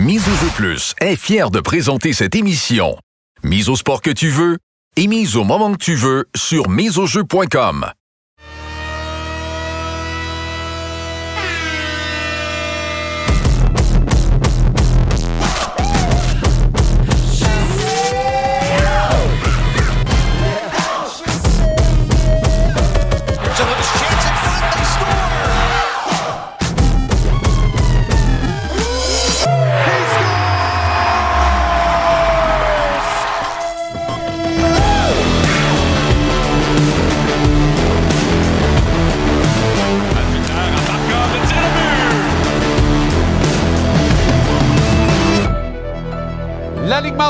Mise 0.00 0.26
au 0.26 0.34
jeu 0.42 0.50
plus 0.56 0.94
est 1.02 1.14
fier 1.14 1.50
de 1.50 1.60
présenter 1.60 2.14
cette 2.14 2.34
émission. 2.34 2.96
Mise 3.44 3.68
au 3.68 3.76
sport 3.76 4.00
que 4.00 4.10
tu 4.10 4.30
veux 4.30 4.56
et 4.96 5.06
mise 5.06 5.36
au 5.36 5.44
moment 5.44 5.70
que 5.72 5.84
tu 5.84 5.94
veux 5.94 6.24
sur 6.34 6.70
miseaujeu.com. 6.70 7.84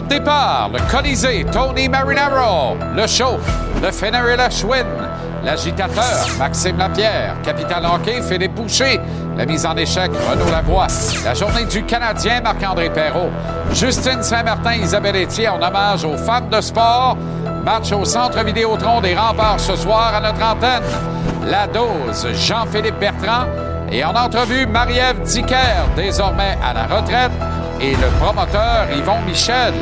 Le 0.09 0.91
Colisée, 0.91 1.45
Tony 1.53 1.89
Marinaro, 1.89 2.77
le 2.97 3.07
show, 3.07 3.39
le 3.83 3.91
Fenner 3.91 4.21
et 4.33 5.45
l'agitateur, 5.45 6.27
Maxime 6.39 6.79
Lapierre, 6.79 7.37
Capital 7.43 7.85
Hockey, 7.85 8.23
Philippe 8.23 8.55
Boucher, 8.55 8.99
la 9.37 9.45
mise 9.45 9.67
en 9.67 9.77
échec, 9.77 10.11
Renaud 10.31 10.51
Lavoie, 10.51 10.87
la 11.25 11.35
journée 11.35 11.65
du 11.65 11.83
Canadien, 11.85 12.41
Marc-André 12.41 12.91
Perrault, 12.91 13.31
Justine 13.73 14.23
Saint-Martin, 14.23 14.75
Isabelle 14.75 15.17
Etier, 15.17 15.49
en 15.49 15.63
hommage 15.63 16.05
aux 16.05 16.17
femmes 16.17 16.49
de 16.49 16.61
sport, 16.61 17.17
match 17.65 17.93
au 17.93 18.05
Centre 18.05 18.43
Vidéotron 18.43 19.01
des 19.01 19.15
Remparts 19.15 19.61
ce 19.61 19.77
soir 19.77 20.15
à 20.15 20.21
notre 20.21 20.43
antenne, 20.43 20.83
la 21.47 21.67
dose, 21.67 22.27
Jean-Philippe 22.35 22.99
Bertrand, 22.99 23.47
et 23.93 24.05
en 24.05 24.15
entrevue, 24.15 24.67
Marie-Ève 24.67 25.21
Dicker, 25.23 25.87
désormais 25.97 26.57
à 26.63 26.73
la 26.73 26.85
retraite, 26.85 27.33
et 27.81 27.93
le 27.93 28.09
promoteur 28.19 28.89
Yvon 28.93 29.23
Michel. 29.23 29.75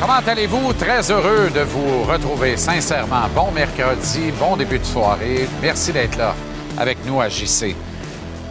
Comment 0.00 0.20
allez-vous? 0.26 0.72
Très 0.74 1.10
heureux 1.10 1.50
de 1.50 1.60
vous 1.60 2.02
retrouver 2.04 2.56
sincèrement. 2.56 3.28
Bon 3.34 3.50
mercredi, 3.50 4.32
bon 4.38 4.56
début 4.56 4.78
de 4.78 4.84
soirée. 4.84 5.48
Merci 5.60 5.92
d'être 5.92 6.16
là 6.16 6.34
avec 6.78 6.98
nous 7.06 7.20
à 7.20 7.28
JC. 7.28 7.74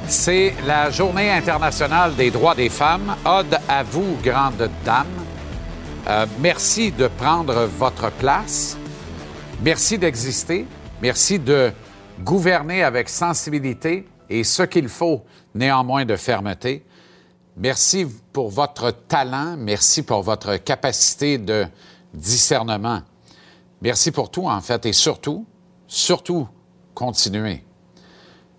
C'est 0.07 0.53
la 0.65 0.89
Journée 0.89 1.31
internationale 1.31 2.15
des 2.15 2.31
droits 2.31 2.55
des 2.55 2.69
femmes. 2.69 3.15
Ode 3.25 3.57
à 3.69 3.83
vous, 3.83 4.17
grande 4.21 4.69
dame. 4.83 5.05
Euh, 6.09 6.25
merci 6.39 6.91
de 6.91 7.07
prendre 7.07 7.69
votre 7.77 8.11
place. 8.11 8.77
Merci 9.63 9.97
d'exister. 9.97 10.65
Merci 11.01 11.39
de 11.39 11.71
gouverner 12.23 12.83
avec 12.83 13.09
sensibilité 13.09 14.07
et 14.29 14.43
ce 14.43 14.63
qu'il 14.63 14.87
faut, 14.87 15.23
néanmoins 15.53 16.05
de 16.05 16.15
fermeté. 16.15 16.85
Merci 17.57 18.07
pour 18.31 18.49
votre 18.49 18.91
talent, 18.91 19.55
merci 19.57 20.03
pour 20.03 20.21
votre 20.21 20.55
capacité 20.57 21.37
de 21.37 21.65
discernement. 22.13 23.01
Merci 23.81 24.11
pour 24.11 24.31
tout, 24.31 24.47
en 24.47 24.61
fait, 24.61 24.85
et 24.85 24.93
surtout, 24.93 25.45
surtout, 25.87 26.47
continuez. 26.93 27.63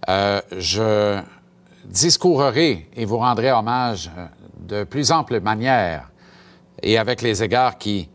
Euh, 0.08 0.40
je 0.58 1.20
discourerai 1.84 2.88
et 2.94 3.04
vous 3.04 3.18
rendrai 3.18 3.52
hommage 3.52 4.10
euh, 4.16 4.26
de 4.58 4.84
plus 4.84 5.12
ample 5.12 5.40
manière 5.40 6.10
et 6.82 6.98
avec 6.98 7.22
les 7.22 7.42
égards 7.42 7.78
qui 7.78 8.08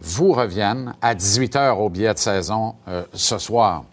vous 0.00 0.32
reviennent 0.32 0.94
à 1.02 1.14
18 1.14 1.56
heures 1.56 1.80
au 1.80 1.90
billet 1.90 2.14
de 2.14 2.18
saison 2.18 2.74
euh, 2.88 3.04
ce 3.12 3.38
soir. 3.38 3.84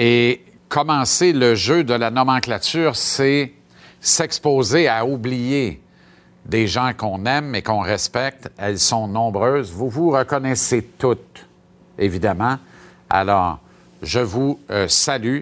Et 0.00 0.44
commencer 0.68 1.32
le 1.32 1.56
jeu 1.56 1.82
de 1.82 1.92
la 1.92 2.10
nomenclature, 2.10 2.94
c'est 2.94 3.52
s'exposer 4.00 4.86
à 4.86 5.04
oublier 5.04 5.82
des 6.46 6.68
gens 6.68 6.92
qu'on 6.96 7.26
aime 7.26 7.56
et 7.56 7.62
qu'on 7.62 7.80
respecte. 7.80 8.48
Elles 8.58 8.78
sont 8.78 9.08
nombreuses. 9.08 9.72
Vous 9.72 9.88
vous 9.88 10.10
reconnaissez 10.10 10.84
toutes, 10.96 11.48
évidemment. 11.98 12.58
Alors, 13.10 13.58
je 14.00 14.20
vous 14.20 14.60
euh, 14.70 14.86
salue 14.86 15.40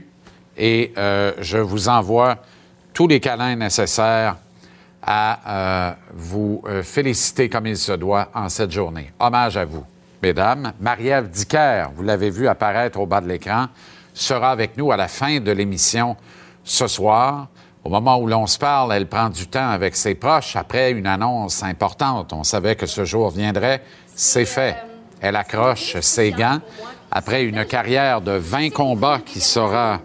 et 0.56 0.94
euh, 0.96 1.32
je 1.38 1.58
vous 1.58 1.90
envoie 1.90 2.38
tous 2.94 3.08
les 3.08 3.20
câlins 3.20 3.56
nécessaires 3.56 4.36
à 5.02 5.90
euh, 5.90 5.94
vous 6.14 6.64
féliciter 6.82 7.50
comme 7.50 7.66
il 7.66 7.76
se 7.76 7.92
doit 7.92 8.30
en 8.34 8.48
cette 8.48 8.72
journée. 8.72 9.12
Hommage 9.20 9.58
à 9.58 9.66
vous, 9.66 9.84
mesdames. 10.22 10.72
Marie-Ève 10.80 11.28
Dicker, 11.28 11.90
vous 11.94 12.02
l'avez 12.02 12.30
vu 12.30 12.48
apparaître 12.48 12.98
au 12.98 13.06
bas 13.06 13.20
de 13.20 13.28
l'écran, 13.28 13.66
sera 14.16 14.50
avec 14.50 14.76
nous 14.76 14.90
à 14.92 14.96
la 14.96 15.08
fin 15.08 15.40
de 15.40 15.52
l'émission 15.52 16.16
ce 16.64 16.86
soir. 16.86 17.48
Au 17.84 17.88
moment 17.88 18.18
où 18.18 18.26
l'on 18.26 18.46
se 18.46 18.58
parle, 18.58 18.92
elle 18.92 19.06
prend 19.06 19.28
du 19.28 19.46
temps 19.46 19.68
avec 19.68 19.94
ses 19.94 20.14
proches 20.14 20.56
après 20.56 20.90
une 20.90 21.06
annonce 21.06 21.62
importante. 21.62 22.32
On 22.32 22.42
savait 22.42 22.74
que 22.74 22.86
ce 22.86 23.04
jour 23.04 23.30
viendrait. 23.30 23.82
C'est 24.14 24.46
fait. 24.46 24.76
Elle 25.20 25.36
accroche 25.36 26.00
ses 26.00 26.32
gants 26.32 26.60
après 27.10 27.44
une 27.44 27.64
carrière 27.64 28.20
de 28.20 28.32
20 28.32 28.70
combats 28.70 29.20
qui 29.24 29.40
sera, 29.40 30.00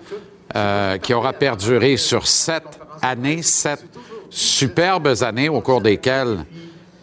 euh, 0.55 0.97
qui 0.97 1.13
aura 1.13 1.33
perduré 1.33 1.97
sur 1.97 2.27
sept 2.27 2.63
années, 3.01 3.41
sept 3.41 3.83
superbes 4.29 5.15
années 5.21 5.49
au 5.49 5.61
cours 5.61 5.81
desquelles 5.81 6.45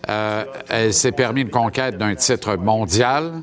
euh, 0.09 0.45
elle 0.69 0.95
s'est 0.95 1.13
permis 1.13 1.43
une 1.43 1.51
conquête 1.51 1.99
d'un 1.99 2.15
titre 2.15 2.57
mondial. 2.57 3.43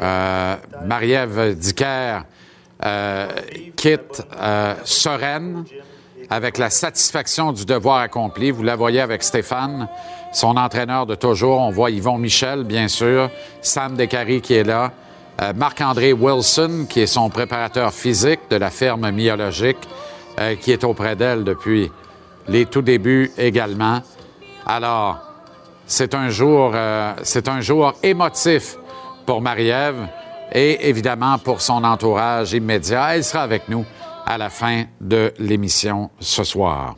Euh, 0.00 0.56
Marie-Ève 0.84 1.56
Dicker 1.56 2.20
quitte 3.76 4.22
euh, 4.40 4.74
sereine, 4.84 5.64
avec 6.30 6.58
la 6.58 6.70
satisfaction 6.70 7.52
du 7.52 7.64
devoir 7.64 7.98
accompli. 7.98 8.50
Vous 8.50 8.62
la 8.62 8.76
voyez 8.76 9.00
avec 9.00 9.22
Stéphane, 9.22 9.88
son 10.32 10.56
entraîneur 10.56 11.06
de 11.06 11.14
toujours. 11.14 11.60
On 11.60 11.70
voit 11.70 11.90
Yvon 11.90 12.18
Michel, 12.18 12.64
bien 12.64 12.88
sûr, 12.88 13.30
Sam 13.60 13.96
Descaries 13.96 14.40
qui 14.40 14.54
est 14.54 14.64
là, 14.64 14.92
euh, 15.42 15.52
Marc-André 15.54 16.12
Wilson, 16.12 16.86
qui 16.88 17.00
est 17.00 17.06
son 17.06 17.28
préparateur 17.28 17.92
physique 17.92 18.40
de 18.48 18.56
la 18.56 18.70
ferme 18.70 19.10
myologique, 19.10 19.78
qui 20.62 20.72
est 20.72 20.84
auprès 20.84 21.16
d'elle 21.16 21.44
depuis 21.44 21.92
les 22.48 22.64
tout 22.64 22.80
débuts 22.80 23.30
également. 23.36 24.00
Alors, 24.64 25.18
c'est 25.86 26.14
un 26.14 26.30
jour, 26.30 26.72
c'est 27.22 27.46
un 27.46 27.60
jour 27.60 27.92
émotif 28.02 28.78
pour 29.26 29.42
Marie-Ève 29.42 30.08
et 30.52 30.88
évidemment 30.88 31.38
pour 31.38 31.60
son 31.60 31.84
entourage 31.84 32.52
immédiat. 32.52 33.16
Elle 33.16 33.24
sera 33.24 33.42
avec 33.42 33.68
nous 33.68 33.84
à 34.26 34.38
la 34.38 34.50
fin 34.50 34.84
de 35.00 35.32
l'émission 35.38 36.10
ce 36.20 36.44
soir. 36.44 36.96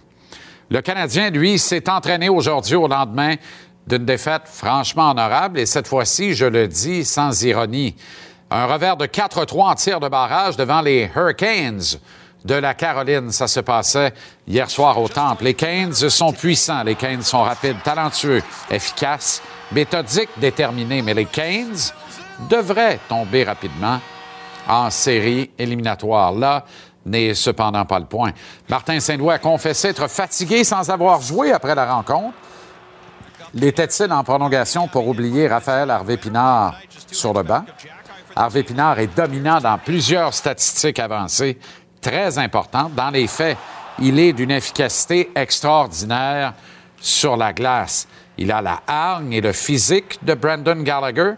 Le 0.70 0.80
Canadien, 0.80 1.30
lui, 1.30 1.58
s'est 1.58 1.88
entraîné 1.88 2.28
aujourd'hui 2.28 2.76
au 2.76 2.88
lendemain 2.88 3.34
d'une 3.86 4.04
défaite 4.04 4.42
franchement 4.46 5.10
honorable 5.10 5.58
et 5.58 5.66
cette 5.66 5.88
fois-ci, 5.88 6.34
je 6.34 6.46
le 6.46 6.68
dis 6.68 7.04
sans 7.04 7.42
ironie, 7.42 7.96
un 8.50 8.66
revers 8.66 8.96
de 8.96 9.06
4-3 9.06 9.60
en 9.62 9.74
tir 9.74 10.00
de 10.00 10.08
barrage 10.08 10.56
devant 10.56 10.80
les 10.80 11.10
Hurricanes 11.14 11.98
de 12.44 12.54
la 12.54 12.74
Caroline. 12.74 13.30
Ça 13.30 13.48
se 13.48 13.60
passait 13.60 14.12
hier 14.46 14.70
soir 14.70 14.98
au 15.00 15.08
Temple. 15.08 15.44
Les 15.44 15.54
Canes 15.54 15.94
sont 15.94 16.32
puissants, 16.32 16.82
les 16.82 16.94
Canes 16.94 17.22
sont 17.22 17.42
rapides, 17.42 17.82
talentueux, 17.82 18.42
efficaces, 18.70 19.42
méthodiques, 19.72 20.30
déterminés, 20.38 21.02
mais 21.02 21.14
les 21.14 21.24
Canes 21.24 21.92
devrait 22.48 22.98
tomber 23.08 23.44
rapidement 23.44 24.00
en 24.68 24.90
série 24.90 25.50
éliminatoire. 25.58 26.32
Là 26.32 26.64
n'est 27.04 27.34
cependant 27.34 27.84
pas 27.84 27.98
le 27.98 28.06
point. 28.06 28.32
Martin 28.68 29.00
Saint-Louis 29.00 29.32
a 29.34 29.38
confessé 29.38 29.88
être 29.88 30.08
fatigué 30.08 30.64
sans 30.64 30.88
avoir 30.88 31.20
joué 31.20 31.52
après 31.52 31.74
la 31.74 31.92
rencontre. 31.92 32.36
L'était-il 33.54 34.12
en 34.12 34.24
prolongation 34.24 34.88
pour 34.88 35.08
oublier 35.08 35.48
Raphaël 35.48 35.90
Harvey-Pinard 35.90 36.76
sur 37.10 37.34
le 37.34 37.42
banc? 37.42 37.64
Harvey 38.34 38.62
Pinard 38.62 38.98
est 38.98 39.14
dominant 39.14 39.60
dans 39.60 39.76
plusieurs 39.76 40.32
statistiques 40.32 40.98
avancées, 40.98 41.58
très 42.00 42.38
importantes. 42.38 42.94
Dans 42.94 43.10
les 43.10 43.26
faits, 43.26 43.58
il 43.98 44.18
est 44.18 44.32
d'une 44.32 44.50
efficacité 44.50 45.30
extraordinaire 45.34 46.54
sur 46.98 47.36
la 47.36 47.52
glace. 47.52 48.08
Il 48.38 48.50
a 48.50 48.62
la 48.62 48.80
hargne 48.86 49.34
et 49.34 49.40
le 49.42 49.52
physique 49.52 50.18
de 50.24 50.32
Brandon 50.32 50.80
Gallagher, 50.82 51.34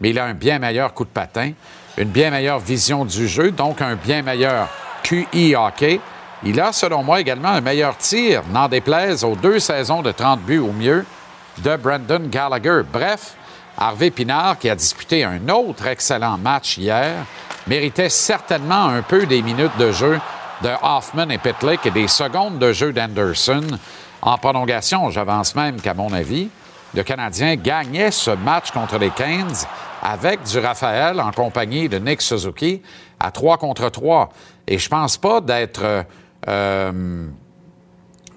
mais 0.00 0.10
il 0.10 0.18
a 0.18 0.24
un 0.24 0.34
bien 0.34 0.58
meilleur 0.58 0.94
coup 0.94 1.04
de 1.04 1.10
patin, 1.10 1.52
une 1.96 2.08
bien 2.08 2.30
meilleure 2.30 2.58
vision 2.58 3.04
du 3.04 3.28
jeu, 3.28 3.50
donc 3.50 3.82
un 3.82 3.96
bien 3.96 4.22
meilleur 4.22 4.68
QI 5.02 5.54
hockey. 5.54 6.00
Il 6.42 6.58
a, 6.60 6.72
selon 6.72 7.02
moi, 7.02 7.20
également 7.20 7.50
un 7.50 7.60
meilleur 7.60 7.96
tir, 7.98 8.42
n'en 8.50 8.68
déplaise 8.68 9.24
aux 9.24 9.36
deux 9.36 9.58
saisons 9.58 10.00
de 10.00 10.10
30 10.10 10.40
buts 10.40 10.58
au 10.58 10.72
mieux 10.72 11.04
de 11.58 11.76
Brandon 11.76 12.22
Gallagher. 12.30 12.80
Bref, 12.90 13.34
Harvey 13.76 14.10
Pinard, 14.10 14.58
qui 14.58 14.70
a 14.70 14.74
disputé 14.74 15.24
un 15.24 15.48
autre 15.48 15.86
excellent 15.86 16.38
match 16.38 16.78
hier, 16.78 17.16
méritait 17.66 18.08
certainement 18.08 18.86
un 18.86 19.02
peu 19.02 19.26
des 19.26 19.42
minutes 19.42 19.76
de 19.78 19.92
jeu 19.92 20.18
de 20.62 20.70
Hoffman 20.82 21.28
et 21.30 21.38
Pitlick 21.38 21.84
et 21.86 21.90
des 21.90 22.08
secondes 22.08 22.58
de 22.58 22.72
jeu 22.72 22.92
d'Anderson. 22.92 23.66
En 24.22 24.38
prolongation, 24.38 25.10
j'avance 25.10 25.54
même 25.54 25.80
qu'à 25.80 25.94
mon 25.94 26.12
avis, 26.12 26.48
le 26.94 27.02
Canadien 27.02 27.56
gagnait 27.56 28.10
ce 28.10 28.30
match 28.30 28.70
contre 28.70 28.98
les 28.98 29.10
Canes 29.10 29.66
avec 30.02 30.42
du 30.44 30.58
Raphaël 30.58 31.20
en 31.20 31.30
compagnie 31.30 31.88
de 31.88 31.98
Nick 31.98 32.22
Suzuki 32.22 32.82
à 33.18 33.30
3 33.30 33.58
contre 33.58 33.88
3. 33.88 34.30
Et 34.66 34.78
je 34.78 34.88
pense 34.88 35.16
pas 35.18 35.40
d'être 35.40 36.04
euh, 36.48 37.26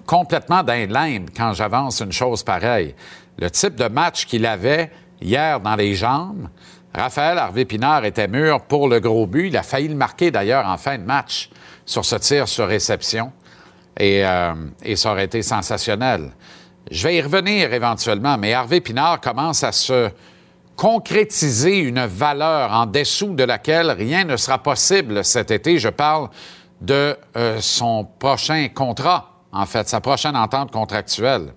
complètement 0.06 0.62
dans 0.62 1.26
quand 1.36 1.52
j'avance 1.54 2.00
une 2.00 2.12
chose 2.12 2.42
pareille. 2.42 2.94
Le 3.38 3.50
type 3.50 3.76
de 3.76 3.88
match 3.88 4.26
qu'il 4.26 4.46
avait 4.46 4.90
hier 5.20 5.60
dans 5.60 5.76
les 5.76 5.94
jambes, 5.94 6.48
Raphaël 6.94 7.38
Harvey-Pinard 7.38 8.04
était 8.04 8.28
mûr 8.28 8.60
pour 8.60 8.88
le 8.88 9.00
gros 9.00 9.26
but. 9.26 9.48
Il 9.48 9.56
a 9.56 9.62
failli 9.62 9.88
le 9.88 9.96
marquer 9.96 10.30
d'ailleurs 10.30 10.66
en 10.66 10.76
fin 10.76 10.98
de 10.98 11.02
match 11.02 11.50
sur 11.84 12.04
ce 12.04 12.16
tir 12.16 12.46
sur 12.46 12.68
réception. 12.68 13.32
Et, 13.98 14.24
euh, 14.24 14.54
et 14.82 14.96
ça 14.96 15.12
aurait 15.12 15.24
été 15.24 15.42
sensationnel. 15.42 16.30
Je 16.90 17.06
vais 17.06 17.16
y 17.16 17.22
revenir 17.22 17.72
éventuellement, 17.72 18.36
mais 18.36 18.52
Harvey 18.52 18.80
Pinard 18.80 19.20
commence 19.20 19.64
à 19.64 19.72
se 19.72 20.10
concrétiser 20.76 21.78
une 21.78 22.04
valeur 22.06 22.72
en 22.72 22.86
dessous 22.86 23.34
de 23.34 23.44
laquelle 23.44 23.90
rien 23.90 24.24
ne 24.24 24.36
sera 24.36 24.58
possible 24.58 25.24
cet 25.24 25.50
été. 25.50 25.78
Je 25.78 25.88
parle 25.88 26.28
de 26.80 27.16
euh, 27.36 27.58
son 27.60 28.04
prochain 28.18 28.68
contrat, 28.74 29.30
en 29.52 29.66
fait, 29.66 29.88
sa 29.88 30.00
prochaine 30.00 30.36
entente 30.36 30.70
contractuelle. 30.70 31.52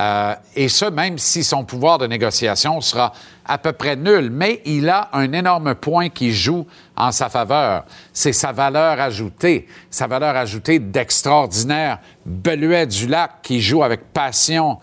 Euh, 0.00 0.34
et 0.54 0.68
ce, 0.68 0.84
même 0.84 1.18
si 1.18 1.42
son 1.42 1.64
pouvoir 1.64 1.98
de 1.98 2.06
négociation 2.06 2.80
sera 2.80 3.12
à 3.44 3.58
peu 3.58 3.72
près 3.72 3.96
nul, 3.96 4.30
mais 4.30 4.62
il 4.64 4.88
a 4.88 5.08
un 5.12 5.32
énorme 5.32 5.74
point 5.74 6.08
qui 6.08 6.32
joue 6.32 6.66
en 6.96 7.10
sa 7.10 7.28
faveur. 7.28 7.84
C'est 8.12 8.32
sa 8.32 8.52
valeur 8.52 9.00
ajoutée, 9.00 9.66
sa 9.90 10.06
valeur 10.06 10.36
ajoutée 10.36 10.78
d'extraordinaire 10.78 11.98
Beluet 12.24 12.86
du 12.86 13.08
Lac 13.08 13.42
qui 13.42 13.60
joue 13.60 13.82
avec 13.82 14.12
passion 14.12 14.78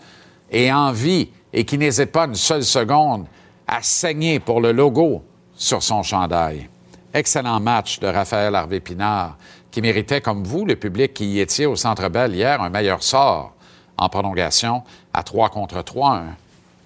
et 0.50 0.72
envie 0.72 1.30
et 1.52 1.64
qui 1.64 1.78
n'hésite 1.78 2.12
pas 2.12 2.26
une 2.26 2.34
seule 2.34 2.64
seconde 2.64 3.26
à 3.68 3.82
saigner 3.82 4.40
pour 4.40 4.60
le 4.60 4.72
logo 4.72 5.22
sur 5.54 5.82
son 5.82 6.02
chandail. 6.02 6.68
Excellent 7.12 7.60
match 7.60 8.00
de 8.00 8.06
Raphaël 8.06 8.54
Harvey-Pinard 8.54 9.36
qui 9.70 9.82
méritait, 9.82 10.22
comme 10.22 10.44
vous, 10.44 10.64
le 10.64 10.76
public 10.76 11.12
qui 11.12 11.26
y 11.26 11.40
étiez 11.40 11.66
au 11.66 11.76
Centre 11.76 12.08
Bell 12.08 12.34
hier, 12.34 12.60
un 12.62 12.70
meilleur 12.70 13.02
sort 13.02 13.52
en 13.98 14.08
prolongation 14.08 14.82
à 15.12 15.22
3 15.22 15.50
contre 15.50 15.82
3, 15.82 16.22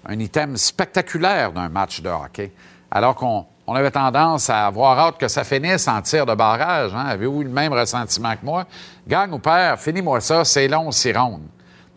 un, 0.07 0.19
item 0.19 0.57
spectaculaire 0.57 1.53
d'un 1.53 1.69
match 1.69 2.01
de 2.01 2.09
hockey. 2.09 2.53
Alors 2.91 3.15
qu'on 3.15 3.47
avait 3.75 3.91
tendance 3.91 4.51
à 4.51 4.67
avoir 4.67 4.99
hâte 4.99 5.19
que 5.19 5.29
ça 5.29 5.45
finisse 5.45 5.87
en 5.87 6.03
tir 6.03 6.27
de 6.27 6.35
barrage. 6.35 6.93
Hein? 6.95 7.07
Avez-vous 7.07 7.45
le 7.45 7.49
même 7.49 7.73
ressentiment 7.73 8.33
que 8.33 8.45
moi? 8.45 8.67
Gagne 9.07 9.33
ou 9.33 9.39
perd, 9.39 9.79
finis-moi 9.79 10.21
ça, 10.21 10.45
c'est 10.45 10.69
long, 10.69 10.91
c'est 10.91 11.17
ronde. 11.17 11.43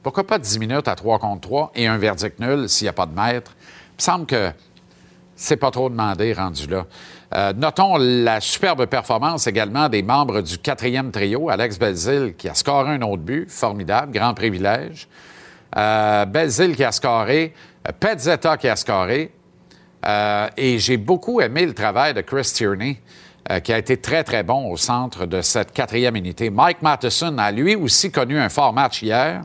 Pourquoi 0.03 0.25
pas 0.25 0.37
10 0.37 0.59
minutes 0.59 0.87
à 0.87 0.95
3 0.95 1.17
contre 1.17 1.41
3 1.41 1.71
et 1.73 1.87
un 1.87 1.97
verdict 1.97 2.39
nul 2.39 2.69
s'il 2.69 2.85
n'y 2.85 2.89
a 2.89 2.93
pas 2.93 3.07
de 3.07 3.15
maître? 3.15 3.51
Il 3.57 3.95
me 3.97 4.01
semble 4.01 4.25
que 4.27 4.51
c'est 5.35 5.57
pas 5.57 5.71
trop 5.71 5.89
demandé 5.89 6.33
rendu 6.33 6.67
là. 6.67 6.85
Euh, 7.35 7.53
notons 7.53 7.97
la 7.97 8.39
superbe 8.39 8.85
performance 8.85 9.47
également 9.47 9.89
des 9.89 10.01
membres 10.03 10.41
du 10.41 10.57
quatrième 10.57 11.11
trio, 11.11 11.49
Alex 11.49 11.77
Belzil 11.77 12.35
qui 12.37 12.47
a 12.47 12.53
scoré 12.53 12.91
un 12.91 13.01
autre 13.01 13.23
but, 13.23 13.49
formidable, 13.49 14.13
grand 14.13 14.33
privilège. 14.33 15.07
Euh, 15.77 16.25
Belzil 16.25 16.75
qui 16.75 16.83
a 16.83 16.91
scoré, 16.91 17.53
euh, 17.87 17.91
Petzetta 17.99 18.57
qui 18.57 18.69
a 18.69 18.75
scoré. 18.75 19.31
Euh, 20.05 20.47
et 20.55 20.79
j'ai 20.79 20.97
beaucoup 20.97 21.41
aimé 21.41 21.65
le 21.65 21.73
travail 21.73 22.13
de 22.13 22.21
Chris 22.21 22.51
Tierney, 22.53 22.99
qui 23.63 23.71
a 23.71 23.77
été 23.77 23.97
très, 23.97 24.23
très 24.23 24.41
bon 24.41 24.71
au 24.71 24.75
centre 24.75 25.27
de 25.27 25.43
cette 25.43 25.71
quatrième 25.71 26.15
unité. 26.15 26.49
Mike 26.49 26.81
Matheson 26.81 27.37
a 27.37 27.51
lui 27.51 27.75
aussi 27.75 28.09
connu 28.09 28.39
un 28.39 28.49
fort 28.49 28.73
match 28.73 29.03
hier 29.03 29.43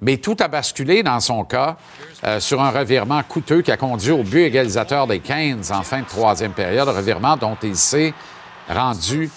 mais 0.00 0.16
tout 0.16 0.36
a 0.40 0.48
basculé 0.48 1.02
dans 1.02 1.20
son 1.20 1.44
cas 1.44 1.76
euh, 2.24 2.40
sur 2.40 2.62
un 2.62 2.70
revirement 2.70 3.22
coûteux 3.22 3.62
qui 3.62 3.70
a 3.70 3.76
conduit 3.76 4.12
au 4.12 4.22
but 4.22 4.44
égalisateur 4.44 5.06
des 5.06 5.20
Canes 5.20 5.62
en 5.70 5.82
fin 5.82 6.00
de 6.00 6.06
troisième 6.06 6.52
période, 6.52 6.88
revirement 6.88 7.36
dont 7.36 7.56
il 7.62 7.76
s'est 7.76 8.14
rendu 8.68 9.30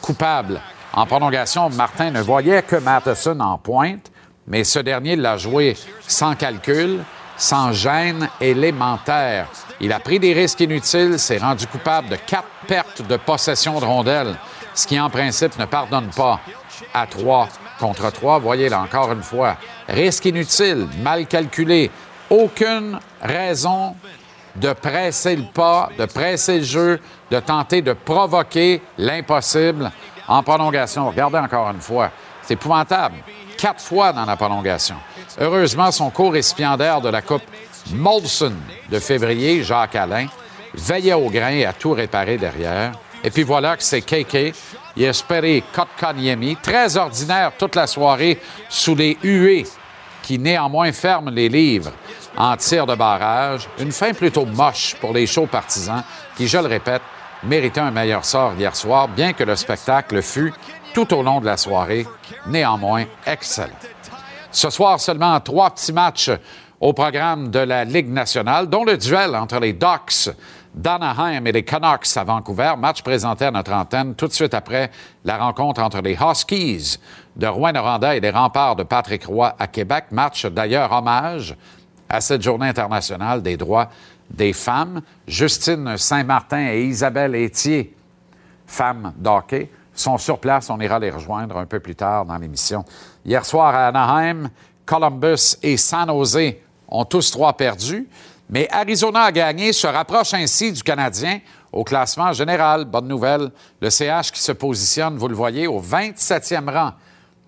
coupable. 0.00 0.60
En 0.92 1.06
prolongation, 1.06 1.70
Martin 1.70 2.10
ne 2.10 2.20
voyait 2.20 2.62
que 2.62 2.76
Matheson 2.76 3.40
en 3.40 3.56
pointe, 3.56 4.10
mais 4.46 4.64
ce 4.64 4.78
dernier 4.78 5.16
l'a 5.16 5.38
joué 5.38 5.76
sans 6.06 6.34
calcul, 6.34 7.02
sans 7.36 7.72
gêne 7.72 8.28
élémentaire. 8.40 9.48
Il 9.80 9.92
a 9.92 10.00
pris 10.00 10.18
des 10.18 10.34
risques 10.34 10.60
inutiles, 10.60 11.18
s'est 11.18 11.38
rendu 11.38 11.66
coupable 11.66 12.10
de 12.10 12.16
quatre 12.16 12.48
pertes 12.66 13.06
de 13.06 13.16
possession 13.16 13.80
de 13.80 13.84
rondelles, 13.84 14.36
ce 14.74 14.86
qui 14.86 15.00
en 15.00 15.10
principe 15.10 15.58
ne 15.58 15.64
pardonne 15.64 16.10
pas 16.14 16.40
à 16.92 17.06
trois 17.06 17.48
contre 17.78 18.10
trois. 18.12 18.38
Voyez 18.38 18.68
là 18.68 18.80
encore 18.80 19.12
une 19.12 19.22
fois, 19.22 19.56
risque 19.92 20.24
inutile, 20.24 20.88
mal 21.02 21.26
calculé, 21.26 21.90
aucune 22.30 22.98
raison 23.20 23.94
de 24.56 24.72
presser 24.72 25.36
le 25.36 25.44
pas, 25.44 25.90
de 25.98 26.06
presser 26.06 26.58
le 26.58 26.64
jeu, 26.64 27.00
de 27.30 27.40
tenter 27.40 27.82
de 27.82 27.92
provoquer 27.92 28.82
l'impossible 28.98 29.90
en 30.26 30.42
prolongation. 30.42 31.08
Regardez 31.08 31.38
encore 31.38 31.70
une 31.70 31.80
fois, 31.80 32.10
c'est 32.42 32.54
épouvantable. 32.54 33.16
Quatre 33.56 33.82
fois 33.82 34.12
dans 34.12 34.24
la 34.24 34.36
prolongation. 34.36 34.96
Heureusement, 35.38 35.90
son 35.92 36.10
co-récipiendaire 36.10 37.00
de 37.00 37.08
la 37.08 37.22
Coupe 37.22 37.42
Molson 37.92 38.54
de 38.90 38.98
février, 38.98 39.62
Jacques 39.62 39.96
Alain, 39.96 40.26
veillait 40.74 41.12
au 41.12 41.28
grain 41.28 41.50
et 41.50 41.64
a 41.64 41.72
tout 41.72 41.92
réparé 41.92 42.38
derrière. 42.38 42.92
Et 43.22 43.30
puis 43.30 43.42
voilà 43.42 43.76
que 43.76 43.82
c'est 43.82 44.00
KK 44.00 44.54
Jesperi 44.96 45.62
Kotkaniemi, 45.72 46.56
très 46.56 46.96
ordinaire 46.96 47.52
toute 47.58 47.76
la 47.76 47.86
soirée 47.86 48.40
sous 48.68 48.94
les 48.94 49.16
huées 49.22 49.66
qui 50.22 50.38
néanmoins 50.38 50.92
ferment 50.92 51.30
les 51.30 51.48
livres 51.48 51.92
en 52.36 52.56
tir 52.56 52.86
de 52.86 52.94
barrage. 52.94 53.68
Une 53.78 53.92
fin 53.92 54.12
plutôt 54.12 54.46
moche 54.46 54.96
pour 55.00 55.12
les 55.12 55.26
chauds 55.26 55.46
partisans 55.46 56.02
qui, 56.36 56.48
je 56.48 56.58
le 56.58 56.66
répète, 56.66 57.02
méritaient 57.42 57.80
un 57.80 57.90
meilleur 57.90 58.24
sort 58.24 58.54
hier 58.54 58.74
soir, 58.74 59.08
bien 59.08 59.32
que 59.32 59.44
le 59.44 59.56
spectacle 59.56 60.22
fût, 60.22 60.52
tout 60.94 61.12
au 61.14 61.22
long 61.22 61.40
de 61.40 61.46
la 61.46 61.56
soirée, 61.56 62.06
néanmoins 62.46 63.04
excellent. 63.26 63.72
Ce 64.50 64.70
soir, 64.70 65.00
seulement 65.00 65.40
trois 65.40 65.70
petits 65.70 65.92
matchs 65.92 66.30
au 66.80 66.92
programme 66.92 67.50
de 67.50 67.60
la 67.60 67.84
Ligue 67.84 68.10
nationale, 68.10 68.68
dont 68.68 68.84
le 68.84 68.96
duel 68.96 69.34
entre 69.34 69.58
les 69.60 69.72
Ducks 69.72 70.30
d'Anaheim 70.74 71.46
et 71.46 71.52
les 71.52 71.64
Canucks 71.64 72.16
à 72.16 72.24
Vancouver. 72.24 72.74
Match 72.78 73.02
présenté 73.02 73.44
à 73.44 73.50
notre 73.50 73.72
antenne 73.72 74.14
tout 74.14 74.26
de 74.26 74.32
suite 74.32 74.54
après 74.54 74.90
la 75.24 75.38
rencontre 75.38 75.82
entre 75.82 76.00
les 76.00 76.16
Huskies 76.20 76.98
de 77.36 77.46
Rouen-Noranda 77.46 78.16
et 78.16 78.20
les 78.20 78.30
remparts 78.30 78.76
de 78.76 78.82
Patrick 78.82 79.24
Roy 79.24 79.54
à 79.58 79.66
Québec. 79.66 80.06
Match 80.10 80.46
d'ailleurs 80.46 80.92
hommage 80.92 81.56
à 82.08 82.20
cette 82.20 82.42
journée 82.42 82.68
internationale 82.68 83.42
des 83.42 83.56
droits 83.56 83.88
des 84.30 84.52
femmes. 84.52 85.02
Justine 85.26 85.96
Saint-Martin 85.96 86.68
et 86.72 86.84
Isabelle 86.84 87.34
Etier, 87.34 87.94
femmes 88.66 89.12
d'hockey, 89.16 89.70
sont 89.94 90.18
sur 90.18 90.38
place. 90.38 90.70
On 90.70 90.80
ira 90.80 90.98
les 90.98 91.10
rejoindre 91.10 91.56
un 91.58 91.66
peu 91.66 91.80
plus 91.80 91.94
tard 91.94 92.24
dans 92.24 92.36
l'émission. 92.36 92.84
Hier 93.24 93.44
soir 93.44 93.74
à 93.74 93.88
Anaheim, 93.88 94.50
Columbus 94.84 95.56
et 95.62 95.76
San 95.76 96.08
Jose 96.08 96.54
ont 96.88 97.04
tous 97.04 97.30
trois 97.30 97.56
perdu. 97.56 98.08
Mais 98.50 98.68
Arizona 98.70 99.22
a 99.22 99.32
gagné, 99.32 99.72
se 99.72 99.86
rapproche 99.86 100.34
ainsi 100.34 100.72
du 100.72 100.82
Canadien 100.82 101.40
au 101.72 101.84
classement 101.84 102.32
général. 102.32 102.84
Bonne 102.84 103.08
nouvelle. 103.08 103.50
Le 103.80 103.88
CH 103.88 104.30
qui 104.30 104.40
se 104.40 104.52
positionne, 104.52 105.16
vous 105.16 105.28
le 105.28 105.34
voyez, 105.34 105.66
au 105.66 105.80
27e 105.80 106.70
rang 106.70 106.92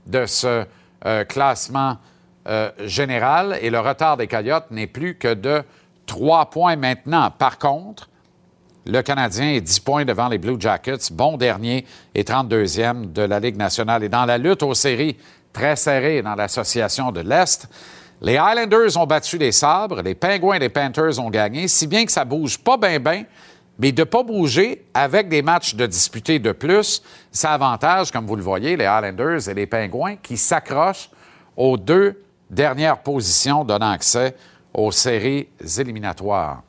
de 0.06 0.26
ce 0.26 0.64
euh, 1.06 1.24
classement 1.24 1.98
euh, 2.46 2.70
général. 2.84 3.58
Et 3.62 3.70
le 3.70 3.80
retard 3.80 4.16
des 4.16 4.26
Coyotes 4.26 4.70
n'est 4.70 4.86
plus 4.86 5.16
que 5.16 5.34
de 5.34 5.62
trois 6.06 6.50
points 6.50 6.76
maintenant. 6.76 7.30
Par 7.30 7.58
contre, 7.58 8.08
le 8.86 9.00
Canadien 9.00 9.52
est 9.52 9.60
10 9.62 9.80
points 9.80 10.04
devant 10.04 10.28
les 10.28 10.38
Blue 10.38 10.56
Jackets, 10.60 11.10
bon 11.10 11.38
dernier 11.38 11.86
et 12.14 12.22
32e 12.22 13.12
de 13.12 13.22
la 13.22 13.40
Ligue 13.40 13.56
nationale. 13.56 14.04
Et 14.04 14.10
dans 14.10 14.26
la 14.26 14.36
lutte 14.36 14.62
aux 14.62 14.74
séries, 14.74 15.16
très 15.52 15.76
serrée 15.76 16.20
dans 16.20 16.34
l'association 16.34 17.10
de 17.10 17.20
l'Est, 17.20 17.68
les 18.20 18.36
Highlanders 18.36 18.96
ont 18.96 19.06
battu 19.06 19.38
les 19.38 19.52
Sabres, 19.52 20.02
les 20.02 20.14
Penguins 20.14 20.54
et 20.54 20.58
les 20.58 20.68
Panthers 20.68 21.18
ont 21.18 21.30
gagné, 21.30 21.68
si 21.68 21.86
bien 21.86 22.04
que 22.04 22.12
ça 22.12 22.24
bouge 22.24 22.58
pas 22.58 22.76
bien, 22.76 22.98
bien, 22.98 23.24
mais 23.78 23.92
de 23.92 24.02
ne 24.02 24.04
pas 24.04 24.22
bouger 24.22 24.84
avec 24.94 25.28
des 25.28 25.42
matchs 25.42 25.74
de 25.74 25.86
disputés 25.86 26.38
de 26.38 26.52
plus, 26.52 27.02
ça 27.32 27.52
avantage, 27.52 28.10
comme 28.10 28.26
vous 28.26 28.36
le 28.36 28.42
voyez, 28.42 28.76
les 28.76 28.84
Highlanders 28.84 29.48
et 29.48 29.54
les 29.54 29.66
Penguins 29.66 30.16
qui 30.22 30.36
s'accrochent 30.36 31.10
aux 31.56 31.76
deux 31.76 32.22
dernières 32.50 32.98
positions 32.98 33.64
donnant 33.64 33.90
accès 33.90 34.36
aux 34.72 34.92
séries 34.92 35.48
éliminatoires. 35.78 36.62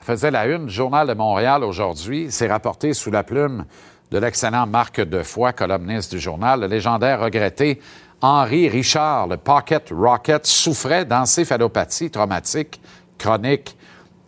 Ça 0.00 0.06
faisait 0.06 0.30
la 0.30 0.46
une 0.46 0.66
du 0.66 0.72
Journal 0.72 1.06
de 1.06 1.14
Montréal 1.14 1.62
aujourd'hui. 1.62 2.28
C'est 2.30 2.48
rapporté 2.48 2.94
sous 2.94 3.10
la 3.10 3.22
plume 3.22 3.64
de 4.10 4.18
l'excellent 4.18 4.66
Marc 4.66 5.00
Defoy, 5.00 5.52
columniste 5.52 6.12
du 6.12 6.20
journal, 6.20 6.60
le 6.60 6.66
légendaire 6.66 7.20
regretté 7.20 7.80
Henri 8.20 8.68
Richard, 8.68 9.28
le 9.28 9.36
Pocket 9.36 9.90
Rocket, 9.90 10.46
souffrait 10.46 11.04
d'encéphalopathie 11.04 12.10
traumatique 12.10 12.80
chronique, 13.18 13.76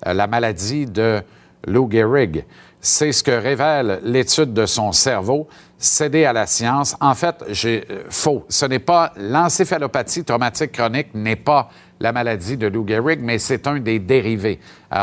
euh, 0.07 0.13
la 0.13 0.27
maladie 0.27 0.87
de 0.87 1.23
Lou 1.67 1.89
Gehrig. 1.91 2.45
C'est 2.81 3.13
ce 3.13 3.23
que 3.23 3.31
révèle 3.31 4.01
l'étude 4.03 4.53
de 4.53 4.67
son 4.67 4.91
cerveau, 4.91 5.47
cédé 5.79 6.25
à 6.25 6.33
la 6.33 6.47
science. 6.47 6.97
En 7.01 7.15
fait, 7.15 7.37
j'ai 7.49 7.85
euh, 7.91 8.03
faux. 8.11 8.45
Ce 8.49 8.67
n'est 8.67 8.81
pas 8.81 9.13
l'encéphalopathie 9.17 10.25
traumatique 10.25 10.73
chronique 10.73 11.15
n'est 11.15 11.37
pas 11.37 11.71
la 12.01 12.11
maladie 12.11 12.57
de 12.57 12.67
Lou 12.67 12.85
Gehrig, 12.87 13.21
mais 13.23 13.39
c'est 13.39 13.69
un 13.69 13.79
des 13.79 14.01
dérivés. 14.01 14.59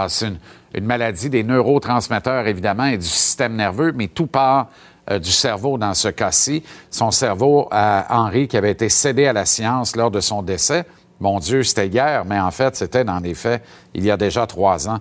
C'est 0.09 0.27
une, 0.75 0.85
maladie 0.85 1.29
des 1.29 1.43
neurotransmetteurs, 1.43 2.47
évidemment, 2.47 2.85
et 2.85 2.97
du 2.97 3.05
système 3.05 3.55
nerveux, 3.55 3.93
mais 3.95 4.07
tout 4.07 4.27
part 4.27 4.67
euh, 5.09 5.17
du 5.17 5.31
cerveau 5.31 5.77
dans 5.77 5.93
ce 5.93 6.09
cas-ci. 6.09 6.61
Son 6.91 7.11
cerveau 7.11 7.69
à 7.71 8.07
Henri, 8.09 8.49
qui 8.49 8.57
avait 8.57 8.71
été 8.71 8.89
cédé 8.89 9.25
à 9.25 9.33
la 9.33 9.45
science 9.45 9.95
lors 9.95 10.11
de 10.11 10.19
son 10.19 10.41
décès. 10.41 10.85
Mon 11.21 11.39
Dieu, 11.39 11.63
c'était 11.63 11.87
hier, 11.87 12.23
mais 12.25 12.39
en 12.39 12.51
fait, 12.51 12.75
c'était 12.75 13.03
dans 13.03 13.19
les 13.19 13.33
faits 13.33 13.63
il 13.93 14.05
y 14.05 14.11
a 14.11 14.17
déjà 14.17 14.45
trois 14.45 14.87
ans. 14.87 14.99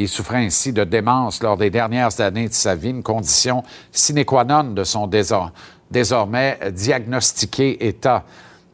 Il 0.00 0.08
souffrait 0.08 0.44
ainsi 0.44 0.72
de 0.72 0.84
démence 0.84 1.42
lors 1.42 1.56
des 1.56 1.70
dernières 1.70 2.20
années 2.20 2.48
de 2.48 2.54
sa 2.54 2.76
vie, 2.76 2.90
une 2.90 3.02
condition 3.02 3.64
sine 3.90 4.24
qua 4.24 4.44
non 4.44 4.62
de 4.62 4.84
son 4.84 5.10
désormais 5.90 6.56
diagnostiqué 6.70 7.84
état. 7.84 8.22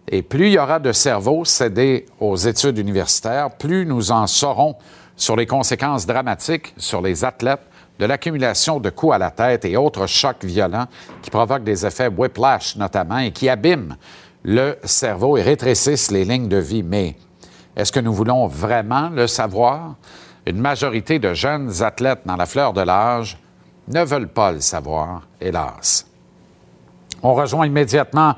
Et 0.06 0.20
plus 0.20 0.48
il 0.48 0.52
y 0.52 0.58
aura 0.58 0.78
de 0.80 0.92
cerveaux 0.92 1.46
cédés 1.46 2.04
aux 2.20 2.36
études 2.36 2.76
universitaires, 2.76 3.52
plus 3.52 3.86
nous 3.86 4.12
en 4.12 4.26
saurons 4.26 4.76
sur 5.16 5.34
les 5.34 5.46
conséquences 5.46 6.04
dramatiques 6.04 6.74
sur 6.76 7.00
les 7.00 7.24
athlètes 7.24 7.66
de 7.98 8.04
l'accumulation 8.04 8.78
de 8.78 8.90
coups 8.90 9.14
à 9.14 9.18
la 9.18 9.30
tête 9.30 9.64
et 9.64 9.78
autres 9.78 10.06
chocs 10.06 10.44
violents 10.44 10.88
qui 11.22 11.30
provoquent 11.30 11.64
des 11.64 11.86
effets 11.86 12.08
whiplash 12.08 12.76
notamment 12.76 13.18
et 13.18 13.32
qui 13.32 13.48
abîment 13.48 13.96
le 14.42 14.76
cerveau 14.84 15.38
et 15.38 15.42
rétrécissent 15.42 16.10
les 16.10 16.26
lignes 16.26 16.48
de 16.48 16.58
vie. 16.58 16.82
Mais 16.82 17.16
est-ce 17.74 17.92
que 17.92 18.00
nous 18.00 18.12
voulons 18.12 18.46
vraiment 18.46 19.08
le 19.08 19.26
savoir? 19.26 19.94
Une 20.46 20.60
majorité 20.60 21.18
de 21.18 21.32
jeunes 21.32 21.82
athlètes 21.82 22.22
dans 22.26 22.36
la 22.36 22.46
fleur 22.46 22.72
de 22.72 22.82
l'âge 22.82 23.38
ne 23.88 24.04
veulent 24.04 24.28
pas 24.28 24.52
le 24.52 24.60
savoir, 24.60 25.22
hélas. 25.40 26.06
On 27.22 27.34
rejoint 27.34 27.66
immédiatement 27.66 28.34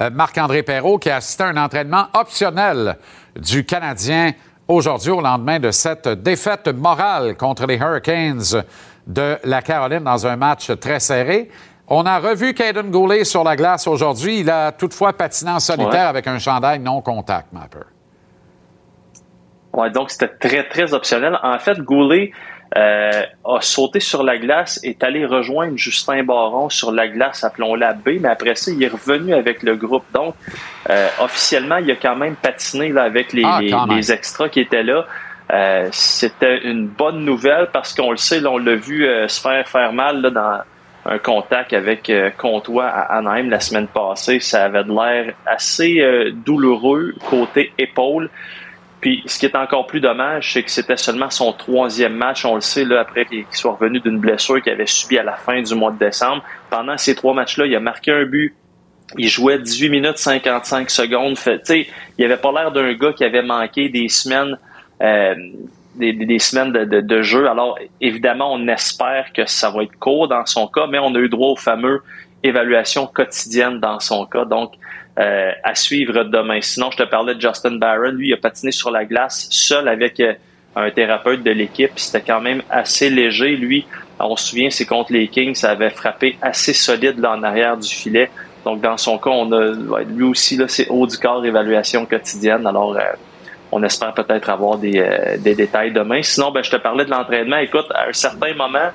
euh, 0.00 0.10
Marc-André 0.10 0.62
Perrault 0.62 0.98
qui 0.98 1.10
a 1.10 1.16
assisté 1.16 1.42
à 1.42 1.48
un 1.48 1.56
entraînement 1.56 2.06
optionnel 2.14 2.96
du 3.36 3.64
Canadien 3.64 4.32
aujourd'hui 4.68 5.10
au 5.10 5.20
lendemain 5.20 5.58
de 5.58 5.70
cette 5.72 6.08
défaite 6.08 6.68
morale 6.68 7.36
contre 7.36 7.66
les 7.66 7.76
Hurricanes 7.76 8.62
de 9.06 9.38
la 9.42 9.62
Caroline 9.62 10.04
dans 10.04 10.26
un 10.26 10.36
match 10.36 10.70
très 10.78 11.00
serré. 11.00 11.50
On 11.88 12.04
a 12.04 12.18
revu 12.18 12.54
Caden 12.54 12.90
Goulet 12.90 13.24
sur 13.24 13.42
la 13.42 13.56
glace 13.56 13.86
aujourd'hui. 13.86 14.40
Il 14.40 14.50
a 14.50 14.72
toutefois 14.72 15.14
patiné 15.14 15.50
en 15.50 15.60
solitaire 15.60 16.08
avec 16.08 16.26
un 16.26 16.38
chandail 16.38 16.78
non 16.78 17.00
contact, 17.00 17.52
Mapper. 17.52 17.97
Ouais, 19.72 19.90
donc 19.90 20.10
c'était 20.10 20.28
très, 20.28 20.64
très 20.64 20.94
optionnel. 20.94 21.38
En 21.42 21.58
fait, 21.58 21.78
Goulet 21.80 22.32
euh, 22.76 23.22
a 23.46 23.60
sauté 23.60 23.98
sur 23.98 24.22
la 24.22 24.36
glace, 24.36 24.78
est 24.82 25.02
allé 25.02 25.24
rejoindre 25.24 25.76
Justin 25.76 26.22
Baron 26.22 26.68
sur 26.68 26.92
la 26.92 27.08
glace, 27.08 27.42
appelons-la 27.42 27.94
B, 27.94 28.18
mais 28.20 28.28
après 28.28 28.54
ça, 28.56 28.70
il 28.70 28.82
est 28.82 28.88
revenu 28.88 29.32
avec 29.32 29.62
le 29.62 29.74
groupe. 29.74 30.04
Donc, 30.12 30.34
euh, 30.90 31.08
officiellement, 31.18 31.78
il 31.78 31.90
a 31.90 31.96
quand 31.96 32.16
même 32.16 32.36
patiné 32.36 32.90
là, 32.90 33.04
avec 33.04 33.32
les, 33.32 33.44
ah, 33.44 33.86
les, 33.88 34.12
extras 34.12 34.50
qui 34.50 34.60
étaient 34.60 34.82
là. 34.82 35.06
Euh, 35.50 35.88
c'était 35.92 36.58
une 36.64 36.88
bonne 36.88 37.24
nouvelle 37.24 37.68
parce 37.72 37.94
qu'on 37.94 38.10
le 38.10 38.18
sait, 38.18 38.40
là, 38.40 38.50
on 38.50 38.58
l'a 38.58 38.74
vu 38.74 39.06
se 39.28 39.40
faire 39.40 39.66
faire 39.66 39.94
mal 39.94 40.20
là, 40.20 40.30
dans 40.30 40.58
un 41.06 41.18
contact 41.18 41.72
avec 41.72 42.12
Comtois 42.36 42.86
à 42.86 43.16
Anaheim 43.16 43.48
la 43.48 43.60
semaine 43.60 43.86
passée. 43.86 44.40
Ça 44.40 44.64
avait 44.64 44.82
l'air 44.82 45.32
assez 45.46 46.04
douloureux 46.44 47.14
côté 47.30 47.72
épaule. 47.78 48.28
Puis 49.08 49.22
ce 49.24 49.38
qui 49.38 49.46
est 49.46 49.56
encore 49.56 49.86
plus 49.86 50.00
dommage, 50.00 50.52
c'est 50.52 50.62
que 50.62 50.70
c'était 50.70 50.98
seulement 50.98 51.30
son 51.30 51.54
troisième 51.54 52.12
match, 52.12 52.44
on 52.44 52.56
le 52.56 52.60
sait, 52.60 52.84
après 52.94 53.24
qu'il 53.24 53.46
soit 53.52 53.72
revenu 53.72 54.00
d'une 54.00 54.18
blessure 54.18 54.60
qu'il 54.60 54.70
avait 54.70 54.84
subie 54.84 55.16
à 55.16 55.22
la 55.22 55.32
fin 55.32 55.62
du 55.62 55.74
mois 55.74 55.92
de 55.92 55.98
décembre. 55.98 56.42
Pendant 56.68 56.98
ces 56.98 57.14
trois 57.14 57.32
matchs-là, 57.32 57.64
il 57.64 57.74
a 57.74 57.80
marqué 57.80 58.12
un 58.12 58.26
but. 58.26 58.54
Il 59.16 59.30
jouait 59.30 59.58
18 59.60 59.88
minutes 59.88 60.18
55 60.18 60.90
secondes. 60.90 61.38
Fait, 61.38 61.62
il 62.18 62.24
avait 62.26 62.36
pas 62.36 62.52
l'air 62.52 62.70
d'un 62.70 62.92
gars 62.92 63.14
qui 63.14 63.24
avait 63.24 63.40
manqué 63.40 63.88
des 63.88 64.10
semaines 64.10 64.58
euh, 65.00 65.34
des, 65.94 66.38
semaines 66.38 66.72
de, 66.74 67.00
de, 67.00 67.22
jeu. 67.22 67.48
Alors, 67.48 67.78
évidemment, 68.02 68.52
on 68.52 68.68
espère 68.68 69.32
que 69.32 69.46
ça 69.46 69.70
va 69.70 69.84
être 69.84 69.98
court 69.98 70.28
dans 70.28 70.44
son 70.44 70.66
cas, 70.66 70.86
mais 70.86 70.98
on 70.98 71.14
a 71.14 71.18
eu 71.18 71.30
droit 71.30 71.48
aux 71.52 71.56
fameux 71.56 72.02
évaluations 72.42 73.06
quotidiennes 73.06 73.80
dans 73.80 74.00
son 74.00 74.26
cas. 74.26 74.44
Donc, 74.44 74.74
euh, 75.18 75.50
à 75.64 75.74
suivre 75.74 76.22
demain. 76.22 76.60
Sinon, 76.60 76.92
je 76.92 76.98
te 76.98 77.02
parlais 77.02 77.34
de 77.34 77.40
Justin 77.40 77.76
Barron. 77.76 78.12
Lui, 78.12 78.28
il 78.28 78.34
a 78.34 78.36
patiné 78.36 78.70
sur 78.70 78.92
la 78.92 79.04
glace 79.04 79.48
seul 79.50 79.88
avec 79.88 80.20
euh, 80.20 80.34
un 80.76 80.90
thérapeute 80.90 81.42
de 81.42 81.50
l'équipe. 81.50 81.90
C'était 81.96 82.20
quand 82.20 82.40
même 82.40 82.62
assez 82.70 83.10
léger. 83.10 83.56
Lui, 83.56 83.84
on 84.20 84.36
se 84.36 84.50
souvient, 84.50 84.70
c'est 84.70 84.86
contre 84.86 85.12
les 85.12 85.26
Kings, 85.26 85.56
ça 85.56 85.70
avait 85.70 85.90
frappé 85.90 86.38
assez 86.40 86.72
solide 86.72 87.18
là, 87.18 87.32
en 87.32 87.42
arrière 87.42 87.76
du 87.76 87.88
filet. 87.88 88.30
Donc, 88.64 88.80
dans 88.80 88.96
son 88.96 89.18
cas, 89.18 89.30
on 89.30 89.50
a 89.50 89.72
lui 90.02 90.22
aussi, 90.22 90.56
là, 90.56 90.68
c'est 90.68 90.86
haut 90.88 91.06
du 91.06 91.18
corps, 91.18 91.44
évaluation 91.44 92.06
quotidienne. 92.06 92.64
Alors, 92.64 92.96
euh, 92.96 93.02
on 93.72 93.82
espère 93.82 94.14
peut-être 94.14 94.50
avoir 94.50 94.78
des, 94.78 95.02
détails 95.42 95.92
demain. 95.92 96.22
Sinon, 96.22 96.52
ben, 96.52 96.62
je 96.62 96.70
te 96.70 96.76
parlais 96.76 97.04
de 97.04 97.10
l'entraînement. 97.10 97.56
Écoute, 97.56 97.86
à 97.92 98.08
un 98.08 98.12
certain 98.12 98.54
moment, 98.54 98.90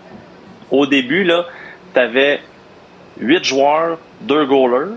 au 0.71 0.85
début, 0.85 1.29
tu 1.93 1.99
avais 1.99 2.39
huit 3.19 3.43
joueurs, 3.43 3.97
deux 4.21 4.45
goalers 4.45 4.95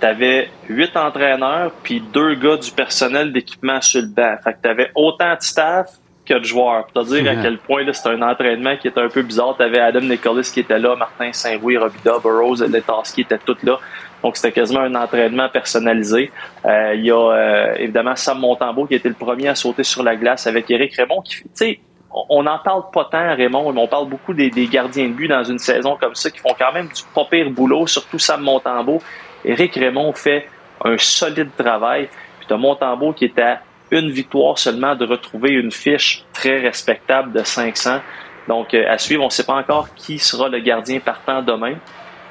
tu 0.00 0.06
avais 0.06 0.48
huit 0.68 0.96
entraîneurs 0.96 1.72
puis 1.82 2.00
deux 2.00 2.34
gars 2.34 2.56
du 2.56 2.70
personnel 2.70 3.32
d'équipement 3.32 3.80
sur 3.80 4.02
le 4.02 4.08
banc. 4.08 4.36
Fait 4.42 4.52
que 4.52 4.58
tu 4.62 4.68
avais 4.68 4.90
autant 4.94 5.34
de 5.34 5.42
staff 5.42 5.88
que 6.24 6.34
de 6.34 6.44
joueurs. 6.44 6.86
Pour 6.86 7.04
te 7.04 7.08
dire 7.08 7.30
à 7.30 7.36
quel 7.36 7.58
point 7.58 7.82
c'était 7.92 8.10
un 8.10 8.22
entraînement 8.22 8.76
qui 8.76 8.88
était 8.88 9.00
un 9.00 9.08
peu 9.08 9.22
bizarre. 9.22 9.56
Tu 9.56 9.62
avais 9.62 9.80
Adam 9.80 10.00
Nicholas 10.00 10.50
qui 10.52 10.60
était 10.60 10.78
là, 10.78 10.94
Martin 10.94 11.32
Saint-Louis, 11.32 11.78
Robida, 11.78 12.18
Burroughs, 12.22 12.60
Letaski 12.60 13.22
étaient 13.22 13.38
tous 13.38 13.56
là. 13.62 13.78
Donc 14.22 14.36
c'était 14.36 14.52
quasiment 14.52 14.80
un 14.80 14.94
entraînement 14.94 15.48
personnalisé. 15.48 16.30
Euh, 16.64 16.94
il 16.94 17.04
y 17.04 17.10
a 17.10 17.16
euh, 17.16 17.74
évidemment 17.78 18.16
Sam 18.16 18.40
Montembeau 18.40 18.86
qui 18.86 18.94
était 18.94 19.08
le 19.08 19.14
premier 19.14 19.48
à 19.48 19.54
sauter 19.54 19.84
sur 19.84 20.02
la 20.02 20.16
glace 20.16 20.46
avec 20.46 20.70
Eric 20.70 20.94
Raymond 20.96 21.22
qui, 21.22 21.36
tu 21.36 21.48
sais, 21.54 21.80
on 22.10 22.42
n'en 22.42 22.58
parle 22.58 22.84
pas 22.92 23.04
tant, 23.04 23.36
Raymond, 23.36 23.72
mais 23.72 23.80
on 23.80 23.86
parle 23.86 24.08
beaucoup 24.08 24.32
des, 24.32 24.50
gardiens 24.66 25.08
de 25.08 25.12
but 25.12 25.28
dans 25.28 25.44
une 25.44 25.58
saison 25.58 25.96
comme 26.00 26.14
ça 26.14 26.30
qui 26.30 26.38
font 26.38 26.54
quand 26.58 26.72
même 26.72 26.88
du 26.88 27.02
pas 27.14 27.26
pire 27.30 27.50
boulot, 27.50 27.86
surtout 27.86 28.18
Sam 28.18 28.42
Montembeau. 28.42 29.02
Éric 29.44 29.74
Raymond 29.74 30.12
fait 30.12 30.48
un 30.84 30.96
solide 30.98 31.50
travail. 31.56 32.08
Puis 32.38 32.46
tu 32.48 32.54
as 32.54 32.56
Montembeau 32.56 33.12
qui 33.12 33.26
est 33.26 33.38
à 33.38 33.60
une 33.90 34.10
victoire 34.10 34.58
seulement 34.58 34.94
de 34.94 35.06
retrouver 35.06 35.50
une 35.50 35.72
fiche 35.72 36.24
très 36.32 36.58
respectable 36.60 37.32
de 37.32 37.42
500. 37.42 38.00
Donc, 38.46 38.74
euh, 38.74 38.84
à 38.88 38.98
suivre, 38.98 39.22
on 39.22 39.26
ne 39.26 39.30
sait 39.30 39.44
pas 39.44 39.54
encore 39.54 39.88
qui 39.94 40.18
sera 40.18 40.48
le 40.48 40.60
gardien 40.60 41.00
partant 41.00 41.42
demain. 41.42 41.74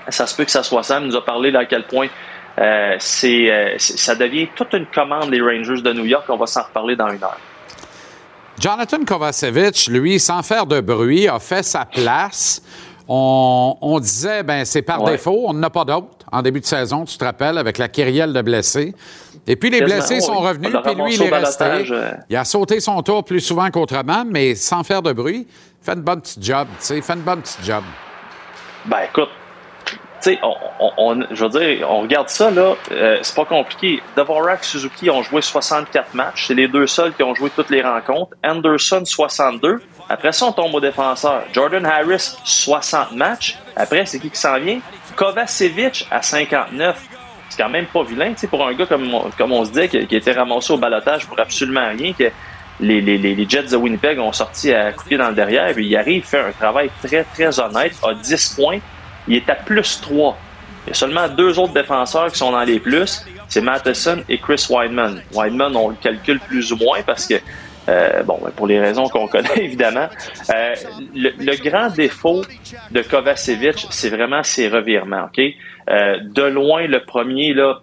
Ça 0.09 0.25
se 0.25 0.35
peut 0.35 0.45
que 0.45 0.51
ça 0.51 0.63
soit 0.63 0.83
Sam. 0.83 1.03
Il 1.03 1.09
nous 1.09 1.15
a 1.15 1.25
parlé 1.25 1.51
d'à 1.51 1.65
quel 1.65 1.85
point 1.85 2.07
euh, 2.59 2.95
c'est, 2.99 3.51
euh, 3.51 3.75
ça 3.77 4.15
devient 4.15 4.47
toute 4.55 4.73
une 4.73 4.87
commande, 4.87 5.29
les 5.29 5.41
Rangers 5.41 5.81
de 5.81 5.93
New 5.93 6.05
York. 6.05 6.25
On 6.29 6.37
va 6.37 6.47
s'en 6.47 6.63
reparler 6.63 6.95
dans 6.95 7.09
une 7.09 7.23
heure. 7.23 7.39
Jonathan 8.59 9.03
Kovacevic, 9.05 9.87
lui, 9.87 10.19
sans 10.19 10.41
faire 10.41 10.65
de 10.65 10.81
bruit, 10.81 11.27
a 11.27 11.37
fait 11.37 11.61
sa 11.61 11.85
place. 11.85 12.63
On, 13.07 13.99
disait, 14.01 14.43
ben 14.43 14.65
c'est 14.65 14.81
par 14.81 15.03
défaut, 15.03 15.45
on 15.47 15.53
n'en 15.53 15.63
a 15.63 15.69
pas 15.69 15.85
d'autre 15.85 16.16
en 16.31 16.41
début 16.41 16.59
de 16.59 16.65
saison, 16.65 17.05
tu 17.05 17.17
te 17.17 17.23
rappelles, 17.23 17.57
avec 17.57 17.77
la 17.77 17.87
kyrielle 17.87 18.33
de 18.33 18.41
blessés. 18.41 18.93
Et 19.45 19.55
puis 19.55 19.69
les 19.69 19.81
blessés 19.81 20.19
sont 20.19 20.39
revenus, 20.39 20.75
puis 20.83 20.95
lui, 20.95 21.15
il 21.15 21.21
est 21.21 21.29
resté. 21.29 21.63
Euh. 21.63 22.11
Il 22.29 22.35
a 22.35 22.43
sauté 22.43 22.79
son 22.79 23.01
tour 23.01 23.23
plus 23.23 23.39
souvent 23.39 23.69
qu'autrement, 23.69 24.25
mais 24.29 24.55
sans 24.55 24.83
faire 24.83 25.01
de 25.01 25.13
bruit. 25.13 25.47
Fait 25.81 25.93
une 25.93 26.01
bonne 26.01 26.19
petite 26.19 26.43
job, 26.43 26.67
tu 26.79 26.85
sais, 26.85 27.01
fait 27.01 27.13
une 27.13 27.21
bonne 27.21 27.41
petite 27.41 27.63
job. 27.63 27.83
Ben 28.85 29.03
écoute, 29.09 29.29
sais, 30.19 30.39
on, 30.97 31.21
je 31.31 31.43
veux 31.43 31.49
dire, 31.49 31.89
on 31.89 32.01
regarde 32.01 32.29
ça, 32.29 32.49
là, 32.51 32.75
euh, 32.91 33.19
c'est 33.21 33.35
pas 33.35 33.45
compliqué. 33.45 34.01
Dvorak, 34.15 34.63
Suzuki 34.63 35.09
ont 35.09 35.23
joué 35.23 35.41
64 35.41 36.13
matchs. 36.13 36.47
C'est 36.47 36.53
les 36.53 36.67
deux 36.67 36.87
seuls 36.87 37.13
qui 37.13 37.23
ont 37.23 37.35
joué 37.35 37.49
toutes 37.49 37.69
les 37.69 37.81
rencontres. 37.81 38.35
Anderson, 38.43 39.03
62. 39.03 39.81
Après 40.09 40.31
ça, 40.31 40.45
on 40.45 40.51
tombe 40.51 40.73
au 40.73 40.79
défenseur. 40.79 41.43
Jordan 41.53 41.85
Harris, 41.85 42.37
60 42.43 43.13
matchs. 43.13 43.57
Après, 43.75 44.05
c'est 44.05 44.19
qui 44.19 44.29
qui 44.29 44.39
s'en 44.39 44.59
vient? 44.59 44.79
Kovacevic 45.15 46.07
à 46.11 46.21
59. 46.21 47.01
C'est 47.49 47.63
quand 47.63 47.69
même 47.69 47.85
pas 47.85 48.03
vilain, 48.03 48.31
tu 48.33 48.39
sais, 48.39 48.47
pour 48.47 48.65
un 48.65 48.73
gars 48.73 48.85
comme, 48.85 49.09
comme 49.37 49.51
on 49.51 49.65
se 49.65 49.71
dit, 49.71 49.87
qui, 49.87 50.15
était 50.15 50.33
ramassé 50.33 50.73
au 50.73 50.77
balotage 50.77 51.25
pour 51.25 51.39
absolument 51.39 51.87
rien, 51.97 52.13
que 52.13 52.29
les, 52.79 53.01
les, 53.01 53.17
les, 53.17 53.49
Jets 53.49 53.63
de 53.63 53.77
Winnipeg 53.77 54.19
ont 54.19 54.33
sorti 54.33 54.73
à 54.73 54.91
couper 54.91 55.17
dans 55.17 55.29
le 55.29 55.35
derrière, 55.35 55.73
puis 55.73 55.87
il 55.87 55.95
arrive, 55.95 56.23
fait 56.23 56.39
un 56.39 56.51
travail 56.51 56.91
très, 57.01 57.23
très 57.23 57.59
honnête, 57.59 57.93
a 58.03 58.13
10 58.13 58.55
points, 58.55 58.79
il 59.27 59.35
est 59.35 59.49
à 59.49 59.55
plus 59.55 60.01
3. 60.01 60.37
Il 60.85 60.89
y 60.89 60.91
a 60.91 60.93
seulement 60.93 61.27
deux 61.27 61.59
autres 61.59 61.73
défenseurs 61.73 62.31
qui 62.31 62.37
sont 62.37 62.51
dans 62.51 62.63
les 62.63 62.79
plus, 62.79 63.25
c'est 63.49 63.61
Matheson 63.61 64.23
et 64.29 64.37
Chris 64.37 64.65
Wideman. 64.69 65.21
Wideman, 65.33 65.75
on 65.75 65.89
le 65.89 65.95
calcule 65.95 66.39
plus 66.39 66.71
ou 66.71 66.77
moins 66.77 67.01
parce 67.05 67.27
que 67.27 67.35
euh, 67.89 68.23
bon, 68.23 68.39
ben, 68.43 68.51
pour 68.51 68.67
les 68.67 68.79
raisons 68.79 69.07
qu'on 69.07 69.27
connaît 69.27 69.49
évidemment. 69.57 70.07
Euh, 70.53 70.75
le, 71.15 71.55
grand 71.63 71.89
défaut 71.89 72.41
de 72.91 73.01
Kovacevic, 73.01 73.87
c'est 73.89 74.09
vraiment 74.09 74.43
ses 74.43 74.67
revirements. 74.67 75.25
Ok, 75.25 75.39
euh, 75.89 76.17
de 76.21 76.43
loin 76.43 76.87
le 76.87 77.03
premier 77.03 77.53
là. 77.53 77.81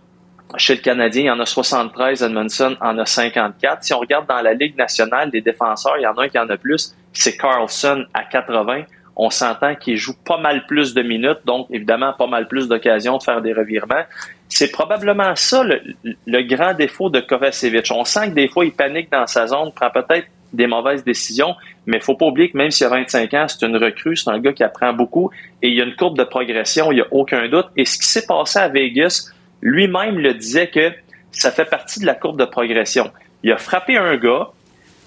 Chez 0.56 0.76
le 0.76 0.82
Canadien, 0.82 1.22
il 1.22 1.26
y 1.26 1.30
en 1.30 1.40
a 1.40 1.46
73, 1.46 2.22
Edmondson 2.22 2.76
en 2.80 2.96
a 2.98 3.06
54. 3.06 3.82
Si 3.82 3.92
on 3.92 3.98
regarde 3.98 4.28
dans 4.28 4.40
la 4.40 4.54
Ligue 4.54 4.76
nationale 4.76 5.30
des 5.30 5.40
défenseurs, 5.40 5.94
il 5.98 6.02
y 6.02 6.06
en 6.06 6.12
a 6.12 6.24
un 6.24 6.28
qui 6.28 6.38
en 6.38 6.48
a 6.48 6.56
plus, 6.56 6.94
c'est 7.12 7.36
Carlson 7.36 8.04
à 8.14 8.22
80. 8.22 8.82
On 9.16 9.30
s'entend 9.30 9.74
qu'il 9.76 9.96
joue 9.96 10.14
pas 10.24 10.38
mal 10.38 10.66
plus 10.66 10.94
de 10.94 11.02
minutes, 11.02 11.40
donc 11.44 11.66
évidemment 11.70 12.12
pas 12.12 12.26
mal 12.26 12.48
plus 12.48 12.68
d'occasions 12.68 13.18
de 13.18 13.22
faire 13.22 13.40
des 13.40 13.52
revirements. 13.52 14.04
C'est 14.48 14.70
probablement 14.70 15.34
ça 15.36 15.62
le, 15.64 16.42
grand 16.42 16.74
défaut 16.74 17.10
de 17.10 17.20
Kovacevic. 17.20 17.90
On 17.92 18.04
sent 18.04 18.30
que 18.30 18.34
des 18.34 18.48
fois 18.48 18.64
il 18.64 18.72
panique 18.72 19.10
dans 19.10 19.26
sa 19.26 19.46
zone, 19.46 19.72
prend 19.72 19.90
peut-être 19.90 20.26
des 20.52 20.66
mauvaises 20.66 21.04
décisions, 21.04 21.54
mais 21.86 22.00
faut 22.00 22.14
pas 22.14 22.26
oublier 22.26 22.50
que 22.50 22.56
même 22.56 22.70
s'il 22.70 22.86
a 22.86 22.90
25 22.90 23.34
ans, 23.34 23.46
c'est 23.48 23.66
une 23.66 23.76
recrue, 23.76 24.16
c'est 24.16 24.30
un 24.30 24.38
gars 24.38 24.52
qui 24.52 24.62
apprend 24.62 24.92
beaucoup 24.92 25.30
et 25.62 25.68
il 25.68 25.74
y 25.74 25.80
a 25.80 25.84
une 25.84 25.96
courbe 25.96 26.16
de 26.16 26.24
progression, 26.24 26.92
il 26.92 26.96
n'y 26.96 27.00
a 27.00 27.06
aucun 27.10 27.48
doute. 27.48 27.66
Et 27.76 27.84
ce 27.84 27.98
qui 27.98 28.06
s'est 28.06 28.26
passé 28.26 28.58
à 28.58 28.68
Vegas, 28.68 29.30
lui-même 29.60 30.18
le 30.18 30.34
disait 30.34 30.68
que 30.68 30.92
ça 31.32 31.50
fait 31.50 31.64
partie 31.64 32.00
de 32.00 32.06
la 32.06 32.14
courbe 32.14 32.38
de 32.38 32.44
progression. 32.44 33.10
Il 33.42 33.52
a 33.52 33.58
frappé 33.58 33.96
un 33.96 34.16
gars, 34.16 34.48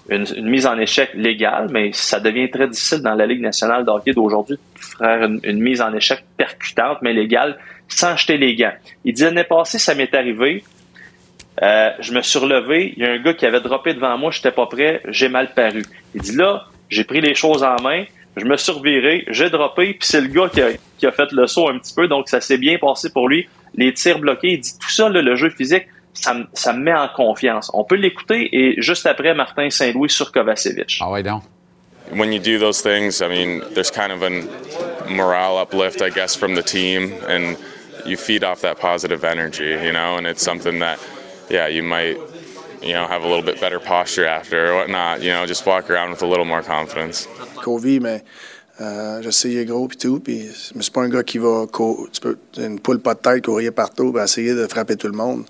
une, 0.08 0.48
mise 0.48 0.66
en 0.66 0.78
échec 0.78 1.10
légale, 1.14 1.68
mais 1.70 1.90
ça 1.92 2.20
devient 2.20 2.50
très 2.50 2.68
difficile 2.68 3.00
dans 3.00 3.14
la 3.14 3.26
Ligue 3.26 3.40
nationale 3.40 3.84
de 3.84 3.90
hockey 3.90 4.12
d'aujourd'hui 4.12 4.56
de 4.56 4.84
faire 4.98 5.22
une, 5.22 5.60
mise 5.60 5.80
en 5.80 5.92
échec 5.94 6.24
percutante, 6.36 6.98
mais 7.02 7.12
légale, 7.12 7.58
sans 7.88 8.16
jeter 8.16 8.38
les 8.38 8.54
gants. 8.54 8.72
Il 9.04 9.14
dit 9.14 9.22
l'année 9.22 9.44
passée, 9.44 9.78
ça 9.78 9.94
m'est 9.94 10.14
arrivé. 10.14 10.64
Euh, 11.62 11.90
je 12.00 12.12
me 12.12 12.22
suis 12.22 12.38
relevé, 12.38 12.94
il 12.96 13.02
y 13.02 13.06
a 13.06 13.12
un 13.12 13.18
gars 13.18 13.34
qui 13.34 13.44
avait 13.44 13.60
droppé 13.60 13.92
devant 13.92 14.16
moi, 14.16 14.30
j'étais 14.30 14.52
pas 14.52 14.66
prêt, 14.66 15.02
j'ai 15.08 15.28
mal 15.28 15.52
paru. 15.54 15.82
Il 16.14 16.22
dit 16.22 16.36
là, 16.36 16.66
j'ai 16.88 17.04
pris 17.04 17.20
les 17.20 17.34
choses 17.34 17.64
en 17.64 17.76
main, 17.82 18.04
je 18.36 18.44
me 18.44 18.56
suis 18.56 18.70
reviré, 18.70 19.24
j'ai 19.28 19.50
droppé, 19.50 19.94
puis 19.94 20.08
c'est 20.08 20.20
le 20.20 20.28
gars 20.28 20.48
qui 20.48 20.62
a, 20.62 20.68
qui 20.98 21.06
a, 21.06 21.10
fait 21.10 21.32
le 21.32 21.48
saut 21.48 21.68
un 21.68 21.78
petit 21.78 21.92
peu, 21.94 22.06
donc 22.06 22.28
ça 22.28 22.40
s'est 22.40 22.58
bien 22.58 22.78
passé 22.78 23.10
pour 23.12 23.28
lui. 23.28 23.48
Les 23.74 23.92
tirs 23.92 24.20
bloqués, 24.20 24.52
il 24.52 24.60
dit 24.60 24.78
tout 24.78 24.88
ça, 24.88 25.08
le 25.08 25.34
jeu 25.34 25.50
physique, 25.50 25.86
ça, 26.14 26.36
ça, 26.52 26.72
me 26.72 26.80
met 26.80 26.94
en 26.94 27.08
confiance. 27.08 27.70
On 27.74 27.84
peut 27.84 27.96
l'écouter 27.96 28.48
et 28.52 28.80
juste 28.80 29.06
après, 29.06 29.34
Martin 29.34 29.70
Saint-Louis 29.70 30.10
sur 30.10 30.32
Kovacevic. 30.32 30.98
Ah 31.00 31.10
ouais, 31.10 31.22
donc? 31.22 31.42
When 32.10 32.32
you 32.32 32.38
do 32.38 32.58
those 32.58 32.80
things, 32.80 33.20
I 33.20 33.28
mean, 33.28 33.62
there's 33.74 33.90
kind 33.90 34.12
of 34.12 34.22
a 34.22 34.30
morale 35.10 35.58
uplift, 35.58 36.00
I 36.00 36.08
guess, 36.08 36.34
from 36.34 36.54
the 36.54 36.62
team, 36.62 37.12
and 37.28 37.56
you 38.06 38.16
feed 38.16 38.44
off 38.44 38.62
that 38.62 38.78
positive 38.78 39.24
energy, 39.24 39.76
you 39.84 39.92
know, 39.92 40.16
and 40.16 40.26
it's 40.26 40.42
something 40.42 40.78
that, 40.78 40.98
yeah, 41.50 41.66
you 41.68 41.82
might, 41.82 42.16
you 42.82 42.94
know, 42.94 43.06
have 43.06 43.24
a 43.24 43.28
little 43.28 43.42
bit 43.42 43.60
better 43.60 43.78
posture 43.78 44.26
after 44.26 44.72
or 44.72 44.76
whatnot, 44.76 45.22
you 45.22 45.30
know, 45.30 45.44
just 45.44 45.66
walk 45.66 45.90
around 45.90 46.10
with 46.10 46.22
a 46.22 46.26
little 46.26 46.46
more 46.46 46.62
confidence. 46.62 47.28
Covid, 47.62 48.00
mais 48.00 48.22
euh, 48.80 49.20
je 49.22 49.30
sais, 49.30 49.50
il 49.50 49.58
est 49.58 49.64
gros 49.64 49.88
puis 49.88 49.98
tout, 49.98 50.20
puis 50.20 50.48
mais 50.74 50.82
c'est 50.82 50.92
pas 50.92 51.02
un 51.02 51.08
gars 51.08 51.24
qui 51.24 51.38
va, 51.38 51.66
tu 52.12 52.20
peux, 52.20 52.38
une 52.56 52.78
poule 52.78 53.00
pas 53.00 53.14
de 53.14 53.20
tête, 53.20 53.44
courir 53.44 53.72
partout, 53.72 54.12
puis 54.12 54.22
essayer 54.22 54.54
de 54.54 54.66
frapper 54.66 54.96
tout 54.96 55.08
le 55.08 55.16
monde. 55.16 55.44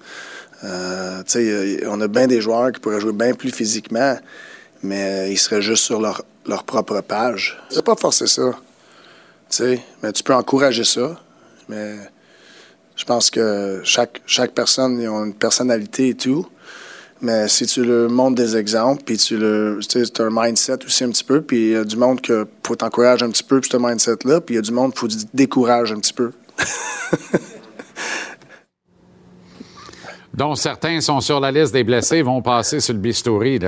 Euh, 0.64 1.22
on 1.86 2.00
a 2.00 2.08
bien 2.08 2.26
des 2.26 2.40
joueurs 2.40 2.72
qui 2.72 2.80
pourraient 2.80 3.00
jouer 3.00 3.12
bien 3.12 3.34
plus 3.34 3.50
physiquement, 3.50 4.16
mais 4.82 5.30
ils 5.30 5.38
seraient 5.38 5.62
juste 5.62 5.84
sur 5.84 6.00
leur, 6.00 6.24
leur 6.46 6.64
propre 6.64 7.00
page. 7.00 7.58
C'est 7.70 7.84
pas 7.84 7.96
forcer 7.96 8.26
ça. 8.26 8.52
mais 10.02 10.12
tu 10.12 10.22
peux 10.22 10.34
encourager 10.34 10.84
ça. 10.84 11.20
Mais 11.68 11.96
je 12.96 13.04
pense 13.04 13.30
que 13.30 13.80
chaque, 13.84 14.20
chaque 14.26 14.52
personne 14.52 15.00
a 15.00 15.24
une 15.24 15.34
personnalité 15.34 16.08
et 16.08 16.14
tout. 16.14 16.46
Mais 17.20 17.48
si 17.48 17.66
tu 17.66 17.84
leur 17.84 18.08
montres 18.08 18.36
des 18.36 18.56
exemples, 18.56 19.02
puis 19.04 19.16
tu 19.16 19.36
le, 19.36 19.80
tu 19.88 19.98
as 19.98 20.24
un 20.24 20.30
mindset 20.30 20.84
aussi 20.84 21.02
un 21.04 21.10
petit 21.10 21.24
peu, 21.24 21.42
puis 21.42 21.56
il 21.58 21.72
y 21.72 21.76
a 21.76 21.84
du 21.84 21.96
monde 21.96 22.20
que 22.20 22.46
faut 22.64 22.76
t'encourager 22.76 23.24
un 23.24 23.30
petit 23.30 23.42
peu, 23.42 23.60
puis 23.60 23.70
ce 23.70 23.76
mindset-là, 23.76 24.40
puis 24.40 24.54
il 24.54 24.56
y 24.56 24.58
a 24.58 24.62
du 24.62 24.70
monde 24.70 24.92
qu'il 24.92 25.00
faut 25.00 25.26
décourager 25.34 25.94
un 25.94 26.00
petit 26.00 26.12
peu. 26.12 26.30
dont 30.38 30.54
certains 30.54 31.00
sont 31.00 31.20
sur 31.20 31.40
la 31.40 31.50
liste 31.50 31.72
des 31.72 31.82
blessés, 31.82 32.22
vont 32.22 32.40
passer 32.40 32.78
sur 32.78 32.94
le 32.94 33.00
bistouri. 33.00 33.58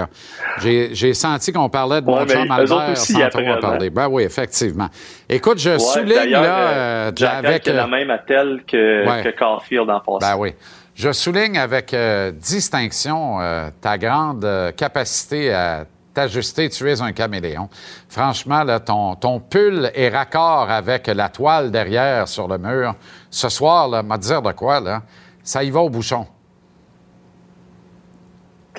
J'ai 0.63 1.15
senti 1.15 1.53
qu'on 1.53 1.69
parlait 1.69 2.01
de 2.01 2.07
mon 2.07 2.25
chum 2.25 2.51
Albert 2.51 2.97
sans 2.97 3.29
trop 3.29 3.61
parler. 3.61 3.91
Ben 3.91 4.09
oui, 4.09 4.23
effectivement. 4.23 4.89
Écoute, 5.29 5.59
je 5.59 5.77
souligne 5.79 6.31
là... 6.31 6.69
Euh, 6.71 7.13
avec, 7.21 7.67
la 7.67 7.85
euh, 7.85 7.87
même 7.89 8.11
attelle 8.11 8.63
que, 8.67 9.23
que 9.25 9.37
Caulfield 9.37 9.91
en 9.91 9.99
passant. 9.99 10.19
Ben 10.21 10.37
oui. 10.39 10.55
Je 10.95 11.13
souligne 11.13 11.59
avec 11.59 11.93
euh, 11.93 12.31
distinction 12.31 13.39
ta 13.81 13.99
grande 13.99 14.47
capacité 14.77 15.53
à 15.53 15.85
t'ajuster. 16.15 16.69
Tu 16.69 16.89
es 16.89 17.01
un 17.01 17.13
caméléon. 17.13 17.69
Franchement, 18.09 18.63
là, 18.63 18.79
ton, 18.79 19.17
ton 19.17 19.41
pull 19.41 19.91
est 19.93 20.09
raccord 20.09 20.71
avec 20.71 21.09
la 21.09 21.29
toile 21.31 21.73
derrière 21.73 22.29
sur 22.29 22.47
le 22.47 22.59
mur. 22.59 22.95
Ce 23.29 23.49
soir, 23.49 23.89
là, 23.89 24.05
m'a 24.05 24.19
dire 24.19 24.41
de 24.41 24.53
quoi, 24.53 24.79
là, 24.79 25.03
ça 25.43 25.65
y 25.65 25.71
va 25.71 25.81
au 25.81 25.91
bouchon 25.91 26.27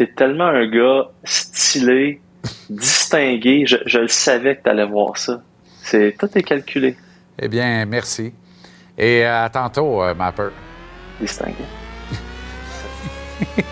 t'es 0.02 0.12
tellement 0.14 0.48
un 0.48 0.66
gars 0.68 1.12
stylé, 1.24 2.22
distingué. 2.70 3.66
Je, 3.68 4.00
le 4.00 4.08
savais 4.08 4.56
que 4.56 4.64
t'allais 4.64 4.86
voir 4.86 5.16
ça. 5.16 5.42
C'est 5.84 6.16
tout 6.18 6.28
est 6.34 6.42
calculé. 6.42 6.96
Eh 7.40 7.48
bien, 7.48 7.86
merci. 7.86 8.34
Et 8.98 9.24
à 9.24 9.48
tantôt, 9.50 10.02
euh, 10.02 10.16
Mapper. 10.16 10.50
Distingué. 11.20 11.54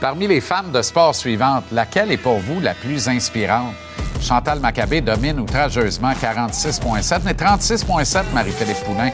Parmi 0.00 0.28
les 0.28 0.40
femmes 0.40 0.70
de 0.70 0.82
sport 0.82 1.16
suivantes, 1.16 1.64
laquelle 1.72 2.12
est 2.12 2.16
pour 2.16 2.38
vous 2.38 2.60
la 2.60 2.74
plus 2.74 3.08
inspirante? 3.08 3.74
Chantal 4.20 4.60
Maccabé 4.60 5.00
domine 5.00 5.40
outrageusement 5.40 6.12
46,7, 6.12 7.22
mais 7.24 7.32
36,7 7.32 8.22
Marie-Philippe 8.32 8.84
Poulin, 8.84 9.10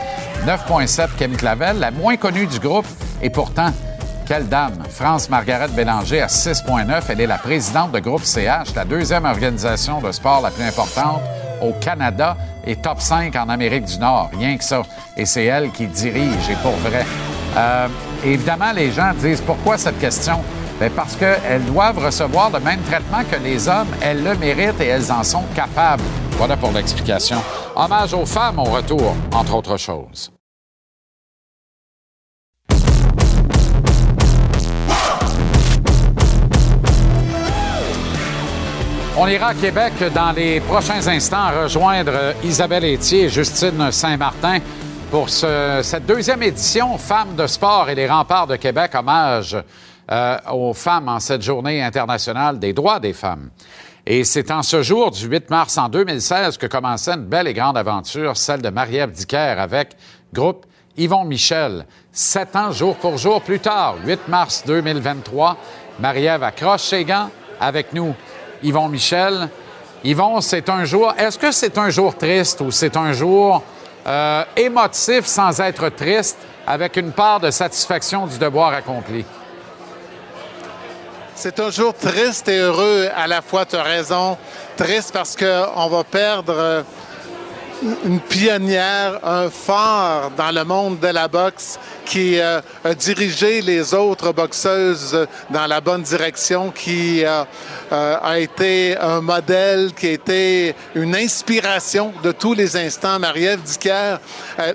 9,7 0.47 1.09
Ken 1.19 1.35
Clavel, 1.35 1.79
la 1.79 1.91
moins 1.91 2.19
connue 2.19 2.47
du 2.47 2.59
groupe, 2.59 2.87
et 3.23 3.31
pourtant 3.31 3.73
quelle 4.29 4.47
dame! 4.47 4.75
France 4.91 5.31
Margaret 5.31 5.69
Bélanger 5.69 6.21
à 6.21 6.27
6,9. 6.27 7.03
Elle 7.09 7.23
est 7.23 7.27
la 7.27 7.39
présidente 7.39 7.93
de 7.93 7.99
Groupe 7.99 8.25
CH, 8.25 8.75
la 8.77 8.85
deuxième 8.85 9.25
organisation 9.25 10.03
de 10.03 10.13
sport 10.13 10.43
la 10.43 10.51
plus 10.51 10.65
importante 10.65 11.23
au 11.63 11.73
Canada 11.73 12.37
et 12.67 12.77
top 12.77 13.01
5 13.01 13.35
en 13.37 13.49
Amérique 13.49 13.87
du 13.87 13.99
Nord. 13.99 14.31
Rien 14.39 14.59
que 14.59 14.65
ça. 14.65 14.83
Et 15.17 15.25
c'est 15.25 15.47
elle 15.47 15.71
qui 15.71 15.87
dirige, 15.87 16.51
et 16.51 16.57
pour 16.63 16.73
vrai. 16.73 17.07
Euh, 17.57 17.89
évidemment, 18.23 18.73
les 18.73 18.93
gens 18.93 19.13
disent 19.15 19.41
pourquoi 19.41 19.79
cette 19.79 19.99
question? 19.99 20.41
Bien 20.79 20.91
parce 20.95 21.17
qu'elles 21.17 21.65
doivent 21.65 21.99
recevoir 21.99 22.51
le 22.51 22.61
même 22.61 22.81
traitement 22.83 23.25
que 23.29 23.43
les 23.43 23.67
hommes. 23.67 23.89
Elles 24.03 24.23
le 24.23 24.37
méritent 24.37 24.81
et 24.81 24.89
elles 24.89 25.11
en 25.11 25.25
sont 25.25 25.45
capables. 25.55 26.05
Voilà 26.33 26.57
pour 26.57 26.71
l'explication. 26.73 27.39
Hommage 27.75 28.13
aux 28.13 28.27
femmes 28.27 28.59
au 28.59 28.65
retour, 28.65 29.17
entre 29.33 29.55
autres 29.55 29.79
choses. 29.79 30.31
On 39.21 39.27
ira 39.27 39.49
à 39.49 39.55
Québec 39.55 39.95
dans 40.15 40.31
les 40.31 40.61
prochains 40.61 41.05
instants 41.09 41.51
rejoindre 41.63 42.37
Isabelle 42.45 42.85
Etier 42.85 43.25
et 43.25 43.29
Justine 43.29 43.91
Saint-Martin 43.91 44.59
pour 45.11 45.29
cette 45.29 46.07
deuxième 46.07 46.41
édition 46.45 46.97
Femmes 46.99 47.35
de 47.35 47.49
sport 47.49 47.91
et 47.91 47.97
les 47.97 48.07
remparts 48.07 48.47
de 48.47 48.55
Québec, 48.55 48.93
hommage 48.95 49.57
euh, 50.13 50.39
aux 50.53 50.73
femmes 50.73 51.09
en 51.09 51.19
cette 51.19 51.43
journée 51.43 51.83
internationale 51.83 52.61
des 52.61 52.73
droits 52.73 53.01
des 53.01 53.13
femmes. 53.13 53.51
Et 54.07 54.23
c'est 54.23 54.53
en 54.53 54.63
ce 54.63 54.83
jour 54.83 55.11
du 55.11 55.27
8 55.27 55.51
mars 55.51 55.77
en 55.79 55.89
2016 55.89 56.57
que 56.57 56.69
commençait 56.69 57.15
une 57.15 57.27
belle 57.27 57.49
et 57.49 57.55
grande 57.55 57.77
aventure, 57.77 58.37
celle 58.37 58.63
de 58.63 58.71
Marie-Ève 58.71 59.11
Dicker 59.11 59.57
avec 59.59 59.97
groupe 60.33 60.65
Yvon 60.97 61.25
Michel. 61.25 61.87
Sept 62.13 62.55
ans, 62.55 62.71
jour 62.71 62.95
pour 62.95 63.19
jour 63.19 63.43
plus 63.43 63.59
tard, 63.59 63.97
8 64.07 64.29
mars 64.29 64.63
2023, 64.65 65.57
Marie-Ève 65.99 66.45
accroche 66.45 66.83
ses 66.83 67.05
gants 67.05 67.31
avec 67.61 67.93
nous 67.93 68.15
Yvon 68.63 68.89
Michel. 68.89 69.49
Yvon, 70.05 70.41
c'est 70.41 70.69
un 70.69 70.85
jour. 70.85 71.13
Est-ce 71.19 71.39
que 71.39 71.51
c'est 71.51 71.77
un 71.79 71.91
jour 71.91 72.17
triste 72.17 72.61
ou 72.61 72.71
c'est 72.71 72.97
un 72.97 73.13
jour 73.13 73.63
euh, 74.07 74.45
émotif 74.57 75.27
sans 75.27 75.61
être 75.61 75.89
triste, 75.91 76.39
avec 76.67 76.97
une 76.97 77.13
part 77.13 77.41
de 77.41 77.51
satisfaction 77.51 78.27
du 78.27 78.39
devoir 78.39 78.73
accompli? 78.73 79.25
C'est 81.35 81.61
un 81.61 81.71
jour 81.71 81.95
triste 81.95 82.49
et 82.49 82.59
heureux 82.59 83.09
à 83.17 83.27
la 83.29 83.43
fois, 83.43 83.65
tu 83.65 83.77
as 83.77 83.83
raison. 83.83 84.37
Triste 84.77 85.13
parce 85.13 85.37
qu'on 85.37 85.89
va 85.89 86.03
perdre 86.03 86.85
une 87.83 88.21
pionnière, 88.21 89.21
un 89.23 89.51
phare 89.51 90.31
dans 90.37 90.51
le 90.51 90.65
monde 90.65 90.99
de 90.99 91.09
la 91.09 91.29
boxe 91.29 91.79
qui 92.05 92.41
euh, 92.41 92.61
a 92.85 92.95
dirigé 92.95 93.61
les 93.61 93.95
autres 93.95 94.33
boxeuses 94.33 95.27
dans 95.51 95.67
la 95.67 95.81
bonne 95.81 96.03
direction, 96.03 96.71
qui 96.71 97.25
euh, 97.25 97.45
euh, 97.93 98.17
a 98.21 98.39
été 98.39 98.97
un 98.99 99.21
modèle, 99.21 99.93
qui 99.95 100.07
a 100.09 100.13
été 100.13 100.75
une 100.95 101.15
inspiration 101.15 102.13
de 102.23 102.33
tous 102.33 102.55
les 102.55 102.77
instants. 102.77 103.19
Marie-Ève 103.19 103.63
Dicker, 103.63 104.17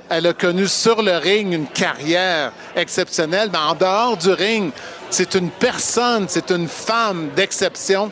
elle, 0.09 0.27
a 0.27 0.33
connu 0.33 0.67
sur 0.67 1.01
le 1.01 1.17
ring 1.17 1.53
une 1.53 1.67
carrière 1.67 2.51
exceptionnelle, 2.75 3.49
mais 3.51 3.59
en 3.59 3.75
dehors 3.75 4.17
du 4.17 4.29
ring, 4.29 4.71
c'est 5.09 5.35
une 5.35 5.49
personne, 5.49 6.25
c'est 6.29 6.51
une 6.51 6.67
femme 6.67 7.29
d'exception. 7.35 8.11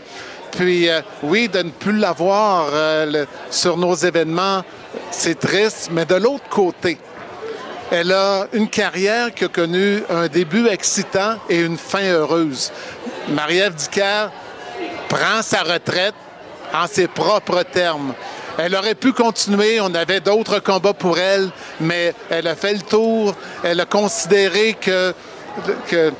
Puis 0.51 0.89
oui, 1.23 1.47
de 1.47 1.59
ne 1.59 1.69
plus 1.69 1.97
l'avoir 1.97 2.67
sur 3.49 3.77
nos 3.77 3.95
événements, 3.95 4.63
c'est 5.11 5.39
triste, 5.39 5.89
mais 5.91 6.05
de 6.05 6.15
l'autre 6.15 6.49
côté, 6.49 6.97
elle 7.91 8.11
a 8.11 8.47
une 8.53 8.69
carrière 8.69 9.33
qui 9.33 9.45
a 9.45 9.47
connu 9.49 10.03
un 10.09 10.27
début 10.27 10.67
excitant 10.67 11.35
et 11.49 11.59
une 11.59 11.77
fin 11.77 12.03
heureuse. 12.03 12.71
Marie-Ève 13.29 13.75
prend 15.09 15.41
sa 15.41 15.63
retraite 15.63 16.15
en 16.73 16.87
ses 16.87 17.07
propres 17.07 17.63
termes. 17.63 18.13
Elle 18.57 18.75
aurait 18.75 18.95
pu 18.95 19.13
continuer, 19.13 19.81
on 19.81 19.93
avait 19.93 20.19
d'autres 20.19 20.59
combats 20.59 20.93
pour 20.93 21.17
elle, 21.17 21.49
mais 21.79 22.13
elle 22.29 22.47
a 22.47 22.55
fait 22.55 22.73
le 22.73 22.81
tour. 22.81 23.35
Elle 23.63 23.79
a 23.79 23.85
considéré 23.85 24.77
que, 24.79 25.13
que 25.87 26.13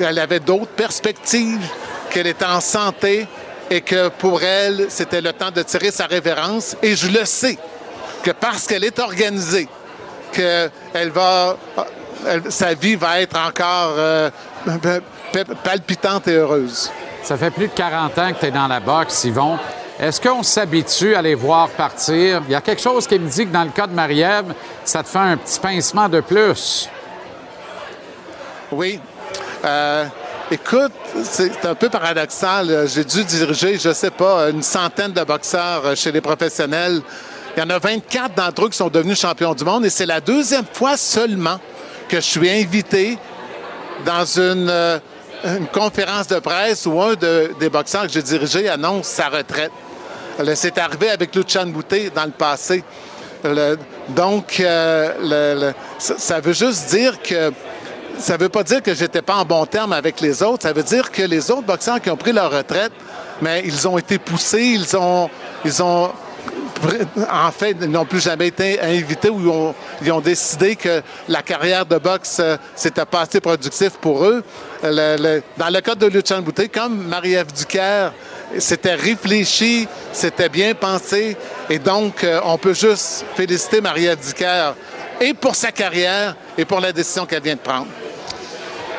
elle 0.00 0.18
avait 0.18 0.40
d'autres 0.40 0.66
perspectives, 0.66 1.66
qu'elle 2.10 2.26
était 2.26 2.44
en 2.44 2.60
santé 2.60 3.26
et 3.70 3.80
que 3.80 4.08
pour 4.08 4.42
elle, 4.42 4.86
c'était 4.88 5.20
le 5.20 5.32
temps 5.32 5.50
de 5.50 5.62
tirer 5.62 5.90
sa 5.90 6.06
révérence. 6.06 6.76
Et 6.82 6.96
je 6.96 7.08
le 7.08 7.24
sais, 7.24 7.58
que 8.22 8.30
parce 8.30 8.66
qu'elle 8.66 8.84
est 8.84 8.98
organisée, 8.98 9.68
qu'elle 10.32 11.10
va, 11.10 11.56
sa 12.48 12.74
vie 12.74 12.96
va 12.96 13.20
être 13.20 13.36
encore 13.36 13.94
euh, 13.96 14.30
palpitante 15.64 16.28
et 16.28 16.36
heureuse. 16.36 16.90
Ça 17.22 17.36
fait 17.36 17.50
plus 17.50 17.68
de 17.68 17.72
40 17.72 18.18
ans 18.18 18.32
que 18.32 18.40
tu 18.40 18.46
es 18.46 18.50
dans 18.50 18.66
la 18.66 18.80
boxe, 18.80 19.24
Yvon. 19.24 19.58
Est-ce 19.98 20.20
qu'on 20.20 20.42
s'habitue 20.42 21.14
à 21.14 21.20
les 21.20 21.34
voir 21.34 21.68
partir? 21.68 22.42
Il 22.48 22.52
y 22.52 22.54
a 22.54 22.62
quelque 22.62 22.80
chose 22.80 23.06
qui 23.06 23.18
me 23.18 23.28
dit 23.28 23.46
que 23.46 23.52
dans 23.52 23.64
le 23.64 23.70
cas 23.70 23.86
de 23.86 23.92
Marie-Ève, 23.92 24.54
ça 24.84 25.02
te 25.02 25.08
fait 25.08 25.18
un 25.18 25.36
petit 25.36 25.60
pincement 25.60 26.08
de 26.08 26.20
plus. 26.20 26.88
Oui. 28.72 28.98
Euh, 29.62 30.06
écoute, 30.50 30.92
c'est 31.22 31.66
un 31.66 31.74
peu 31.74 31.90
paradoxal. 31.90 32.88
J'ai 32.88 33.04
dû 33.04 33.24
diriger, 33.24 33.78
je 33.78 33.90
ne 33.90 33.94
sais 33.94 34.10
pas, 34.10 34.48
une 34.48 34.62
centaine 34.62 35.12
de 35.12 35.22
boxeurs 35.22 35.94
chez 35.94 36.12
les 36.12 36.22
professionnels. 36.22 37.02
Il 37.56 37.60
y 37.60 37.62
en 37.62 37.70
a 37.70 37.78
24 37.78 38.34
d'entre 38.34 38.64
eux 38.64 38.68
qui 38.68 38.76
sont 38.76 38.88
devenus 38.88 39.20
champions 39.20 39.54
du 39.54 39.64
monde 39.64 39.84
et 39.84 39.90
c'est 39.90 40.06
la 40.06 40.20
deuxième 40.20 40.66
fois 40.72 40.96
seulement 40.96 41.58
que 42.08 42.16
je 42.16 42.26
suis 42.26 42.48
invité 42.48 43.18
dans 44.04 44.24
une, 44.24 44.68
euh, 44.68 44.98
conférence 45.72 46.26
de 46.28 46.38
presse 46.38 46.86
où 46.86 47.00
un 47.00 47.14
des 47.14 47.68
boxeurs 47.70 48.02
que 48.02 48.12
j'ai 48.12 48.22
dirigé 48.22 48.68
annonce 48.68 49.06
sa 49.06 49.28
retraite. 49.28 49.72
C'est 50.54 50.78
arrivé 50.78 51.10
avec 51.10 51.34
Luchan 51.34 51.66
Bouté 51.66 52.10
dans 52.14 52.24
le 52.24 52.30
passé. 52.30 52.84
donc, 54.10 54.60
euh, 54.60 55.72
ça, 55.98 56.40
veut 56.40 56.52
juste 56.52 56.90
dire 56.90 57.20
que 57.22 57.52
ça 58.18 58.36
veut 58.36 58.48
pas 58.48 58.62
dire 58.62 58.82
que 58.82 58.94
j'étais 58.94 59.22
pas 59.22 59.36
en 59.36 59.44
bon 59.44 59.64
terme 59.66 59.92
avec 59.92 60.20
les 60.20 60.42
autres. 60.42 60.62
Ça 60.62 60.72
veut 60.72 60.82
dire 60.82 61.10
que 61.10 61.22
les 61.22 61.50
autres 61.50 61.66
boxeurs 61.66 62.00
qui 62.00 62.10
ont 62.10 62.16
pris 62.16 62.32
leur 62.32 62.50
retraite, 62.50 62.92
mais 63.40 63.62
ils 63.64 63.88
ont 63.88 63.98
été 63.98 64.18
poussés, 64.18 64.62
ils 64.62 64.96
ont, 64.96 65.30
ils 65.64 65.82
ont 65.82 66.10
en 67.30 67.50
fait, 67.50 67.76
ils 67.80 67.90
n'ont 67.90 68.04
plus 68.04 68.20
jamais 68.20 68.48
été 68.48 68.80
invités 68.80 69.28
ou 69.28 69.74
ils 70.02 70.12
ont, 70.12 70.20
décidé 70.20 70.76
que 70.76 71.02
la 71.28 71.42
carrière 71.42 71.84
de 71.84 71.98
boxe, 71.98 72.38
euh, 72.40 72.56
c'était 72.74 73.04
pas 73.04 73.22
assez 73.22 73.40
productif 73.40 73.92
pour 74.00 74.24
eux. 74.24 74.42
dans 74.82 75.70
le 75.70 75.80
cas 75.80 75.94
de 75.94 76.06
Lucien 76.06 76.40
Bouté, 76.40 76.68
comme 76.68 77.06
Marie-Ève 77.06 77.52
Ducaire, 77.52 78.12
c'était 78.58 78.94
réfléchi, 78.94 79.86
c'était 80.12 80.48
bien 80.48 80.74
pensé. 80.74 81.36
Et 81.68 81.78
donc, 81.78 82.24
euh, 82.24 82.40
on 82.44 82.58
peut 82.58 82.74
juste 82.74 83.24
féliciter 83.34 83.80
Marie-Ève 83.80 84.26
Ducaire 84.26 84.74
et 85.20 85.34
pour 85.34 85.54
sa 85.54 85.70
carrière 85.70 86.34
et 86.56 86.64
pour 86.64 86.80
la 86.80 86.92
décision 86.92 87.26
qu'elle 87.26 87.42
vient 87.42 87.54
de 87.54 87.60
prendre. 87.60 87.86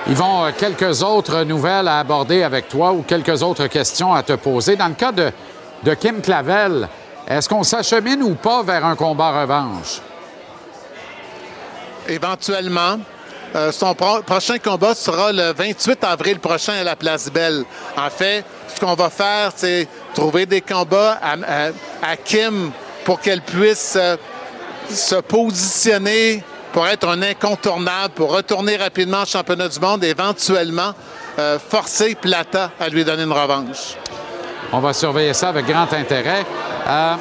Yvon, 0.08 0.46
euh, 0.46 0.52
quelques 0.58 1.04
autres 1.04 1.44
nouvelles 1.44 1.88
à 1.88 2.00
aborder 2.00 2.44
avec 2.44 2.70
toi 2.70 2.92
ou 2.92 3.02
quelques 3.02 3.44
autres 3.44 3.68
questions 3.68 4.14
à 4.14 4.24
te 4.24 4.34
poser. 4.34 4.76
Dans 4.76 4.88
le 4.88 4.94
cas 4.94 5.12
de, 5.12 5.32
de 5.84 5.94
Kim 5.94 6.22
Clavel, 6.22 6.88
est-ce 7.28 7.48
qu'on 7.48 7.64
s'achemine 7.64 8.24
ou 8.24 8.36
pas 8.36 8.64
vers 8.64 8.86
un 8.86 8.96
combat 8.96 9.42
revanche? 9.42 10.02
Éventuellement. 12.08 12.98
Euh, 13.54 13.72
son 13.74 13.94
prochain 13.94 14.60
combat 14.60 14.96
sera 14.96 15.34
le 15.34 15.52
28 15.52 16.06
avril 16.06 16.40
prochain 16.40 16.74
à 16.74 16.84
la 16.84 16.96
Place 16.96 17.30
Belle. 17.30 17.66
En 17.98 18.10
fait, 18.10 18.46
ce 18.74 18.80
qu'on 18.80 18.94
va 18.94 19.10
faire, 19.10 19.52
c'est 19.54 19.90
trouver 20.14 20.46
des 20.46 20.62
combats 20.62 21.20
à, 21.22 22.16
Kim 22.24 22.72
pour 23.04 23.20
qu'elle 23.20 23.42
puisse 23.42 23.98
euh, 23.98 24.16
se 24.90 25.16
positionner 25.16 26.44
pour 26.72 26.88
être 26.88 27.08
un 27.10 27.22
incontournable, 27.22 28.14
pour 28.14 28.34
retourner 28.34 28.78
rapidement 28.78 29.24
au 29.24 29.26
championnat 29.26 29.68
du 29.68 29.80
monde 29.80 30.04
et 30.06 30.10
éventuellement 30.10 30.94
euh, 31.38 31.60
forcer 31.60 32.16
Plata 32.16 32.72
à 32.80 32.88
lui 32.88 33.04
donner 33.04 33.24
une 33.24 33.34
revanche. 33.34 33.98
On 34.72 34.80
va 34.80 34.94
surveiller 34.94 35.34
ça 35.34 35.50
avec 35.50 35.66
grand 35.66 35.92
intérêt. 35.92 36.46
Euh, 36.88 37.15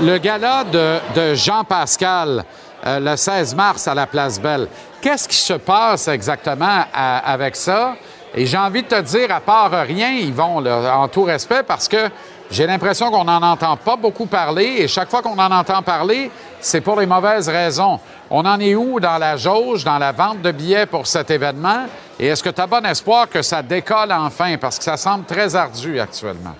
le 0.00 0.18
gala 0.18 0.64
de, 0.64 1.34
Jean 1.34 1.64
Pascal, 1.64 2.44
euh, 2.86 3.00
le 3.00 3.16
16 3.16 3.54
mars 3.54 3.86
à 3.86 3.94
la 3.94 4.06
Place 4.06 4.40
Belle, 4.40 4.68
qu'est-ce 5.00 5.28
qui 5.28 5.36
se 5.36 5.54
passe 5.54 6.08
exactement 6.08 6.84
avec 6.92 7.56
ça? 7.56 7.94
Et 8.34 8.46
j'ai 8.46 8.58
envie 8.58 8.82
de 8.82 8.88
te 8.88 9.00
dire, 9.00 9.30
à 9.30 9.40
part 9.40 9.70
rien, 9.86 10.28
vont, 10.32 10.66
en 10.66 11.06
tout 11.06 11.22
respect, 11.22 11.62
parce 11.62 11.86
que 11.86 12.08
j'ai 12.50 12.66
l'impression 12.66 13.10
qu'on 13.10 13.24
n'en 13.24 13.42
entend 13.42 13.76
pas 13.76 13.96
beaucoup 13.96 14.26
parler, 14.26 14.76
et 14.78 14.88
chaque 14.88 15.08
fois 15.08 15.22
qu'on 15.22 15.38
en 15.38 15.52
entend 15.52 15.82
parler, 15.82 16.30
c'est 16.60 16.80
pour 16.80 16.98
les 16.98 17.06
mauvaises 17.06 17.48
raisons. 17.48 18.00
On 18.30 18.44
en 18.44 18.58
est 18.58 18.74
où 18.74 18.98
dans 18.98 19.18
la 19.18 19.36
jauge, 19.36 19.84
dans 19.84 19.98
la 19.98 20.10
vente 20.10 20.42
de 20.42 20.50
billets 20.50 20.86
pour 20.86 21.06
cet 21.06 21.30
événement? 21.30 21.86
Et 22.18 22.26
est-ce 22.26 22.42
que 22.42 22.50
tu 22.50 22.60
as 22.60 22.66
bon 22.66 22.84
espoir 22.84 23.28
que 23.28 23.42
ça 23.42 23.62
décolle 23.62 24.12
enfin? 24.12 24.56
Parce 24.56 24.78
que 24.78 24.84
ça 24.84 24.96
semble 24.96 25.24
très 25.24 25.54
ardu 25.54 26.00
actuellement. 26.00 26.54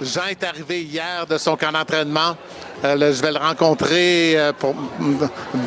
Jean 0.00 0.26
est 0.28 0.42
arrivé 0.42 0.82
hier 0.82 1.26
de 1.28 1.38
son 1.38 1.56
camp 1.56 1.70
d'entraînement. 1.72 2.36
Euh, 2.84 3.12
je 3.12 3.22
vais 3.22 3.30
le 3.30 3.38
rencontrer 3.38 4.36
euh, 4.36 4.52
pour, 4.52 4.74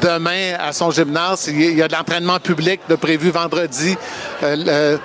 demain 0.01 0.53
à 0.59 0.73
son 0.73 0.91
gymnase. 0.91 1.47
Il 1.47 1.77
y 1.77 1.81
a 1.81 1.87
de 1.87 1.93
l'entraînement 1.93 2.39
public 2.39 2.81
de 2.89 2.95
prévu 2.95 3.29
vendredi. 3.29 3.95
Euh, 4.43 4.97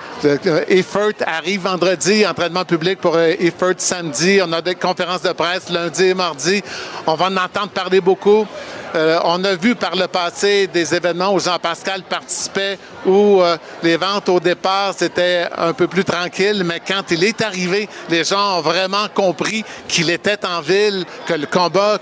Effort 0.68 1.12
arrive 1.24 1.62
vendredi, 1.62 2.26
entraînement 2.26 2.64
public 2.64 3.00
pour 3.00 3.18
Effort 3.18 3.74
samedi. 3.78 4.40
On 4.44 4.52
a 4.52 4.60
des 4.60 4.74
conférences 4.74 5.22
de 5.22 5.32
presse 5.32 5.70
lundi 5.70 6.04
et 6.04 6.14
mardi. 6.14 6.62
On 7.06 7.14
va 7.14 7.26
en 7.26 7.36
entendre 7.36 7.70
parler 7.70 8.00
beaucoup. 8.00 8.46
Euh, 8.94 9.18
on 9.24 9.42
a 9.44 9.54
vu 9.54 9.74
par 9.74 9.96
le 9.96 10.06
passé 10.06 10.66
des 10.66 10.94
événements 10.94 11.32
où 11.32 11.40
Jean-Pascal 11.40 12.02
participait 12.02 12.78
où 13.06 13.40
euh, 13.40 13.56
les 13.82 13.96
ventes 13.96 14.28
au 14.28 14.38
départ, 14.38 14.92
c'était 14.94 15.46
un 15.56 15.72
peu 15.72 15.86
plus 15.86 16.04
tranquille, 16.04 16.62
mais 16.64 16.80
quand 16.86 17.10
il 17.10 17.24
est 17.24 17.40
arrivé, 17.40 17.88
les 18.10 18.22
gens 18.24 18.58
ont 18.58 18.60
vraiment 18.60 19.08
compris 19.14 19.64
qu'il 19.88 20.10
était 20.10 20.44
en 20.44 20.60
ville, 20.60 21.06
que 21.26 21.32
le 21.32 21.46
combat 21.46 21.98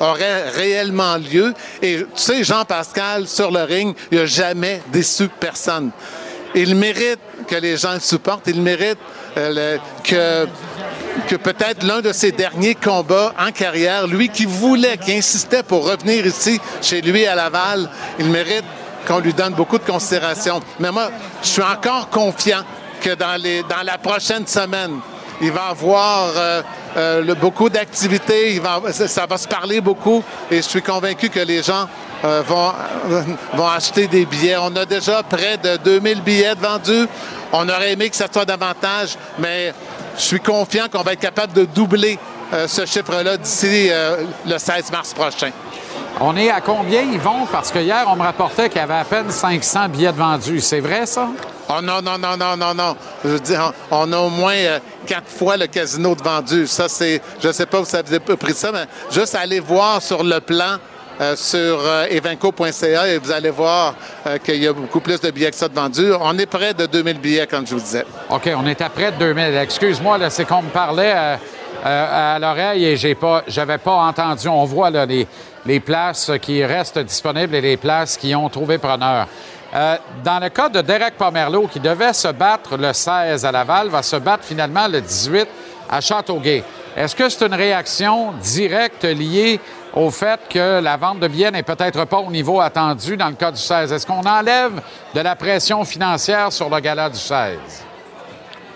aurait 0.00 0.50
réellement 0.50 1.16
lieu. 1.16 1.54
Et 1.80 1.98
tu 1.98 2.06
sais, 2.16 2.42
Jean-Pascal, 2.42 3.28
sur 3.28 3.52
le 3.52 3.62
ring, 3.62 3.94
il 4.10 4.18
n'a 4.18 4.26
jamais 4.26 4.82
déçu 4.92 5.28
personne. 5.28 5.92
Il 6.56 6.74
mérite 6.74 7.20
que 7.46 7.56
les 7.56 7.76
gens 7.76 7.94
le 7.94 8.00
supportent, 8.00 8.46
il 8.46 8.60
mérite 8.60 8.98
euh, 9.36 9.78
que 10.02 10.46
que 11.28 11.36
peut-être 11.36 11.82
l'un 11.84 12.00
de 12.00 12.12
ses 12.12 12.32
derniers 12.32 12.74
combats 12.74 13.34
en 13.38 13.50
carrière, 13.50 14.06
lui 14.06 14.28
qui 14.28 14.44
voulait, 14.44 14.98
qui 14.98 15.12
insistait 15.12 15.62
pour 15.62 15.88
revenir 15.88 16.26
ici, 16.26 16.60
chez 16.82 17.00
lui 17.00 17.26
à 17.26 17.34
Laval, 17.34 17.88
il 18.18 18.26
mérite 18.26 18.64
qu'on 19.06 19.20
lui 19.20 19.32
donne 19.32 19.54
beaucoup 19.54 19.78
de 19.78 19.84
considération. 19.84 20.60
Mais 20.80 20.90
moi, 20.90 21.10
je 21.42 21.48
suis 21.48 21.62
encore 21.62 22.08
confiant 22.10 22.64
que 23.00 23.14
dans, 23.14 23.40
dans 23.68 23.82
la 23.84 23.98
prochaine 23.98 24.46
semaine, 24.46 25.00
il 25.40 25.52
va 25.52 25.66
avoir 25.66 26.32
euh, 26.36 26.62
euh, 26.96 27.34
beaucoup 27.34 27.68
d'activités, 27.68 28.60
ça 28.92 29.26
va 29.26 29.38
se 29.38 29.48
parler 29.48 29.80
beaucoup 29.80 30.22
et 30.50 30.56
je 30.56 30.62
suis 30.62 30.82
convaincu 30.82 31.28
que 31.28 31.40
les 31.40 31.62
gens 31.62 31.88
euh, 32.24 32.42
vont, 32.46 32.72
vont 33.54 33.68
acheter 33.68 34.06
des 34.06 34.24
billets. 34.24 34.56
On 34.56 34.74
a 34.76 34.84
déjà 34.84 35.22
près 35.22 35.56
de 35.56 35.76
2000 35.78 36.22
billets 36.22 36.54
vendus. 36.54 37.06
On 37.52 37.68
aurait 37.68 37.92
aimé 37.92 38.10
que 38.10 38.16
ça 38.16 38.26
soit 38.32 38.44
davantage, 38.44 39.16
mais 39.38 39.72
je 40.16 40.22
suis 40.22 40.40
confiant 40.40 40.86
qu'on 40.90 41.02
va 41.02 41.12
être 41.12 41.20
capable 41.20 41.52
de 41.52 41.64
doubler 41.64 42.18
ce 42.66 42.86
chiffre-là 42.86 43.36
d'ici 43.36 43.90
le 44.46 44.58
16 44.58 44.90
mars 44.92 45.12
prochain. 45.12 45.50
On 46.20 46.36
est 46.36 46.50
à 46.50 46.60
combien, 46.60 47.02
ils 47.02 47.18
vont? 47.18 47.46
Parce 47.50 47.70
que 47.70 47.78
hier, 47.78 48.04
on 48.06 48.16
me 48.16 48.22
rapportait 48.22 48.68
qu'il 48.68 48.78
y 48.78 48.84
avait 48.84 48.94
à 48.94 49.04
peine 49.04 49.30
500 49.30 49.88
billets 49.88 50.12
de 50.12 50.18
vendus. 50.18 50.60
C'est 50.60 50.80
vrai, 50.80 51.06
ça? 51.06 51.28
Oh 51.68 51.80
non, 51.82 52.00
non, 52.02 52.18
non, 52.18 52.36
non, 52.36 52.56
non, 52.56 52.74
non. 52.74 52.96
Je 53.24 53.30
veux 53.30 53.40
dire, 53.40 53.72
on 53.90 54.12
a 54.12 54.18
au 54.18 54.28
moins 54.28 54.54
euh, 54.54 54.78
quatre 55.06 55.28
fois 55.28 55.56
le 55.56 55.66
casino 55.66 56.14
de 56.14 56.22
vendus. 56.22 56.66
Ça, 56.66 56.88
c'est... 56.88 57.20
Je 57.42 57.48
ne 57.48 57.52
sais 57.52 57.66
pas 57.66 57.80
où 57.80 57.84
ça 57.84 58.02
vous 58.02 58.14
avez 58.14 58.36
pris 58.36 58.54
ça, 58.54 58.70
mais 58.70 58.84
juste 59.10 59.34
aller 59.34 59.60
voir 59.60 60.00
sur 60.00 60.22
le 60.22 60.40
plan 60.40 60.78
euh, 61.20 61.36
sur 61.36 61.78
euh, 61.80 62.06
evenco.ca 62.10 63.06
et 63.06 63.18
vous 63.18 63.30
allez 63.30 63.50
voir 63.50 63.94
euh, 64.26 64.36
qu'il 64.38 64.56
y 64.56 64.66
a 64.66 64.72
beaucoup 64.72 64.98
plus 64.98 65.20
de 65.20 65.30
billets 65.30 65.50
que 65.50 65.56
ça 65.56 65.68
de 65.68 65.74
vendus. 65.74 66.10
On 66.20 66.36
est 66.38 66.46
près 66.46 66.74
de 66.74 66.86
2000 66.86 67.20
billets, 67.20 67.46
comme 67.46 67.64
je 67.64 67.74
vous 67.74 67.80
disais. 67.80 68.04
OK, 68.30 68.50
on 68.56 68.66
est 68.66 68.80
à 68.80 68.88
près 68.88 69.12
de 69.12 69.18
2000. 69.18 69.56
Excuse-moi, 69.58 70.18
c'est 70.30 70.44
qu'on 70.44 70.62
me 70.62 70.70
parlait 70.70 71.38
à 71.84 72.38
l'oreille 72.38 72.86
et 72.86 72.96
j'ai 72.96 73.14
pas, 73.14 73.42
j'avais 73.46 73.78
pas 73.78 73.96
entendu. 73.96 74.48
On 74.48 74.64
voit 74.64 74.90
les, 74.90 75.80
places 75.80 76.32
qui 76.40 76.64
restent 76.64 76.98
disponibles 76.98 77.54
et 77.54 77.60
les 77.60 77.76
places 77.76 78.16
qui 78.16 78.34
ont 78.34 78.48
trouvé 78.48 78.78
preneur. 78.78 79.26
dans 80.24 80.42
le 80.42 80.48
cas 80.48 80.68
de 80.68 80.80
Derek 80.80 81.16
Pomerleau, 81.16 81.66
qui 81.66 81.80
devait 81.80 82.12
se 82.12 82.28
battre 82.28 82.76
le 82.76 82.92
16 82.92 83.44
à 83.44 83.52
Laval, 83.52 83.88
va 83.88 84.02
se 84.02 84.16
battre 84.16 84.44
finalement 84.44 84.88
le 84.88 85.00
18 85.00 85.48
à 85.90 86.00
Châteauguay. 86.00 86.64
Est-ce 86.96 87.16
que 87.16 87.28
c'est 87.28 87.44
une 87.44 87.54
réaction 87.54 88.32
directe 88.40 89.04
liée 89.04 89.60
au 89.94 90.10
fait 90.10 90.40
que 90.48 90.80
la 90.80 90.96
vente 90.96 91.20
de 91.20 91.28
billets 91.28 91.50
n'est 91.50 91.62
peut-être 91.62 92.04
pas 92.04 92.18
au 92.18 92.30
niveau 92.30 92.60
attendu 92.60 93.16
dans 93.16 93.28
le 93.28 93.34
cas 93.34 93.50
du 93.50 93.60
16? 93.60 93.92
Est-ce 93.92 94.06
qu'on 94.06 94.24
enlève 94.24 94.80
de 95.14 95.20
la 95.20 95.34
pression 95.34 95.84
financière 95.84 96.52
sur 96.52 96.70
le 96.70 96.80
gala 96.80 97.10
du 97.10 97.18
16? 97.18 97.58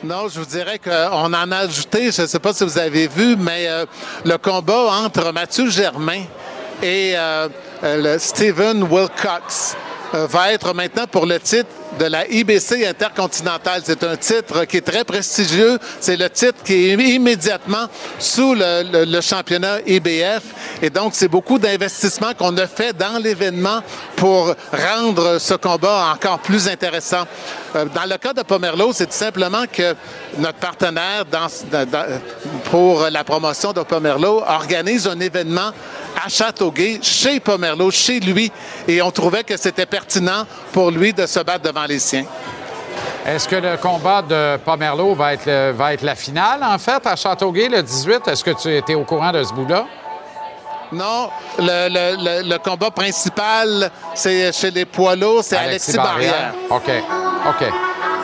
Non, 0.05 0.29
je 0.29 0.39
vous 0.39 0.47
dirais 0.47 0.79
qu'on 0.79 1.35
en 1.35 1.51
a 1.51 1.57
ajouté, 1.57 2.13
je 2.13 2.23
ne 2.23 2.27
sais 2.29 2.39
pas 2.39 2.53
si 2.53 2.63
vous 2.63 2.79
avez 2.79 3.09
vu, 3.09 3.35
mais 3.35 3.67
euh, 3.67 3.85
le 4.25 4.39
combat 4.39 4.93
entre 5.05 5.33
Mathieu 5.33 5.69
Germain 5.69 6.23
et 6.81 7.15
euh, 7.17 7.49
euh, 7.83 8.15
le 8.15 8.19
Steven 8.21 8.85
Wilcox 8.85 9.77
va 10.13 10.53
être 10.53 10.73
maintenant 10.73 11.07
pour 11.11 11.27
le 11.27 11.41
titre 11.41 11.69
de 11.99 12.05
la 12.05 12.27
IBC 12.29 12.87
intercontinentale. 12.87 13.83
C'est 13.85 14.05
un 14.05 14.17
titre 14.17 14.65
qui 14.65 14.79
est 14.79 14.87
très 14.87 15.05
prestigieux. 15.05 15.79
C'est 16.01 16.17
le 16.17 16.29
titre 16.31 16.63
qui 16.65 16.91
est 16.91 16.95
immédiatement 16.95 17.87
sous 18.19 18.55
le, 18.55 19.21
championnat 19.21 19.79
IBF. 19.87 20.43
Et 20.83 20.91
donc, 20.91 21.13
c'est 21.15 21.29
beaucoup 21.29 21.59
d'investissements 21.59 22.35
qu'on 22.35 22.57
a 22.57 22.67
fait 22.67 22.97
dans 22.97 23.19
l'événement 23.23 23.81
pour 24.17 24.55
rendre 24.73 25.39
ce 25.39 25.55
combat 25.55 26.13
encore 26.15 26.39
plus 26.39 26.69
intéressant. 26.69 27.25
Euh, 27.75 27.85
dans 27.87 28.09
le 28.09 28.17
cas 28.17 28.33
de 28.33 28.43
Pomerlo, 28.43 28.93
c'est 28.93 29.07
tout 29.07 29.13
simplement 29.13 29.65
que 29.71 29.95
notre 30.39 30.59
partenaire 30.59 31.25
pour 32.71 33.09
la 33.11 33.25
promotion 33.25 33.73
de 33.73 33.83
Pomerlo 33.83 34.43
organise 34.47 35.07
un 35.07 35.19
événement 35.21 35.73
à 36.25 36.29
Châteauguay, 36.29 36.99
chez 37.03 37.41
Pomerlo, 37.41 37.91
chez 37.91 38.21
lui. 38.21 38.51
Et 38.87 39.01
on 39.03 39.11
trouvait 39.11 39.45
que 39.45 39.57
c'était 39.57 39.87
pertinent 39.87 40.47
pour 40.73 40.91
lui 40.91 41.13
de 41.13 41.27
se 41.27 41.41
battre 41.41 41.63
devant 41.63 41.78
les 41.87 41.99
siens. 41.99 42.25
Est-ce 43.27 43.49
que 43.49 43.57
le 43.57 43.77
combat 43.77 44.23
de 44.23 44.57
Pomerleau 44.59 45.15
va 45.15 45.35
être, 45.35 45.73
va 45.73 45.93
être 45.93 46.03
la 46.03 46.15
finale, 46.15 46.65
en 46.65 46.79
fait, 46.79 47.07
à 47.07 47.15
Châteauguay 47.15 47.69
le 47.69 47.83
18? 47.83 48.27
Est-ce 48.29 48.43
que 48.43 48.53
tu 48.53 48.75
étais 48.75 48.95
au 48.95 49.05
courant 49.05 49.33
de 49.33 49.43
ce 49.43 49.53
bout-là? 49.53 49.85
Non, 50.93 51.29
le, 51.59 52.57
combat 52.59 52.91
principal, 52.91 53.91
c'est 54.15 54.53
chez 54.53 54.71
les 54.71 54.87
poids 54.87 55.15
lourds, 55.15 55.45
c'est 55.45 55.57
Alexis, 55.57 55.97
Barrière. 55.97 56.55
OK, 56.71 56.91
OK. 57.47 57.69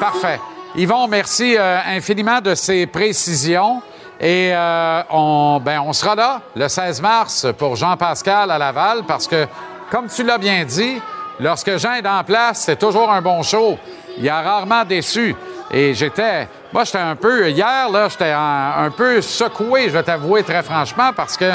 Parfait. 0.01 0.41
Yvon, 0.77 1.07
merci 1.07 1.57
euh, 1.57 1.79
infiniment 1.87 2.41
de 2.41 2.55
ces 2.55 2.87
précisions. 2.87 3.83
Et 4.19 4.53
euh, 4.55 5.03
on, 5.11 5.61
ben, 5.63 5.81
on 5.81 5.93
sera 5.93 6.15
là 6.15 6.41
le 6.57 6.69
16 6.69 7.03
mars 7.03 7.47
pour 7.59 7.77
Jean-Pascal 7.77 8.51
à 8.51 8.59
Laval 8.59 9.03
parce 9.07 9.27
que, 9.27 9.47
comme 9.91 10.09
tu 10.09 10.23
l'as 10.23 10.39
bien 10.39 10.65
dit, 10.65 11.01
Lorsque 11.41 11.77
Jean 11.79 11.95
est 11.95 12.07
en 12.07 12.23
place, 12.23 12.61
c'est 12.61 12.79
toujours 12.79 13.11
un 13.11 13.21
bon 13.21 13.43
show. 13.43 13.79
Il 14.19 14.29
a 14.29 14.41
rarement 14.43 14.85
déçu. 14.85 15.35
Et 15.71 15.95
j'étais. 15.95 16.49
Moi, 16.73 16.85
j'étais 16.85 16.99
un 16.99 17.17
peu. 17.17 17.51
Hier, 17.51 17.89
là, 17.91 18.09
j'étais 18.09 18.33
un, 18.33 18.91
peu 18.97 19.21
secoué, 19.21 19.85
je 19.89 19.91
vais 19.91 20.03
t'avouer 20.03 20.43
très 20.43 20.63
franchement, 20.63 21.11
parce 21.17 21.37
que 21.37 21.51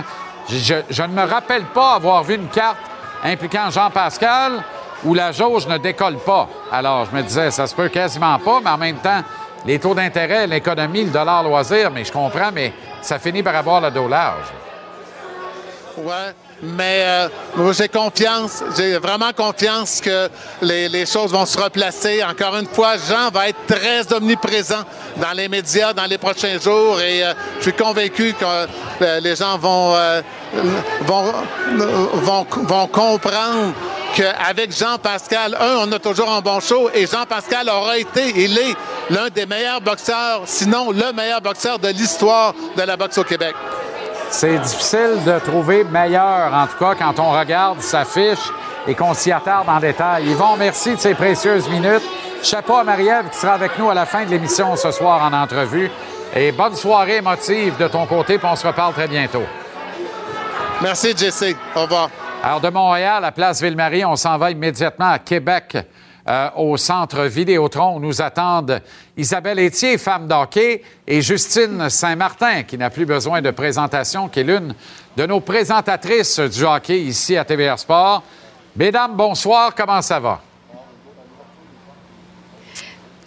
je, 0.49 1.03
ne 1.03 1.07
me 1.07 1.23
rappelle 1.23 1.63
pas 1.65 1.93
avoir 1.95 2.23
vu 2.23 2.35
une 2.35 2.47
carte 2.47 2.77
impliquant 3.23 3.69
Jean-Pascal 3.69 4.63
où 5.05 5.13
la 5.13 5.31
jauge 5.31 5.67
ne 5.67 5.77
décolle 5.77 6.17
pas. 6.17 6.49
Alors, 6.71 7.05
je 7.05 7.15
me 7.15 7.21
disais, 7.21 7.51
ça 7.51 7.67
se 7.67 7.75
peut 7.75 7.87
quasiment 7.87 8.37
pas, 8.39 8.59
mais 8.61 8.69
en 8.69 8.77
même 8.77 8.97
temps, 8.97 9.21
les 9.65 9.79
taux 9.79 9.93
d'intérêt, 9.93 10.47
l'économie, 10.47 11.05
le 11.05 11.11
dollar 11.11 11.43
loisir, 11.43 11.91
mais 11.91 12.03
je 12.03 12.11
comprends, 12.11 12.51
mais 12.53 12.73
ça 13.01 13.19
finit 13.19 13.43
par 13.43 13.55
avoir 13.55 13.79
le 13.79 13.91
dos 13.91 14.07
large. 14.07 14.47
Mais 16.61 17.03
euh, 17.03 17.73
j'ai 17.73 17.87
confiance, 17.87 18.63
j'ai 18.77 18.97
vraiment 18.97 19.31
confiance 19.31 20.01
que 20.01 20.29
les, 20.61 21.05
choses 21.05 21.31
vont 21.31 21.45
se 21.45 21.57
replacer. 21.57 22.23
Encore 22.23 22.55
une 22.57 22.67
fois, 22.67 22.95
Jean 22.97 23.29
va 23.31 23.49
être 23.49 23.65
très 23.65 24.11
omniprésent 24.13 24.83
dans 25.17 25.31
les 25.31 25.47
médias 25.47 25.93
dans 25.93 26.05
les 26.05 26.17
prochains 26.17 26.59
jours 26.59 26.99
et 26.99 27.23
euh, 27.23 27.33
je 27.57 27.63
suis 27.63 27.73
convaincu 27.73 28.33
que 28.33 28.45
euh, 28.45 29.19
les 29.21 29.35
gens 29.35 29.57
vont, 29.57 29.95
vont, 31.01 31.33
vont, 32.13 32.47
vont 32.63 32.87
comprendre 32.87 33.73
qu'avec 34.15 34.75
Jean-Pascal, 34.77 35.55
un, 35.59 35.87
on 35.87 35.91
a 35.91 35.99
toujours 35.99 36.29
un 36.29 36.41
bon 36.41 36.59
show 36.59 36.89
et 36.93 37.07
Jean-Pascal 37.07 37.69
aura 37.69 37.97
été, 37.97 38.33
il 38.35 38.57
est 38.57 38.75
l'un 39.09 39.29
des 39.29 39.45
meilleurs 39.45 39.81
boxeurs, 39.81 40.41
sinon 40.45 40.91
le 40.91 41.13
meilleur 41.13 41.41
boxeur 41.41 41.79
de 41.79 41.87
l'histoire 41.89 42.53
de 42.75 42.81
la 42.81 42.97
boxe 42.97 43.17
au 43.17 43.23
Québec. 43.23 43.55
C'est 44.31 44.59
difficile 44.59 45.23
de 45.25 45.39
trouver 45.39 45.83
meilleur, 45.83 46.53
en 46.53 46.67
tout 46.67 46.77
cas, 46.77 46.95
quand 46.95 47.19
on 47.19 47.31
regarde 47.31 47.81
sa 47.81 48.05
fiche 48.05 48.51
et 48.87 48.95
qu'on 48.95 49.13
s'y 49.13 49.31
attarde 49.31 49.67
en 49.67 49.79
détail. 49.79 50.27
Yvon, 50.29 50.55
merci 50.57 50.95
de 50.95 50.99
ces 50.99 51.15
précieuses 51.15 51.67
minutes. 51.67 52.03
Chapeau 52.43 52.75
à 52.75 52.83
Marie-Ève 52.83 53.29
qui 53.29 53.37
sera 53.37 53.53
avec 53.53 53.77
nous 53.77 53.89
à 53.89 53.93
la 53.93 54.05
fin 54.05 54.23
de 54.25 54.29
l'émission 54.29 54.75
ce 54.75 54.91
soir 54.91 55.21
en 55.23 55.33
entrevue. 55.33 55.91
Et 56.35 56.51
bonne 56.51 56.75
soirée 56.75 57.17
émotive 57.17 57.75
de 57.77 57.87
ton 57.87 58.05
côté, 58.05 58.37
puis 58.37 58.47
on 58.49 58.55
se 58.55 58.67
reparle 58.67 58.93
très 58.93 59.07
bientôt. 59.07 59.43
Merci, 60.81 61.13
Jesse. 61.17 61.55
Au 61.75 61.81
revoir. 61.81 62.09
Alors, 62.43 62.61
de 62.61 62.69
Montréal 62.69 63.25
à 63.25 63.31
Place 63.31 63.61
Ville-Marie, 63.61 64.05
on 64.05 64.15
s'en 64.15 64.37
va 64.37 64.51
immédiatement 64.51 65.11
à 65.11 65.19
Québec 65.19 65.75
euh, 66.29 66.49
au 66.57 66.77
centre 66.77 67.23
Vidéotron 67.23 67.95
où 67.95 67.99
nous 67.99 68.21
attendent 68.21 68.81
Isabelle 69.17 69.59
Etier, 69.59 69.97
femme 69.97 70.27
d'hockey, 70.27 70.83
et 71.07 71.23
Justine 71.23 71.89
Saint-Martin, 71.89 72.61
qui 72.61 72.77
n'a 72.77 72.91
plus 72.91 73.07
besoin 73.07 73.41
de 73.41 73.49
présentation, 73.49 74.29
qui 74.29 74.41
est 74.41 74.43
l'une 74.43 74.75
de 75.17 75.25
nos 75.25 75.39
présentatrices 75.39 76.39
du 76.39 76.63
hockey 76.63 76.99
ici 77.01 77.35
à 77.35 77.43
TVR 77.43 77.79
Sport. 77.79 78.21
Mesdames, 78.75 79.15
bonsoir, 79.15 79.73
comment 79.73 80.03
ça 80.03 80.19
va? 80.19 80.39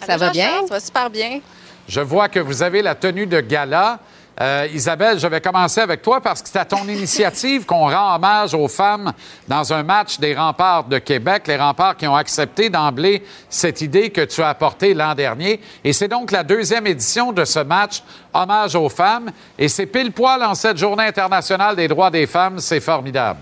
Ça 0.05 0.15
va 0.15 0.29
bien? 0.29 0.61
Ça 0.67 0.75
va 0.75 0.79
super 0.79 1.09
bien. 1.09 1.41
Je 1.87 1.99
vois 1.99 2.29
que 2.29 2.39
vous 2.39 2.63
avez 2.63 2.81
la 2.81 2.95
tenue 2.95 3.27
de 3.27 3.41
gala. 3.41 3.99
Euh, 4.41 4.67
Isabelle, 4.73 5.19
je 5.19 5.27
vais 5.27 5.41
commencer 5.41 5.79
avec 5.79 6.01
toi 6.01 6.19
parce 6.19 6.41
que 6.41 6.49
c'est 6.49 6.59
à 6.59 6.65
ton 6.65 6.83
initiative 6.87 7.65
qu'on 7.65 7.89
rend 7.89 8.15
hommage 8.15 8.53
aux 8.53 8.67
femmes 8.67 9.13
dans 9.47 9.71
un 9.73 9.83
match 9.83 10.19
des 10.19 10.33
remparts 10.33 10.85
de 10.85 10.97
Québec, 10.97 11.43
les 11.47 11.57
remparts 11.57 11.97
qui 11.97 12.07
ont 12.07 12.15
accepté 12.15 12.69
d'emblée 12.69 13.23
cette 13.49 13.81
idée 13.81 14.09
que 14.09 14.21
tu 14.21 14.41
as 14.41 14.49
apportée 14.49 14.93
l'an 14.93 15.13
dernier. 15.13 15.61
Et 15.83 15.93
c'est 15.93 16.07
donc 16.07 16.31
la 16.31 16.43
deuxième 16.43 16.87
édition 16.87 17.31
de 17.31 17.45
ce 17.45 17.59
match 17.59 18.01
Hommage 18.33 18.75
aux 18.75 18.89
femmes. 18.89 19.31
Et 19.59 19.67
c'est 19.67 19.85
pile 19.85 20.11
poil 20.11 20.43
en 20.43 20.55
cette 20.55 20.77
journée 20.77 21.05
internationale 21.05 21.75
des 21.75 21.87
droits 21.87 22.09
des 22.09 22.25
femmes. 22.25 22.57
C'est 22.59 22.79
formidable. 22.79 23.39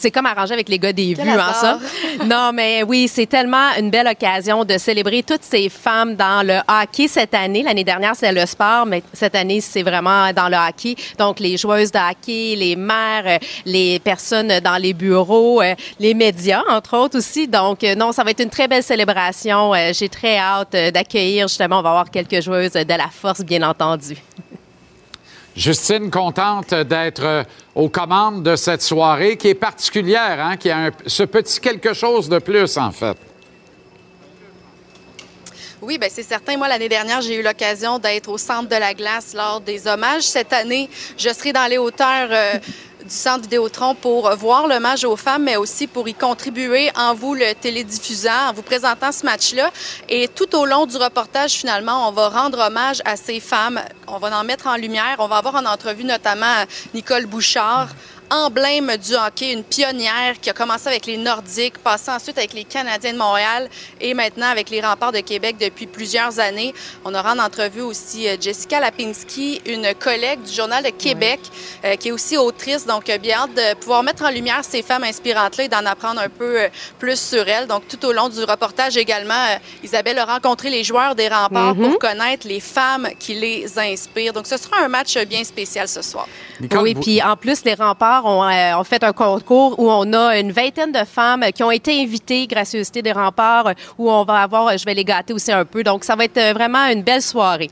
C'est 0.00 0.10
comme 0.10 0.26
arrangé 0.26 0.54
avec 0.54 0.68
les 0.68 0.78
gars 0.78 0.92
des 0.92 1.14
vues, 1.14 1.28
hein, 1.28 1.52
ça? 1.52 1.78
non, 2.24 2.52
mais 2.52 2.84
oui, 2.84 3.08
c'est 3.08 3.26
tellement 3.26 3.72
une 3.78 3.90
belle 3.90 4.06
occasion 4.06 4.64
de 4.64 4.78
célébrer 4.78 5.22
toutes 5.22 5.42
ces 5.42 5.68
femmes 5.68 6.14
dans 6.14 6.46
le 6.46 6.58
hockey 6.68 7.08
cette 7.08 7.34
année. 7.34 7.62
L'année 7.62 7.84
dernière, 7.84 8.14
c'était 8.14 8.32
le 8.32 8.46
sport, 8.46 8.86
mais 8.86 9.02
cette 9.12 9.34
année, 9.34 9.60
c'est 9.60 9.82
vraiment 9.82 10.32
dans 10.32 10.48
le 10.48 10.56
hockey. 10.56 10.94
Donc, 11.18 11.40
les 11.40 11.56
joueuses 11.56 11.90
de 11.90 11.98
hockey, 11.98 12.54
les 12.56 12.76
mères, 12.76 13.24
euh, 13.26 13.38
les 13.66 13.98
personnes 13.98 14.60
dans 14.60 14.76
les 14.80 14.92
bureaux, 14.92 15.60
euh, 15.62 15.74
les 15.98 16.14
médias, 16.14 16.62
entre 16.68 16.96
autres 16.96 17.18
aussi. 17.18 17.48
Donc, 17.48 17.82
euh, 17.82 17.94
non, 17.94 18.12
ça 18.12 18.22
va 18.22 18.30
être 18.30 18.42
une 18.42 18.50
très 18.50 18.68
belle 18.68 18.82
célébration. 18.82 19.72
J'ai 19.92 20.08
très 20.08 20.38
hâte 20.38 20.76
d'accueillir, 20.94 21.48
justement, 21.48 21.80
on 21.80 21.82
va 21.82 21.90
avoir 21.90 22.10
quelques 22.10 22.40
joueuses 22.40 22.72
de 22.72 22.94
la 22.94 23.08
force, 23.08 23.40
bien 23.40 23.62
entendu. 23.62 24.16
Justine, 25.56 26.10
contente 26.10 26.72
d'être 26.72 27.24
euh, 27.24 27.42
aux 27.74 27.88
commandes 27.88 28.42
de 28.42 28.54
cette 28.54 28.82
soirée 28.82 29.36
qui 29.36 29.48
est 29.48 29.54
particulière, 29.54 30.38
hein, 30.40 30.56
qui 30.56 30.70
a 30.70 30.90
ce 31.06 31.24
petit 31.24 31.60
quelque 31.60 31.94
chose 31.94 32.28
de 32.28 32.38
plus, 32.38 32.76
en 32.76 32.92
fait. 32.92 33.16
Oui, 35.80 35.96
bien 35.96 36.08
c'est 36.10 36.24
certain. 36.24 36.56
Moi, 36.56 36.68
l'année 36.68 36.88
dernière, 36.88 37.20
j'ai 37.20 37.36
eu 37.36 37.42
l'occasion 37.42 37.98
d'être 37.98 38.28
au 38.28 38.38
centre 38.38 38.68
de 38.68 38.76
la 38.76 38.94
glace 38.94 39.32
lors 39.32 39.60
des 39.60 39.86
hommages. 39.86 40.24
Cette 40.24 40.52
année, 40.52 40.90
je 41.16 41.28
serai 41.28 41.52
dans 41.52 41.66
les 41.66 41.78
hauteurs 41.78 42.28
euh, 42.30 42.54
du 43.08 43.14
Centre 43.14 43.42
Vidéotron 43.42 43.94
pour 43.94 44.30
voir 44.36 44.66
l'hommage 44.66 45.04
aux 45.04 45.16
femmes, 45.16 45.44
mais 45.44 45.56
aussi 45.56 45.86
pour 45.86 46.06
y 46.08 46.14
contribuer 46.14 46.90
en 46.94 47.14
vous 47.14 47.34
le 47.34 47.54
télédiffusant, 47.54 48.50
en 48.50 48.52
vous 48.52 48.62
présentant 48.62 49.12
ce 49.12 49.24
match-là. 49.24 49.70
Et 50.08 50.28
tout 50.28 50.54
au 50.54 50.66
long 50.66 50.84
du 50.84 50.96
reportage, 50.96 51.52
finalement, 51.52 52.08
on 52.08 52.12
va 52.12 52.28
rendre 52.28 52.58
hommage 52.58 53.00
à 53.06 53.16
ces 53.16 53.40
femmes. 53.40 53.80
On 54.06 54.18
va 54.18 54.38
en 54.38 54.44
mettre 54.44 54.66
en 54.66 54.76
lumière. 54.76 55.16
On 55.18 55.26
va 55.26 55.36
avoir 55.38 55.54
en 55.54 55.64
entrevue 55.64 56.04
notamment 56.04 56.64
Nicole 56.92 57.26
Bouchard 57.26 57.88
emblème 58.30 58.96
du 58.96 59.14
hockey, 59.14 59.52
une 59.52 59.64
pionnière 59.64 60.38
qui 60.40 60.50
a 60.50 60.52
commencé 60.52 60.88
avec 60.88 61.06
les 61.06 61.16
Nordiques, 61.16 61.78
passé 61.78 62.10
ensuite 62.10 62.36
avec 62.38 62.52
les 62.52 62.64
Canadiens 62.64 63.12
de 63.12 63.18
Montréal 63.18 63.68
et 64.00 64.14
maintenant 64.14 64.48
avec 64.48 64.70
les 64.70 64.80
Remparts 64.80 65.12
de 65.12 65.20
Québec 65.20 65.56
depuis 65.58 65.86
plusieurs 65.86 66.38
années. 66.38 66.74
On 67.04 67.14
aura 67.14 67.34
en 67.34 67.38
entrevue 67.38 67.80
aussi 67.80 68.28
euh, 68.28 68.36
Jessica 68.40 68.80
Lapinski, 68.80 69.62
une 69.66 69.94
collègue 69.94 70.42
du 70.42 70.52
Journal 70.52 70.84
de 70.84 70.90
Québec, 70.90 71.40
euh, 71.84 71.96
qui 71.96 72.08
est 72.08 72.12
aussi 72.12 72.36
autrice. 72.36 72.86
Donc, 72.86 73.08
euh, 73.08 73.18
bien 73.18 73.38
hâte 73.38 73.54
de 73.54 73.74
pouvoir 73.74 74.02
mettre 74.02 74.24
en 74.24 74.30
lumière 74.30 74.60
ces 74.62 74.82
femmes 74.82 75.04
inspirantes-là 75.04 75.64
et 75.64 75.68
d'en 75.68 75.86
apprendre 75.86 76.20
un 76.20 76.28
peu 76.28 76.68
plus 76.98 77.18
sur 77.18 77.48
elles. 77.48 77.66
Donc, 77.66 77.88
tout 77.88 78.04
au 78.04 78.12
long 78.12 78.28
du 78.28 78.40
reportage 78.44 78.96
également, 78.96 79.58
Isabelle 79.82 80.18
a 80.18 80.24
rencontré 80.24 80.70
les 80.70 80.84
joueurs 80.84 81.14
des 81.14 81.28
Remparts 81.28 81.74
pour 81.74 81.98
connaître 81.98 82.46
les 82.46 82.60
femmes 82.60 83.08
qui 83.18 83.34
les 83.34 83.78
inspirent. 83.78 84.32
Donc, 84.32 84.46
ce 84.46 84.56
sera 84.56 84.82
un 84.82 84.88
match 84.88 85.16
bien 85.18 85.44
spécial 85.44 85.88
ce 85.88 86.02
soir. 86.02 86.26
oui, 86.60 86.94
puis 86.94 87.22
en 87.22 87.36
plus, 87.36 87.64
les 87.64 87.74
Remparts 87.74 88.17
euh, 88.26 88.78
ont, 88.78 88.84
fait 88.84 89.02
un 89.04 89.12
concours 89.12 89.78
où 89.78 89.90
on 89.90 90.12
a 90.12 90.38
une 90.38 90.52
vingtaine 90.52 90.92
de 90.92 91.04
femmes 91.04 91.44
qui 91.54 91.62
ont 91.62 91.70
été 91.70 92.02
invitées, 92.02 92.46
gracieuseté 92.46 93.02
des 93.02 93.12
remparts, 93.12 93.72
où 93.98 94.10
on 94.10 94.24
va 94.24 94.42
avoir, 94.42 94.76
je 94.76 94.84
vais 94.84 94.94
les 94.94 95.04
gâter 95.04 95.32
aussi 95.32 95.52
un 95.52 95.64
peu. 95.64 95.82
Donc, 95.82 96.04
ça 96.04 96.16
va 96.16 96.24
être 96.24 96.54
vraiment 96.54 96.86
une 96.86 97.02
belle 97.02 97.22
soirée. 97.22 97.70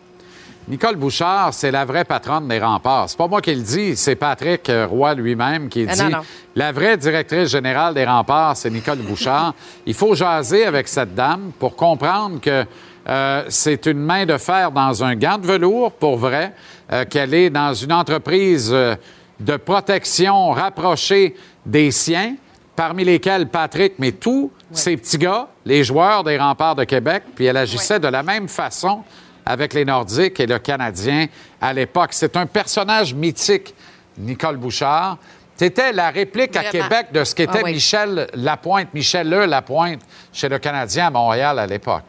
Nicole 0.68 0.96
Bouchard, 0.96 1.54
c'est 1.54 1.70
la 1.70 1.84
vraie 1.84 2.04
patronne 2.04 2.48
des 2.48 2.58
remparts. 2.58 3.08
C'est 3.08 3.16
pas 3.18 3.28
moi 3.28 3.40
qui 3.40 3.54
le 3.54 3.62
dis, 3.62 3.94
c'est 3.94 4.16
Patrick 4.16 4.68
Roy 4.90 5.14
lui-même 5.14 5.68
qui 5.68 5.84
euh, 5.84 5.92
dit 5.92 6.12
la 6.56 6.72
vraie 6.72 6.96
directrice 6.96 7.50
générale 7.50 7.94
des 7.94 8.04
remparts, 8.04 8.56
c'est 8.56 8.70
Nicole 8.70 8.98
Bouchard. 8.98 9.54
Il 9.86 9.94
faut 9.94 10.16
jaser 10.16 10.66
avec 10.66 10.88
cette 10.88 11.14
dame 11.14 11.52
pour 11.56 11.76
comprendre 11.76 12.40
que 12.40 12.64
euh, 13.08 13.44
c'est 13.48 13.86
une 13.86 13.98
main 13.98 14.26
de 14.26 14.36
fer 14.36 14.72
dans 14.72 15.04
un 15.04 15.14
gant 15.14 15.38
de 15.38 15.46
velours, 15.46 15.92
pour 15.92 16.16
vrai, 16.16 16.52
euh, 16.92 17.04
qu'elle 17.04 17.34
est 17.34 17.50
dans 17.50 17.72
une 17.72 17.92
entreprise 17.92 18.70
euh, 18.72 18.96
de 19.40 19.56
protection 19.56 20.50
rapprochée 20.50 21.36
des 21.64 21.90
siens, 21.90 22.36
parmi 22.74 23.04
lesquels 23.04 23.48
Patrick, 23.48 23.94
mais 23.98 24.12
tous 24.12 24.50
ces 24.72 24.96
petits 24.96 25.18
gars, 25.18 25.48
les 25.64 25.84
joueurs 25.84 26.24
des 26.24 26.36
remparts 26.38 26.74
de 26.74 26.84
Québec, 26.84 27.22
puis 27.34 27.46
elle 27.46 27.56
agissait 27.56 28.00
de 28.00 28.08
la 28.08 28.22
même 28.22 28.48
façon 28.48 29.02
avec 29.44 29.74
les 29.74 29.84
Nordiques 29.84 30.40
et 30.40 30.46
le 30.46 30.58
Canadien 30.58 31.26
à 31.60 31.72
l'époque. 31.72 32.10
C'est 32.12 32.36
un 32.36 32.46
personnage 32.46 33.14
mythique, 33.14 33.74
Nicole 34.18 34.56
Bouchard. 34.56 35.18
C'était 35.54 35.92
la 35.92 36.10
réplique 36.10 36.54
à 36.56 36.64
Québec 36.64 37.06
de 37.12 37.24
ce 37.24 37.34
qu'était 37.34 37.60
Ah 37.60 37.64
oui. 37.64 37.74
Michel 37.74 38.26
Lapointe, 38.34 38.88
Michel 38.92 39.28
Le 39.28 39.46
Lapointe 39.46 40.00
chez 40.32 40.48
le 40.48 40.58
Canadien 40.58 41.06
à 41.06 41.10
Montréal 41.10 41.58
à 41.58 41.66
l'époque. 41.66 42.04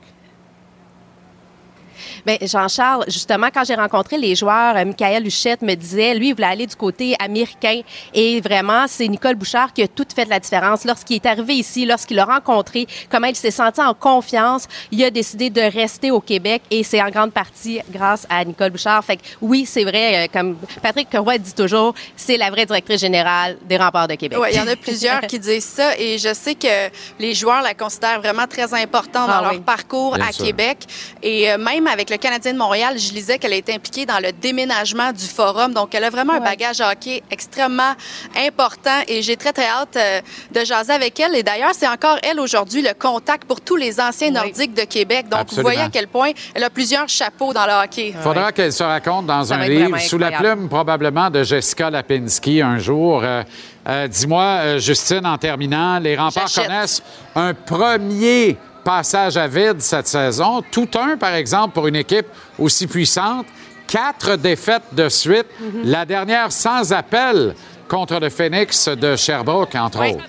Bien, 2.28 2.38
Jean-Charles, 2.42 3.06
justement, 3.08 3.48
quand 3.54 3.64
j'ai 3.64 3.76
rencontré 3.76 4.18
les 4.18 4.36
joueurs, 4.36 4.76
euh, 4.76 4.84
Michael 4.84 5.26
Huchette 5.26 5.62
me 5.62 5.76
disait, 5.76 6.14
lui, 6.14 6.28
il 6.30 6.34
voulait 6.36 6.48
aller 6.48 6.68
du 6.68 6.76
côté 6.76 7.16
américain. 7.20 7.80
Et 8.14 8.42
vraiment, 8.42 8.84
c'est 8.90 9.08
Nicole 9.08 9.36
Bouchard 9.36 9.72
qui 9.72 9.82
a 9.82 9.88
tout 9.88 10.06
fait 10.14 10.26
la 10.26 10.38
différence. 10.38 10.84
Lorsqu'il 10.84 11.16
est 11.16 11.26
arrivé 11.26 11.54
ici, 11.54 11.86
lorsqu'il 11.86 12.18
l'a 12.18 12.26
rencontré, 12.26 12.86
comment 13.10 13.28
il 13.28 13.36
s'est 13.38 13.50
senti 13.50 13.80
en 13.80 13.94
confiance, 13.94 14.66
il 14.92 15.02
a 15.06 15.10
décidé 15.10 15.50
de 15.50 15.62
rester 15.62 16.12
au 16.12 16.20
Québec 16.20 16.64
et 16.70 16.84
c'est 16.84 17.02
en 17.02 17.10
grande 17.10 17.32
partie 17.32 17.80
grâce 17.90 18.28
à 18.30 18.44
Nicole 18.44 18.72
Bouchard. 18.72 19.06
Fait 19.06 19.16
que 19.16 19.22
oui, 19.42 19.66
c'est 19.66 19.86
vrai, 19.86 20.26
euh, 20.26 20.28
comme 20.34 20.58
Patrick 20.84 21.08
Roy 21.14 21.38
dit 21.38 21.54
toujours, 21.54 21.94
c'est 22.18 22.36
la 22.36 22.50
vraie 22.52 22.66
directrice 22.66 23.00
générale 23.00 23.58
des 23.70 23.78
remparts 23.78 24.10
de 24.10 24.16
Québec. 24.16 24.38
Oui, 24.42 24.50
il 24.52 24.58
y 24.58 24.60
en 24.62 24.68
a 24.68 24.76
plusieurs 24.76 25.22
qui 25.22 25.40
disent 25.48 25.64
ça 25.64 25.98
et 25.98 26.18
je 26.18 26.34
sais 26.34 26.56
que 26.56 26.90
les 27.20 27.34
joueurs 27.34 27.62
la 27.62 27.74
considèrent 27.74 28.20
vraiment 28.20 28.48
très 28.48 28.74
importante 28.74 29.28
dans 29.28 29.34
Ah 29.34 29.42
leur 29.44 29.52
oui. 29.54 29.60
parcours 29.62 30.16
Bien 30.16 30.28
à 30.28 30.32
sûr. 30.34 30.44
Québec. 30.44 30.80
Et 31.24 31.50
euh, 31.50 31.58
même 31.58 31.88
avec 31.88 32.10
le 32.10 32.17
Canadien 32.18 32.54
de 32.54 32.58
Montréal, 32.58 32.98
je 32.98 33.14
lisais 33.14 33.38
qu'elle 33.38 33.54
a 33.54 33.58
été 33.58 33.74
impliquée 33.74 34.06
dans 34.06 34.20
le 34.20 34.32
déménagement 34.32 35.12
du 35.12 35.26
forum. 35.26 35.74
Donc, 35.74 35.94
elle 35.96 36.04
a 36.04 36.10
vraiment 36.10 36.34
un 36.34 36.40
bagage 36.40 36.82
hockey 36.82 37.24
extrêmement 37.32 37.94
important 38.38 39.02
et 39.08 39.22
j'ai 39.22 39.38
très, 39.38 39.54
très 39.54 39.68
hâte 39.68 39.96
euh, 39.96 40.22
de 40.52 40.66
jaser 40.66 40.94
avec 40.94 41.20
elle. 41.20 41.36
Et 41.36 41.44
d'ailleurs, 41.44 41.74
c'est 41.74 41.88
encore 41.88 42.18
elle 42.24 42.40
aujourd'hui 42.40 42.82
le 42.82 42.94
contact 42.94 43.46
pour 43.46 43.62
tous 43.62 43.76
les 43.76 44.00
anciens 44.00 44.32
nordiques 44.32 44.74
de 44.74 44.84
Québec. 44.84 45.28
Donc, 45.30 45.42
Absolument. 45.42 45.70
vous 45.70 45.76
voyez 45.76 45.88
à 45.88 45.90
quel 45.90 46.08
point 46.08 46.32
elle 46.54 46.64
a 46.64 46.70
plusieurs 46.70 47.08
chapeaux 47.08 47.54
dans 47.54 47.66
le 47.66 47.84
hockey. 47.84 48.14
Il 48.16 48.22
faudra 48.22 48.52
qu'elle 48.52 48.74
se 48.74 48.84
raconte 48.84 49.26
dans 49.26 49.44
Ça 49.44 49.56
un 49.56 49.68
livre, 49.68 49.98
sous 50.00 50.18
la 50.18 50.32
plume 50.32 50.70
probablement 50.70 51.30
de 51.30 51.44
Jessica 51.44 51.90
Lapinski 51.90 52.62
un 52.62 52.78
jour. 52.78 53.22
Euh, 53.24 53.44
euh, 53.88 54.08
Dis-moi, 54.08 54.78
Justine, 54.80 55.26
en 55.26 55.38
terminant, 55.38 56.00
les 56.00 56.18
remparts 56.18 56.52
connaissent 56.54 57.02
un 57.36 57.54
premier 57.54 58.58
passage 58.88 59.36
à 59.36 59.48
vide 59.48 59.82
cette 59.82 60.08
saison. 60.08 60.64
Tout 60.72 60.88
un, 60.98 61.18
par 61.18 61.34
exemple, 61.34 61.74
pour 61.74 61.88
une 61.88 61.98
équipe 61.98 62.28
aussi 62.58 62.88
puissante. 62.88 63.46
Quatre 63.86 64.38
défaites 64.38 64.94
de 64.94 65.10
suite. 65.10 65.48
Mhm. 65.60 65.82
La 65.84 66.06
dernière 66.06 66.54
sans 66.54 66.94
appel 66.94 67.54
contre 67.90 68.18
le 68.18 68.30
Phoenix 68.30 68.88
de 68.88 69.18
Sherbrooke, 69.18 69.76
entre 69.76 70.00
Oui. 70.00 70.14
autres. 70.14 70.24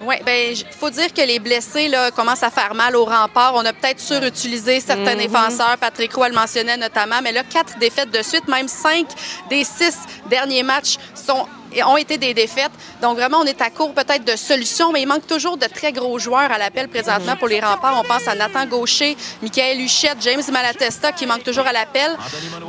Oui, 0.00 0.16
ben 0.24 0.54
il 0.54 0.64
faut 0.78 0.90
dire 0.90 1.12
que 1.12 1.22
les 1.22 1.38
blessés 1.38 1.88
là, 1.88 2.10
commencent 2.10 2.42
à 2.42 2.50
faire 2.50 2.74
mal 2.74 2.94
au 2.94 3.04
rempart. 3.04 3.52
On 3.54 3.64
a 3.64 3.72
peut-être 3.72 3.98
surutilisé 3.98 4.80
certains 4.80 5.16
défenseurs. 5.16 5.76
Patrick 5.80 6.14
Roy 6.14 6.28
le 6.28 6.34
mentionnait 6.34 6.76
notamment, 6.76 7.20
mais 7.22 7.32
là, 7.32 7.42
quatre 7.42 7.78
défaites 7.78 8.10
de 8.10 8.22
suite, 8.22 8.46
même 8.48 8.68
cinq 8.68 9.06
des 9.50 9.64
six 9.64 9.96
derniers 10.30 10.62
matchs 10.62 10.98
sont 11.14 11.46
ont 11.84 11.96
été 11.96 12.18
des 12.18 12.34
défaites. 12.34 12.70
Donc, 13.02 13.16
vraiment, 13.16 13.38
on 13.38 13.44
est 13.44 13.60
à 13.60 13.70
court 13.70 13.92
peut-être 13.94 14.24
de 14.24 14.36
solutions, 14.36 14.92
mais 14.92 15.02
il 15.02 15.06
manque 15.06 15.26
toujours 15.26 15.56
de 15.56 15.66
très 15.66 15.92
gros 15.92 16.18
joueurs 16.18 16.50
à 16.50 16.58
l'appel 16.58 16.88
présentement 16.88 17.36
pour 17.36 17.48
les 17.48 17.60
remparts. 17.60 17.98
On 17.98 18.04
pense 18.04 18.26
à 18.28 18.34
Nathan 18.34 18.66
Gaucher, 18.66 19.16
Michael 19.42 19.80
Huchette, 19.80 20.18
James 20.20 20.42
Malatesta 20.50 21.12
qui 21.12 21.26
manque 21.26 21.44
toujours 21.44 21.66
à 21.66 21.72
l'appel. 21.72 22.16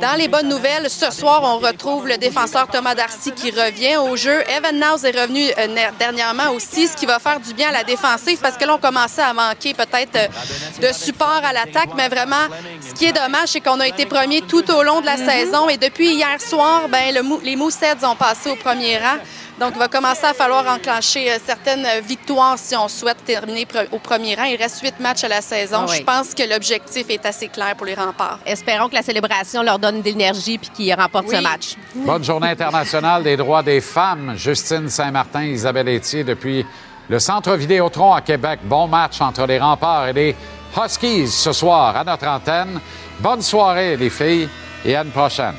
Dans 0.00 0.16
les 0.16 0.28
bonnes 0.28 0.48
nouvelles, 0.48 0.88
ce 0.90 1.10
soir, 1.10 1.42
on 1.42 1.58
retrouve 1.58 2.06
le 2.06 2.16
défenseur 2.16 2.68
Thomas 2.68 2.94
Darcy 2.94 3.32
qui 3.32 3.50
revient 3.50 3.96
au 3.96 4.16
jeu. 4.16 4.42
Evan 4.48 4.74
Niles 4.74 5.06
est 5.06 5.20
revenu 5.20 5.42
euh, 5.58 5.90
dernièrement 5.98 6.50
aussi, 6.52 6.88
ce 6.88 6.96
qui 6.96 7.06
va 7.06 7.18
faire 7.18 7.40
du 7.40 7.54
bien 7.54 7.68
à 7.68 7.72
la 7.72 7.84
défensive 7.84 8.38
parce 8.40 8.56
que 8.56 8.64
là, 8.64 8.74
on 8.74 8.78
commençait 8.78 9.22
à 9.22 9.32
manquer 9.32 9.74
peut-être 9.74 10.16
euh, 10.16 10.88
de 10.88 10.92
support 10.92 11.42
à 11.44 11.52
l'attaque, 11.52 11.90
mais 11.96 12.08
vraiment, 12.08 12.46
ce 12.88 12.94
qui 12.94 13.06
est 13.06 13.12
dommage, 13.12 13.48
c'est 13.48 13.60
qu'on 13.60 13.80
a 13.80 13.86
été 13.86 14.06
premier 14.06 14.42
tout 14.42 14.68
au 14.70 14.82
long 14.82 15.00
de 15.00 15.06
la 15.06 15.16
saison 15.16 15.68
et 15.68 15.76
depuis 15.76 16.14
hier 16.14 16.40
soir, 16.40 16.88
ben, 16.88 17.14
les 17.42 17.56
Mooseheads 17.56 18.04
ont 18.04 18.16
passé 18.16 18.50
au 18.50 18.56
premier 18.56 18.89
rang. 18.98 19.18
Donc, 19.58 19.72
il 19.74 19.78
va 19.78 19.88
commencer 19.88 20.24
à 20.24 20.32
falloir 20.32 20.64
enclencher 20.66 21.30
euh, 21.30 21.36
certaines 21.44 21.84
euh, 21.84 22.00
victoires 22.00 22.56
si 22.58 22.74
on 22.76 22.88
souhaite 22.88 23.22
terminer 23.24 23.66
au 23.92 23.98
premier 23.98 24.34
rang. 24.34 24.44
Il 24.44 24.56
reste 24.56 24.80
huit 24.82 24.98
matchs 25.00 25.24
à 25.24 25.28
la 25.28 25.40
saison. 25.42 25.80
Ah 25.82 25.86
oui. 25.90 25.96
Je 25.98 26.02
pense 26.04 26.34
que 26.34 26.42
l'objectif 26.48 27.06
est 27.10 27.26
assez 27.26 27.48
clair 27.48 27.74
pour 27.76 27.86
les 27.86 27.94
remparts. 27.94 28.38
Espérons 28.46 28.88
que 28.88 28.94
la 28.94 29.02
célébration 29.02 29.62
leur 29.62 29.78
donne 29.78 30.00
de 30.00 30.04
l'énergie 30.04 30.56
puis 30.58 30.70
qu'ils 30.70 30.94
remportent 30.94 31.26
Oui. 31.28 31.36
ce 31.36 31.42
match. 31.42 31.76
Bonne 31.94 32.24
journée 32.24 32.48
internationale 32.48 33.22
des 33.22 33.36
droits 33.36 33.62
des 33.62 33.80
femmes. 33.80 34.34
Justine 34.36 34.88
Saint-Martin, 34.88 35.42
Isabelle 35.44 35.88
Etier 35.88 36.24
depuis 36.24 36.64
le 37.08 37.18
Centre 37.18 37.54
Vidéotron 37.56 38.14
à 38.14 38.20
Québec. 38.22 38.60
Bon 38.64 38.86
match 38.88 39.20
entre 39.20 39.44
les 39.46 39.58
remparts 39.58 40.08
et 40.08 40.12
les 40.12 40.36
Huskies 40.76 41.28
ce 41.28 41.52
soir 41.52 41.96
à 41.96 42.04
notre 42.04 42.26
antenne. 42.28 42.80
Bonne 43.18 43.42
soirée, 43.42 43.96
les 43.96 44.08
filles, 44.08 44.48
et 44.84 44.96
à 44.96 45.02
une 45.02 45.10
prochaine. 45.10 45.54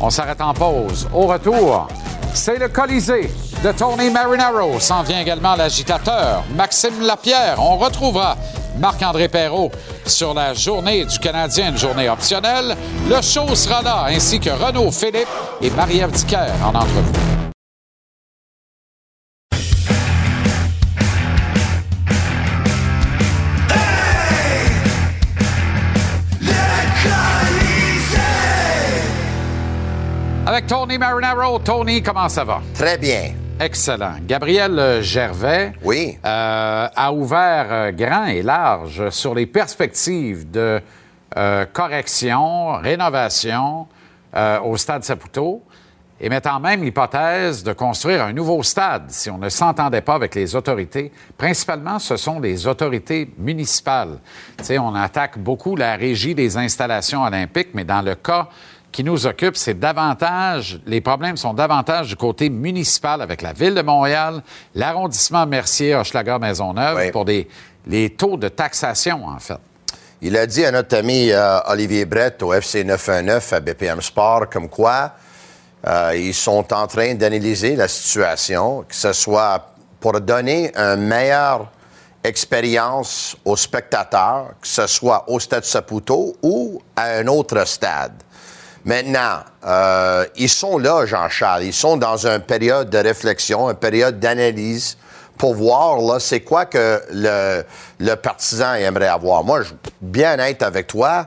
On 0.00 0.10
s'arrête 0.10 0.40
en 0.40 0.52
pause. 0.52 1.08
Au 1.14 1.26
retour, 1.26 1.86
c'est 2.34 2.58
le 2.58 2.68
Colisée 2.68 3.30
de 3.62 3.72
Tony 3.72 4.10
Marinaro. 4.10 4.78
S'en 4.80 5.02
vient 5.02 5.20
également 5.20 5.54
l'agitateur 5.54 6.44
Maxime 6.54 7.00
Lapierre. 7.02 7.56
On 7.58 7.76
retrouvera 7.76 8.36
Marc-André 8.78 9.28
Perrault 9.28 9.70
sur 10.06 10.34
la 10.34 10.54
journée 10.54 11.04
du 11.04 11.18
Canadien, 11.18 11.70
une 11.70 11.78
journée 11.78 12.08
optionnelle. 12.08 12.76
Le 13.08 13.20
show 13.20 13.54
sera 13.54 13.82
là, 13.82 14.06
ainsi 14.08 14.40
que 14.40 14.50
Renaud 14.50 14.90
Philippe 14.90 15.28
et 15.60 15.70
Marie-Ève 15.70 16.12
en 16.64 16.68
entrevue. 16.68 17.41
Avec 30.52 30.66
Tony 30.66 30.98
Marinaro. 30.98 31.58
Tony, 31.60 32.02
comment 32.02 32.28
ça 32.28 32.44
va? 32.44 32.60
Très 32.74 32.98
bien. 32.98 33.32
Excellent. 33.58 34.16
Gabriel 34.26 34.78
euh, 34.78 35.00
Gervais 35.00 35.72
Oui. 35.82 36.18
euh, 36.26 36.88
a 36.94 37.10
ouvert 37.10 37.68
euh, 37.70 37.90
grand 37.90 38.26
et 38.26 38.42
large 38.42 39.08
sur 39.08 39.34
les 39.34 39.46
perspectives 39.46 40.50
de 40.50 40.82
euh, 41.38 41.64
correction, 41.72 42.72
rénovation 42.82 43.86
euh, 44.36 44.60
au 44.60 44.76
stade 44.76 45.04
Saputo 45.04 45.62
et 46.20 46.28
mettant 46.28 46.60
même 46.60 46.84
l'hypothèse 46.84 47.64
de 47.64 47.72
construire 47.72 48.22
un 48.22 48.34
nouveau 48.34 48.62
stade 48.62 49.04
si 49.08 49.30
on 49.30 49.38
ne 49.38 49.48
s'entendait 49.48 50.02
pas 50.02 50.16
avec 50.16 50.34
les 50.34 50.54
autorités. 50.54 51.12
Principalement, 51.38 51.98
ce 51.98 52.18
sont 52.18 52.40
les 52.40 52.66
autorités 52.66 53.32
municipales. 53.38 54.18
Tu 54.58 54.64
sais, 54.64 54.78
on 54.78 54.94
attaque 54.94 55.38
beaucoup 55.38 55.76
la 55.76 55.96
régie 55.96 56.34
des 56.34 56.58
installations 56.58 57.22
olympiques, 57.22 57.70
mais 57.72 57.84
dans 57.84 58.02
le 58.02 58.16
cas 58.16 58.48
qui 58.92 59.02
nous 59.02 59.26
occupe, 59.26 59.56
c'est 59.56 59.78
davantage, 59.78 60.78
les 60.86 61.00
problèmes 61.00 61.38
sont 61.38 61.54
davantage 61.54 62.08
du 62.08 62.16
côté 62.16 62.50
municipal 62.50 63.22
avec 63.22 63.40
la 63.40 63.54
Ville 63.54 63.74
de 63.74 63.80
Montréal, 63.82 64.42
l'arrondissement 64.74 65.46
Mercier, 65.46 65.94
Hochelaga, 65.96 66.38
Maisonneuve, 66.38 66.96
Oui. 66.98 67.10
pour 67.10 67.24
des, 67.24 67.48
les 67.86 68.10
taux 68.10 68.36
de 68.36 68.48
taxation, 68.48 69.26
en 69.26 69.38
fait. 69.38 69.56
Il 70.20 70.36
a 70.36 70.46
dit 70.46 70.64
à 70.64 70.70
notre 70.70 70.96
ami 70.96 71.30
euh, 71.32 71.58
Olivier 71.66 72.04
Brett 72.04 72.42
au 72.42 72.52
FC 72.52 72.84
919 72.84 73.52
à 73.54 73.60
BPM 73.60 74.00
Sport 74.02 74.48
comme 74.50 74.68
quoi 74.68 75.12
euh, 75.84 76.12
ils 76.14 76.34
sont 76.34 76.72
en 76.72 76.86
train 76.86 77.14
d'analyser 77.14 77.74
la 77.74 77.88
situation, 77.88 78.84
que 78.88 78.94
ce 78.94 79.12
soit 79.12 79.72
pour 79.98 80.20
donner 80.20 80.70
une 80.76 81.06
meilleure 81.08 81.68
expérience 82.22 83.36
aux 83.44 83.56
spectateurs, 83.56 84.50
que 84.60 84.68
ce 84.68 84.86
soit 84.86 85.24
au 85.28 85.40
Stade 85.40 85.64
Saputo 85.64 86.36
ou 86.42 86.80
à 86.94 87.16
un 87.18 87.26
autre 87.26 87.66
stade. 87.66 88.12
Maintenant, 88.84 89.40
euh, 89.64 90.26
ils 90.36 90.48
sont 90.48 90.78
là, 90.78 91.06
Jean-Charles. 91.06 91.64
Ils 91.64 91.72
sont 91.72 91.96
dans 91.96 92.26
une 92.26 92.40
période 92.40 92.90
de 92.90 92.98
réflexion, 92.98 93.70
une 93.70 93.76
période 93.76 94.18
d'analyse 94.18 94.96
pour 95.38 95.54
voir, 95.54 96.00
là, 96.00 96.20
c'est 96.20 96.40
quoi 96.40 96.66
que 96.66 97.00
le, 97.10 98.14
partisan 98.16 98.74
aimerait 98.74 99.08
avoir. 99.08 99.44
Moi, 99.44 99.62
je 99.62 99.72
bien 100.00 100.34
honnête 100.34 100.62
avec 100.62 100.86
toi. 100.86 101.26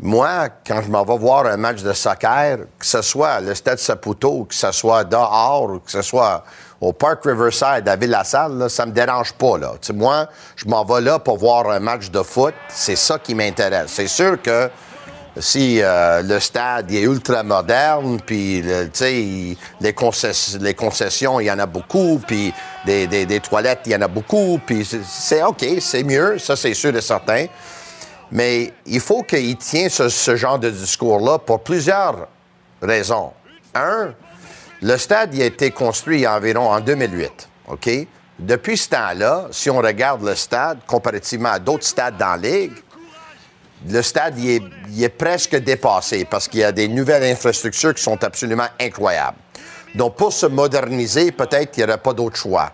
Moi, 0.00 0.48
quand 0.66 0.80
je 0.82 0.90
m'en 0.90 1.04
vais 1.04 1.18
voir 1.18 1.46
un 1.46 1.56
match 1.56 1.82
de 1.82 1.92
soccer, 1.92 2.58
que 2.78 2.86
ce 2.86 3.02
soit 3.02 3.40
le 3.40 3.54
Stade 3.54 3.78
Saputo, 3.78 4.44
que 4.44 4.54
ce 4.54 4.70
soit 4.70 5.02
dehors, 5.02 5.80
que 5.84 5.90
ce 5.90 6.02
soit 6.02 6.44
au 6.80 6.92
Park 6.92 7.24
Riverside 7.24 7.88
à 7.88 7.96
Ville-la-Salle, 7.96 8.70
ça 8.70 8.86
me 8.86 8.92
dérange 8.92 9.32
pas. 9.32 9.58
Là. 9.58 9.72
Moi, 9.94 10.28
je 10.54 10.66
m'en 10.66 10.84
vais 10.84 11.00
là 11.00 11.18
pour 11.18 11.38
voir 11.38 11.68
un 11.70 11.80
match 11.80 12.10
de 12.10 12.22
foot. 12.22 12.54
C'est 12.68 12.96
ça 12.96 13.18
qui 13.18 13.34
m'intéresse. 13.34 13.90
C'est 13.90 14.06
sûr 14.06 14.40
que 14.40 14.70
si 15.40 15.80
euh, 15.82 16.22
le 16.22 16.40
stade 16.40 16.90
est 16.92 17.02
ultra 17.02 17.42
moderne, 17.42 18.20
puis 18.24 18.62
les, 18.62 19.92
concessions, 19.94 20.58
les 20.60 20.74
concessions, 20.74 21.40
il 21.40 21.46
y 21.46 21.50
en 21.50 21.58
a 21.58 21.66
beaucoup, 21.66 22.20
puis 22.26 22.52
des, 22.84 23.40
toilettes, 23.40 23.80
il 23.86 23.92
y 23.92 23.96
en 23.96 24.02
a 24.02 24.08
beaucoup, 24.08 24.60
puis 24.64 24.84
c'est- 24.84 25.42
OK, 25.42 25.64
c'est 25.80 26.02
mieux, 26.02 26.38
ça 26.38 26.56
c'est 26.56 26.74
sûr 26.74 26.94
et 26.96 27.00
certain. 27.00 27.46
Mais 28.30 28.72
il 28.86 29.00
faut 29.00 29.22
qu'il 29.22 29.56
tienne 29.56 29.88
ce, 29.88 30.36
genre 30.36 30.58
de 30.58 30.70
discours-là 30.70 31.38
pour 31.38 31.60
plusieurs 31.60 32.28
raisons. 32.82 33.32
Un, 33.74 34.12
le 34.82 34.96
stade 34.96 35.34
a 35.40 35.44
été 35.44 35.70
construit 35.70 36.26
environ 36.26 36.70
en 36.70 36.80
2008, 36.80 37.48
OK? 37.68 37.90
Depuis 38.38 38.76
ce 38.76 38.90
temps-là, 38.90 39.48
si 39.50 39.68
on 39.68 39.78
regarde 39.78 40.22
le 40.22 40.34
stade 40.34 40.78
comparativement 40.86 41.50
à 41.50 41.58
d'autres 41.58 41.86
stades 41.86 42.16
dans 42.16 42.40
la 42.40 42.48
Ligue, 42.48 42.72
le 43.86 44.02
stade 44.02 44.38
il 44.38 44.62
est, 45.04 45.08
presque 45.08 45.56
dépassé 45.56 46.24
parce 46.24 46.48
qu'il 46.48 46.60
y 46.60 46.64
a 46.64 46.72
des 46.72 46.88
nouvelles 46.88 47.24
infrastructures 47.24 47.94
qui 47.94 48.02
sont 48.02 48.22
absolument 48.24 48.66
incroyables. 48.80 49.36
Donc, 49.94 50.16
pour 50.16 50.32
se 50.32 50.46
moderniser, 50.46 51.32
peut-être 51.32 51.70
qu'il 51.70 51.84
n'y 51.84 51.90
aurait 51.90 52.00
pas 52.00 52.12
d'autre 52.12 52.36
choix. 52.36 52.72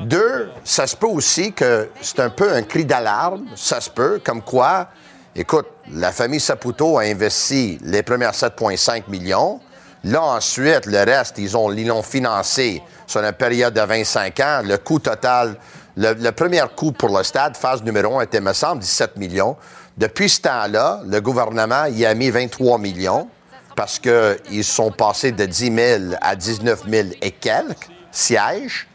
Deux, 0.00 0.50
ça 0.64 0.86
se 0.86 0.96
peut 0.96 1.06
aussi 1.06 1.52
que 1.52 1.88
c'est 2.00 2.20
un 2.20 2.30
peu 2.30 2.52
un 2.52 2.62
cri 2.62 2.84
d'alarme, 2.84 3.46
ça 3.54 3.80
se 3.80 3.88
peut, 3.88 4.20
comme 4.22 4.42
quoi, 4.42 4.88
écoute, 5.36 5.66
la 5.90 6.10
famille 6.10 6.40
Saputo 6.40 6.98
a 6.98 7.02
investi 7.02 7.78
les 7.82 8.02
premières 8.02 8.34
7,5 8.34 9.04
millions. 9.08 9.60
Là, 10.02 10.22
ensuite, 10.22 10.86
le 10.86 10.98
reste, 10.98 11.38
ils 11.38 11.56
ont- 11.56 11.70
l'ont 11.70 12.02
financé 12.02 12.82
sur 13.06 13.22
une 13.22 13.32
période 13.32 13.72
de 13.72 13.80
25 13.80 14.40
ans. 14.40 14.60
Le 14.64 14.76
coût 14.78 14.98
total, 14.98 15.56
le, 15.96 16.30
premier 16.32 16.62
coût 16.76 16.92
pour 16.92 17.16
le 17.16 17.22
stade, 17.22 17.56
phase 17.56 17.82
numéro 17.82 18.18
1, 18.18 18.22
était, 18.22 18.40
me 18.40 18.52
semble, 18.52 18.80
17 18.80 19.16
millions. 19.16 19.56
Depuis 19.96 20.28
ce 20.28 20.40
temps-là, 20.42 21.02
le 21.06 21.20
gouvernement 21.20 21.84
y 21.86 22.04
a 22.04 22.14
mis 22.14 22.30
23 22.30 22.78
millions 22.78 23.28
parce 23.76 23.98
qu'ils 23.98 24.64
sont 24.64 24.90
passés 24.90 25.32
de 25.32 25.46
10 25.46 25.74
000 25.74 26.02
à 26.20 26.34
19 26.36 26.82
000 26.88 27.08
et 27.22 27.30
quelques 27.30 27.88
sièges. 28.10 28.88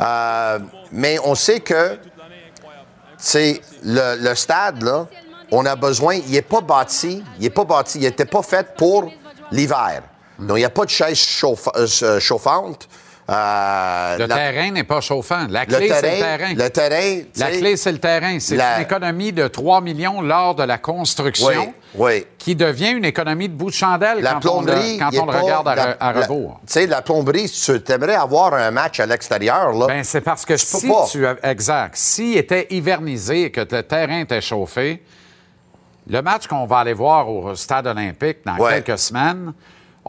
Euh, 0.00 0.58
mais 0.92 1.18
on 1.24 1.34
sait 1.34 1.60
que 1.60 1.98
le, 3.84 4.34
stade, 4.34 5.06
on 5.50 5.66
a 5.66 5.76
besoin, 5.76 6.14
il 6.14 6.30
n'est 6.30 6.42
pas 6.42 6.60
bâti, 6.60 7.24
il 7.38 7.42
n'est 7.42 7.50
pas 7.50 7.64
bâti, 7.64 7.98
il 7.98 8.04
n'était 8.04 8.24
pas 8.24 8.42
fait 8.42 8.74
pour 8.76 9.10
l'hiver. 9.50 10.02
Donc, 10.38 10.56
il 10.56 10.60
n'y 10.60 10.64
a 10.64 10.70
pas 10.70 10.84
de 10.84 10.90
chaise 10.90 11.16
chauffa- 11.18 12.04
euh, 12.04 12.20
chauffante. 12.20 12.88
Euh, 13.30 14.16
Le 14.18 14.24
la- 14.26 14.34
terrain 14.36 14.70
n'est 14.70 14.84
pas 14.84 15.02
chauffant. 15.02 15.46
La 15.50 15.66
clé, 15.66 15.90
c'est 15.92 16.16
le 16.16 16.22
terrain, 16.22 16.54
le 16.54 16.70
terrain, 16.70 17.22
La 17.36 17.50
clé, 17.50 17.76
c'est 17.76 17.92
le 17.92 17.98
terrain. 17.98 18.38
C'est 18.40 18.56
la- 18.56 18.76
une 18.76 18.82
économie 18.84 19.32
de 19.32 19.46
3 19.48 19.82
millions 19.82 20.22
lors 20.22 20.54
de 20.54 20.62
la 20.62 20.78
construction 20.78 21.74
Oui, 21.94 22.22
oui. 22.22 22.26
qui 22.38 22.56
devient 22.56 22.92
une 22.92 23.04
économie 23.04 23.50
de 23.50 23.54
bout 23.54 23.68
de 23.68 23.74
chandelle 23.74 24.20
La 24.22 24.34
quand 24.40 24.50
on 24.50 24.62
le, 24.62 24.98
quand 24.98 25.10
on 25.18 25.26
regarde 25.26 25.68
à, 25.68 25.74
re- 25.74 26.22
rebours. 26.22 26.58
Tu 26.66 26.72
sais, 26.72 26.86
la 26.86 27.02
plomberie, 27.02 27.48
si 27.48 27.82
tu 27.82 27.92
aimerais 27.92 28.14
avoir 28.14 28.54
un 28.54 28.70
match 28.70 28.98
à 28.98 29.04
l'extérieur, 29.04 29.72
là. 29.74 29.86
Ben, 29.88 30.04
c'est 30.04 30.22
parce 30.22 30.46
que 30.46 30.54
Tu 30.54 30.64
si 30.64 30.88
pas. 30.88 31.06
tu... 31.10 31.26
Exact. 31.42 31.96
S'il 31.96 32.38
était 32.38 32.66
hivernisé 32.70 33.42
et 33.44 33.50
que 33.50 33.60
le 33.60 33.82
terrain 33.82 34.20
était 34.20 34.40
chauffé, 34.40 35.02
le 36.08 36.22
match 36.22 36.46
qu'on 36.46 36.64
va 36.64 36.78
aller 36.78 36.94
voir 36.94 37.28
au 37.28 37.54
stade 37.54 37.86
olympique 37.88 38.38
dans 38.46 38.56
Ouais. 38.56 38.80
quelques 38.82 38.98
semaines, 38.98 39.52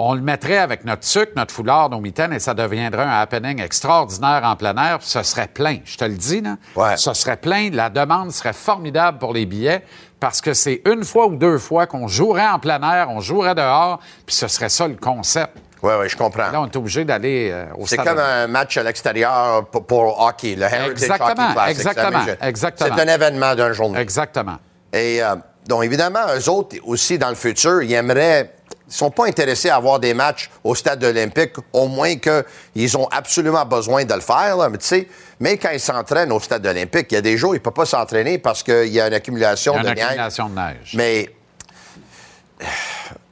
on 0.01 0.13
le 0.13 0.21
mettrait 0.21 0.57
avec 0.57 0.85
notre 0.85 1.03
sucre, 1.03 1.33
notre 1.35 1.53
foulard, 1.53 1.89
nos 1.89 1.99
mitaines, 1.99 2.31
et 2.31 2.39
ça 2.39 2.53
deviendrait 2.53 3.03
un 3.03 3.19
happening 3.19 3.61
extraordinaire 3.61 4.41
en 4.45 4.55
plein 4.55 4.75
air, 4.77 4.99
puis 4.99 5.07
ce 5.09 5.21
serait 5.23 5.47
plein. 5.49 5.79
Je 5.83 5.97
te 5.97 6.05
le 6.05 6.13
dis, 6.15 6.39
là. 6.39 6.55
Ouais. 6.75 6.95
Ce 6.95 7.13
serait 7.13 7.35
plein. 7.35 7.69
La 7.71 7.89
demande 7.89 8.31
serait 8.31 8.53
formidable 8.53 9.17
pour 9.17 9.33
les 9.33 9.45
billets 9.45 9.83
parce 10.21 10.39
que 10.41 10.53
c'est 10.53 10.81
une 10.85 11.03
fois 11.03 11.27
ou 11.27 11.35
deux 11.35 11.57
fois 11.57 11.85
qu'on 11.85 12.07
jouerait 12.07 12.47
en 12.47 12.59
plein 12.59 12.81
air, 12.81 13.07
on 13.09 13.19
jouerait 13.19 13.55
dehors, 13.55 13.99
puis 14.25 14.35
ce 14.35 14.47
serait 14.47 14.69
ça 14.69 14.87
le 14.87 14.95
concept. 14.95 15.57
Oui, 15.81 15.93
oui, 15.99 16.09
je 16.09 16.17
comprends. 16.17 16.49
Là, 16.51 16.61
on 16.61 16.65
est 16.65 16.75
obligé 16.75 17.05
d'aller 17.05 17.49
euh, 17.53 17.65
au 17.77 17.85
C'est 17.85 17.95
stade. 17.95 18.07
comme 18.07 18.19
un 18.19 18.47
match 18.47 18.75
à 18.77 18.83
l'extérieur 18.83 19.65
pour, 19.67 19.85
pour 19.85 20.21
hockey, 20.21 20.55
le 20.55 20.63
Heritage 20.63 20.91
Exactement, 20.91 21.29
Hockey 21.31 21.53
Classic. 21.53 21.77
exactement, 21.77 22.19
C'est 22.25 22.47
exactement. 22.47 22.95
C'est 22.97 23.01
un 23.09 23.13
événement 23.15 23.55
d'un 23.55 23.71
journée. 23.71 23.99
Exactement. 23.99 24.57
Et 24.91 25.23
euh, 25.23 25.35
donc, 25.67 25.83
évidemment, 25.85 26.19
eux 26.37 26.49
autres, 26.49 26.75
aussi, 26.85 27.17
dans 27.17 27.29
le 27.29 27.35
futur, 27.35 27.81
ils 27.83 27.93
aimeraient. 27.93 28.53
Ils 28.89 28.95
sont 28.95 29.11
pas 29.11 29.27
intéressés 29.27 29.69
à 29.69 29.75
avoir 29.75 29.99
des 29.99 30.15
matchs 30.15 30.49
au 30.63 30.73
stade 30.73 31.03
olympique, 31.03 31.53
au 31.73 31.87
moins 31.87 32.15
qu'ils 32.15 32.97
ont 32.97 33.07
absolument 33.11 33.63
besoin 33.65 34.03
de 34.03 34.13
le 34.13 34.19
faire. 34.21 34.57
là. 34.57 34.67
Mais 34.69 35.07
mais 35.39 35.57
quand 35.57 35.69
ils 35.71 35.79
s'entraînent 35.79 36.31
au 36.31 36.39
stade 36.39 36.65
olympique, 36.65 37.07
il 37.11 37.15
y 37.15 37.17
a 37.17 37.21
des 37.21 37.37
jours, 37.37 37.53
ils 37.53 37.59
ne 37.59 37.63
peuvent 37.63 37.71
pas 37.73 37.85
s'entraîner 37.85 38.39
parce 38.39 38.63
qu'il 38.63 38.87
y 38.87 38.99
a 38.99 39.07
une 39.07 39.13
accumulation 39.13 39.75
Il 39.77 39.77
y 39.77 39.79
a 39.79 39.83
de 39.83 39.89
une 39.89 39.95
neige. 39.95 40.05
accumulation 40.05 40.49
de 40.49 40.55
neige. 40.55 40.93
Mais 40.95 41.29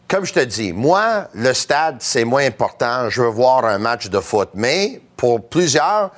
comme 0.08 0.26
je 0.26 0.34
te 0.34 0.40
dis, 0.40 0.72
moi, 0.74 1.28
le 1.34 1.54
stade, 1.54 1.98
c'est 2.00 2.24
moins 2.24 2.46
important. 2.46 3.10
Je 3.10 3.22
veux 3.24 3.28
voir 3.30 3.66
un 3.66 3.78
match 3.78 4.10
de 4.10 4.20
foot. 4.20 4.50
Mais 4.54 5.02
pour 5.18 5.50
plusieurs, 5.50 6.12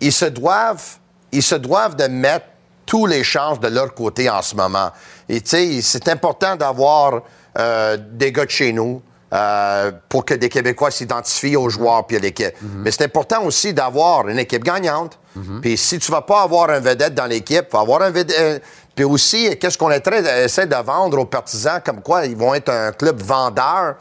ils 0.00 0.12
se 0.12 0.26
doivent, 0.26 0.96
ils 1.32 1.42
se 1.42 1.54
doivent 1.54 1.96
de 1.96 2.06
mettre 2.08 2.46
tous 2.84 3.06
les 3.06 3.22
chances 3.22 3.60
de 3.60 3.68
leur 3.68 3.94
côté 3.94 4.28
en 4.28 4.42
ce 4.42 4.54
moment. 4.56 4.90
Et 5.28 5.40
tu 5.40 5.50
sais, 5.50 5.80
c'est 5.80 6.08
important 6.08 6.56
d'avoir 6.56 7.22
euh, 7.58 7.96
des 7.98 8.32
gars 8.32 8.44
de 8.46 8.50
chez 8.50 8.72
nous. 8.72 9.02
euh, 9.32 9.92
pour 10.08 10.24
que 10.24 10.34
des 10.34 10.48
Québécois 10.48 10.90
s'identifient 10.90 11.54
aux 11.56 11.68
joueurs 11.70 12.04
puis 12.04 12.16
à 12.16 12.18
l'équipe. 12.20 12.52
Mais 12.62 12.90
c'est 12.90 13.04
important 13.04 13.44
aussi 13.44 13.72
d'avoir 13.72 14.26
une 14.28 14.40
équipe 14.40 14.64
gagnante. 14.64 15.20
Puis 15.62 15.76
si 15.78 16.00
tu 16.00 16.10
vas 16.10 16.22
pas 16.22 16.42
avoir 16.42 16.68
un 16.70 16.80
vedette 16.80 17.14
dans 17.14 17.26
l'équipe, 17.26 17.72
avoir 17.72 18.02
un 18.02 18.10
vedette. 18.10 18.36
euh, 18.40 18.58
Puis 18.96 19.04
aussi, 19.04 19.56
qu'est-ce 19.56 19.78
qu'on 19.78 19.88
d'essayer 19.88 20.66
de 20.66 20.74
vendre 20.84 21.16
aux 21.18 21.26
partisans 21.26 21.80
comme 21.84 22.02
quoi 22.02 22.26
ils 22.26 22.36
vont 22.36 22.54
être 22.54 22.70
un 22.70 22.90
club 22.90 23.22
vendeur. 23.22 23.94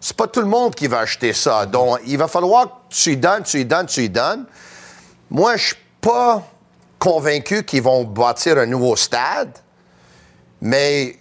C'est 0.00 0.16
pas 0.16 0.26
tout 0.26 0.40
le 0.40 0.48
monde 0.48 0.74
qui 0.74 0.88
va 0.88 0.98
acheter 0.98 1.32
ça. 1.32 1.66
Donc, 1.66 2.00
il 2.06 2.18
va 2.18 2.26
falloir 2.26 2.64
que 2.66 2.94
tu 2.96 3.12
y 3.12 3.16
donnes, 3.16 3.44
tu 3.44 3.60
y 3.60 3.64
donnes, 3.64 3.86
tu 3.86 4.02
y 4.02 4.08
donnes. 4.10 4.44
Moi, 5.30 5.56
je 5.56 5.66
suis 5.66 5.76
pas 6.00 6.42
convaincu 6.98 7.62
qu'ils 7.62 7.82
vont 7.82 8.02
bâtir 8.02 8.58
un 8.58 8.66
nouveau 8.66 8.96
stade, 8.96 9.52
mais 10.60 11.16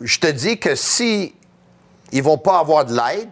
je- 0.00 0.18
te 0.18 0.26
dis 0.26 0.58
que 0.58 0.74
si 0.74 1.34
ils 2.12 2.22
vont 2.22 2.38
pas 2.38 2.58
avoir 2.60 2.84
de 2.84 2.94
l'aide, 2.94 3.30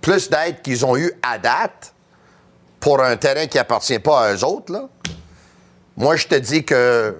plus 0.00 0.28
d'aide 0.30 0.62
qu'ils 0.62 0.84
ont 0.86 0.96
eu 0.96 1.12
à 1.22 1.38
date 1.38 1.92
pour 2.80 3.02
un 3.02 3.16
terrain 3.16 3.46
qui 3.46 3.58
appartient 3.58 3.98
pas 3.98 4.26
à 4.28 4.34
eux 4.34 4.44
autres, 4.44 4.72
là, 4.72 4.88
moi, 5.96 6.16
je 6.16 6.26
te 6.26 6.34
dis 6.34 6.64
que 6.64 7.16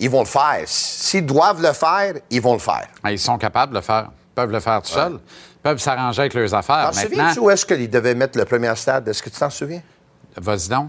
ils 0.00 0.08
vont 0.10 0.20
le 0.20 0.26
faire. 0.26 0.62
S'ils 0.66 1.26
doivent 1.26 1.60
le 1.62 1.72
faire, 1.72 2.14
ils 2.30 2.40
vont 2.40 2.54
le 2.54 2.58
faire. 2.58 2.86
Ah, 3.02 3.10
Ils 3.12 3.18
sont 3.18 3.36
capables 3.38 3.72
de 3.72 3.78
le 3.78 3.82
faire. 3.84 4.08
Ils 4.10 4.34
peuvent 4.34 4.50
le 4.52 4.60
faire 4.60 4.80
tout 4.82 4.92
seuls. 4.92 5.18
Ils 5.20 5.60
peuvent 5.62 5.78
s'arranger 5.78 6.20
avec 6.20 6.34
leurs 6.34 6.54
affaires. 6.54 6.90
T'en 6.92 7.00
souviens-tu 7.00 7.40
où 7.40 7.50
est-ce 7.50 7.66
qu'ils 7.66 7.90
devaient 7.90 8.14
mettre 8.14 8.38
le 8.38 8.44
premier 8.44 8.74
stade? 8.76 9.06
Est-ce 9.08 9.22
que 9.22 9.28
tu 9.30 9.38
t'en 9.38 9.50
souviens? 9.50 9.82
vas-y 10.36 10.68
donc. 10.68 10.88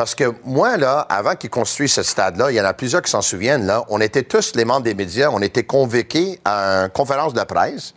Parce 0.00 0.14
que 0.14 0.32
moi, 0.46 0.78
là, 0.78 1.00
avant 1.10 1.34
qu'ils 1.34 1.50
construisent 1.50 1.92
ce 1.92 2.02
stade-là, 2.02 2.50
il 2.50 2.54
y 2.54 2.60
en 2.62 2.64
a 2.64 2.72
plusieurs 2.72 3.02
qui 3.02 3.10
s'en 3.10 3.20
souviennent, 3.20 3.66
là, 3.66 3.84
on 3.90 4.00
était 4.00 4.22
tous 4.22 4.54
les 4.54 4.64
membres 4.64 4.80
des 4.80 4.94
médias, 4.94 5.28
on 5.30 5.42
était 5.42 5.64
convoqués 5.64 6.40
à 6.42 6.84
une 6.84 6.88
conférence 6.88 7.34
de 7.34 7.42
presse, 7.42 7.92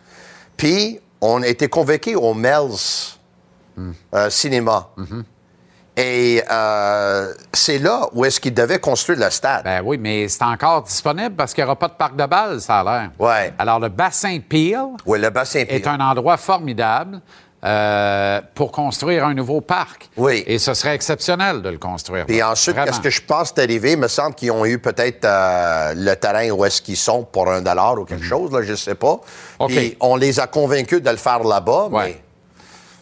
puis 0.58 1.00
on 1.22 1.42
était 1.44 1.70
convoqués 1.70 2.18
au 2.18 2.34
Mel's 2.34 3.18
euh, 4.14 4.30
Cinéma. 4.30 4.90
Et 5.96 6.44
euh, 6.52 7.34
c'est 7.54 7.78
là 7.78 8.08
où 8.12 8.26
est-ce 8.26 8.42
qu'ils 8.42 8.54
devaient 8.54 8.80
construire 8.80 9.20
le 9.20 9.30
stade. 9.30 9.64
Ben 9.64 9.82
oui, 9.86 9.98
mais 9.98 10.28
c'est 10.28 10.44
encore 10.44 10.84
disponible 10.84 11.36
parce 11.36 11.54
qu'il 11.54 11.64
n'y 11.64 11.68
aura 11.68 11.78
pas 11.78 11.88
de 11.88 11.94
parc 11.94 12.18
de 12.18 12.26
balles, 12.26 12.60
ça 12.60 12.82
a 12.82 12.84
l'air. 12.84 13.12
Ouais. 13.18 13.54
Alors, 13.58 13.80
le 13.80 13.88
bassin 13.88 14.40
Peel 14.40 14.88
oui, 15.06 15.20
le 15.22 15.30
bassin 15.30 15.60
est 15.60 15.80
Peel. 15.80 15.88
un 15.88 16.02
endroit 16.02 16.36
formidable 16.36 17.22
euh, 17.64 18.42
pour 18.56 18.72
construire 18.72 19.26
un 19.26 19.34
nouveau 19.34 19.62
parc. 19.62 20.10
Oui. 20.18 20.44
Et 20.48 20.60
ce 20.60 20.74
serait 20.74 20.96
exceptionnel 20.96 21.62
de 21.62 21.70
le 21.70 21.78
construire. 21.78 22.26
Puis 22.26 22.40
là. 22.40 22.52
ensuite, 22.52 22.76
qu'est-ce 22.76 23.00
que 23.00 23.10
je 23.10 23.22
pense 23.22 23.54
arrivé? 23.58 23.94
Il 23.94 24.00
me 24.00 24.08
semble 24.10 24.36
qu'ils 24.36 24.52
ont 24.52 24.66
eu 24.66 24.80
peut-être 24.80 25.24
euh, 25.24 25.94
le 25.96 26.14
terrain 26.16 26.50
où 26.52 26.66
est-ce 26.66 26.82
qu'ils 26.82 26.98
sont 26.98 27.24
pour 27.24 27.50
un 27.50 27.62
dollar 27.62 27.98
ou 27.98 28.06
quelque 28.06 28.26
chose, 28.26 28.52
là, 28.52 28.62
je 28.64 28.76
sais 28.76 28.96
pas. 28.96 29.14
Mhm. 29.14 29.20
OK. 29.60 29.72
Puis 29.72 29.98
on 30.02 30.16
les 30.18 30.40
a 30.40 30.48
convaincus 30.48 31.02
de 31.02 31.10
le 31.10 31.18
faire 31.18 31.44
là-bas, 31.44 31.88
Ouais. 31.92 32.22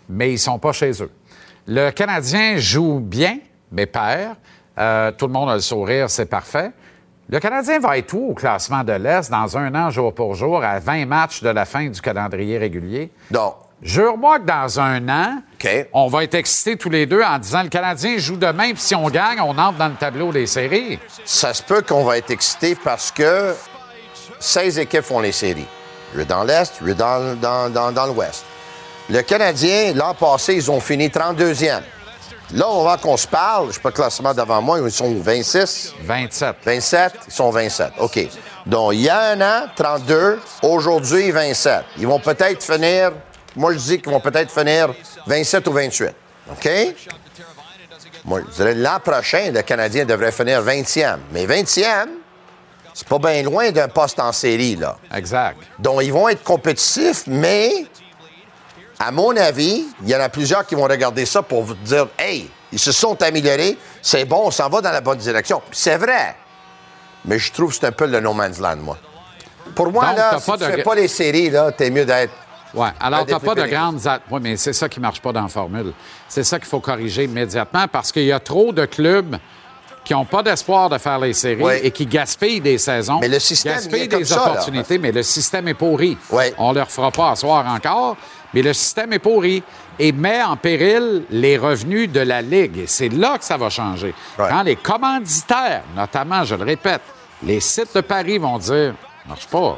mais... 0.10 0.18
mais 0.28 0.34
ils 0.34 0.40
sont 0.40 0.60
pas 0.60 0.74
chez 0.74 0.92
eux. 1.02 1.12
Le 1.68 1.90
Canadien 1.92 2.58
joue 2.58 3.00
bien, 3.00 3.40
mais 3.72 3.86
perd. 3.86 4.36
Euh, 4.78 5.12
tout 5.12 5.28
le 5.28 5.34
monde 5.34 5.50
a 5.50 5.56
le 5.56 5.60
sourire, 5.62 6.10
c'est 6.10 6.26
parfait. 6.26 6.72
Le 7.30 7.40
Canadien 7.40 7.80
va 7.80 7.98
être 7.98 8.14
où 8.14 8.32
au 8.32 8.34
classement 8.34 8.84
de 8.84 8.94
l'Est 8.94 9.32
dans 9.32 9.58
un 9.58 9.74
an, 9.76 9.90
jour 9.90 10.14
pour 10.14 10.36
jour, 10.36 10.64
à 10.64 10.80
20 10.80 11.06
matchs 11.06 11.42
de 11.42 11.50
la 11.50 11.66
fin 11.66 11.88
du 11.88 12.02
calendrier 12.02 12.58
régulier? 12.58 13.10
Donc, 13.30 13.56
Jure-moi 13.82 14.40
que 14.40 14.46
dans 14.46 14.80
un 14.80 15.10
an, 15.10 15.42
on 15.94 16.08
va 16.08 16.24
être 16.24 16.36
excités 16.36 16.78
tous 16.78 16.90
les 16.90 17.08
deux 17.08 17.24
en 17.24 17.40
disant 17.40 17.64
le 17.64 17.70
Canadien 17.70 18.18
joue 18.18 18.38
demain, 18.38 18.74
puis 18.74 18.82
si 18.82 18.94
on 18.94 19.10
gagne, 19.10 19.42
on 19.42 19.58
entre 19.58 19.78
dans 19.78 19.88
le 19.88 19.96
tableau 19.96 20.32
des 20.32 20.46
séries. 20.46 21.00
ça 21.26 21.54
se 21.54 21.64
peut 21.64 21.82
qu'on 21.82 22.04
va 22.04 22.18
être 22.18 22.30
excités 22.30 22.76
parce 22.76 23.12
que 23.12 23.56
16 24.40 24.80
équipes 24.80 25.02
font 25.02 25.20
les 25.20 25.32
séries. 25.32 25.68
Lui 26.14 26.26
dans 26.26 26.44
l'Est, 26.44 26.80
lui 26.82 26.94
dans, 26.94 27.36
dans, 27.40 27.70
dans, 27.72 27.92
dans 27.92 28.06
l'Ouest. 28.06 28.46
Le 29.10 29.22
Canadien, 29.24 29.94
l'an 29.96 30.14
passé, 30.14 30.56
ils 30.56 30.70
ont 30.70 30.80
fini 30.80 31.08
32e. 31.08 31.82
Là, 32.54 32.70
on 32.70 32.84
va 32.84 32.98
qu'on 32.98 33.18
se 33.18 33.28
parle, 33.28 33.70
je 33.70 33.76
sais 33.76 33.80
pas 33.80 33.90
le 33.90 33.96
classement 33.96 34.34
devant 34.34 34.62
moi, 34.62 34.80
ils 34.80 34.92
sont 34.92 35.14
26, 35.16 35.96
27. 36.04 36.56
27, 36.66 37.14
ils 37.28 37.34
sont 37.34 37.50
27. 37.50 37.94
OK. 38.00 38.28
Donc, 38.66 38.94
il 38.94 39.02
y 39.02 39.10
a 39.10 39.32
un 39.32 39.42
an, 39.42 39.68
32. 39.76 40.40
Aujourd'hui, 40.62 41.32
27. 41.32 41.84
Ils 41.98 42.08
vont 42.08 42.20
peut-être 42.20 42.62
finir, 42.62 43.12
moi 43.56 43.74
je 43.74 43.78
dis 43.78 44.02
qu'ils 44.02 44.12
vont 44.12 44.20
peut-être 44.20 44.52
finir 44.52 44.94
27 45.28 45.68
ou 45.68 45.72
28. 45.74 46.10
OK? 46.52 46.70
Moi, 48.26 48.42
je 48.50 48.56
dirais 48.56 48.76
l'an 48.76 49.00
prochain, 49.04 49.52
le 49.52 49.62
Canadien 49.64 50.06
devrait 50.06 50.32
finir 50.32 50.62
20e. 50.64 51.18
Mais 51.32 51.46
20e, 51.48 52.08
c'est 52.94 53.08
pas 53.08 53.18
bien 53.18 53.42
loin 53.42 53.72
d'un 53.72 53.88
poste 53.88 54.20
en 54.20 54.32
série, 54.32 54.76
là. 54.76 54.98
Exact. 55.16 55.58
Donc, 55.80 56.02
ils 56.04 56.14
vont 56.14 56.30
être 56.30 56.44
compétitifs, 56.44 57.24
mais 57.26 57.86
à 59.00 59.12
mon 59.12 59.36
avis, 59.36 59.86
il 60.04 60.10
y 60.10 60.16
en 60.16 60.20
a 60.20 60.30
plusieurs 60.30 60.66
qui 60.68 60.76
vont 60.76 60.84
regarder 60.84 61.26
ça 61.26 61.42
pour 61.42 61.64
vous 61.64 61.74
dire 61.76 62.08
Hey, 62.20 62.50
ils 62.72 62.80
se 62.80 62.92
sont 62.92 63.20
améliorés, 63.24 63.78
c'est 64.04 64.26
bon, 64.26 64.44
on 64.46 64.52
s'en 64.52 64.70
va 64.70 64.82
dans 64.82 64.92
la 64.92 65.02
bonne 65.02 65.18
direction. 65.18 65.62
C'est 65.72 65.98
vrai. 65.98 66.36
Mais 67.26 67.40
je 67.40 67.52
trouve 67.52 67.70
que 67.72 67.76
c'est 67.80 67.88
un 67.88 67.92
peu 67.92 68.06
le 68.06 68.20
no 68.20 68.34
man's 68.34 68.60
land, 68.60 68.78
moi. 68.78 68.98
Pour 69.76 69.92
moi, 69.92 70.08
Donc, 70.10 70.18
là, 70.18 70.38
si 70.40 70.46
pas 70.52 70.58
tu 70.58 70.64
de- 70.66 70.72
fais 70.72 70.84
pas 70.84 70.96
les 70.96 71.08
séries, 71.08 71.50
là, 71.50 71.72
t'es 71.72 71.90
mieux 71.90 72.06
d'être. 72.06 72.34
Oui, 72.74 72.88
alors 73.00 73.26
tu 73.26 73.34
n'as 73.34 73.40
pas 73.40 73.56
de 73.56 73.66
grandes... 73.66 74.00
Oui, 74.30 74.40
mais 74.42 74.56
c'est 74.58 74.74
ça 74.74 74.88
qui 74.88 75.00
ne 75.00 75.04
marche 75.04 75.22
pas 75.22 75.32
dans 75.32 75.42
la 75.44 75.48
formule. 75.48 75.94
C'est 76.28 76.44
ça 76.44 76.58
qu'il 76.58 76.68
faut 76.68 76.80
corriger 76.80 77.26
immédiatement 77.26 77.86
parce 77.92 78.12
qu'il 78.12 78.24
y 78.24 78.32
a 78.32 78.40
trop 78.40 78.72
de 78.72 78.86
clubs 78.86 79.38
qui 80.04 80.14
n'ont 80.14 80.26
pas 80.26 80.42
d'espoir 80.42 80.90
de 80.90 80.98
faire 80.98 81.20
les 81.20 81.34
séries 81.34 81.62
Oui. 81.64 81.74
et 81.84 81.92
qui 81.92 82.06
gaspillent 82.06 82.62
des 82.62 82.78
saisons. 82.78 83.20
Mais 83.20 83.28
le 83.28 83.40
système, 83.40 83.76
gaspillent 83.76 84.08
des 84.08 84.26
ça, 84.26 84.36
là. 84.38 84.52
opportunités, 84.52 84.98
mais 84.98 85.12
le 85.12 85.22
système 85.22 85.68
est 85.68 85.74
pourri. 85.76 86.18
Oui. 86.32 86.46
On 86.58 86.72
ne 86.72 86.78
leur 86.80 86.90
fera 86.90 87.12
pas 87.12 87.32
asseoir 87.32 87.66
encore, 87.68 88.18
mais 88.54 88.62
le 88.62 88.74
système 88.74 89.14
est 89.14 89.20
pourri 89.20 89.62
et 90.00 90.12
met 90.12 90.42
en 90.42 90.58
péril 90.58 91.24
les 91.30 91.58
revenus 91.58 92.12
de 92.12 92.22
la 92.22 92.42
Ligue. 92.42 92.80
Et 92.80 92.88
c'est 92.88 93.10
là 93.10 93.38
que 93.38 93.44
ça 93.44 93.58
va 93.58 93.70
changer. 93.70 94.14
Quand 94.38 94.64
les 94.64 94.76
commanditaires, 94.76 95.84
notamment, 95.96 96.44
je 96.46 96.56
le 96.56 96.64
répète, 96.64 97.02
les 97.44 97.60
sites 97.60 97.94
de 97.94 98.02
Paris 98.02 98.38
vont 98.40 98.58
dire 98.58 98.96
marche 99.28 99.46
pas, 99.48 99.78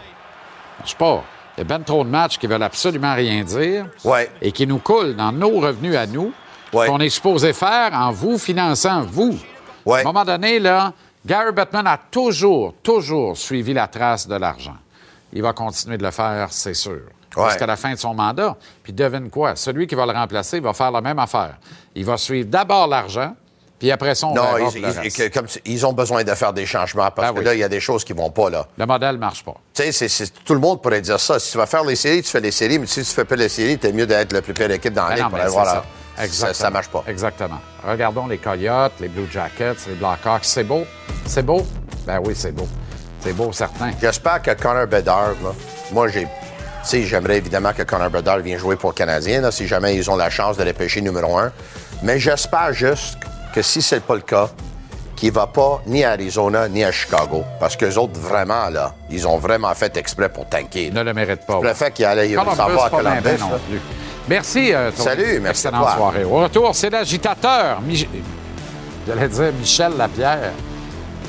marche 0.79 0.95
pas. 0.95 1.23
Il 1.57 1.59
y 1.59 1.61
a 1.61 1.63
bien 1.65 1.79
trop 1.81 2.03
de 2.03 2.09
matchs 2.09 2.37
qui 2.37 2.47
veulent 2.47 2.63
absolument 2.63 3.13
rien 3.13 3.43
dire 3.43 3.85
Ouais. 4.03 4.29
et 4.41 4.51
qui 4.51 4.65
nous 4.65 4.79
coulent 4.79 5.15
dans 5.15 5.31
nos 5.31 5.59
revenus 5.59 5.95
à 5.95 6.05
nous, 6.07 6.33
Ouais. 6.73 6.87
qu'on 6.87 6.99
est 6.99 7.09
supposé 7.09 7.53
faire 7.53 7.91
en 7.93 8.11
vous 8.11 8.37
finançant, 8.39 9.01
vous. 9.03 9.37
Ouais. 9.85 9.99
À 9.99 10.01
un 10.01 10.03
moment 10.05 10.25
donné, 10.25 10.59
là, 10.59 10.93
Gary 11.25 11.51
Bettman 11.51 11.85
a 11.85 11.97
toujours, 12.09 12.73
toujours 12.81 13.37
suivi 13.37 13.73
la 13.73 13.87
trace 13.87 14.27
de 14.27 14.35
l'argent. 14.35 14.75
Il 15.31 15.41
va 15.43 15.53
continuer 15.53 15.97
de 15.97 16.03
le 16.03 16.11
faire, 16.11 16.47
c'est 16.51 16.73
sûr. 16.73 17.01
Jusqu'à 17.47 17.65
la 17.65 17.75
fin 17.75 17.91
de 17.93 17.97
son 17.97 18.13
mandat. 18.13 18.55
Puis 18.83 18.93
devine 18.93 19.29
quoi? 19.31 19.55
Celui 19.55 19.87
qui 19.87 19.95
va 19.95 20.05
le 20.05 20.11
remplacer 20.11 20.59
va 20.59 20.71
faire 20.73 20.91
la 20.91 21.01
même 21.01 21.17
affaire. 21.17 21.57
Il 21.95 22.05
va 22.05 22.15
suivre 22.17 22.47
d'abord 22.47 22.85
l'argent, 22.87 23.35
puis 23.83 23.91
après 23.91 24.15
ça, 24.15 24.27
on 24.27 24.33
Non, 24.33 24.53
verra 24.53 24.69
ils, 24.73 24.81
le 24.81 25.27
comme, 25.29 25.45
ont 25.89 25.91
besoin 25.91 26.23
de 26.23 26.33
faire 26.35 26.53
des 26.53 26.65
changements 26.65 27.11
parce 27.11 27.27
Ben 27.27 27.33
que 27.33 27.39
oui. 27.39 27.43
là, 27.43 27.53
il 27.53 27.59
y 27.59 27.65
a 27.65 27.67
des 27.67 27.81
choses 27.81 28.05
qui 28.05 28.13
vont 28.13 28.29
pas, 28.29 28.49
là. 28.49 28.65
Le 28.77 28.85
modèle 28.85 29.15
ne 29.15 29.19
marche 29.19 29.43
pas. 29.43 29.55
Tu 29.73 29.91
sais, 29.91 30.07
tout 30.45 30.53
le 30.53 30.61
monde 30.61 30.81
pourrait 30.81 31.01
dire 31.01 31.19
ça. 31.19 31.37
Si 31.37 31.51
tu 31.51 31.57
vas 31.57 31.65
faire 31.65 31.83
les 31.83 31.97
séries, 31.97 32.23
tu 32.23 32.29
fais 32.29 32.39
les 32.39 32.51
séries, 32.51 32.79
mais 32.79 32.85
si 32.85 33.01
tu 33.01 33.09
fais 33.11 33.25
pas 33.25 33.35
les 33.35 33.49
séries, 33.49 33.77
t'es 33.77 33.91
mieux 33.91 34.07
d'être 34.07 34.31
la 34.31 34.41
plus 34.41 34.53
pire 34.53 34.71
équipe 34.71 34.93
dans 34.93 35.03
la 35.09 35.15
Ben 35.15 35.15
ligue 35.27 35.37
non, 35.37 35.49
voir 35.49 35.65
ça. 35.65 35.83
Exactement. 36.17 36.53
Ça, 36.53 36.63
ça 36.63 36.69
marche 36.69 36.87
pas. 36.87 37.03
Exactement. 37.09 37.59
Regardons 37.85 38.25
les 38.27 38.37
Coyotes, 38.37 38.93
les 39.01 39.09
Blue 39.09 39.27
Jackets, 39.29 39.75
les 39.89 39.95
Blackhawks. 39.95 40.45
C'est 40.45 40.63
beau? 40.63 40.85
C'est 41.25 41.43
beau? 41.45 41.61
Ben 42.07 42.21
oui, 42.23 42.35
c'est 42.37 42.53
beau. 42.53 42.69
C'est 43.19 43.33
beau, 43.33 43.51
certain. 43.51 43.91
J'espère 43.99 44.41
que 44.41 44.51
Connor 44.51 44.87
Bedard, 44.87 45.31
là, 45.43 45.49
moi, 45.91 46.07
j'ai. 46.07 46.21
Tu 46.23 46.29
sais, 46.83 47.03
j'aimerais 47.03 47.35
évidemment 47.35 47.73
que 47.73 47.83
Connor 47.83 48.09
Bedard 48.09 48.39
vienne 48.39 48.59
jouer 48.59 48.77
pour 48.77 48.91
le 48.91 48.95
Canadien, 48.95 49.41
là, 49.41 49.51
si 49.51 49.67
jamais 49.67 49.93
ils 49.97 50.09
ont 50.09 50.15
la 50.15 50.29
chance 50.29 50.55
de 50.55 50.63
les 50.63 50.71
pêcher 50.73 51.01
numéro 51.01 51.37
un. 51.37 51.51
Mais 52.01 52.17
j'espère 52.17 52.71
juste 52.71 53.17
que 53.53 53.61
si 53.61 53.81
c'est 53.81 54.01
pas 54.03 54.15
le 54.15 54.21
cas, 54.21 54.49
qu'il 55.15 55.31
va 55.31 55.47
pas 55.47 55.81
ni 55.85 56.03
à 56.03 56.11
Arizona 56.11 56.67
ni 56.67 56.83
à 56.83 56.91
Chicago. 56.91 57.43
Parce 57.59 57.75
qu'eux 57.77 57.95
autres, 57.97 58.19
vraiment, 58.19 58.67
là, 58.69 58.93
ils 59.09 59.27
ont 59.27 59.37
vraiment 59.37 59.73
fait 59.73 59.95
exprès 59.95 60.27
pour 60.29 60.45
tanker. 60.47 60.91
Ne 60.91 61.03
le 61.03 61.13
mérite 61.13 61.45
pas. 61.45 61.59
Le 61.61 61.73
fait 61.73 61.91
qu'il 61.91 62.05
Columbus, 62.05 62.55
s'en 62.57 62.67
va 62.69 62.85
à 62.85 62.89
Columbus. 62.89 63.39
non 63.39 63.59
plus. 63.69 63.79
Merci, 64.27 64.73
euh. 64.73 64.91
Salut, 64.95 65.39
merci 65.41 65.67
Excellente 65.67 65.81
à 65.81 65.85
toi. 65.91 65.95
soirée. 65.97 66.23
Au 66.23 66.35
retour, 66.37 66.73
c'est 66.73 66.89
l'agitateur. 66.89 67.79
Mich- 67.81 68.07
J'allais 69.07 69.27
dire 69.27 69.51
Michel 69.59 69.91
Lapierre. 69.97 70.51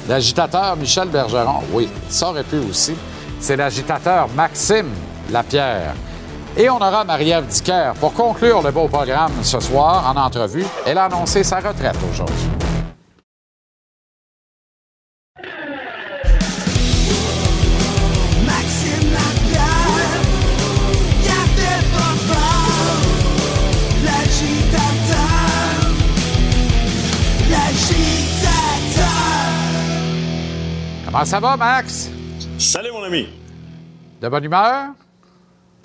L'agitateur 0.09 0.77
Michel 0.77 1.09
Bergeron. 1.09 1.61
Oui, 1.73 1.89
ça 2.09 2.29
aurait 2.29 2.45
pu 2.45 2.57
aussi. 2.71 2.95
C'est 3.41 3.57
l'agitateur 3.57 4.29
Maxime 4.35 4.89
Lapierre. 5.31 5.95
Et 6.57 6.71
on 6.71 6.77
aura 6.77 7.03
Marie-Ève 7.03 7.47
Dicker 7.47 7.93
pour 7.99 8.15
conclure 8.15 8.63
le 8.63 8.71
beau 8.71 8.87
programme 8.87 9.33
ce 9.43 9.59
soir 9.59 10.09
en 10.09 10.17
entrevue. 10.21 10.65
Elle 10.87 10.99
a 10.99 11.05
annoncé 11.07 11.43
sa 11.43 11.57
retraite 11.57 11.97
aujourd'hui. 12.13 12.49
Comment 31.05 31.25
ça 31.25 31.41
va, 31.41 31.57
Max? 31.57 32.11
Salut 32.59 32.91
mon 32.93 33.03
ami. 33.03 33.29
De 34.21 34.29
bonne 34.29 34.45
humeur? 34.45 35.04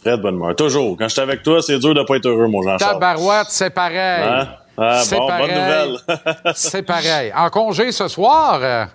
Très 0.03 0.17
de 0.17 0.21
bonne 0.21 0.35
humeur. 0.35 0.55
Toujours. 0.55 0.95
Quand 0.97 1.07
je 1.07 1.13
suis 1.13 1.21
avec 1.21 1.43
toi, 1.43 1.61
c'est 1.61 1.77
dur 1.79 1.93
de 1.93 2.03
pas 2.03 2.15
être 2.15 2.27
heureux, 2.27 2.47
mon 2.47 2.61
Jean-Charles. 2.61 2.93
Tabarouette, 2.93 3.47
c'est 3.49 3.69
pareil. 3.69 4.23
Hein? 4.23 4.47
Ah, 4.77 5.01
C'est 5.03 5.17
bon, 5.17 5.27
bonne 5.27 5.37
pareil. 5.49 5.59
nouvelle. 5.59 5.97
c'est 6.55 6.83
pareil. 6.83 7.33
En 7.35 7.49
congé 7.49 7.91
ce 7.91 8.07
soir, 8.07 8.59
euh, 8.63 8.85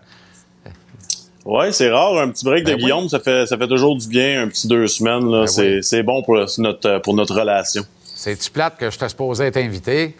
ouais, 1.44 1.72
c'est 1.72 1.90
rare. 1.90 2.16
Un 2.18 2.30
petit 2.30 2.42
break 2.44 2.64
Ben 2.64 2.74
de 2.74 2.78
Guillaume, 2.80 3.08
ça, 3.10 3.20
fait, 3.20 3.46
ça 3.46 3.58
fait 3.58 3.68
toujours 3.68 3.96
du 3.98 4.08
bien. 4.08 4.44
Un 4.44 4.48
petit 4.48 4.66
deux 4.66 4.86
semaines. 4.86 5.30
Ben 5.30 5.46
c'est, 5.46 5.76
oui. 5.76 5.82
c'est 5.84 6.02
bon 6.02 6.22
pour 6.22 6.36
notre, 6.58 6.98
pour 7.00 7.12
notre 7.14 7.34
relation. 7.38 7.82
c'est-tu 8.14 8.50
plate 8.50 8.78
que 8.78 8.90
je 8.90 8.98
t'ai 8.98 9.08
supposé 9.10 9.44
être 9.44 9.58
invité? 9.58 10.16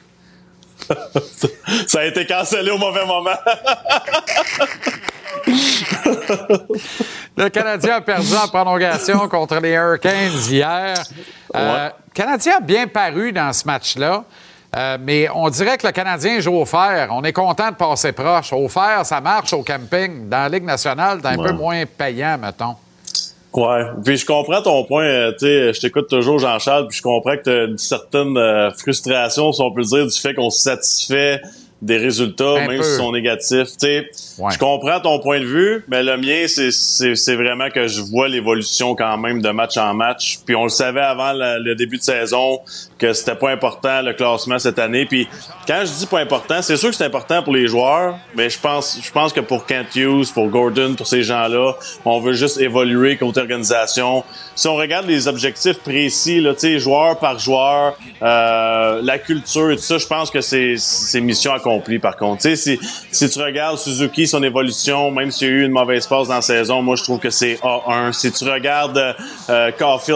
Ça 1.87 2.01
a 2.01 2.05
été 2.05 2.26
cancellé 2.26 2.70
au 2.70 2.76
mauvais 2.78 3.07
moment. 3.07 3.30
Le 7.37 7.49
Canadien 7.49 7.97
a 7.97 8.01
perdu 8.01 8.35
en 8.35 8.49
prolongation 8.49 9.29
contre 9.29 9.57
les 9.61 9.72
Hurricanes 9.72 10.33
hier. 10.49 10.95
Euh, 11.55 11.75
Ouais. 11.75 11.93
Le 12.09 12.12
Canadien 12.14 12.57
a 12.57 12.61
bien 12.61 12.87
paru 12.87 13.33
dans 13.33 13.53
ce 13.53 13.64
match-là. 13.66 14.25
euh, 14.77 14.99
mais 15.01 15.29
on 15.35 15.49
dirait 15.51 15.77
que 15.79 15.87
le 15.87 15.93
Canadien 15.93 16.41
joue 16.41 16.55
au 16.57 16.64
fer. 16.64 17.09
On 17.12 17.22
est 17.25 17.33
content 17.33 17.70
de 17.70 17.77
passer 17.77 18.12
proche. 18.12 18.53
Au 18.53 18.68
fer, 18.68 19.05
ça 19.05 19.20
marche 19.20 19.53
au 19.53 19.62
camping. 19.62 20.29
Dans 20.29 20.39
la 20.43 20.49
Ligue 20.49 20.64
nationale, 20.64 21.18
c'est 21.22 21.29
un 21.29 21.37
Ouais. 21.37 21.47
peu 21.49 21.53
moins 21.53 21.85
payant, 21.87 22.37
mettons. 22.39 22.75
Ouais, 23.53 23.85
puis 24.05 24.16
je 24.16 24.27
comprends 24.27 24.62
ton 24.62 24.83
point. 24.85 25.05
euh, 25.05 25.31
tu 25.33 25.47
sais, 25.47 25.72
je 25.75 25.81
t'écoute 25.81 26.09
toujours, 26.09 26.41
Jean-Charles, 26.41 26.89
puis 26.89 26.97
je 26.99 27.03
comprends 27.03 27.37
que 27.37 27.43
tu 27.45 27.51
as 27.51 27.64
une 27.66 27.79
certaine 27.79 28.37
euh, 28.37 28.72
frustration, 28.72 29.53
si 29.53 29.61
on 29.62 29.70
peut 29.72 29.83
le 29.83 29.87
dire, 29.87 30.07
du 30.07 30.20
fait 30.20 30.35
qu'on 30.35 30.51
se 30.51 30.61
satisfait 30.62 31.41
des 31.85 31.99
résultats, 31.99 32.45
Un 32.57 32.66
même 32.68 32.78
peu. 32.78 32.82
s'ils 32.82 32.97
sont 32.97 33.12
négatifs. 33.12 33.68
Tu 33.78 33.87
sais, 33.87 34.11
Ouais. 34.39 34.53
je 34.53 34.59
comprends 34.59 34.99
ton 35.01 35.20
point 35.20 35.39
de 35.39 35.45
vue, 35.45 35.85
mais 35.89 36.03
le 36.03 36.16
mien, 36.16 36.47
c'est- 36.49 37.35
vraiment 37.37 37.68
que 37.70 37.87
je 37.89 38.01
vois 38.01 38.26
l'évolution 38.28 38.95
quand 38.95 39.16
même 39.18 39.41
de 39.43 39.51
match 39.51 39.76
en 39.76 39.93
match. 39.95 40.39
Puis 40.47 40.55
on 40.57 40.64
le 40.64 40.68
savait 40.70 41.01
avant 41.01 41.32
le, 41.32 41.62
le 41.62 41.74
début 41.74 41.99
de 41.99 42.03
saison 42.03 42.61
que 42.99 43.12
c'était 43.12 43.35
pas 43.35 43.51
important 43.51 44.03
le 44.03 44.12
classement 44.14 44.59
cette 44.59 44.78
année. 44.78 45.05
Puis 45.05 45.28
quand 45.66 45.82
je 45.85 45.93
dis 45.99 46.07
pas 46.07 46.20
important, 46.20 46.62
c'est 46.62 46.76
sûr 46.76 46.91
que 46.91 46.97
c'est 46.97 47.05
important 47.05 47.43
pour 47.43 47.53
les 47.55 47.66
joueurs, 47.68 48.16
mais 48.35 48.49
je 48.51 48.59
pense 48.59 48.99
je 49.03 49.11
pense 49.11 49.32
que 49.32 49.41
pour 49.41 49.66
Kent 49.66 49.95
Hughes, 49.97 50.32
pour 50.32 50.49
Gordon, 50.49 50.95
pour 50.97 51.07
ces 51.07 51.22
gens-là, 51.22 51.72
on 52.05 52.20
veut 52.20 52.32
juste 52.32 52.59
évoluer 52.61 53.16
côté 53.16 53.41
organisation. 53.41 54.24
Si 54.55 54.66
on 54.68 54.76
regarde 54.76 55.07
les 55.07 55.26
objectifs 55.28 55.78
précis, 55.80 56.41
là, 56.41 56.55
tu 56.55 56.61
sais, 56.61 56.78
joueur 56.78 57.18
par 57.18 57.39
joueur, 57.39 57.97
euh, 58.22 59.01
la 59.03 59.18
culture 59.18 59.70
et 59.70 59.76
tout 59.76 59.82
ça, 59.82 59.99
je 59.99 60.07
pense 60.07 60.30
que 60.30 60.41
c'est 60.41 60.74
c'est 60.78 61.20
mission 61.20 61.53
accomplie 61.75 61.99
par 61.99 62.16
contre. 62.16 62.43
Tu 62.43 62.57
sais, 62.57 62.79
si, 62.79 62.81
si 63.11 63.29
tu 63.29 63.39
regardes 63.41 63.79
Suzuki, 63.79 64.27
son 64.27 64.43
évolution, 64.43 65.11
même 65.11 65.31
s'il 65.31 65.49
y 65.49 65.51
a 65.51 65.55
eu 65.55 65.64
une 65.64 65.72
mauvaise 65.72 66.07
passe 66.07 66.29
dans 66.29 66.35
la 66.35 66.43
saison, 66.43 66.83
moi 66.83 66.97
je 66.97 67.03
trouve 67.03 67.18
que 67.18 67.31
c'est 67.31 67.55
A1. 67.62 68.12
Si 68.12 68.33
tu 68.33 68.45
regardes 68.45 69.14
euh, 69.49 69.70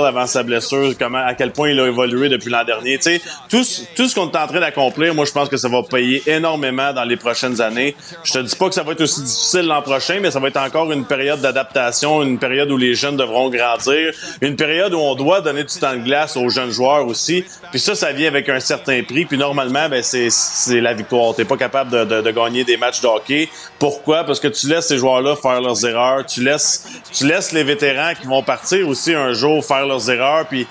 avant 0.07 0.27
sa 0.27 0.43
blessure, 0.43 0.93
comment 0.99 1.19
à 1.19 1.35
quel 1.35 1.53
point 1.53 1.71
il 1.71 1.81
a 1.81 1.87
évolué 1.87 2.29
depuis 2.29 2.51
l'an 2.51 2.65
dernier, 2.65 2.99
tu 2.99 3.19
sais, 3.19 3.21
tout, 3.49 3.63
tout 3.97 4.09
ce 4.09 4.15
qu'on 4.15 4.31
est 4.31 4.37
en 4.37 4.47
train 4.47 4.61
d'accomplir, 4.61 5.15
moi 5.15 5.25
je 5.25 5.33
pense 5.33 5.49
que 5.49 5.57
ça 5.57 5.69
va 5.69 5.83
payer 5.83 6.23
énormément 6.27 6.93
dans 6.93 7.05
les 7.05 7.17
prochaines 7.17 7.61
années. 7.61 7.97
Je 8.25 8.33
te 8.33 8.39
dis 8.39 8.57
pas 8.57 8.69
que 8.69 8.75
ça 8.75 8.83
va 8.83 8.93
être 8.93 9.01
aussi 9.01 9.23
difficile 9.23 9.63
l'an 9.63 9.83
prochain, 9.83 10.19
mais 10.21 10.31
ça 10.31 10.41
va 10.41 10.49
être 10.49 10.59
encore 10.59 10.91
une 10.93 11.05
période 11.05 11.41
d'adaptation, 11.41 12.23
une 12.23 12.39
période 12.39 12.71
où 12.71 12.77
les 12.77 12.95
jeunes 12.95 13.17
devront 13.17 13.51
grandir, 13.51 14.13
une 14.41 14.57
période 14.57 14.95
où 14.95 14.99
on 14.99 15.15
doit 15.15 15.41
donner 15.41 15.65
du 15.65 15.75
temps 15.79 15.95
de 15.95 16.03
glace 16.03 16.37
aux 16.37 16.49
jeunes 16.49 16.71
joueurs 16.71 17.07
aussi. 17.07 17.45
Puis 17.71 17.81
ça, 17.81 17.95
ça 17.95 18.13
vient 18.13 18.29
avec 18.29 18.49
un 18.49 18.61
certain 18.61 19.03
prix. 19.03 19.25
Puis 19.25 19.39
normalement, 19.39 19.89
ben 19.89 20.03
c'est 20.03 20.81
la 20.81 20.95
victoire. 20.95 21.35
Pas 21.49 21.57
capable 21.57 21.91
de, 21.91 22.21
de, 22.21 22.31
gagner 22.31 22.63
des 22.63 22.77
matchs 22.77 23.01
de 23.01 23.09
hockey. 23.09 23.49
Pourquoi? 23.79 24.25
Parce 24.25 24.39
que 24.39 24.49
tu 24.49 24.69
laisses 24.69 24.87
ces 24.87 24.99
joueurs-là 24.99 25.35
faire 25.35 25.61
leurs 25.61 25.85
erreurs. 25.85 26.25
Tu 26.25 26.45
laisses, 26.45 26.87
tu 27.13 27.27
laisses 27.27 27.53
les 27.53 27.65
vétérans 27.65 28.13
qui 28.15 28.27
vont 28.27 28.43
partir 28.43 28.87
aussi 28.89 29.15
un 29.15 29.33
jour 29.33 29.65
faire 29.65 29.87
leurs 29.87 30.09
erreurs. 30.11 30.47
Puis 30.47 30.67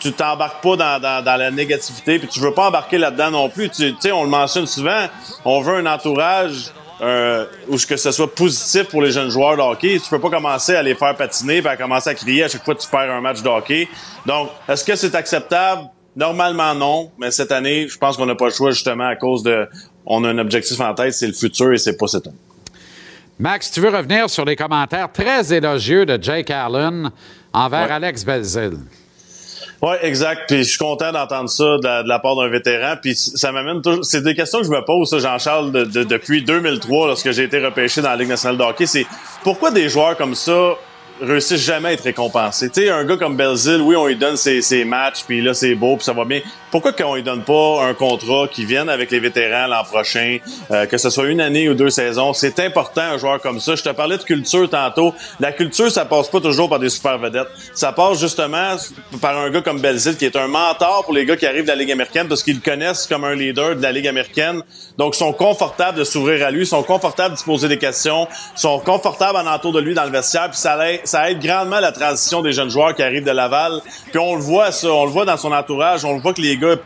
tu 0.00 0.12
t'embarques 0.12 0.62
pas 0.62 0.76
dans, 0.76 1.00
dans, 1.00 1.24
dans 1.24 1.36
la 1.36 1.50
négativité, 1.50 2.18
puis 2.18 2.28
tu 2.28 2.40
veux 2.40 2.52
pas 2.54 2.68
embarquer 2.68 2.98
là-dedans 2.98 3.30
non 3.30 3.48
plus. 3.48 3.68
Tu 3.70 3.94
sais, 4.00 4.12
on 4.12 4.24
le 4.24 4.30
mentionne 4.30 4.66
souvent, 4.66 5.06
on 5.44 5.60
veut 5.60 5.76
un 5.76 5.86
entourage 5.86 6.72
un- 7.02 7.46
ou 7.68 7.76
que 7.76 7.96
ce 7.96 8.10
soit 8.10 8.34
positif 8.34 8.84
pour 8.84 9.02
les 9.02 9.10
jeunes 9.10 9.30
joueurs 9.30 9.56
de 9.56 9.62
hockey. 9.62 10.00
Tu 10.02 10.08
peux 10.10 10.18
pas 10.18 10.30
commencer 10.30 10.74
à 10.74 10.82
les 10.82 10.94
faire 10.94 11.14
patiner 11.16 11.58
et 11.58 11.66
à 11.66 11.76
commencer 11.76 12.10
à 12.10 12.14
crier 12.14 12.44
à 12.44 12.48
chaque 12.48 12.64
fois 12.64 12.74
que 12.74 12.80
tu 12.80 12.88
perds 12.88 13.10
un 13.10 13.20
match 13.20 13.42
de 13.42 13.48
hockey. 13.48 13.88
Donc, 14.26 14.50
est-ce 14.68 14.84
que 14.84 14.96
c'est 14.96 15.14
acceptable? 15.14 15.82
Normalement, 16.16 16.74
non. 16.74 17.10
Mais 17.18 17.30
cette 17.30 17.52
année, 17.52 17.88
je 17.88 17.96
pense 17.96 18.16
qu'on 18.16 18.26
n'a 18.26 18.34
pas 18.34 18.46
le 18.46 18.52
choix 18.52 18.70
justement 18.72 19.06
à 19.06 19.16
cause 19.16 19.42
de... 19.42 19.68
On 20.12 20.24
a 20.24 20.28
un 20.28 20.38
objectif 20.38 20.80
en 20.80 20.92
tête, 20.92 21.14
c'est 21.14 21.26
le 21.28 21.32
futur 21.32 21.72
et 21.72 21.78
c'est 21.78 21.96
pas 21.96 22.08
cette 22.08 22.26
année. 22.26 22.36
Max, 23.38 23.70
tu 23.70 23.80
veux 23.80 23.90
revenir 23.90 24.28
sur 24.28 24.44
les 24.44 24.56
commentaires 24.56 25.10
très 25.12 25.52
élogieux 25.54 26.04
de 26.04 26.18
Jake 26.20 26.50
Allen 26.50 27.10
envers 27.52 27.86
Ouais. 27.86 27.92
Alex 27.92 28.24
Belzil? 28.24 28.72
Oui, 29.82 29.94
exact. 30.02 30.42
Puis 30.48 30.58
je 30.64 30.68
suis 30.70 30.78
content 30.78 31.10
d'entendre 31.10 31.48
ça 31.48 31.64
de 31.78 31.84
la, 31.84 32.02
de 32.02 32.08
la 32.08 32.18
part 32.18 32.36
d'un 32.36 32.48
vétéran. 32.48 32.96
Puis 33.00 33.14
ça 33.14 33.50
m'amène 33.50 33.80
toujours. 33.80 34.04
C'est 34.04 34.22
des 34.22 34.34
questions 34.34 34.58
que 34.58 34.66
je 34.66 34.70
me 34.70 34.84
pose, 34.84 35.16
Jean-Charles, 35.18 35.72
de- 35.72 35.84
de- 35.84 36.04
depuis 36.04 36.42
2003, 36.42 37.06
lorsque 37.06 37.30
j'ai 37.30 37.44
été 37.44 37.64
repêché 37.64 38.02
dans 38.02 38.10
la 38.10 38.16
Ligue 38.16 38.28
nationale 38.28 38.58
de 38.58 38.62
hockey. 38.62 38.84
C'est 38.86 39.06
pourquoi 39.42 39.70
des 39.70 39.88
joueurs 39.88 40.16
comme 40.18 40.34
ça 40.34 40.72
réussissent 41.22 41.64
jamais 41.64 41.88
à 41.90 41.92
être 41.92 42.02
récompensés? 42.04 42.68
Tu 42.68 42.82
sais, 42.82 42.90
un 42.90 43.04
gars 43.04 43.16
comme 43.16 43.36
Belzil, 43.36 43.80
oui, 43.80 43.96
on 43.96 44.06
lui 44.06 44.16
donne 44.16 44.36
ses, 44.36 44.60
ses 44.60 44.84
matchs, 44.84 45.24
puis 45.26 45.40
là, 45.40 45.54
c'est 45.54 45.74
beau, 45.74 45.96
puis 45.96 46.04
ça 46.04 46.12
va 46.12 46.26
bien. 46.26 46.40
Pourquoi 46.70 46.92
qu'on 46.92 47.14
lui 47.16 47.22
donne 47.22 47.42
pas 47.42 47.82
un 47.84 47.94
contrat 47.94 48.46
qui 48.48 48.64
vienne 48.64 48.88
avec 48.88 49.10
les 49.10 49.18
vétérans 49.18 49.66
l'an 49.66 49.82
prochain, 49.82 50.38
euh, 50.70 50.86
que 50.86 50.98
ce 50.98 51.10
soit 51.10 51.26
une 51.26 51.40
année 51.40 51.68
ou 51.68 51.74
deux 51.74 51.90
saisons? 51.90 52.32
C'est 52.32 52.60
important, 52.60 53.00
un 53.02 53.18
joueur 53.18 53.40
comme 53.40 53.58
ça. 53.58 53.74
Je 53.74 53.82
te 53.82 53.88
parlais 53.88 54.16
de 54.18 54.22
culture 54.22 54.68
tantôt. 54.70 55.12
La 55.40 55.50
culture, 55.52 55.90
ça 55.90 56.04
passe 56.04 56.28
pas 56.28 56.40
toujours 56.40 56.68
par 56.68 56.78
des 56.78 56.88
super 56.88 57.18
vedettes. 57.18 57.48
Ça 57.74 57.92
passe 57.92 58.20
justement 58.20 58.76
par 59.20 59.36
un 59.36 59.50
gars 59.50 59.62
comme 59.62 59.80
Belzil, 59.80 60.16
qui 60.16 60.24
est 60.26 60.36
un 60.36 60.46
mentor 60.46 61.04
pour 61.04 61.14
les 61.14 61.26
gars 61.26 61.36
qui 61.36 61.46
arrivent 61.46 61.64
de 61.64 61.68
la 61.68 61.74
Ligue 61.76 61.90
américaine, 61.92 62.28
parce 62.28 62.42
qu'ils 62.42 62.56
le 62.56 62.60
connaissent 62.60 63.06
comme 63.06 63.24
un 63.24 63.34
leader 63.34 63.74
de 63.74 63.82
la 63.82 63.90
Ligue 63.92 64.06
américaine. 64.06 64.62
Donc, 64.96 65.16
ils 65.16 65.18
sont 65.18 65.32
confortables 65.32 65.98
de 65.98 66.04
s'ouvrir 66.04 66.46
à 66.46 66.50
lui, 66.50 66.66
sont 66.66 66.82
confortables 66.82 67.34
de 67.34 67.38
se 67.40 67.44
poser 67.44 67.66
des 67.68 67.78
questions, 67.78 68.28
sont 68.54 68.78
confortables 68.78 69.36
en 69.38 69.46
entour 69.46 69.72
de 69.72 69.80
lui 69.80 69.94
dans 69.94 70.04
le 70.04 70.10
vestiaire, 70.10 70.48
puis 70.50 70.58
ça, 70.58 70.76
aide- 70.88 71.00
ça 71.04 71.30
aide 71.30 71.40
grandement 71.40 71.80
la 71.80 71.90
transition 71.92 72.42
des 72.42 72.52
jeunes 72.52 72.70
joueurs 72.70 72.94
qui 72.94 73.02
arrivent 73.02 73.24
de 73.24 73.30
Laval. 73.30 73.80
Puis 74.10 74.18
on 74.18 74.36
le 74.36 74.40
voit, 74.42 74.70
ça, 74.70 74.88
on 74.88 75.04
le 75.04 75.10
voit 75.10 75.24
dans 75.24 75.36
son 75.36 75.50
entourage, 75.52 76.04
on 76.04 76.14
le 76.14 76.20
voit 76.20 76.32
que 76.34 76.40
les 76.40 76.56
gars 76.60 76.76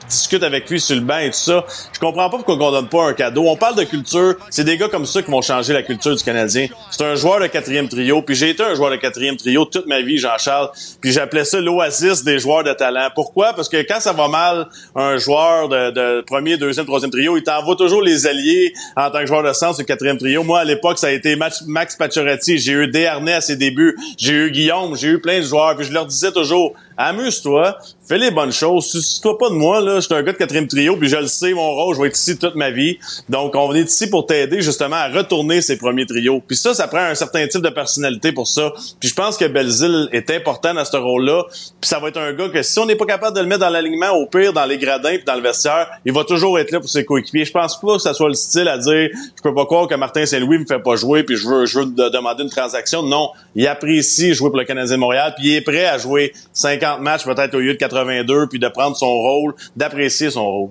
avec 0.43 0.71
lui 0.71 0.81
sur 0.81 0.97
le 0.97 1.03
et 1.23 1.31
tout 1.31 1.37
ça. 1.37 1.65
Je 1.93 1.99
comprends 1.99 2.31
pas 2.31 2.37
pourquoi 2.39 2.55
on 2.55 2.73
donne 2.73 2.89
pas 2.89 3.05
un 3.05 3.13
cadeau. 3.13 3.45
On 3.47 3.57
parle 3.57 3.77
de 3.77 3.85
culture, 3.85 4.37
c'est 4.51 4.65
des 4.65 4.77
gars 4.77 4.89
comme 4.89 5.07
ça 5.07 5.23
qui 5.23 5.31
vont 5.31 5.43
changer 5.43 5.73
la 5.73 5.83
culture 5.83 6.15
du 6.15 6.23
Canadien. 6.23 6.69
C'est 6.91 7.05
un 7.05 7.15
joueur 7.15 7.41
de 7.41 7.47
quatrième 7.47 7.89
trio, 7.89 8.23
puis 8.23 8.35
j'ai 8.35 8.51
été 8.51 8.63
un 8.63 8.75
joueur 8.75 8.91
de 8.91 8.97
quatrième 8.97 9.37
trio 9.37 9.65
toute 9.65 9.87
ma 9.87 10.01
vie, 10.01 10.19
Jean-Charles, 10.19 10.71
puis 11.01 11.13
j'appelais 11.13 11.45
ça 11.45 11.61
l'oasis 11.61 12.25
des 12.25 12.39
joueurs 12.39 12.65
de 12.65 12.73
talent. 12.73 13.09
Pourquoi? 13.15 13.53
Parce 13.53 13.69
que 13.69 13.79
quand 13.79 14.01
ça 14.01 14.13
va 14.13 14.29
mal, 14.29 14.69
un 14.95 15.19
joueur 15.19 15.69
de, 15.69 16.21
premier, 16.23 16.57
deuxième, 16.57 16.87
troisième 16.87 17.11
trio, 17.11 17.37
il 17.37 17.43
t'envoie 17.43 17.77
toujours 17.77 18.03
les 18.03 18.27
alliés 18.27 18.73
en 18.97 19.11
tant 19.11 19.21
que 19.21 19.27
joueur 19.27 19.43
de 19.43 19.53
sur 19.73 19.75
le 19.79 19.85
quatrième 19.85 20.19
trio. 20.19 20.43
Moi, 20.43 20.61
à 20.61 20.65
l'époque, 20.65 20.99
ça 20.99 21.09
a 21.09 21.11
été 21.11 21.37
Max, 21.37 21.63
Max 21.67 21.97
Pacioretty. 21.97 22.59
J'ai 22.59 22.73
eu 22.73 22.89
Desharnais 22.89 23.35
à 23.35 23.41
ses 23.41 23.57
débuts. 23.57 23.97
J'ai 24.19 24.33
eu 24.33 24.51
Guillaume. 24.51 24.97
J'ai 24.97 25.09
eu 25.09 25.21
plein 25.21 25.39
de 25.39 25.45
joueurs. 25.45 25.77
Puis 25.77 25.87
je 25.87 25.93
leur 25.93 26.07
disais 26.07 26.33
toujours, 26.33 26.75
amuse-toi, 26.97 27.77
fais 28.07 28.19
les 28.19 28.31
bonnes 28.31 28.53
choses. 28.53 28.87
Suce-toi 28.91 29.39
pas 29.39 29.49
de 29.51 29.55
moi, 29.55 29.81
là. 29.81 29.97
Je 29.97 30.01
suis 30.07 30.15
un 30.15 30.23
gars 30.23 30.33
de 30.33 30.37
quatrième 30.39 30.67
trio, 30.69 30.97
puis 30.97 31.09
je 31.09 31.17
le 31.17 31.27
sais, 31.27 31.53
mon 31.55 31.75
rôle, 31.75 31.97
je 31.97 32.01
vais 32.01 32.09
être 32.09 32.17
ici 32.17 32.37
toute 32.39 32.55
ma 32.55 32.71
vie. 32.71 32.99
Donc, 33.29 33.55
on 33.55 33.75
est 33.75 33.83
ici 33.83 34.09
pour 34.09 34.27
t'aider, 34.27 34.61
justement, 34.61 34.97
à 34.97 35.09
retourner 35.09 35.61
ces 35.61 35.77
premiers 35.77 36.07
trios. 36.07 36.43
Puis 36.47 36.57
ça, 36.57 36.75
ça 36.75 36.89
prend 36.89 36.99
un 36.99 37.15
certain 37.15 37.47
type 37.47 37.63
de 37.63 37.69
personnalité 37.71 38.33
pour 38.33 38.47
ça. 38.47 38.73
Puis 39.01 39.09
je 39.09 39.15
pense 39.15 39.37
que 39.37 39.45
Belzil 39.47 40.09
est 40.13 40.31
important 40.31 40.75
dans 40.75 40.85
ce 40.85 40.97
rôle-là. 40.97 41.45
Puis 41.81 41.89
ça 41.89 41.99
va 41.99 42.09
être 42.09 42.19
un 42.19 42.33
gars 42.33 42.49
que 42.49 42.63
si 42.63 42.79
on 42.79 42.87
n'est 42.87 42.97
pas 42.97 43.07
capable 43.07 43.37
de 43.37 43.41
le 43.43 43.47
mettre 43.47 43.61
dans 43.61 43.71
l'alignement, 43.71 44.11
au 44.11 44.27
pire, 44.27 44.53
dans 44.53 44.65
les 44.67 44.79
gradins 44.79 45.15
puis 45.17 45.25
dans 45.25 45.35
le 45.37 45.43
vestiaire, 45.43 45.89
il 46.05 46.13
va 46.13 46.25
toujours 46.25 46.59
être 46.59 46.71
là 46.71 46.81
pour 46.81 46.89
ses 46.89 47.05
coéquipiers. 47.05 47.45
Je 47.45 47.53
pense 47.53 47.81
pas 47.81 47.97
que 47.97 48.03
ça 48.03 48.13
soit 48.15 48.29
le 48.29 48.35
style 48.35 48.69
à 48.69 48.79
dire, 48.79 49.11
je 49.37 49.43
peux 49.43 49.55
pas 49.55 49.65
croire 49.67 49.89
que 49.89 49.95
Martin 49.95 50.27
Saint-Louis 50.27 50.59
me 50.59 50.67
fait 50.67 50.79
pas 50.79 50.97
jouer 50.97 51.23
puis 51.25 51.37
je 51.37 51.49
veux, 51.49 51.67
je 51.67 51.81
veux 51.81 51.87
de- 51.87 52.09
demander 52.11 52.43
une 52.45 52.51
transaction. 52.51 53.03
Non. 53.03 53.31
Il 53.55 53.67
apprécie 53.67 54.35
jouer 54.35 54.51
pour 54.51 54.59
le 54.59 54.65
Canadien 54.65 54.97
de 54.97 55.01
Montréal 55.01 55.35
puis 55.37 55.49
il 55.49 55.55
est 55.55 55.61
prêt 55.63 55.87
à 55.87 55.99
jouer 55.99 56.33
50 56.53 56.84
matchs 57.01 57.25
peut-être 57.25 57.55
au 57.55 57.61
lieu 57.61 57.73
de 57.75 57.79
82 57.79 58.49
puis 58.49 58.59
de 58.59 58.69
prendre 58.69 58.97
son 58.97 59.13
rôle, 59.13 59.55
d'apprécier 59.77 60.31
son 60.31 60.45
rôle. 60.47 60.71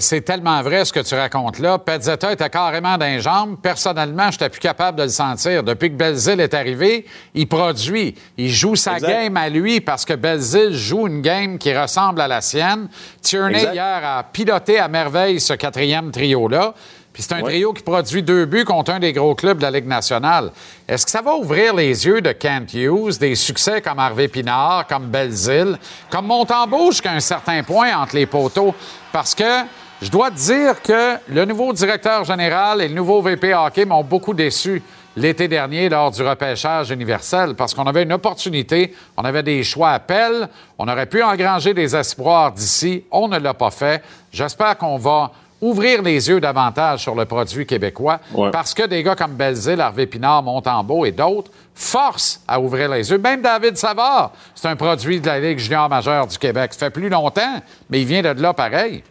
C'est 0.00 0.22
tellement 0.22 0.60
vrai 0.62 0.84
ce 0.84 0.92
que 0.92 0.98
tu 1.00 1.14
racontes 1.14 1.60
là. 1.60 1.78
Pezzetta 1.78 2.32
était 2.32 2.50
carrément 2.50 2.98
dans 2.98 3.06
les 3.06 3.20
jambes. 3.20 3.56
Personnellement, 3.62 4.24
je 4.30 4.32
n'étais 4.36 4.48
plus 4.48 4.60
capable 4.60 4.98
de 4.98 5.04
le 5.04 5.08
sentir. 5.08 5.62
Depuis 5.62 5.90
que 5.90 5.94
Belzil 5.94 6.40
est 6.40 6.54
arrivé, 6.54 7.06
il 7.34 7.46
produit. 7.46 8.16
Il 8.36 8.50
joue 8.50 8.74
sa 8.74 8.94
Exact. 8.94 9.08
game 9.08 9.36
à 9.36 9.48
lui 9.48 9.80
parce 9.80 10.04
que 10.04 10.14
Belzil 10.14 10.72
joue 10.74 11.06
une 11.06 11.22
game 11.22 11.56
qui 11.56 11.72
ressemble 11.72 12.20
à 12.20 12.26
la 12.26 12.40
sienne. 12.40 12.88
Tierney, 13.22 13.58
Exact. 13.58 13.74
hier, 13.74 14.00
a 14.04 14.24
piloté 14.24 14.78
à 14.80 14.88
merveille 14.88 15.38
ce 15.38 15.54
quatrième 15.54 16.10
trio-là. 16.10 16.74
Puis 17.14 17.22
c'est 17.22 17.32
un 17.34 17.42
Ouais. 17.42 17.52
trio 17.52 17.72
qui 17.72 17.82
produit 17.84 18.22
deux 18.24 18.44
buts 18.44 18.64
contre 18.64 18.90
un 18.90 18.98
des 18.98 19.12
gros 19.12 19.36
clubs 19.36 19.56
de 19.56 19.62
la 19.62 19.70
Ligue 19.70 19.86
nationale. 19.86 20.50
Est-ce 20.88 21.04
que 21.06 21.10
ça 21.12 21.22
va 21.22 21.36
ouvrir 21.36 21.72
les 21.72 22.04
yeux 22.06 22.20
de 22.20 22.32
Kent 22.32 22.74
Hughes, 22.74 23.18
des 23.20 23.36
succès 23.36 23.80
comme 23.80 24.00
Harvey 24.00 24.26
Pinard, 24.26 24.86
comme 24.88 25.06
Belzil, 25.06 25.78
comme 26.10 26.26
Montembeau 26.26 26.90
jusqu'à 26.90 27.12
un 27.12 27.20
certain 27.20 27.62
point 27.62 27.96
entre 27.96 28.16
les 28.16 28.26
poteaux? 28.26 28.74
Parce 29.12 29.32
que 29.32 29.62
je 30.02 30.10
dois 30.10 30.32
te 30.32 30.36
dire 30.36 30.82
que 30.82 31.14
le 31.28 31.44
nouveau 31.44 31.72
directeur 31.72 32.24
général 32.24 32.82
et 32.82 32.88
le 32.88 32.94
nouveau 32.94 33.22
VP 33.22 33.54
hockey 33.54 33.84
m'ont 33.84 34.02
beaucoup 34.02 34.34
déçu 34.34 34.82
l'été 35.16 35.46
dernier 35.46 35.88
lors 35.88 36.10
du 36.10 36.20
repêchage 36.24 36.90
universel 36.90 37.54
parce 37.54 37.72
qu'on 37.72 37.84
avait 37.84 38.02
une 38.02 38.12
opportunité, 38.12 38.92
on 39.16 39.22
avait 39.24 39.44
des 39.44 39.62
choix 39.62 39.90
à 39.90 40.00
pelle, 40.00 40.48
on 40.76 40.88
aurait 40.88 41.06
pu 41.06 41.22
engranger 41.22 41.72
des 41.72 41.94
espoirs 41.94 42.50
d'ici, 42.50 43.04
on 43.12 43.28
ne 43.28 43.38
l'a 43.38 43.54
pas 43.54 43.70
fait. 43.70 44.02
J'espère 44.32 44.76
qu'on 44.76 44.96
va 44.98 45.30
ouvrir 45.64 46.02
les 46.02 46.28
yeux 46.28 46.40
davantage 46.40 47.00
sur 47.00 47.14
le 47.14 47.24
produit 47.24 47.64
québécois 47.66 48.20
Ouais. 48.34 48.50
parce 48.50 48.74
que 48.74 48.82
des 48.86 49.02
gars 49.02 49.14
comme 49.14 49.32
Belzil, 49.32 49.80
Harvey 49.80 50.06
Pinard, 50.06 50.42
Montembeau 50.42 51.04
et 51.06 51.12
d'autres 51.12 51.50
forcent 51.74 52.40
à 52.46 52.60
ouvrir 52.60 52.90
les 52.90 53.10
yeux. 53.10 53.18
Même 53.18 53.40
David 53.40 53.76
Savard, 53.76 54.32
c'est 54.54 54.68
un 54.68 54.76
produit 54.76 55.20
de 55.20 55.26
la 55.26 55.40
Ligue 55.40 55.58
junior 55.58 55.88
majeure 55.88 56.26
du 56.26 56.36
Québec. 56.38 56.72
Ça 56.74 56.86
fait 56.86 56.90
plus 56.90 57.08
longtemps, 57.08 57.60
mais 57.90 58.00
il 58.02 58.06
vient 58.06 58.22
de 58.22 58.40
là 58.40 58.52
pareil. 58.52 59.02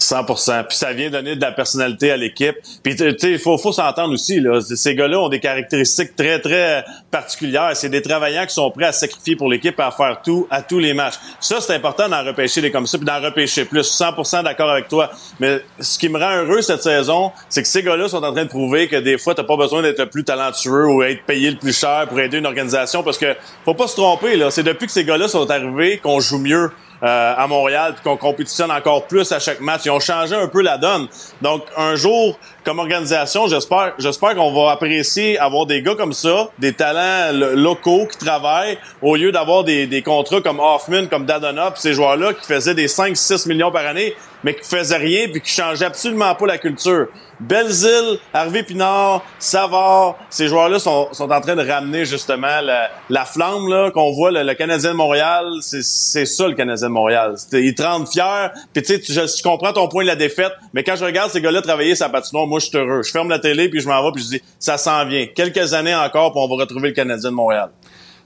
100% 0.00 0.66
Puis 0.68 0.76
ça 0.76 0.92
vient 0.92 1.10
donner 1.10 1.36
de 1.36 1.40
la 1.40 1.52
personnalité 1.52 2.10
à 2.10 2.16
l'équipe. 2.16 2.56
Puis 2.82 2.96
tu 2.96 3.18
sais, 3.18 3.32
il 3.32 3.38
faut, 3.38 3.56
faut 3.58 3.72
s'entendre 3.72 4.12
aussi. 4.12 4.40
Là. 4.40 4.60
Ces 4.60 4.94
gars-là 4.94 5.20
ont 5.20 5.28
des 5.28 5.40
caractéristiques 5.40 6.16
très, 6.16 6.40
très 6.40 6.84
particulières. 7.10 7.70
C'est 7.74 7.88
des 7.88 8.02
travailleurs 8.02 8.46
qui 8.46 8.54
sont 8.54 8.70
prêts 8.70 8.86
à 8.86 8.92
sacrifier 8.92 9.36
pour 9.36 9.48
l'équipe 9.48 9.78
et 9.78 9.82
à 9.82 9.90
faire 9.90 10.20
tout 10.24 10.46
à 10.50 10.62
tous 10.62 10.78
les 10.78 10.94
matchs. 10.94 11.16
Ça, 11.40 11.60
c'est 11.60 11.74
important 11.74 12.08
d'en 12.08 12.24
repêcher 12.24 12.60
des 12.60 12.70
comme 12.70 12.86
ça 12.86 12.98
puis 12.98 13.06
d'en 13.06 13.20
repêcher 13.20 13.64
plus. 13.64 13.82
100% 13.82 14.44
d'accord 14.44 14.70
avec 14.70 14.88
toi. 14.88 15.10
Mais 15.38 15.60
ce 15.78 15.98
qui 15.98 16.08
me 16.08 16.18
rend 16.18 16.44
heureux 16.44 16.62
cette 16.62 16.82
saison, 16.82 17.32
c'est 17.48 17.62
que 17.62 17.68
ces 17.68 17.82
gars-là 17.82 18.08
sont 18.08 18.22
en 18.22 18.32
train 18.32 18.44
de 18.44 18.48
prouver 18.48 18.88
que 18.88 18.96
des 18.96 19.18
fois, 19.18 19.34
t'as 19.34 19.44
pas 19.44 19.56
besoin 19.56 19.82
d'être 19.82 19.98
le 19.98 20.08
plus 20.08 20.24
talentueux 20.24 20.86
ou 20.86 21.02
être 21.02 21.24
payé 21.24 21.50
le 21.50 21.56
plus 21.56 21.78
cher 21.78 22.06
pour 22.08 22.18
aider 22.20 22.38
une 22.38 22.46
organisation 22.46 23.02
parce 23.02 23.18
que 23.18 23.36
faut 23.64 23.74
pas 23.74 23.88
se 23.88 23.96
tromper. 23.96 24.36
là. 24.36 24.50
C'est 24.50 24.62
depuis 24.62 24.86
que 24.86 24.92
ces 24.92 25.04
gars-là 25.04 25.28
sont 25.28 25.50
arrivés 25.50 25.98
qu'on 25.98 26.20
joue 26.20 26.38
mieux 26.38 26.70
euh, 27.02 27.34
à 27.36 27.46
Montréal 27.46 27.94
puis 27.94 28.02
qu'on 28.04 28.16
compétitionne 28.16 28.70
encore 28.70 29.06
plus 29.06 29.30
à 29.32 29.38
chaque 29.38 29.60
match. 29.60 29.82
Ils 29.86 29.90
ont 29.90 30.00
changé 30.00 30.34
un 30.34 30.48
peu 30.48 30.62
la 30.62 30.76
donne. 30.78 31.08
Donc, 31.40 31.62
un 31.76 31.94
jour, 31.94 32.38
comme 32.64 32.78
organisation, 32.78 33.46
j'espère 33.48 33.94
j'espère 33.98 34.34
qu'on 34.34 34.52
va 34.52 34.72
apprécier 34.72 35.38
avoir 35.38 35.66
des 35.66 35.82
gars 35.82 35.94
comme 35.94 36.12
ça, 36.12 36.48
des 36.58 36.72
talents 36.72 37.32
lo- 37.32 37.54
locaux 37.56 38.06
qui 38.10 38.18
travaillent, 38.18 38.78
au 39.00 39.16
lieu 39.16 39.32
d'avoir 39.32 39.64
des, 39.64 39.86
des 39.86 40.02
contrats 40.02 40.40
comme 40.40 40.60
Hoffman, 40.60 41.06
comme 41.08 41.24
Dadona, 41.24 41.70
puis 41.70 41.80
ces 41.80 41.94
joueurs-là 41.94 42.34
qui 42.34 42.44
faisaient 42.46 42.74
des 42.74 42.86
5-6 42.88 43.48
millions 43.48 43.70
par 43.70 43.86
année, 43.86 44.14
mais 44.44 44.54
qui 44.54 44.68
faisaient 44.68 44.96
rien 44.96 45.28
puis 45.28 45.40
qui 45.40 45.50
changeaient 45.50 45.86
absolument 45.86 46.34
pas 46.34 46.46
la 46.46 46.58
culture. 46.58 47.06
Belzil, 47.40 48.18
Harvey 48.34 48.62
Pinard, 48.62 49.22
Savard, 49.38 50.16
ces 50.28 50.48
joueurs-là 50.48 50.78
sont, 50.78 51.08
sont 51.12 51.30
en 51.30 51.40
train 51.40 51.56
de 51.56 51.66
ramener 51.66 52.04
justement 52.04 52.60
la, 52.62 52.90
la 53.08 53.24
flamme 53.24 53.66
là 53.68 53.90
qu'on 53.90 54.12
voit, 54.12 54.30
le, 54.30 54.42
le 54.42 54.54
Canadien 54.54 54.90
de 54.90 54.96
Montréal, 54.96 55.46
c'est 55.60 56.26
ça 56.26 56.46
le 56.46 56.54
Canadien 56.54 56.88
de 56.88 56.92
Montréal. 56.92 57.36
Ils 57.52 57.74
te 57.74 57.82
rendent 57.82 58.08
fier, 58.08 58.52
puis 58.72 58.82
tu 58.82 59.00
sais, 59.02 59.42
comprends 59.42 59.72
ton 59.72 59.88
point 59.88 60.02
de 60.02 60.08
la 60.08 60.16
défaite, 60.16 60.52
mais 60.74 60.84
quand 60.84 60.96
je 60.96 61.04
regarde 61.04 61.30
ces 61.30 61.40
gars-là 61.40 61.62
travailler 61.62 61.94
sa 61.94 62.08
patinoire, 62.08 62.46
moi 62.46 62.60
je 62.60 62.66
suis 62.66 62.76
heureux. 62.76 63.02
Je 63.02 63.10
ferme 63.10 63.30
la 63.30 63.38
télé, 63.38 63.68
puis 63.68 63.80
je 63.80 63.88
m'en 63.88 64.02
vais, 64.04 64.12
puis 64.12 64.22
je 64.22 64.28
dis, 64.28 64.42
ça 64.58 64.76
s'en 64.76 65.06
vient. 65.06 65.26
Quelques 65.26 65.72
années 65.72 65.94
encore, 65.94 66.32
puis 66.32 66.40
on 66.44 66.48
va 66.48 66.62
retrouver 66.62 66.88
le 66.88 66.94
Canadien 66.94 67.30
de 67.30 67.34
Montréal. 67.34 67.70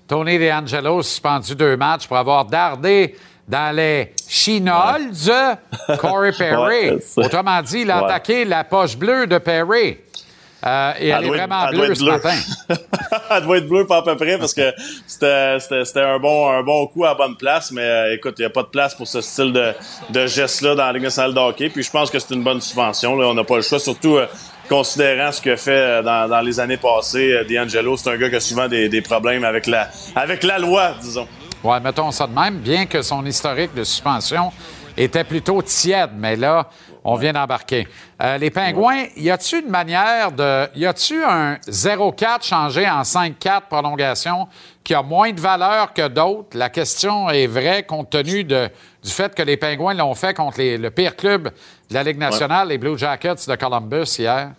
Tony 0.06 0.38
DeAngelo 0.38 1.02
suspendu 1.02 1.54
deux 1.54 1.76
matchs 1.76 2.06
pour 2.06 2.16
avoir 2.16 2.44
dardé 2.44 3.14
dans 3.46 3.74
les 3.76 4.12
chinoles 4.28 5.10
de 5.10 5.96
Corey 5.96 6.32
Perry. 6.38 6.90
Ouais, 6.90 6.98
Autrement 7.16 7.60
dit, 7.62 7.80
il 7.80 7.90
a 7.90 7.98
Ouais. 7.98 8.04
attaqué 8.04 8.44
la 8.44 8.64
poche 8.64 8.96
bleue 8.96 9.26
de 9.26 9.38
Perry. 9.38 9.98
Euh, 10.66 10.92
et 10.98 11.08
elle, 11.08 11.24
est 11.24 11.26
être- 11.26 11.34
vraiment 11.34 11.66
bleue 11.68 11.94
ce 11.94 12.04
matin. 12.04 12.32
elle 13.30 13.42
doit 13.42 13.58
être 13.58 13.68
bleue 13.68 13.86
pas 13.86 13.98
à 13.98 14.02
peu 14.02 14.16
près 14.16 14.38
parce 14.38 14.54
que 14.54 14.72
c'était 15.06 16.00
un 16.00 16.18
bon 16.18 16.48
un 16.50 16.62
bon 16.62 16.86
coup 16.86 17.04
à 17.04 17.08
la 17.08 17.14
bonne 17.14 17.36
place 17.36 17.70
mais 17.70 17.82
euh, 17.82 18.14
écoute 18.14 18.36
il 18.38 18.42
n'y 18.42 18.46
a 18.46 18.50
pas 18.50 18.62
de 18.62 18.68
place 18.68 18.94
pour 18.94 19.06
ce 19.06 19.20
style 19.20 19.52
de, 19.52 19.72
de 20.08 20.26
geste 20.26 20.62
là 20.62 20.74
dans 20.74 20.86
la 20.86 20.92
Ligue 20.94 21.02
nationale 21.02 21.34
de 21.34 21.38
hockey 21.38 21.68
puis 21.68 21.82
je 21.82 21.90
pense 21.90 22.10
que 22.10 22.18
c'est 22.18 22.32
une 22.32 22.42
bonne 22.42 22.62
subvention 22.62 23.14
là 23.16 23.26
on 23.28 23.34
n'a 23.34 23.44
pas 23.44 23.56
le 23.56 23.62
choix 23.62 23.78
surtout 23.78 24.16
euh, 24.16 24.26
considérant 24.66 25.32
ce 25.32 25.42
que 25.42 25.54
fait 25.56 26.02
dans, 26.02 26.28
dans 26.30 26.40
les 26.40 26.58
années 26.58 26.78
passées 26.78 27.44
D'Angelo 27.46 27.98
c'est 27.98 28.08
un 28.08 28.16
gars 28.16 28.30
qui 28.30 28.36
a 28.36 28.40
souvent 28.40 28.66
des, 28.66 28.88
des 28.88 29.02
problèmes 29.02 29.44
avec 29.44 29.66
la 29.66 29.88
avec 30.16 30.42
la 30.44 30.58
loi 30.58 30.92
disons 31.02 31.28
Ouais, 31.64 31.80
mettons 31.80 32.10
ça 32.10 32.26
de 32.26 32.32
même, 32.34 32.58
bien 32.58 32.86
que 32.86 33.00
son 33.02 33.24
historique 33.24 33.74
de 33.74 33.84
suspension 33.84 34.52
était 34.96 35.24
plutôt 35.24 35.60
tiède, 35.62 36.10
mais 36.14 36.36
là, 36.36 36.68
on 37.02 37.16
vient 37.16 37.32
d'embarquer. 37.32 37.88
Euh, 38.22 38.38
les 38.38 38.50
Pingouins, 38.50 39.04
y 39.16 39.28
a-tu 39.30 39.60
une 39.60 39.68
manière 39.70 40.30
de. 40.30 40.68
Y 40.76 40.86
a-tu 40.86 41.22
un 41.24 41.54
0-4 41.68 42.44
changé 42.46 42.88
en 42.88 43.02
5-4 43.02 43.62
prolongation 43.68 44.46
qui 44.84 44.94
a 44.94 45.02
moins 45.02 45.32
de 45.32 45.40
valeur 45.40 45.92
que 45.92 46.06
d'autres? 46.06 46.56
La 46.56 46.70
question 46.70 47.28
est 47.30 47.46
vraie 47.46 47.82
compte 47.82 48.10
tenu 48.10 48.44
de, 48.44 48.70
du 49.02 49.10
fait 49.10 49.34
que 49.34 49.42
les 49.42 49.56
Pingouins 49.56 49.94
l'ont 49.94 50.14
fait 50.14 50.32
contre 50.34 50.58
les- 50.58 50.78
le 50.78 50.90
pire 50.90 51.16
club 51.16 51.44
de 51.90 51.94
la 51.94 52.02
Ligue 52.04 52.18
nationale, 52.18 52.68
les 52.68 52.78
Blue 52.78 52.96
Jackets 52.96 53.46
de 53.48 53.56
Columbus 53.56 54.16
hier. 54.18 54.50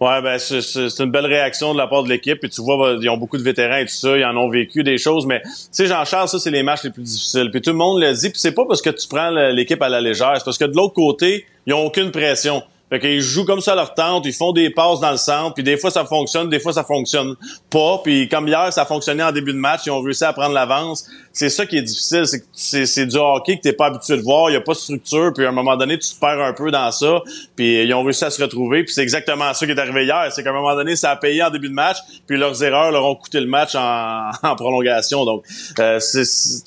Ouais, 0.00 0.20
ben 0.22 0.38
c'est- 0.38 0.98
une 1.00 1.10
belle 1.10 1.26
réaction 1.26 1.72
de 1.72 1.78
la 1.78 1.86
part 1.86 2.02
de 2.02 2.08
l'équipe. 2.08 2.38
Puis 2.40 2.50
tu 2.50 2.60
vois, 2.62 2.96
ils 3.00 3.08
ont 3.08 3.16
beaucoup 3.16 3.38
de 3.38 3.42
vétérans 3.42 3.76
et 3.76 3.86
tout 3.86 3.92
ça, 3.92 4.16
ils 4.16 4.24
en 4.24 4.36
ont 4.36 4.48
vécu 4.50 4.82
des 4.82 4.98
choses. 4.98 5.24
Mais 5.24 5.40
tu 5.42 5.50
sais, 5.70 5.86
Jean-Charles, 5.86 6.28
ça 6.28 6.38
c'est 6.38 6.50
les 6.50 6.62
matchs 6.64 6.82
les 6.84 6.90
plus 6.90 7.02
difficiles. 7.02 7.50
Puis 7.50 7.60
tout 7.62 7.70
le 7.70 7.76
monde 7.76 8.00
le 8.02 8.12
dit. 8.12 8.28
Puis 8.30 8.38
c'est 8.40 8.52
pas 8.52 8.64
parce 8.66 8.82
que 8.82 8.90
tu 8.90 9.06
prends 9.08 9.30
l'équipe 9.30 9.80
à 9.80 9.88
la 9.88 10.00
légère, 10.00 10.32
c'est 10.36 10.44
parce 10.44 10.58
que 10.58 10.64
de 10.64 10.74
l'autre 10.76 10.94
côté, 10.94 11.46
ils 11.66 11.72
ont 11.74 11.86
aucune 11.86 12.10
pression. 12.10 12.62
Fait 12.90 13.00
qu'ils 13.00 13.20
jouent 13.20 13.44
comme 13.46 13.60
ça 13.60 13.74
leur 13.74 13.94
tente, 13.94 14.26
ils 14.26 14.32
font 14.32 14.52
des 14.52 14.70
passes 14.70 15.00
dans 15.00 15.10
le 15.10 15.16
centre, 15.16 15.54
puis 15.54 15.62
des 15.64 15.76
fois 15.78 15.90
ça 15.90 16.04
fonctionne, 16.04 16.48
des 16.48 16.60
fois 16.60 16.72
ça 16.72 16.84
fonctionne 16.84 17.34
pas. 17.70 18.00
Puis 18.04 18.28
comme 18.28 18.46
hier, 18.46 18.72
ça 18.72 18.84
fonctionnait 18.84 19.22
en 19.22 19.32
début 19.32 19.52
de 19.52 19.58
match, 19.58 19.80
ils 19.86 19.90
ont 19.90 20.00
réussi 20.02 20.24
à 20.24 20.32
prendre 20.32 20.52
l'avance. 20.54 21.06
C'est 21.32 21.48
ça 21.48 21.66
qui 21.66 21.78
est 21.78 21.82
difficile, 21.82 22.24
c'est 22.52 22.86
c'est 22.86 23.06
du 23.06 23.16
hockey 23.16 23.56
que 23.56 23.62
t'es 23.62 23.72
pas 23.72 23.86
habitué 23.86 24.16
de 24.16 24.22
voir, 24.22 24.50
y 24.50 24.56
a 24.56 24.60
pas 24.60 24.72
de 24.74 24.78
structure, 24.78 25.32
puis 25.34 25.44
à 25.44 25.48
un 25.48 25.52
moment 25.52 25.76
donné, 25.76 25.98
tu 25.98 26.08
te 26.08 26.20
perds 26.20 26.40
un 26.40 26.52
peu 26.52 26.70
dans 26.70 26.92
ça, 26.92 27.22
puis 27.56 27.82
ils 27.82 27.92
ont 27.94 28.02
réussi 28.04 28.24
à 28.24 28.30
se 28.30 28.40
retrouver, 28.40 28.84
puis 28.84 28.92
c'est 28.92 29.02
exactement 29.02 29.52
ça 29.54 29.66
qui 29.66 29.72
est 29.72 29.78
arrivé 29.78 30.04
hier, 30.04 30.28
c'est 30.30 30.44
qu'à 30.44 30.50
un 30.50 30.52
moment 30.52 30.74
donné, 30.76 30.94
ça 30.94 31.10
a 31.10 31.16
payé 31.16 31.42
en 31.42 31.50
début 31.50 31.68
de 31.70 31.74
match, 31.74 31.96
puis 32.28 32.36
leurs 32.36 32.62
erreurs 32.62 32.92
leur 32.92 33.04
ont 33.04 33.16
coûté 33.16 33.40
le 33.40 33.46
match 33.46 33.74
en, 33.74 34.30
en 34.42 34.54
prolongation. 34.56 35.24
Donc, 35.24 35.44
euh, 35.80 35.98
c'est- 35.98 36.24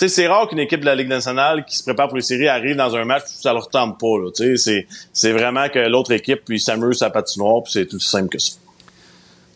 c'est 0.07 0.28
rare 0.28 0.47
qu'une 0.49 0.59
équipe 0.59 0.82
de 0.82 0.86
la 0.86 0.95
Ligue 0.95 1.07
nationale 1.07 1.63
qui 1.63 1.78
se 1.78 1.84
prépare 1.84 2.07
pour 2.07 2.18
les 2.18 2.24
séries 2.24 2.47
arrive 2.49 2.76
dans 2.76 2.93
un 2.95 3.05
match, 3.05 3.24
puis 3.24 3.36
ça 3.39 3.53
leur 3.53 3.70
tente 3.70 3.97
pas. 3.99 4.18
Là, 4.22 4.32
tu 4.36 4.57
sais, 4.57 4.57
c'est 4.57 4.88
c'est 5.13 5.32
vraiment 5.32 5.70
que 5.70 5.80
l'autre 5.80 6.06
équipe 6.11 6.41
puis 6.45 6.59
s'amuse 6.59 7.01
à 7.01 7.09
patinoire, 7.09 7.63
puis 7.63 7.73
c'est 7.73 7.85
tout 7.85 7.99
simple 7.99 8.29
que 8.29 8.39
ça. 8.39 8.53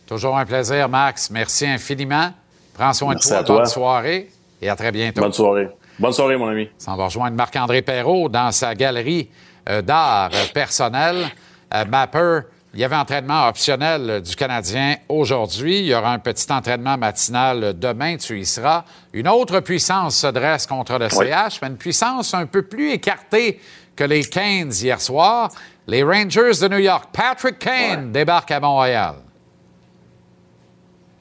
Toujours 0.08 0.38
un 0.38 0.46
plaisir, 0.46 0.90
Max. 0.90 1.30
Merci 1.30 1.66
infiniment. 1.68 2.32
Prends 2.74 2.94
soin 2.94 3.14
Merci 3.14 3.30
de 3.30 3.34
toi. 3.34 3.40
à 3.40 3.44
toi. 3.44 3.56
Bonne 3.58 3.66
soirée 3.66 4.30
et 4.62 4.70
à 4.70 4.76
très 4.76 4.92
bientôt. 4.92 5.22
Bonne 5.22 5.34
soirée. 5.34 5.70
Bonne 6.00 6.14
soirée, 6.14 6.38
mon 6.38 6.48
ami. 6.48 6.68
On 6.88 6.96
va 6.96 7.06
rejoindre 7.06 7.36
Marc-André 7.38 7.82
Perrault 7.82 8.28
dans 8.30 8.52
sa 8.52 8.74
galerie 8.76 9.30
euh, 9.70 9.82
d'art 9.82 10.32
euh, 10.34 10.46
personnel. 10.54 11.28
Euh, 11.74 11.86
Mapper, 11.86 12.40
il 12.74 12.80
y 12.80 12.84
avait 12.84 12.96
entraînement 12.96 13.48
optionnel 13.48 14.22
du 14.22 14.36
Canadien 14.36 14.96
aujourd'hui. 15.10 15.80
Il 15.80 15.86
y 15.86 15.94
aura 15.94 16.12
un 16.14 16.20
petit 16.20 16.52
entraînement 16.52 16.98
matinal 16.98 17.78
demain. 17.78 18.18
Tu 18.18 18.40
y 18.40 18.46
seras. 18.46 18.84
Une 19.14 19.28
autre 19.28 19.60
puissance 19.60 20.18
se 20.18 20.28
dresse 20.28 20.66
contre 20.66 20.98
le 20.98 21.08
Oui. 21.14 21.28
CH, 21.28 21.60
mais 21.62 21.68
une 21.68 21.78
puissance 21.78 22.34
un 22.34 22.46
peu 22.48 22.64
plus 22.64 22.92
écartée 22.92 23.60
que 23.96 24.04
les 24.06 24.24
Canes 24.24 24.72
hier 24.72 25.00
soir. 25.00 25.52
Les 25.88 26.04
Rangers 26.04 26.52
de 26.62 26.68
New 26.68 26.78
York. 26.80 27.10
Patrick 27.14 27.60
Kane 27.60 28.12
débarque 28.12 28.52
à 28.52 28.60
Montréal. 28.60 29.16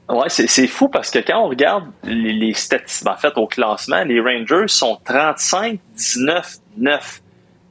Ouais, 0.09 0.27
c'est 0.29 0.47
c'est 0.47 0.67
fou 0.67 0.89
parce 0.89 1.09
que 1.09 1.19
quand 1.19 1.39
on 1.45 1.47
regarde 1.49 1.85
les, 2.03 2.33
les 2.33 2.53
statistiques, 2.53 3.07
en 3.07 3.15
fait, 3.15 3.31
au 3.37 3.47
classement, 3.47 4.03
les 4.03 4.19
Rangers 4.19 4.67
sont 4.67 4.99
35, 5.05 5.79
19, 5.95 6.55
9. 6.77 7.21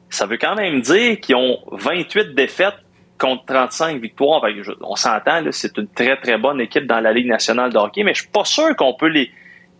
Ça 0.08 0.26
veut 0.26 0.38
quand 0.38 0.54
même 0.56 0.80
dire 0.80 1.20
qu'ils 1.20 1.36
ont 1.36 1.58
28 1.72 2.34
défaites 2.34 2.74
contre 3.18 3.44
35 3.44 4.00
victoires. 4.00 4.42
Je- 4.62 4.72
on 4.80 4.96
s'entend, 4.96 5.42
c'est 5.50 5.76
une 5.76 5.88
très, 5.88 6.16
très 6.16 6.38
bonne 6.38 6.60
équipe 6.62 6.86
dans 6.86 7.00
la 7.00 7.12
Ligue 7.12 7.28
nationale 7.28 7.70
de 7.72 7.76
hockey, 7.78 8.02
mais 8.04 8.14
je 8.14 8.22
suis 8.22 8.30
pas 8.30 8.44
sûr 8.46 8.74
qu'on 8.74 8.94
peut 8.94 9.08
les, 9.08 9.30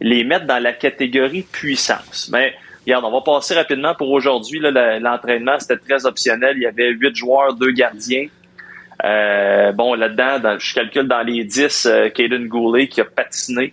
les 0.01 0.23
mettre 0.25 0.47
dans 0.47 0.63
la 0.63 0.75
catégorie 0.75 1.43
puissance. 1.43 2.29
Mais 2.31 2.53
regarde, 2.87 3.05
on 3.05 3.11
va 3.11 3.21
passer 3.21 3.55
rapidement 3.55 3.95
pour 3.95 4.11
aujourd'hui. 4.11 4.61
L'entraînement, 4.61 5.59
c'était 5.59 5.77
très 5.77 6.07
optionnel. 6.07 6.55
Il 6.57 6.63
y 6.63 6.67
avait 6.67 6.91
8 6.91 7.15
joueurs, 7.15 7.55
2 7.55 7.71
gardiens. 7.73 8.27
Euh, 9.05 9.73
bon, 9.73 9.95
là-dedans, 9.95 10.39
dans- 10.39 10.59
je 10.59 10.75
calcule 10.75 11.09
dans 11.09 11.23
les 11.23 11.45
10, 11.45 11.87
euh, 11.87 12.09
Goulet 12.47 12.89
qui 12.89 13.01
a 13.01 13.05
patiné. 13.05 13.73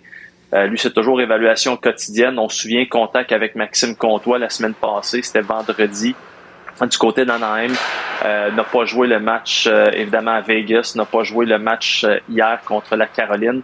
Euh, 0.54 0.66
lui, 0.66 0.78
c'est 0.78 0.92
toujours 0.94 1.20
évaluation 1.20 1.76
quotidienne. 1.76 2.38
On 2.38 2.48
se 2.48 2.60
souvient 2.62 2.86
contact 2.86 3.32
avec 3.32 3.54
Maxime 3.54 3.94
Comtois 3.94 4.38
la 4.38 4.48
semaine 4.48 4.72
passée, 4.74 5.20
c'était 5.22 5.42
vendredi. 5.42 6.14
Du 6.80 6.96
côté 6.96 7.24
d'Anaheim, 7.24 7.72
euh, 8.24 8.50
n'a 8.52 8.64
pas 8.64 8.84
joué 8.84 9.08
le 9.08 9.18
match, 9.18 9.68
évidemment, 9.92 10.30
à 10.30 10.40
Vegas, 10.40 10.92
n'a 10.96 11.04
pas 11.04 11.24
joué 11.24 11.44
le 11.44 11.58
match 11.58 12.06
hier 12.30 12.60
contre 12.64 12.94
la 12.96 13.06
Caroline. 13.06 13.62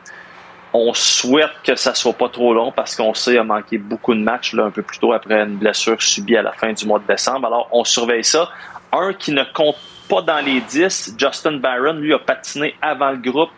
On 0.77 0.93
souhaite 0.93 1.53
que 1.63 1.77
ça 1.77 1.95
soit 1.95 2.15
pas 2.15 2.29
trop 2.29 2.53
long 2.53 2.73
parce 2.73 2.97
qu'on 2.97 3.15
sait 3.15 3.39
a 3.39 3.45
manqué 3.45 3.79
beaucoup 3.79 4.13
de 4.13 4.21
matchs 4.21 4.55
là, 4.55 4.65
un 4.65 4.71
peu 4.71 4.83
plus 4.83 4.99
tôt 4.99 5.13
après 5.13 5.41
une 5.41 5.57
blessure 5.57 6.03
subie 6.03 6.37
à 6.37 6.43
la 6.43 6.51
fin 6.51 6.73
du 6.73 6.85
mois 6.85 6.99
de 6.99 7.07
décembre. 7.07 7.47
Alors, 7.47 7.69
on 7.71 7.85
surveille 7.85 8.25
ça. 8.25 8.51
Un 8.93 9.13
qui 9.13 9.31
ne 9.31 9.45
compte 9.55 9.77
pas 10.09 10.21
dans 10.23 10.45
les 10.45 10.61
10, 10.61 11.15
Justin 11.17 11.59
Barron, 11.59 11.95
lui, 11.95 12.13
a 12.13 12.19
patiné 12.19 12.75
avant 12.83 13.13
le 13.13 13.19
groupe 13.19 13.51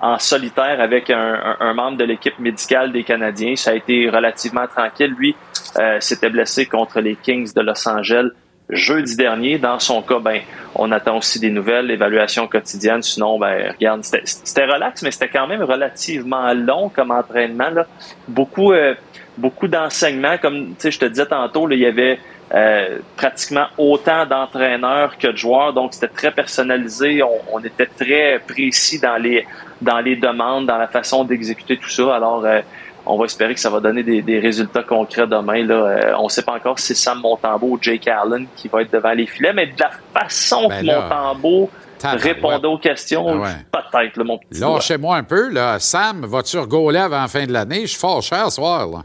en 0.00 0.18
solitaire 0.18 0.80
avec 0.80 1.10
un 1.10 1.74
membre 1.74 1.98
de 1.98 2.04
l'équipe 2.04 2.38
médicale 2.38 2.90
des 2.90 3.04
Canadiens. 3.04 3.54
Ça 3.54 3.70
a 3.70 3.74
été 3.74 4.08
relativement 4.08 4.66
tranquille. 4.66 5.14
Lui 5.16 5.36
euh, 5.76 6.00
s'était 6.00 6.30
blessé 6.30 6.66
contre 6.66 7.00
les 7.00 7.16
Kings 7.16 7.52
de 7.54 7.60
Los 7.60 7.86
Angeles 7.86 8.30
jeudi 8.72 9.16
dernier. 9.16 9.58
Dans 9.58 9.78
son 9.78 10.02
cas, 10.02 10.18
ben, 10.18 10.40
on 10.74 10.90
attend 10.90 11.18
aussi 11.18 11.38
des 11.38 11.50
nouvelles, 11.50 11.90
évaluation 11.90 12.48
quotidienne. 12.48 13.02
Sinon, 13.02 13.38
ben, 13.38 13.72
regarde, 13.72 14.02
c'était 14.02 14.64
relax, 14.64 15.02
mais 15.02 15.10
c'était 15.10 15.28
quand 15.28 15.46
même 15.46 15.62
relativement 15.62 16.52
long 16.54 16.88
comme 16.88 17.10
entraînement. 17.10 17.70
Là. 17.70 17.86
Beaucoup, 18.26 18.72
euh, 18.72 18.94
beaucoup 19.36 19.68
d'enseignements. 19.68 20.38
Comme 20.38 20.74
je 20.82 20.98
te 20.98 21.04
disais 21.04 21.26
tantôt, 21.26 21.66
là, 21.66 21.74
il 21.74 21.82
y 21.82 21.86
avait 21.86 22.18
euh, 22.54 22.98
pratiquement 23.16 23.66
autant 23.78 24.26
d'entraîneurs 24.26 25.16
que 25.18 25.28
de 25.28 25.36
joueurs, 25.36 25.72
donc 25.72 25.94
c'était 25.94 26.08
très 26.08 26.30
personnalisé. 26.30 27.22
On, 27.22 27.40
on 27.52 27.60
était 27.60 27.86
très 27.86 28.40
précis 28.46 28.98
dans 29.00 29.16
les 29.16 29.46
dans 29.82 29.98
les 29.98 30.16
demandes, 30.16 30.66
dans 30.66 30.78
la 30.78 30.86
façon 30.86 31.24
d'exécuter 31.24 31.76
tout 31.76 31.88
ça. 31.88 32.14
Alors, 32.14 32.44
euh, 32.44 32.60
on 33.04 33.18
va 33.18 33.24
espérer 33.24 33.54
que 33.54 33.60
ça 33.60 33.70
va 33.70 33.80
donner 33.80 34.02
des, 34.02 34.22
des 34.22 34.38
résultats 34.38 34.82
concrets 34.82 35.26
demain. 35.26 35.64
Là. 35.64 35.74
Euh, 35.74 36.14
on 36.18 36.24
ne 36.24 36.28
sait 36.28 36.42
pas 36.42 36.54
encore 36.54 36.78
si 36.78 36.88
c'est 36.88 36.94
Sam 36.94 37.20
Montembeau 37.20 37.68
ou 37.70 37.78
Jake 37.80 38.06
Allen 38.08 38.46
qui 38.56 38.68
va 38.68 38.82
être 38.82 38.92
devant 38.92 39.12
les 39.12 39.26
filets, 39.26 39.52
mais 39.52 39.66
de 39.66 39.80
la 39.80 39.90
façon 40.20 40.68
Ben 40.68 40.80
que 40.80 40.86
là, 40.86 41.00
Montembeau 41.08 41.70
répondait 42.04 42.66
aux 42.66 42.78
questions, 42.78 43.26
Ah 43.28 43.36
ouais. 43.36 43.50
peut-être, 43.72 44.22
mon 44.24 44.38
petit. 44.38 44.60
Lâchez-moi 44.60 45.16
un 45.16 45.22
peu, 45.22 45.50
là. 45.50 45.78
Sam, 45.78 46.24
vas-tu 46.26 46.58
regauler 46.58 46.98
avant 46.98 47.22
la 47.22 47.28
fin 47.28 47.44
de 47.46 47.52
l'année? 47.52 47.82
Je 47.82 47.86
suis 47.92 48.00
fort 48.00 48.22
cher 48.22 48.46
ce 48.46 48.56
soir, 48.56 48.86
là. 48.88 49.02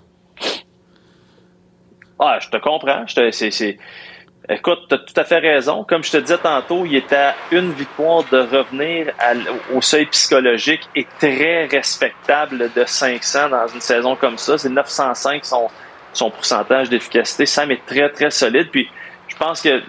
Ah, 2.20 2.38
je 2.40 2.50
te 2.50 2.58
comprends. 2.58 3.06
Je 3.06 3.16
te, 3.16 3.32
c'est, 3.32 3.52
c'est... 3.52 3.78
Écoute, 4.50 4.80
tu 4.88 4.96
as 4.96 4.98
tout 5.00 5.14
à 5.18 5.26
fait 5.26 5.40
raison. 5.40 5.84
Comme 5.84 6.04
je 6.04 6.12
te 6.12 6.18
disais 6.18 6.38
tantôt, 6.38 6.86
il 6.86 6.96
est 6.96 7.12
à 7.12 7.36
une 7.52 7.74
victoire 7.74 8.24
de 8.32 8.40
revenir 8.40 9.12
à 9.20 9.34
au 9.76 9.82
seuil 9.82 10.06
psychologique 10.06 10.88
et 10.96 11.06
très 11.20 11.66
respectable 11.66 12.72
de 12.74 12.86
500 12.86 13.50
dans 13.50 13.68
une 13.68 13.82
saison 13.82 14.16
comme 14.16 14.38
ça. 14.38 14.58
C'est 14.58 14.70
905 14.70 15.44
son, 15.44 15.68
son 16.14 16.30
pourcentage 16.30 16.90
d'efficacité. 16.90 17.46
Sam 17.46 17.72
est 17.72 17.86
très, 17.86 18.10
très 18.10 18.32
solide. 18.32 18.70
Puis 18.72 18.90
je 19.28 19.36
pense 19.36 19.62
que, 19.62 19.82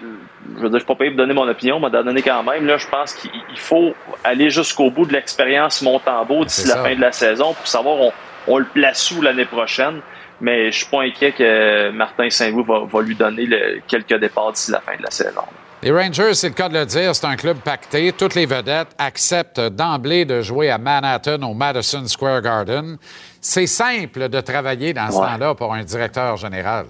je 0.57 0.61
veux 0.61 0.69
dire, 0.69 0.73
je 0.73 0.77
suis 0.79 0.85
pas 0.85 0.95
payé 0.95 1.11
pour 1.11 1.19
donner 1.19 1.33
mon 1.33 1.47
opinion, 1.47 1.79
mais 1.79 1.89
d'en 1.89 2.03
donner 2.03 2.21
quand 2.21 2.43
même. 2.43 2.65
Là, 2.65 2.77
je 2.77 2.87
pense 2.87 3.13
qu'il 3.13 3.31
il 3.49 3.59
faut 3.59 3.93
aller 4.25 4.49
jusqu'au 4.49 4.91
bout 4.91 5.05
de 5.05 5.13
l'expérience 5.13 5.81
Montembeau 5.81 6.43
d'ici 6.43 6.67
la 6.67 6.75
ça. 6.75 6.83
fin 6.83 6.95
de 6.95 7.01
la 7.01 7.13
saison 7.13 7.53
pour 7.53 7.67
savoir 7.67 7.95
on, 7.95 8.11
on 8.47 8.57
le 8.57 8.65
place 8.65 9.09
où 9.11 9.21
l'année 9.21 9.45
prochaine. 9.45 10.01
Mais 10.41 10.71
je 10.71 10.77
suis 10.77 10.87
pas 10.87 11.01
inquiet 11.03 11.31
que 11.33 11.89
Martin 11.91 12.29
Saint-Louis 12.29 12.63
va, 12.65 12.79
va 12.85 13.01
lui 13.01 13.15
donner 13.15 13.45
le- 13.45 13.81
quelques 13.87 14.17
départs 14.19 14.53
d'ici 14.53 14.71
la 14.71 14.79
fin 14.79 14.95
de 14.95 15.03
la 15.03 15.11
saison. 15.11 15.41
Les 15.81 15.91
Rangers, 15.91 16.33
c'est 16.33 16.49
le 16.49 16.53
cas 16.55 16.67
de 16.69 16.73
le 16.77 16.85
dire, 16.85 17.15
c'est 17.15 17.25
un 17.25 17.35
club 17.37 17.57
pacté. 17.59 18.11
Toutes 18.11 18.35
les 18.35 18.45
vedettes 18.45 18.89
acceptent 18.97 19.61
d'emblée 19.61 20.25
de 20.25 20.41
jouer 20.41 20.69
à 20.69 20.77
Manhattan 20.77 21.41
au 21.43 21.53
Madison 21.53 22.05
Square 22.05 22.41
Garden. 22.41 22.97
C'est 23.39 23.67
simple 23.67 24.27
de 24.27 24.41
travailler 24.41 24.93
dans 24.93 25.09
ce 25.09 25.17
Ouais. 25.17 25.25
temps-là 25.27 25.55
pour 25.55 25.73
un 25.73 25.83
directeur 25.83 26.35
général. 26.35 26.85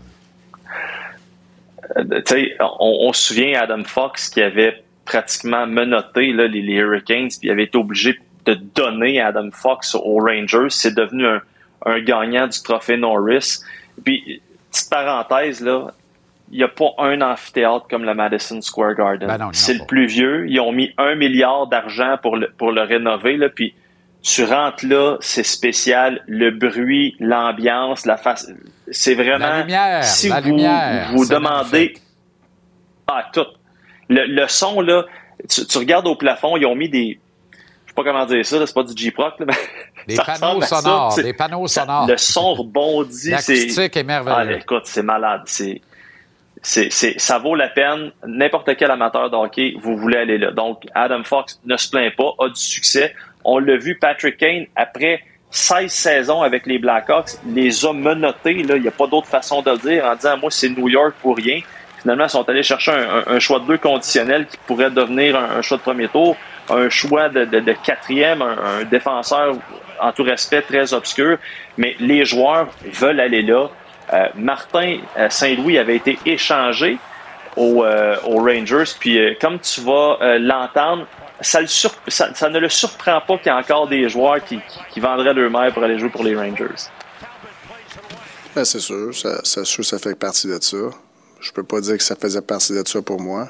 Euh, 1.98 2.04
tu 2.26 2.34
sais, 2.34 2.56
on, 2.60 2.98
on 3.10 3.14
se 3.14 3.28
souvient 3.34 3.62
Adam 3.62 3.84
Fox 3.84 4.30
qui 4.30 4.42
avait 4.42 4.84
pratiquement 5.06 5.66
menotté 5.66 6.32
là, 6.34 6.48
les, 6.48 6.62
les 6.62 6.74
Hurricanes, 6.74 7.30
puis 7.30 7.40
il 7.48 7.52
avait 7.52 7.64
été 7.64 7.78
obligé 7.78 8.18
de 8.46 8.54
donner 8.76 9.20
Adam 9.22 9.50
Fox 9.52 9.96
aux 9.96 10.20
Rangers. 10.20 10.68
C'est 10.70 10.96
devenu 10.96 11.26
un, 11.28 11.42
un 11.86 12.00
gagnant 12.02 12.48
du 12.48 12.62
trophée 12.62 12.98
Norris. 12.98 13.60
Puis, 14.04 14.42
petite 14.72 14.90
parenthèse, 14.90 15.62
là, 15.62 15.92
il 16.52 16.58
n'y 16.58 16.64
a 16.64 16.68
pas 16.68 16.92
un 16.98 17.22
amphithéâtre 17.22 17.88
comme 17.90 18.04
le 18.04 18.14
Madison 18.14 18.62
Square 18.62 18.96
Garden. 18.96 19.28
Ben 19.28 19.50
c'est 19.54 19.76
le 19.76 19.86
plus 19.86 20.08
vieux. 20.08 20.50
Ils 20.50 20.60
ont 20.60 20.72
mis 20.72 20.92
un 20.98 21.16
milliard 21.16 21.68
d'argent 21.68 22.18
pour 22.22 22.38
le, 22.38 22.50
pour 22.58 22.72
le 22.72 22.82
rénover. 22.82 23.38
Là, 23.38 23.50
puis 23.50 23.76
tu 24.24 24.44
rentres 24.44 24.86
là, 24.86 25.18
c'est 25.20 25.44
spécial. 25.44 26.24
Le 26.28 26.52
bruit, 26.52 27.16
l'ambiance, 27.20 28.06
la 28.06 28.18
face. 28.18 28.52
C'est 28.90 29.14
vraiment. 29.14 29.38
La 29.38 29.62
lumière, 29.62 30.04
si 30.04 30.30
la 30.30 30.42
vous, 30.42 30.50
lumière, 30.50 31.12
vous 31.14 31.28
demandez. 31.28 31.94
Ah, 33.08 33.26
tout. 33.32 33.46
Le, 34.10 34.26
le 34.26 34.48
son, 34.48 34.82
là, 34.82 35.06
tu, 35.48 35.66
tu 35.66 35.78
regardes 35.78 36.08
au 36.08 36.16
plafond, 36.16 36.58
ils 36.58 36.66
ont 36.66 36.76
mis 36.76 36.90
des. 36.90 37.20
Pas 38.04 38.12
comment 38.12 38.26
dire 38.26 38.46
ça, 38.46 38.66
c'est 38.66 38.74
pas 38.74 38.84
du 38.84 39.14
mais. 39.40 39.46
Des 40.08 40.16
ça 40.16 40.24
panneaux 40.24 40.62
ça, 40.62 40.82
sonores, 40.82 41.12
c'est- 41.14 41.24
des 41.24 41.34
panneaux 41.34 41.68
ça- 41.68 41.82
sonores. 41.82 42.08
Le 42.08 42.18
son 42.18 42.54
rebondit. 42.54 43.14
c'est- 43.14 43.30
L'acoustique 43.32 43.98
est 43.98 44.04
merveilleux. 44.04 44.56
Ah, 44.56 44.60
écoute, 44.60 44.84
c'est 44.86 45.04
malade. 45.04 45.42
C'est. 45.46 45.82
c'est, 46.62 46.90
c'est, 46.92 47.20
ça 47.20 47.38
vaut 47.38 47.56
la 47.56 47.68
peine. 47.70 48.12
N'importe 48.26 48.76
quel 48.78 48.92
amateur 48.92 49.30
de 49.30 49.36
hockey, 49.36 49.74
vous 49.82 49.96
voulez 49.98 50.18
aller 50.18 50.38
là. 50.38 50.52
Donc, 50.52 50.84
Adam 50.96 51.24
Fox 51.24 51.60
ne 51.66 51.78
se 51.78 51.90
plaint 51.90 52.16
pas, 52.16 52.32
a 52.40 52.48
du 52.50 52.60
succès. 52.60 53.14
On 53.44 53.60
l'a 53.60 53.78
vu, 53.78 53.98
Patrick 54.00 54.38
Kane, 54.38 54.66
après 54.76 55.22
16 55.52 55.92
saisons 55.92 56.42
avec 56.42 56.66
les 56.66 56.78
Blackhawks, 56.80 57.32
les 57.48 57.86
a 57.86 57.94
menottés. 57.94 58.64
Là, 58.64 58.76
il 58.76 58.82
n'y 58.82 58.88
a 58.88 58.92
pas 58.92 59.08
d'autre 59.08 59.28
façon 59.28 59.62
de 59.62 59.72
le 59.72 59.78
dire 59.78 60.06
en 60.06 60.16
disant, 60.16 60.38
moi, 60.38 60.52
c'est 60.52 60.70
New 60.70 60.90
York 60.90 61.16
pour 61.22 61.36
rien. 61.38 61.62
Finalement, 62.02 62.26
ils 62.26 62.30
sont 62.30 62.48
allés 62.50 62.64
chercher 62.64 62.92
un, 62.92 63.24
un- 63.28 63.36
un 63.36 63.40
choix 63.40 63.60
de 63.60 63.66
deux 63.66 63.78
conditionnel 63.78 64.46
qui 64.48 64.58
pourrait 64.68 64.90
devenir 64.92 65.36
un, 65.38 65.58
un 65.58 65.62
choix 65.62 65.78
de 65.78 65.82
premier 65.84 66.08
tour, 66.08 66.36
un 66.70 66.90
choix 66.90 67.30
de, 67.30 67.46
de- 67.46 67.76
quatrième, 67.84 68.42
un, 68.42 68.84
défenseur 68.84 69.56
en 70.00 70.12
tout 70.12 70.24
respect 70.24 70.62
très 70.62 70.94
obscur. 70.94 71.38
Mais 71.78 71.96
les 72.00 72.26
joueurs 72.26 72.70
veulent 72.86 73.20
aller 73.20 73.42
là. 73.42 73.70
Euh, 74.14 74.28
Martin 74.36 75.00
euh, 75.18 75.30
Saint-Louis 75.30 75.78
avait 75.78 75.96
été 75.96 76.18
échangé 76.26 76.98
aux, 77.56 77.84
euh, 77.84 78.16
Rangers. 78.24 78.92
Puis 79.00 79.20
comme 79.42 79.60
tu 79.60 79.82
vas 79.82 80.38
l'entendre, 80.38 81.06
ça, 81.42 81.62
ne 81.62 82.60
le 82.60 82.70
surprend 82.70 83.22
pas 83.22 83.38
qu'il 83.38 83.48
y 83.48 83.56
ait 83.56 83.60
encore 83.60 83.88
des 83.88 84.10
joueurs 84.10 84.40
qui 84.44 85.00
vendraient 85.00 85.34
leur 85.34 85.50
mère 85.50 85.74
pour 85.74 85.84
aller 85.84 86.00
jouer 86.00 86.10
pour 86.10 86.24
les 86.24 86.36
Rangers. 86.36 86.90
Ben, 88.56 88.66
c'est 88.66 88.80
sûr, 88.80 89.16
ça, 89.16 89.40
ça, 89.44 89.64
sûr, 89.64 89.86
ça 89.86 90.00
fait 90.00 90.16
partie 90.16 90.48
de 90.48 90.58
ça. 90.60 90.78
Je 91.40 91.52
peux 91.52 91.64
pas 91.64 91.80
dire 91.80 91.98
que 91.98 92.04
ça 92.04 92.16
faisait 92.16 92.42
partie 92.42 92.74
de 92.74 92.86
ça 92.86 93.02
pour 93.02 93.22
moi. 93.22 93.48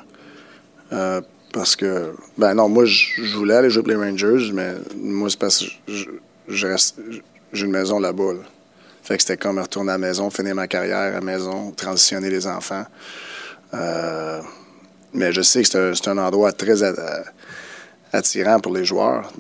Parce 1.51 1.75
que, 1.75 2.13
ben 2.37 2.53
non, 2.53 2.69
moi, 2.69 2.85
je 2.85 3.35
voulais 3.35 3.55
aller 3.55 3.69
jouer 3.69 3.81
pour 3.81 3.91
les 3.91 3.97
Rangers, 3.97 4.51
mais 4.53 4.73
moi, 4.95 5.29
c'est 5.29 5.39
parce 5.39 5.59
que 5.59 5.65
j'ai 6.47 7.65
une 7.65 7.71
maison 7.71 7.99
là-bas. 7.99 8.33
là. 8.33 8.41
Fait 9.03 9.17
que 9.17 9.23
c'était 9.23 9.37
comme 9.37 9.57
retourner 9.57 9.91
à 9.91 9.93
la 9.93 9.97
maison, 9.97 10.29
finir 10.29 10.53
ma 10.53 10.67
carrière 10.67 10.97
à 10.97 11.09
la 11.09 11.21
maison, 11.21 11.71
transitionner 11.71 12.29
les 12.29 12.45
enfants. 12.45 12.85
Euh, 13.73 14.41
mais 15.13 15.31
je 15.31 15.41
sais 15.41 15.63
que 15.63 15.93
c'est 15.95 16.07
un, 16.07 16.17
endroit 16.19 16.51
très 16.51 16.83
attirant 18.13 18.59
pour 18.59 18.73
les 18.73 18.85
joueurs. 18.85 19.31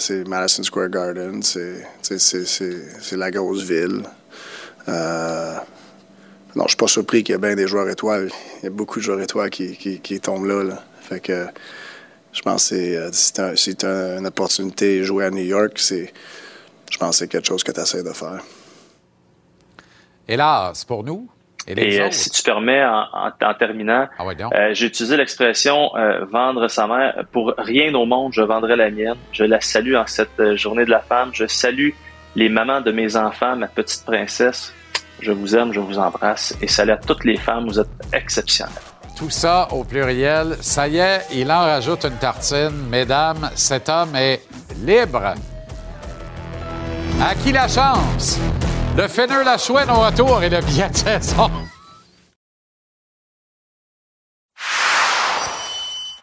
C'est 0.00 0.26
Madison 0.26 0.64
Square 0.64 0.88
Garden, 0.88 1.40
c'est 1.42 3.16
la 3.16 3.30
grosse 3.30 3.62
ville. 3.62 4.02
Euh, 4.88 5.54
non, 6.56 6.64
je 6.64 6.70
suis 6.70 6.76
pas 6.76 6.88
surpris 6.88 7.22
qu'il 7.22 7.34
y 7.34 7.36
ait 7.36 7.40
bien 7.40 7.54
des 7.54 7.68
joueurs 7.68 7.88
étoiles. 7.88 8.28
Il 8.60 8.64
y 8.64 8.66
a 8.66 8.70
beaucoup 8.70 8.98
de 8.98 9.04
joueurs 9.04 9.20
étoiles 9.20 9.50
qui, 9.50 9.76
qui, 9.76 10.00
qui 10.00 10.20
tombent 10.20 10.46
là, 10.46 10.64
là. 10.64 10.82
Fait 11.02 11.20
que 11.20 11.46
je 12.32 12.40
pense 12.42 12.68
que 12.70 12.76
c'est, 12.76 13.12
si 13.12 13.32
t'as 13.32 13.56
si 13.56 13.76
t'as 13.76 14.18
une 14.18 14.26
opportunité 14.26 14.98
de 15.00 15.04
jouer 15.04 15.26
à 15.26 15.30
New 15.30 15.42
York, 15.44 15.72
c'est, 15.76 16.12
je 16.90 16.98
pense 16.98 17.10
que 17.10 17.16
c'est 17.16 17.28
quelque 17.28 17.46
chose 17.48 17.62
que 17.64 17.72
tu 17.72 17.80
essaies 17.80 18.02
de 18.02 18.12
faire. 18.12 18.40
Hélas, 20.28 20.84
pour 20.84 21.04
nous. 21.04 21.28
Et 21.66 21.74
les 21.76 21.94
Et 21.96 22.00
euh, 22.00 22.10
si 22.10 22.28
tu 22.30 22.42
permets, 22.42 22.84
en, 22.84 23.04
en- 23.12 23.30
en 23.40 23.54
terminant, 23.54 24.08
Ah 24.18 24.24
ouais, 24.26 24.34
euh, 24.40 24.70
j'ai 24.74 24.86
utilisé 24.86 25.16
l'expression 25.16 25.94
euh, 25.96 26.24
vendre 26.24 26.66
sa 26.68 26.86
mère. 26.88 27.24
Pour 27.30 27.54
rien 27.56 27.94
au 27.94 28.04
monde, 28.04 28.32
je 28.32 28.42
vendrais 28.42 28.74
la 28.76 28.90
mienne. 28.90 29.16
Je 29.32 29.44
la 29.44 29.60
salue 29.60 29.94
en 29.94 30.06
cette 30.06 30.56
journée 30.56 30.84
de 30.84 30.90
la 30.90 31.00
femme. 31.00 31.30
Je 31.32 31.46
salue 31.46 31.90
les 32.34 32.48
mamans 32.48 32.80
de 32.80 32.90
mes 32.90 33.14
enfants, 33.14 33.54
ma 33.56 33.68
petite 33.68 34.04
princesse. 34.04 34.72
Je 35.20 35.30
vous 35.30 35.54
aime, 35.54 35.72
je 35.72 35.78
vous 35.78 35.98
embrasse. 35.98 36.56
Et 36.60 36.66
salut 36.66 36.92
à 36.92 36.96
toutes 36.96 37.24
les 37.24 37.36
femmes, 37.36 37.66
vous 37.68 37.78
êtes 37.78 37.86
exceptionnelles. 38.12 38.74
Tout 39.16 39.30
ça 39.30 39.68
au 39.72 39.84
pluriel. 39.84 40.56
Ça 40.60 40.88
y 40.88 40.98
est, 40.98 41.26
il 41.32 41.50
en 41.50 41.60
rajoute 41.60 42.04
une 42.04 42.16
tartine. 42.18 42.88
Mesdames, 42.88 43.50
cet 43.54 43.88
homme 43.88 44.16
est 44.16 44.42
libre. 44.84 45.34
À 47.20 47.34
qui 47.34 47.52
la 47.52 47.68
chance? 47.68 48.38
Le 48.96 49.08
Fenner 49.08 49.44
la 49.44 49.56
chouette 49.58 49.88
au 49.88 50.00
retour 50.00 50.42
et 50.42 50.50
le 50.50 50.60
billet 50.60 50.88
de 50.88 50.96
saison. 50.96 51.50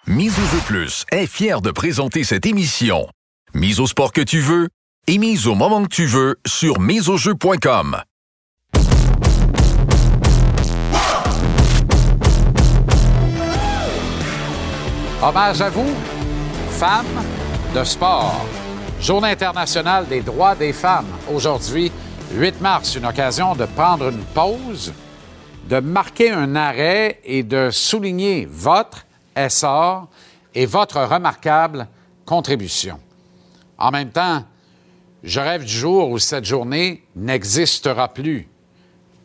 Mise 0.07 0.37
au 0.39 0.55
jeu 0.55 0.61
plus 0.65 1.05
est 1.11 1.27
fier 1.27 1.61
de 1.61 1.71
présenter 1.71 2.23
cette 2.23 2.45
émission. 2.45 3.07
Mise 3.53 3.79
au 3.79 3.87
sport 3.87 4.11
que 4.11 4.21
tu 4.21 4.39
veux 4.39 4.67
et 5.07 5.17
mise 5.17 5.47
au 5.47 5.55
moment 5.55 5.83
que 5.83 5.89
tu 5.89 6.05
veux 6.05 6.37
sur 6.45 6.79
miseaujeu.com. 6.79 8.01
Hommage 15.21 15.59
à 15.61 15.69
vous, 15.69 15.93
femmes 16.69 17.21
de 17.75 17.83
sport. 17.83 18.45
Journée 19.01 19.31
internationale 19.31 20.07
des 20.07 20.21
droits 20.21 20.55
des 20.55 20.71
femmes. 20.71 21.07
Aujourd'hui, 21.29 21.91
8 22.35 22.61
mars, 22.61 22.95
une 22.95 23.05
occasion 23.05 23.53
de 23.53 23.65
prendre 23.65 24.07
une 24.11 24.23
pause, 24.23 24.93
de 25.67 25.81
marquer 25.81 26.31
un 26.31 26.55
arrêt 26.55 27.19
et 27.25 27.43
de 27.43 27.69
souligner 27.69 28.47
votre 28.49 29.05
essor 29.35 30.07
et 30.55 30.65
votre 30.65 31.01
remarquable 31.01 31.89
contribution. 32.25 32.97
En 33.77 33.91
même 33.91 34.11
temps, 34.11 34.45
je 35.21 35.41
rêve 35.41 35.65
du 35.65 35.73
jour 35.73 36.11
où 36.11 36.17
cette 36.17 36.45
journée 36.45 37.03
n'existera 37.17 38.07
plus 38.07 38.47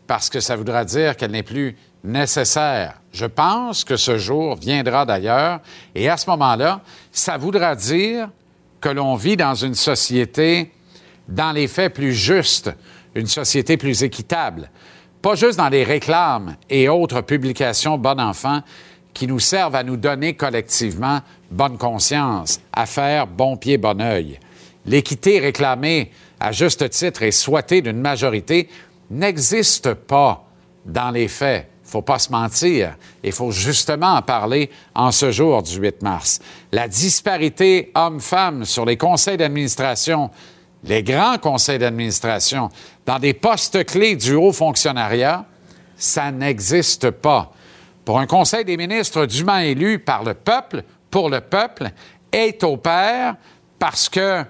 parce 0.08 0.28
que 0.28 0.40
ça 0.40 0.56
voudra 0.56 0.84
dire 0.84 1.16
qu'elle 1.16 1.30
n'est 1.30 1.44
plus 1.44 1.76
nécessaire. 2.04 3.00
Je 3.12 3.24
pense 3.24 3.82
que 3.82 3.96
ce 3.96 4.18
jour 4.18 4.56
viendra 4.56 5.06
d'ailleurs, 5.06 5.60
et 5.94 6.08
à 6.08 6.16
ce 6.16 6.28
moment-là, 6.30 6.82
ça 7.10 7.38
voudra 7.38 7.74
dire 7.74 8.28
que 8.80 8.90
l'on 8.90 9.14
vit 9.16 9.36
dans 9.36 9.54
une 9.54 9.74
société, 9.74 10.70
dans 11.26 11.52
les 11.52 11.66
faits, 11.66 11.94
plus 11.94 12.12
juste, 12.12 12.70
une 13.14 13.26
société 13.26 13.76
plus 13.78 14.02
équitable, 14.02 14.70
pas 15.22 15.34
juste 15.34 15.56
dans 15.56 15.70
les 15.70 15.84
réclames 15.84 16.56
et 16.68 16.88
autres 16.88 17.22
publications 17.22 17.96
bon 17.96 18.20
enfant 18.20 18.60
qui 19.14 19.26
nous 19.26 19.40
servent 19.40 19.76
à 19.76 19.84
nous 19.84 19.96
donner 19.96 20.34
collectivement 20.34 21.20
bonne 21.50 21.78
conscience, 21.78 22.60
à 22.72 22.84
faire 22.84 23.26
bon 23.26 23.56
pied, 23.56 23.78
bon 23.78 24.02
œil. 24.02 24.38
L'équité 24.84 25.38
réclamée 25.38 26.10
à 26.38 26.52
juste 26.52 26.90
titre 26.90 27.22
et 27.22 27.30
souhaitée 27.30 27.80
d'une 27.80 28.00
majorité 28.00 28.68
n'existe 29.10 29.94
pas 29.94 30.44
dans 30.84 31.10
les 31.10 31.28
faits. 31.28 31.70
Faut 31.94 32.02
pas 32.02 32.18
se 32.18 32.32
mentir. 32.32 32.96
Il 33.22 33.30
faut 33.30 33.52
justement 33.52 34.14
en 34.14 34.22
parler 34.22 34.68
en 34.96 35.12
ce 35.12 35.30
jour 35.30 35.62
du 35.62 35.76
8 35.76 36.02
mars. 36.02 36.40
La 36.72 36.88
disparité 36.88 37.92
homme-femme 37.94 38.64
sur 38.64 38.84
les 38.84 38.96
conseils 38.96 39.36
d'administration, 39.36 40.28
les 40.82 41.04
grands 41.04 41.38
conseils 41.38 41.78
d'administration, 41.78 42.68
dans 43.06 43.20
des 43.20 43.32
postes 43.32 43.84
clés 43.84 44.16
du 44.16 44.34
haut 44.34 44.50
fonctionnariat, 44.50 45.44
ça 45.96 46.32
n'existe 46.32 47.10
pas. 47.12 47.52
Pour 48.04 48.18
un 48.18 48.26
conseil 48.26 48.64
des 48.64 48.76
ministres 48.76 49.26
dûment 49.26 49.58
élu 49.58 50.00
par 50.00 50.24
le 50.24 50.34
peuple, 50.34 50.82
pour 51.12 51.30
le 51.30 51.42
peuple, 51.42 51.92
est 52.32 52.64
au 52.64 52.76
pair 52.76 53.36
parce 53.78 54.08
que 54.08 54.42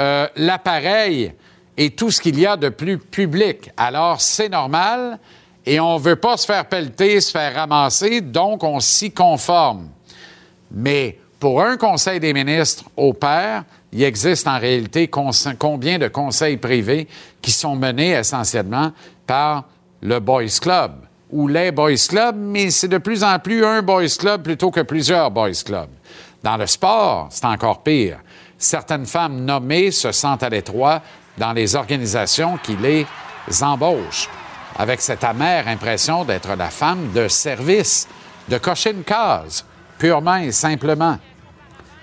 euh, 0.00 0.26
l'appareil 0.34 1.32
et 1.76 1.90
tout 1.90 2.10
ce 2.10 2.20
qu'il 2.20 2.40
y 2.40 2.44
a 2.44 2.56
de 2.56 2.70
plus 2.70 2.98
public. 2.98 3.70
Alors, 3.76 4.20
c'est 4.20 4.48
normal 4.48 5.20
et 5.68 5.78
on 5.80 5.98
ne 5.98 6.02
veut 6.02 6.16
pas 6.16 6.38
se 6.38 6.46
faire 6.46 6.64
pelleter, 6.64 7.20
se 7.20 7.30
faire 7.30 7.54
ramasser, 7.54 8.22
donc 8.22 8.64
on 8.64 8.80
s'y 8.80 9.10
conforme. 9.10 9.88
Mais 10.70 11.18
pour 11.38 11.60
un 11.60 11.76
conseil 11.76 12.18
des 12.20 12.32
ministres 12.32 12.84
au 12.96 13.12
pair, 13.12 13.64
il 13.92 14.02
existe 14.02 14.48
en 14.48 14.58
réalité 14.58 15.08
combien 15.08 15.98
de 15.98 16.08
conseils 16.08 16.56
privés 16.56 17.06
qui 17.42 17.50
sont 17.50 17.76
menés 17.76 18.12
essentiellement 18.12 18.92
par 19.26 19.64
le 20.00 20.18
Boys 20.20 20.58
Club 20.58 20.92
ou 21.30 21.46
les 21.48 21.70
Boys 21.70 22.06
Club, 22.08 22.36
mais 22.38 22.70
c'est 22.70 22.88
de 22.88 22.96
plus 22.96 23.22
en 23.22 23.38
plus 23.38 23.62
un 23.62 23.82
Boys 23.82 24.16
Club 24.18 24.44
plutôt 24.44 24.70
que 24.70 24.80
plusieurs 24.80 25.30
Boys 25.30 25.62
Club. 25.66 25.90
Dans 26.42 26.56
le 26.56 26.66
sport, 26.66 27.28
c'est 27.30 27.44
encore 27.44 27.82
pire. 27.82 28.20
Certaines 28.56 29.04
femmes 29.04 29.44
nommées 29.44 29.90
se 29.90 30.12
sentent 30.12 30.42
à 30.42 30.48
l'étroit 30.48 31.02
dans 31.36 31.52
les 31.52 31.76
organisations 31.76 32.58
qui 32.62 32.74
les 32.76 33.06
embauchent, 33.60 34.30
avec 34.78 35.00
cette 35.00 35.24
amère 35.24 35.66
impression 35.66 36.24
d'être 36.24 36.54
la 36.56 36.70
femme 36.70 37.10
de 37.12 37.26
service, 37.28 38.08
de 38.48 38.58
cocher 38.58 38.92
une 38.92 39.02
case, 39.02 39.64
purement 39.98 40.36
et 40.36 40.52
simplement. 40.52 41.18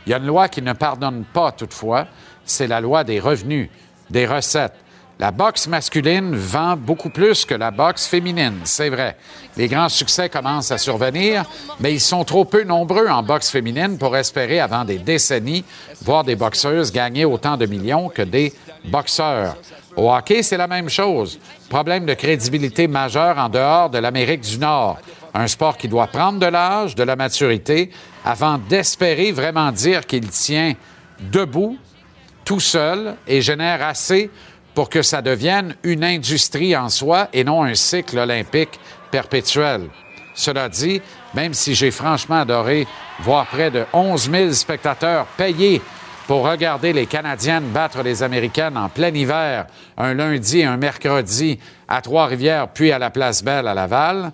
Il 0.05 0.11
y 0.11 0.13
a 0.13 0.17
une 0.17 0.27
loi 0.27 0.49
qui 0.49 0.61
ne 0.61 0.73
pardonne 0.73 1.23
pas 1.23 1.53
toutefois, 1.53 2.05
c'est 2.45 2.67
la 2.67 2.81
loi 2.81 3.03
des 3.03 3.19
revenus, 3.19 3.69
des 4.09 4.27
recettes. 4.27 4.75
La 5.17 5.31
boxe 5.31 5.67
masculine 5.67 6.35
vend 6.35 6.75
beaucoup 6.75 7.09
plus 7.09 7.45
que 7.45 7.55
la 7.55 7.71
boxe 7.71 8.05
féminine, 8.05 8.59
c'est 8.65 8.89
vrai. 8.89 9.15
Les 9.55 9.69
grands 9.69 9.87
succès 9.87 10.27
commencent 10.27 10.71
à 10.71 10.77
survenir, 10.77 11.45
mais 11.79 11.93
ils 11.93 12.01
sont 12.01 12.25
trop 12.25 12.43
peu 12.43 12.65
nombreux 12.65 13.07
en 13.07 13.23
boxe 13.23 13.49
féminine 13.49 13.97
pour 13.97 14.17
espérer, 14.17 14.59
avant 14.59 14.83
des 14.83 14.97
décennies, 14.97 15.63
voir 16.01 16.25
des 16.25 16.35
boxeuses 16.35 16.91
gagner 16.91 17.23
autant 17.23 17.55
de 17.55 17.65
millions 17.65 18.09
que 18.09 18.23
des 18.23 18.53
boxeurs. 18.83 19.55
Au 19.95 20.11
hockey, 20.11 20.43
c'est 20.43 20.57
la 20.57 20.67
même 20.67 20.89
chose. 20.89 21.39
Problème 21.69 22.05
de 22.05 22.13
crédibilité 22.13 22.87
majeur 22.87 23.37
en 23.37 23.47
dehors 23.47 23.89
de 23.89 23.97
l'Amérique 23.97 24.41
du 24.41 24.57
Nord. 24.57 24.97
Un 25.33 25.47
sport 25.47 25.77
qui 25.77 25.87
doit 25.87 26.07
prendre 26.07 26.39
de 26.39 26.45
l'âge, 26.45 26.95
de 26.95 27.03
la 27.03 27.15
maturité, 27.15 27.91
avant 28.23 28.57
d'espérer 28.57 29.31
vraiment 29.31 29.71
dire 29.71 30.05
qu'il 30.05 30.27
tient 30.29 30.73
debout, 31.19 31.77
tout 32.43 32.59
seul, 32.59 33.15
et 33.25 33.41
génère 33.41 33.85
assez 33.85 34.29
pour 34.73 34.89
que 34.89 35.01
ça 35.01 35.21
devienne 35.21 35.75
une 35.83 36.03
industrie 36.03 36.75
en 36.75 36.89
soi 36.89 37.29
et 37.31 37.45
non 37.45 37.63
un 37.63 37.75
cycle 37.75 38.19
olympique 38.19 38.79
perpétuel. 39.11 39.89
Cela 40.35 40.67
dit, 40.67 41.01
même 41.33 41.53
si 41.53 41.73
j'ai 41.73 41.91
franchement 41.91 42.41
adoré 42.41 42.85
voir 43.21 43.47
près 43.47 43.71
de 43.71 43.85
11 43.93 44.29
000 44.29 44.51
spectateurs 44.51 45.25
payés 45.37 45.81
pour 46.27 46.47
regarder 46.47 46.91
les 46.91 47.05
Canadiennes 47.05 47.69
battre 47.71 48.01
les 48.01 48.23
Américaines 48.23 48.77
en 48.77 48.89
plein 48.89 49.13
hiver, 49.13 49.67
un 49.97 50.13
lundi 50.13 50.59
et 50.59 50.65
un 50.65 50.77
mercredi 50.77 51.59
à 51.87 52.01
Trois-Rivières, 52.01 52.69
puis 52.69 52.91
à 52.91 52.99
la 52.99 53.11
Place 53.11 53.43
Belle 53.43 53.67
à 53.67 53.73
Laval, 53.73 54.31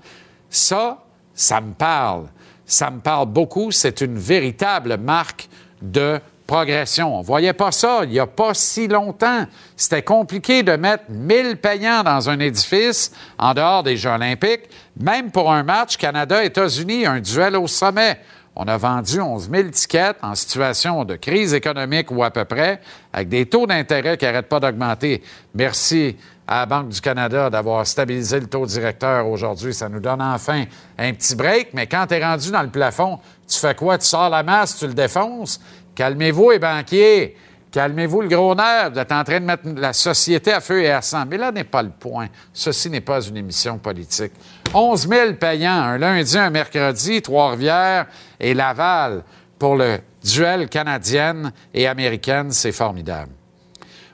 ça, 0.50 1.04
ça 1.34 1.60
me 1.60 1.74
parle. 1.74 2.28
Ça 2.66 2.90
me 2.90 3.00
parle 3.00 3.28
beaucoup. 3.28 3.72
C'est 3.72 4.02
une 4.02 4.18
véritable 4.18 4.98
marque 4.98 5.50
de 5.82 6.20
progression. 6.48 7.18
On 7.18 7.22
voyait 7.22 7.54
pas 7.54 7.72
ça 7.72 8.02
il 8.04 8.10
n'y 8.10 8.20
a 8.20 8.28
pas 8.28 8.54
si 8.54 8.88
longtemps. 8.88 9.46
C'était 9.76 10.02
compliqué 10.02 10.64
de 10.64 10.74
mettre 10.74 11.06
1000 11.10 11.58
payants 11.58 12.04
dans 12.04 12.30
un 12.30 12.40
édifice 12.40 13.12
en 13.38 13.54
dehors 13.54 13.84
des 13.84 13.98
Jeux 13.98 14.10
olympiques, 14.10 14.70
même 15.00 15.32
pour 15.32 15.52
un 15.52 15.64
match 15.64 15.98
Canada-États-Unis, 15.98 17.06
un 17.06 17.20
duel 17.20 17.56
au 17.56 17.68
sommet. 17.68 18.20
On 18.56 18.66
a 18.68 18.78
vendu 18.78 19.22
11 19.22 19.50
000 19.50 19.70
tickets 19.70 20.18
en 20.22 20.36
situation 20.36 21.06
de 21.06 21.16
crise 21.16 21.54
économique 21.54 22.12
ou 22.12 22.22
à 22.22 22.32
peu 22.32 22.44
près, 22.44 22.82
avec 23.14 23.30
des 23.30 23.46
taux 23.46 23.66
d'intérêt 23.66 24.18
qui 24.18 24.26
n'arrêtent 24.26 24.50
pas 24.50 24.60
d'augmenter. 24.60 25.24
Merci 25.56 26.18
à 26.46 26.60
la 26.60 26.66
Banque 26.66 26.90
du 26.90 27.00
Canada 27.00 27.50
d'avoir 27.50 27.88
stabilisé 27.88 28.42
le 28.42 28.48
taux 28.48 28.66
directeur 28.66 29.26
aujourd'hui. 29.28 29.74
Ça 29.74 29.88
nous 29.88 30.02
donne 30.02 30.22
enfin 30.22 30.66
un 30.98 31.14
petit 31.14 31.34
break, 31.34 31.70
mais 31.74 31.88
quand 31.88 32.08
tu 32.08 32.16
es 32.16 32.26
rendu 32.26 32.52
dans 32.52 32.62
le 32.62 32.70
plafond, 32.70 33.20
tu 33.48 33.58
fais 33.58 33.74
quoi? 33.74 33.98
Tu 33.98 34.06
sors 34.06 34.30
la 34.30 34.44
masse, 34.44 34.78
tu 34.78 34.86
le 34.86 34.94
défonces? 34.94 35.62
Calmez-vous, 35.96 36.52
les 36.52 36.60
banquiers. 36.60 37.38
Calmez-vous 37.72 38.22
le 38.24 38.28
gros 38.28 38.54
nerf. 38.54 38.92
Vous 38.92 39.00
êtes 39.00 39.12
en 39.14 39.24
train 39.24 39.40
de 39.40 39.46
mettre 39.46 39.64
la 39.78 39.94
société 39.94 40.52
à 40.52 40.60
feu 40.60 40.82
et 40.82 40.92
à 40.92 41.02
sang. 41.02 41.24
Mais 41.26 41.38
là 41.38 41.54
n'est 41.54 41.64
pas 41.64 41.84
le 41.84 41.92
point. 41.92 42.28
Ceci 42.52 42.90
n'est 42.90 43.00
pas 43.00 43.22
une 43.22 43.38
émission 43.38 43.78
politique. 43.78 44.34
11 44.74 45.08
000 45.10 45.34
payants, 45.34 45.82
un 45.82 45.98
lundi, 45.98 46.38
un 46.38 46.50
mercredi, 46.50 47.22
Trois-Rivières 47.22 48.06
et 48.40 48.54
Laval 48.54 49.24
pour 49.60 49.76
le 49.76 50.00
duel 50.24 50.70
canadienne 50.70 51.52
et 51.74 51.88
américaine. 51.88 52.52
C'est 52.52 52.72
formidable. 52.72 53.32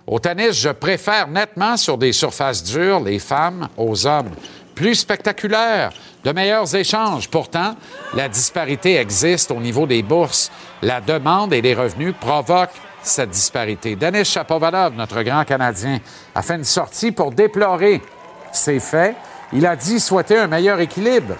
Au 0.07 0.19
tennis, 0.19 0.53
je 0.53 0.69
préfère 0.69 1.27
nettement 1.27 1.77
sur 1.77 1.97
des 1.97 2.11
surfaces 2.11 2.63
dures 2.63 3.01
les 3.01 3.19
femmes 3.19 3.69
aux 3.77 4.07
hommes. 4.07 4.31
Plus 4.73 4.95
spectaculaire, 4.95 5.91
de 6.23 6.31
meilleurs 6.31 6.73
échanges. 6.75 7.29
Pourtant, 7.29 7.75
la 8.15 8.27
disparité 8.27 8.95
existe 8.95 9.51
au 9.51 9.59
niveau 9.59 9.85
des 9.85 10.01
bourses. 10.01 10.51
La 10.81 11.01
demande 11.01 11.53
et 11.53 11.61
les 11.61 11.73
revenus 11.75 12.15
provoquent 12.19 12.81
cette 13.03 13.29
disparité. 13.29 13.95
Denis 13.95 14.25
Chapovalov, 14.25 14.95
notre 14.95 15.21
grand 15.21 15.43
Canadien, 15.45 15.99
a 16.33 16.41
fait 16.41 16.55
une 16.55 16.63
sortie 16.63 17.11
pour 17.11 17.31
déplorer 17.31 18.01
ces 18.51 18.79
faits. 18.79 19.15
Il 19.53 19.65
a 19.65 19.75
dit 19.75 19.99
souhaiter 19.99 20.37
un 20.37 20.47
meilleur 20.47 20.79
équilibre. 20.79 21.35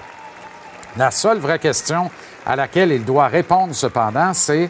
La 0.96 1.12
seule 1.12 1.40
vraie 1.40 1.60
question 1.60 2.10
à 2.46 2.56
laquelle 2.56 2.92
il 2.92 3.04
doit 3.04 3.28
répondre 3.28 3.76
cependant, 3.76 4.34
c'est 4.34 4.70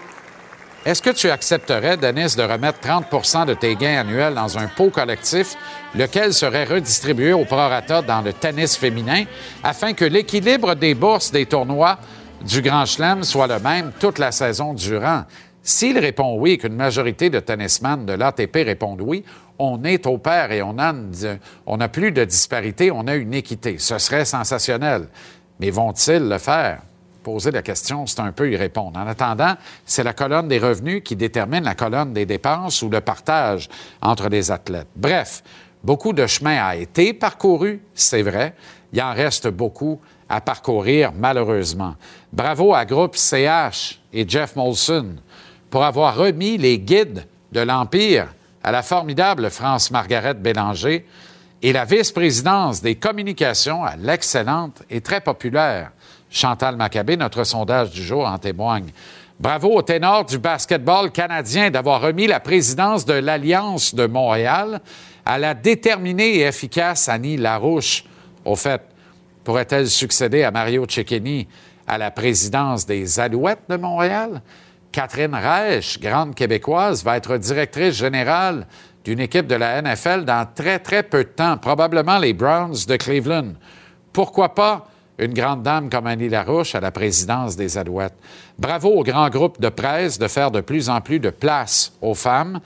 est-ce 0.85 1.01
que 1.01 1.09
tu 1.09 1.29
accepterais, 1.29 1.97
Denis, 1.97 2.35
de 2.35 2.43
remettre 2.43 2.79
30% 2.79 3.45
de 3.45 3.53
tes 3.53 3.75
gains 3.75 3.99
annuels 3.99 4.33
dans 4.33 4.57
un 4.57 4.67
pot 4.67 4.89
collectif, 4.89 5.55
lequel 5.93 6.33
serait 6.33 6.63
redistribué 6.63 7.33
au 7.33 7.45
prorata 7.45 8.01
dans 8.01 8.21
le 8.21 8.31
tennis 8.31 8.77
féminin, 8.77 9.25
afin 9.63 9.93
que 9.93 10.05
l'équilibre 10.05 10.75
des 10.75 10.95
bourses 10.95 11.31
des 11.31 11.45
tournois 11.45 11.99
du 12.41 12.61
Grand 12.61 12.85
Chelem 12.85 13.23
soit 13.23 13.47
le 13.47 13.59
même 13.59 13.91
toute 13.99 14.17
la 14.17 14.31
saison 14.31 14.73
durant? 14.73 15.25
S'il 15.61 15.99
répond 15.99 16.37
oui 16.39 16.51
et 16.51 16.57
qu'une 16.57 16.77
majorité 16.77 17.29
de 17.29 17.41
tennisman 17.41 18.05
de 18.05 18.13
l'ATP 18.13 18.55
répondent 18.65 19.01
oui, 19.01 19.25
on 19.59 19.83
est 19.83 20.05
au 20.05 20.17
pair 20.17 20.51
et 20.51 20.61
on 20.61 20.77
a, 20.77 20.93
on 21.65 21.77
n'a 21.77 21.89
plus 21.89 22.11
de 22.11 22.23
disparité, 22.23 22.91
on 22.91 23.07
a 23.07 23.15
une 23.15 23.33
équité. 23.33 23.77
Ce 23.77 23.97
serait 23.97 24.25
sensationnel. 24.25 25.07
Mais 25.59 25.71
vont-ils 25.71 26.27
le 26.27 26.37
faire? 26.37 26.81
Poser 27.23 27.51
la 27.51 27.61
question, 27.61 28.05
c'est 28.05 28.21
un 28.21 28.31
peu 28.31 28.49
y 28.49 28.55
répondre. 28.55 28.97
En 28.97 29.07
attendant, 29.07 29.55
c'est 29.85 30.03
la 30.03 30.13
colonne 30.13 30.47
des 30.47 30.59
revenus 30.59 31.01
qui 31.03 31.15
détermine 31.15 31.63
la 31.63 31.75
colonne 31.75 32.13
des 32.13 32.25
dépenses 32.25 32.81
ou 32.81 32.89
le 32.89 33.01
partage 33.01 33.67
entre 34.01 34.29
les 34.29 34.49
athlètes. 34.49 34.87
Bref, 34.95 35.43
beaucoup 35.83 36.13
de 36.13 36.25
chemin 36.25 36.63
a 36.63 36.75
été 36.75 37.13
parcouru, 37.13 37.81
c'est 37.93 38.21
vrai. 38.21 38.53
Il 38.93 39.01
en 39.01 39.13
reste 39.13 39.49
beaucoup 39.49 39.99
à 40.29 40.39
parcourir, 40.39 41.11
malheureusement. 41.13 41.95
Bravo 42.31 42.73
à 42.73 42.85
Groupe 42.85 43.17
CH 43.17 43.99
et 44.13 44.27
Jeff 44.27 44.55
Molson 44.55 45.15
pour 45.69 45.83
avoir 45.83 46.15
remis 46.15 46.57
les 46.57 46.79
guides 46.79 47.25
de 47.51 47.59
l'Empire 47.59 48.29
à 48.67 48.71
la 48.71 48.83
formidable 48.83 49.49
France-Margaret 49.49 50.33
Bélanger 50.33 51.05
et 51.61 51.71
la 51.71 51.85
vice-présidence 51.85 52.81
des 52.81 52.95
communications 52.95 53.85
à 53.85 53.95
l'excellente 53.95 54.83
et 54.89 54.99
très 54.99 55.21
populaire 55.21 55.91
Chantal 56.29 56.75
Maccabé. 56.75 57.15
Notre 57.15 57.45
sondage 57.45 57.91
du 57.91 58.03
jour 58.03 58.27
en 58.27 58.37
témoigne. 58.37 58.91
Bravo 59.39 59.69
au 59.69 59.81
ténor 59.83 60.25
du 60.25 60.37
basketball 60.37 61.11
canadien 61.11 61.71
d'avoir 61.71 62.01
remis 62.01 62.27
la 62.27 62.41
présidence 62.41 63.05
de 63.05 63.13
l'Alliance 63.13 63.95
de 63.95 64.05
Montréal 64.05 64.81
à 65.25 65.37
la 65.37 65.53
déterminée 65.53 66.39
et 66.39 66.41
efficace 66.41 67.07
Annie 67.07 67.37
Larouche. 67.37 68.03
Au 68.43 68.57
fait, 68.57 68.81
pourrait-elle 69.45 69.87
succéder 69.87 70.43
à 70.43 70.51
Mario 70.51 70.85
Cecchini 70.89 71.47
à 71.87 71.97
la 71.97 72.11
présidence 72.11 72.85
des 72.85 73.17
Alouettes 73.17 73.63
de 73.69 73.77
Montréal? 73.77 74.41
Catherine 74.97 75.35
Reich, 75.35 75.99
grande 76.01 76.33
québécoise, 76.33 77.03
va 77.03 77.17
être 77.17 77.37
directrice 77.37 77.93
générale 77.93 78.65
d'une 79.05 79.19
équipe 79.19 79.45
de 79.45 79.53
la 79.53 79.79
NFL 79.79 80.25
dans 80.25 80.47
très, 80.55 80.79
très 80.79 81.03
peu 81.03 81.23
de 81.23 81.29
temps, 81.29 81.55
probablement 81.59 82.17
les 82.17 82.33
Browns 82.33 82.73
de 82.87 82.95
Cleveland. 82.95 83.53
Pourquoi 84.11 84.55
pas 84.55 84.87
une 85.19 85.35
grande 85.35 85.61
dame 85.61 85.91
comme 85.91 86.07
Annie 86.07 86.29
Larouche 86.29 86.73
à 86.73 86.79
la 86.79 86.89
présidence 86.89 87.55
des 87.55 87.77
Alouettes? 87.77 88.17
Bravo 88.57 88.89
au 88.89 89.03
grand 89.03 89.29
groupe 89.29 89.61
de 89.61 89.69
presse 89.69 90.17
de 90.17 90.27
faire 90.27 90.49
de 90.49 90.61
plus 90.61 90.89
en 90.89 90.99
plus 90.99 91.19
de 91.19 91.29
place 91.29 91.93
aux 92.01 92.15
femmes. 92.15 92.59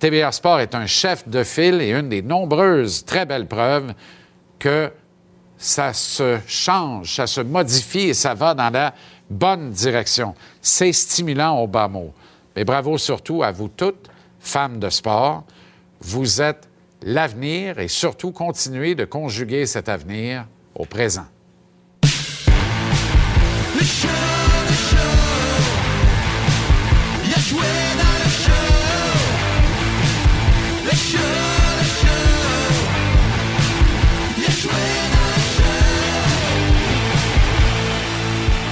TVA 0.00 0.32
Sport 0.32 0.58
est 0.58 0.74
un 0.74 0.86
chef 0.86 1.28
de 1.28 1.44
file 1.44 1.80
et 1.80 1.92
une 1.92 2.08
des 2.08 2.22
nombreuses 2.22 3.04
très 3.04 3.26
belles 3.26 3.46
preuves 3.46 3.94
que 4.58 4.90
ça 5.56 5.92
se 5.92 6.38
change, 6.48 7.14
ça 7.14 7.28
se 7.28 7.40
modifie 7.40 8.08
et 8.08 8.14
ça 8.14 8.34
va 8.34 8.54
dans 8.54 8.70
la 8.70 8.92
bonne 9.30 9.70
direction. 9.70 10.34
C'est 10.60 10.92
stimulant 10.92 11.58
au 11.58 11.66
bas 11.66 11.88
mot. 11.88 12.12
Mais 12.54 12.64
bravo 12.64 12.98
surtout 12.98 13.42
à 13.42 13.50
vous 13.50 13.68
toutes, 13.68 14.08
femmes 14.40 14.78
de 14.78 14.88
sport. 14.88 15.44
Vous 16.00 16.40
êtes 16.40 16.68
l'avenir 17.02 17.78
et 17.78 17.88
surtout 17.88 18.32
continuez 18.32 18.94
de 18.94 19.04
conjuguer 19.04 19.66
cet 19.66 19.88
avenir 19.88 20.46
au 20.74 20.84
présent. 20.84 21.26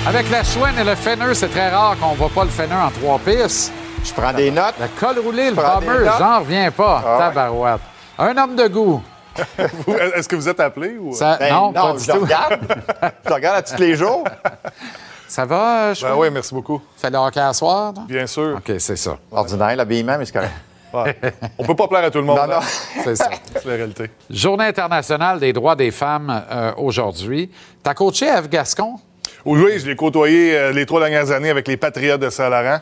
Avec 0.07 0.31
la 0.31 0.45
Chouine 0.45 0.79
et 0.79 0.85
le 0.85 0.95
Fenner, 0.95 1.35
c'est 1.35 1.49
très 1.49 1.71
rare 1.71 1.97
qu'on 1.99 2.13
ne 2.13 2.17
voit 2.17 2.29
pas 2.29 2.45
le 2.45 2.51
Fenner 2.51 2.75
en 2.75 2.91
trois 2.91 3.19
pistes. 3.19 3.73
Je 4.05 4.13
prends 4.13 4.33
des 4.33 4.51
notes. 4.51 4.75
Le 4.79 4.87
col 5.01 5.19
roulé, 5.19 5.51
le 5.51 5.57
bomber, 5.57 6.11
j'en 6.19 6.41
reviens 6.41 6.71
pas. 6.71 7.03
Ah 7.05 7.13
ouais. 7.13 7.19
Tabarouette. 7.19 7.81
Un 8.19 8.37
homme 8.37 8.55
de 8.57 8.69
goût. 8.69 9.03
Est-ce 10.15 10.29
que 10.29 10.37
vous 10.37 10.49
êtes 10.49 10.61
appelé 10.61 10.97
ou? 10.99 11.13
Ça- 11.15 11.37
Ben, 11.39 11.53
non, 11.55 11.73
pas 11.73 11.93
du 11.95 12.05
je 12.05 12.13
tout. 12.13 12.21
regarde. 12.21 12.61
je 13.27 13.33
regarde 13.33 13.57
à 13.57 13.63
tous 13.63 13.79
les 13.81 13.97
jours. 13.97 14.25
Ça 15.27 15.45
va? 15.47 15.93
Ben 16.01 16.15
oui, 16.17 16.29
merci 16.31 16.55
beaucoup. 16.55 16.81
Fais 16.97 17.11
le 17.11 17.17
hockey 17.19 17.41
à 17.41 17.53
soir? 17.55 17.93
non? 17.95 18.03
Bien 18.03 18.27
sûr. 18.27 18.57
OK, 18.59 18.75
c'est 18.79 18.97
ça. 18.97 19.17
Ordinaire, 19.33 19.75
l'habillement, 19.75 20.17
mais 20.19 20.27
c'est 20.27 20.33
correct. 20.33 20.53
Ouais. 20.93 21.19
On 21.59 21.65
peut 21.65 21.75
pas 21.75 21.89
plaire 21.89 22.05
à 22.05 22.11
tout 22.11 22.19
le 22.19 22.25
monde. 22.25 22.39
Non, 22.39 22.47
non. 22.47 22.57
hein? 22.59 22.61
C'est 23.03 23.17
ça. 23.17 23.29
C'est 23.53 23.65
la 23.65 23.75
réalité. 23.75 24.11
Journée 24.31 24.67
internationale 24.67 25.41
des 25.41 25.53
droits 25.53 25.75
des 25.75 25.91
femmes 25.91 26.45
euh, 26.53 26.73
aujourd'hui. 26.77 27.51
T'as 27.83 27.95
coaché 27.95 28.27
Eve 28.29 28.49
Gascon? 28.49 28.95
Oui, 29.47 29.79
je 29.79 29.87
l'ai 29.87 29.95
côtoyé 29.95 30.57
euh, 30.57 30.73
les 30.73 30.87
trois 30.87 31.01
dernières 31.01 31.31
années 31.31 31.51
avec 31.51 31.69
les 31.69 31.77
Patriotes 31.77 32.19
de 32.19 32.31
Saint-Laurent 32.31 32.81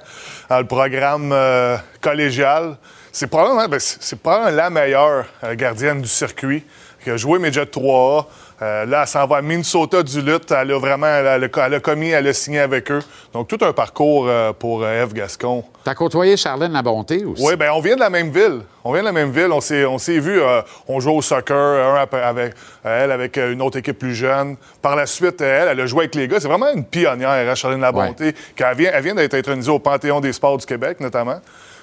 dans 0.48 0.60
le 0.60 0.64
programme 0.64 1.32
euh, 1.32 1.76
collégial. 2.00 2.76
C'est 3.10 3.26
probablement, 3.26 3.66
ben, 3.66 3.80
probablement 4.22 4.56
la 4.56 4.70
meilleure 4.70 5.24
euh, 5.42 5.56
gardienne 5.56 6.02
du 6.02 6.08
circuit 6.08 6.62
qui 7.02 7.10
a 7.10 7.16
joué 7.16 7.40
Midget 7.40 7.64
3A. 7.64 8.26
Euh, 8.62 8.86
là, 8.86 9.00
elle 9.02 9.08
s'en 9.08 9.26
va 9.26 9.38
à 9.38 9.42
Minnesota 9.42 10.04
du 10.04 10.20
lutte. 10.20 10.52
Elle 10.52 10.70
a 10.70 10.78
vraiment, 10.78 11.08
elle 11.08 11.26
a, 11.26 11.34
elle 11.66 11.74
a 11.74 11.80
commis, 11.80 12.10
elle 12.10 12.28
a 12.28 12.32
signé 12.32 12.60
avec 12.60 12.92
eux. 12.92 13.00
Donc, 13.32 13.48
tout 13.48 13.58
un 13.62 13.72
parcours 13.72 14.26
euh, 14.28 14.52
pour 14.52 14.84
euh, 14.84 15.02
Eve 15.02 15.12
Gascon. 15.14 15.64
T'as 15.82 15.94
côtoyé 15.94 16.36
Charlène 16.36 16.72
Labonté 16.72 17.24
aussi? 17.24 17.42
Oui, 17.44 17.56
bien, 17.56 17.72
on 17.72 17.80
vient 17.80 17.96
de 17.96 18.00
la 18.00 18.10
même 18.10 18.30
ville. 18.30 18.60
On 18.84 18.92
vient 18.92 19.02
de 19.02 19.06
la 19.06 19.12
même 19.12 19.32
ville. 19.32 19.48
On 19.50 19.60
s'est, 19.60 19.84
on 19.84 19.98
s'est 19.98 20.20
vu. 20.20 20.40
euh, 20.40 20.62
on 20.86 21.00
joue 21.00 21.10
au 21.10 21.22
soccer, 21.22 21.56
un 21.56 22.06
avec 22.22 22.54
elle, 22.84 23.10
avec 23.10 23.36
une 23.36 23.60
autre 23.62 23.78
équipe 23.78 23.98
plus 23.98 24.14
jeune. 24.14 24.56
Par 24.80 24.94
la 24.94 25.06
suite, 25.06 25.40
elle, 25.40 25.68
elle 25.68 25.80
a 25.80 25.86
joué 25.86 26.02
avec 26.02 26.14
les 26.14 26.28
gars. 26.28 26.38
C'est 26.38 26.46
vraiment 26.46 26.72
une 26.72 26.84
pionnière, 26.84 27.30
hein, 27.30 27.54
Charlène 27.56 27.80
Labonté. 27.80 28.32
qui 28.32 28.62
Elle 28.62 28.76
vient, 28.76 28.90
elle 28.94 29.02
vient 29.02 29.14
d'être 29.16 29.34
intronisée 29.34 29.72
au 29.72 29.80
Panthéon 29.80 30.20
des 30.20 30.32
sports 30.32 30.58
du 30.58 30.66
Québec, 30.66 31.00
notamment. 31.00 31.40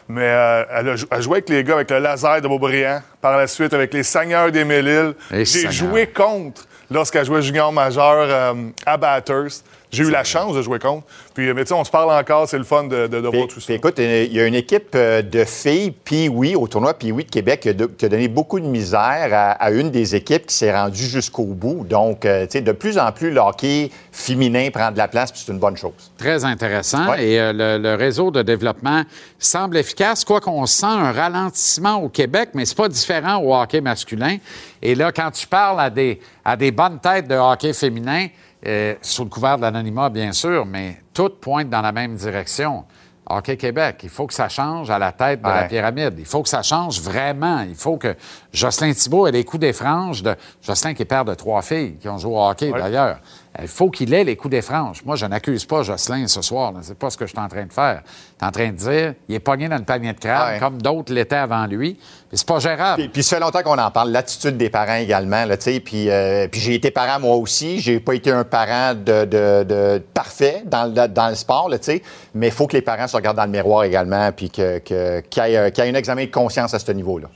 Mais 0.08 0.24
euh, 0.24 0.64
elle, 0.74 0.90
a, 0.90 0.96
elle 1.12 1.22
joué 1.22 1.34
avec 1.34 1.50
les 1.50 1.64
gars, 1.64 1.76
avec 1.76 1.92
le 1.92 2.00
laser 2.00 2.42
de 2.42 2.48
Beaubriand. 2.48 3.02
Par 3.22 3.38
la 3.38 3.48
suite, 3.48 3.74
avec 3.74 3.94
les 3.94 4.04
Seigneurs 4.04 4.50
des 4.50 4.64
Mille-Îles. 4.64 5.14
Les 5.30 5.44
J'ai 5.44 5.70
joué 5.72 6.08
contre 6.08 6.64
lorsqu'elle 6.92 7.26
jouait 7.26 7.42
junior 7.42 7.72
majeur 7.72 8.28
euh, 8.30 8.70
à 8.86 8.98
Bathurst. 8.98 9.66
J'ai 9.92 10.04
eu 10.04 10.12
la 10.12 10.24
chance 10.24 10.54
de 10.56 10.62
jouer 10.62 10.78
contre. 10.78 11.06
Puis, 11.34 11.52
mais 11.54 11.64
tu 11.64 11.70
sais, 11.70 11.74
on 11.74 11.84
se 11.84 11.90
parle 11.90 12.12
encore, 12.12 12.48
c'est 12.48 12.60
le 12.60 12.64
fun 12.64 12.84
de, 12.84 13.08
de, 13.08 13.22
de 13.22 13.28
voir 13.28 13.48
tout 13.48 13.60
ça. 13.60 13.74
Écoute, 13.74 13.96
il 13.98 14.32
y 14.32 14.40
a 14.40 14.46
une 14.46 14.54
équipe 14.54 14.90
euh, 14.94 15.24
de 15.24 15.44
filles, 15.46 15.92
puis 15.92 16.30
oui, 16.30 16.56
au 16.56 16.68
tournoi 16.68 16.94
puis 16.94 17.12
oui 17.12 17.24
de 17.26 17.30
Québec, 17.32 17.62
qui 17.62 17.70
a, 17.70 17.74
de- 17.74 17.88
qui 17.88 18.06
a 18.06 18.10
donné 18.10 18.28
beaucoup 18.28 18.60
de 18.60 18.66
misère 18.68 19.30
à, 19.32 19.52
à 19.54 19.72
une 19.72 19.90
des 19.90 20.16
équipes 20.16 20.46
qui 20.46 20.54
s'est 20.54 20.72
rendue 20.72 21.06
jusqu'au 21.06 21.46
bout. 21.46 21.86
Donc, 21.90 22.26
euh, 22.26 22.46
tu 22.46 22.52
sais, 22.52 22.62
de 22.62 22.72
plus 22.72 23.00
en 23.00 23.12
plus, 23.12 23.32
le 23.32 23.40
hockey 23.40 23.90
féminin 24.12 24.70
prend 24.72 24.92
de 24.92 24.98
la 24.98 25.08
place, 25.08 25.32
puis 25.32 25.42
c'est 25.44 25.52
une 25.52 25.58
bonne 25.60 25.78
chose. 25.78 25.94
Très 26.18 26.46
intéressant. 26.46 27.10
Ouais. 27.10 27.26
Et 27.28 27.40
euh, 27.40 27.52
le, 27.54 27.78
le 27.82 27.96
réseau 27.96 28.30
de 28.30 28.42
développement 28.44 29.04
semble 29.40 29.78
efficace, 29.78 30.24
quoi 30.24 30.40
qu'on 30.40 30.66
sent 30.68 30.86
un 30.86 31.12
ralentissement 31.12 31.96
au 32.04 32.10
Québec, 32.10 32.50
mais 32.54 32.66
c'est 32.66 32.78
pas 32.78 32.90
différent 32.90 33.38
au 33.38 33.56
hockey 33.56 33.82
masculin. 33.82 34.38
Et 34.84 34.94
là, 34.94 35.12
quand 35.12 35.32
tu 35.32 35.48
parles 35.48 35.80
à 35.80 35.90
des, 35.90 36.20
à 36.46 36.56
des 36.56 36.72
bonnes 36.72 37.00
têtes 37.00 37.28
de 37.28 37.36
hockey 37.36 37.74
féminin, 37.74 38.28
euh, 38.66 38.96
sous 39.02 39.24
le 39.24 39.30
couvert 39.30 39.58
de 39.58 39.62
l'anonymat, 39.62 40.10
bien 40.10 40.32
sûr, 40.32 40.66
mais 40.66 40.98
toutes 41.14 41.40
pointent 41.40 41.70
dans 41.70 41.82
la 41.82 41.92
même 41.92 42.16
direction. 42.16 42.86
Hockey 43.30 43.58
Québec, 43.58 44.00
il 44.04 44.10
faut 44.10 44.26
que 44.26 44.34
ça 44.34 44.50
change 44.50 44.90
à 44.90 44.98
la 44.98 45.12
tête 45.12 45.42
de 45.42 45.48
la 45.48 45.64
pyramide. 45.66 46.16
Il 46.18 46.26
faut 46.26 46.42
que 46.42 46.50
ça 46.50 46.64
change 46.64 47.00
vraiment. 47.00 47.62
Il 47.62 47.76
faut 47.76 47.98
que 47.98 48.16
Jocelyn 48.52 48.94
Thibault 48.94 49.28
ait 49.28 49.32
les 49.32 49.44
coups 49.44 49.62
des 49.62 49.74
franges 49.74 50.24
de 50.24 50.36
Jocelyn 50.62 50.94
qui 50.96 51.04
est 51.04 51.06
père 51.06 51.24
de 51.26 51.36
trois 51.36 51.62
filles 51.62 51.98
qui 52.02 52.10
ont 52.10 52.18
joué 52.18 52.34
au 52.34 52.42
hockey 52.44 52.72
d'ailleurs. 52.72 53.20
Il 53.62 53.68
faut 53.68 53.90
qu'il 53.90 54.14
ait 54.14 54.24
les 54.24 54.36
coups 54.36 54.52
des 54.52 54.62
franges. 54.62 55.04
Moi, 55.04 55.16
je 55.16 55.26
n'accuse 55.26 55.66
pas 55.66 55.84
Jocelyn 55.84 56.28
ce 56.28 56.42
soir. 56.42 56.72
C'est 56.82 56.98
pas 56.98 57.10
ce 57.10 57.18
que 57.18 57.26
je 57.26 57.32
suis 57.32 57.40
en 57.40 57.48
train 57.48 57.66
de 57.66 57.74
faire. 57.74 58.02
Je 58.06 58.10
suis 58.38 58.48
en 58.48 58.52
train 58.52 58.68
de 58.70 58.76
dire, 58.78 59.14
il 59.28 59.36
est 59.36 59.40
pogné 59.40 59.68
dans 59.68 59.78
le 59.78 59.84
panier 59.84 60.14
de 60.14 60.20
crabe 60.20 60.54
Ouais. 60.54 60.60
comme 60.60 60.82
d'autres 60.82 61.12
l'étaient 61.14 61.36
avant 61.36 61.66
lui. 61.66 61.94
Puis 61.94 62.38
c'est 62.38 62.48
pas 62.48 62.60
gérable. 62.60 63.02
Puis, 63.04 63.10
puis 63.10 63.24
ça 63.24 63.36
fait 63.36 63.42
longtemps 63.42 63.62
qu'on 63.64 63.78
en 63.78 63.92
parle, 63.92 64.12
l'attitude 64.12 64.56
des 64.58 64.70
parents 64.70 64.96
également, 64.96 65.46
là, 65.46 65.58
tu 65.58 65.64
sais. 65.66 65.80
Puis, 65.80 66.10
euh, 66.10 66.48
puis 66.48 66.60
j'ai 66.62 66.76
été 66.76 66.90
parent 66.92 67.20
moi 67.20 67.36
aussi. 67.36 67.80
J'ai 67.82 68.00
pas 68.00 68.14
été 68.14 68.32
un 68.32 68.44
parent 68.44 68.94
de, 68.96 69.26
de- 69.26 69.64
de- 69.64 70.04
parfait 70.14 70.64
dans 70.66 70.86
le, 70.86 71.08
dans 71.08 71.30
le 71.30 71.36
sport, 71.36 71.70
là, 71.70 71.78
tu 71.80 71.86
sais. 71.86 72.04
Mais 72.36 72.48
il 72.48 72.54
faut 72.54 72.66
que 72.68 72.76
les 72.78 72.82
parents 72.84 73.08
se 73.08 73.16
regardent 73.16 73.38
dans 73.38 73.46
le 73.46 73.52
miroir 73.52 73.84
également, 73.84 74.32
puis 74.32 74.50
que- 74.50 74.78
que- 74.80 75.20
qu'il 75.22 75.44
y, 75.44 75.56
ait 75.56 75.70
y 75.76 75.82
ait 75.82 75.90
un 75.90 75.96
examen 75.96 76.26
de 76.26 76.32
conscience 76.32 76.74
à 76.74 76.80
ce 76.80 76.92
niveau-là. 76.92 77.28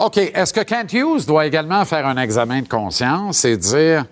OK. 0.00 0.16
Est-ce 0.16 0.54
que 0.54 0.62
Kent 0.62 0.94
Hughes 0.94 1.26
doit 1.26 1.44
également 1.44 1.84
faire 1.84 2.06
un 2.06 2.16
examen 2.16 2.62
de 2.62 2.68
conscience 2.68 3.44
et 3.44 3.58
dire 3.58 4.06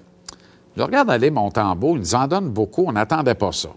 Je 0.77 0.83
regarde 0.83 1.09
aller 1.09 1.31
Montembeau, 1.31 1.97
ils 1.97 2.01
nous 2.01 2.15
en 2.15 2.27
donnent 2.27 2.51
beaucoup, 2.51 2.85
on 2.87 2.93
n'attendait 2.93 3.35
pas 3.35 3.53
ça. 3.53 3.71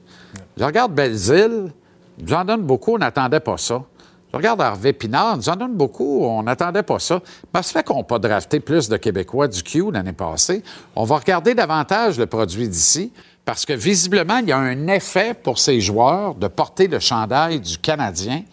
Je 0.58 0.64
regarde 0.66 0.94
Belzile, 0.94 1.72
ils 2.20 2.26
nous 2.26 2.34
en 2.34 2.44
donnent 2.44 2.64
beaucoup, 2.64 2.96
on 2.96 2.98
n'attendait 2.98 3.40
pas 3.40 3.56
ça. 3.56 3.82
Je 4.30 4.36
regarde 4.36 4.60
Harvey 4.60 4.92
Pinard, 4.92 5.36
ils 5.36 5.38
nous 5.38 5.50
en 5.50 5.56
donnent 5.56 5.78
beaucoup, 5.78 6.26
on 6.26 6.44
n'attendait 6.44 6.84
pas 6.84 7.00
ça. 7.00 7.22
Mais 7.54 7.64
ça 7.64 7.80
fait 7.80 7.84
qu'on 7.86 8.00
n'a 8.00 8.04
pas 8.04 8.20
drafté 8.20 8.60
plus 8.60 8.90
de 8.90 8.98
Québécois 8.98 9.48
du 9.48 9.64
Q 9.64 9.90
l'année 9.94 10.12
passée. 10.12 10.64
On 10.98 11.06
va 11.06 11.18
regarder 11.18 11.54
davantage 11.54 12.20
le 12.20 12.26
produit 12.26 12.68
d'ici 12.68 13.14
parce 13.46 13.66
que 13.66 13.72
visiblement, 13.72 14.40
il 14.40 14.50
y 14.50 14.52
a 14.52 14.58
un 14.58 14.88
effet 14.88 15.34
pour 15.34 15.60
ces 15.60 15.80
joueurs 15.80 16.36
de 16.36 16.50
porter 16.50 16.90
le 16.90 17.00
chandail 17.00 17.62
du 17.62 17.78
Canadien 17.78 18.44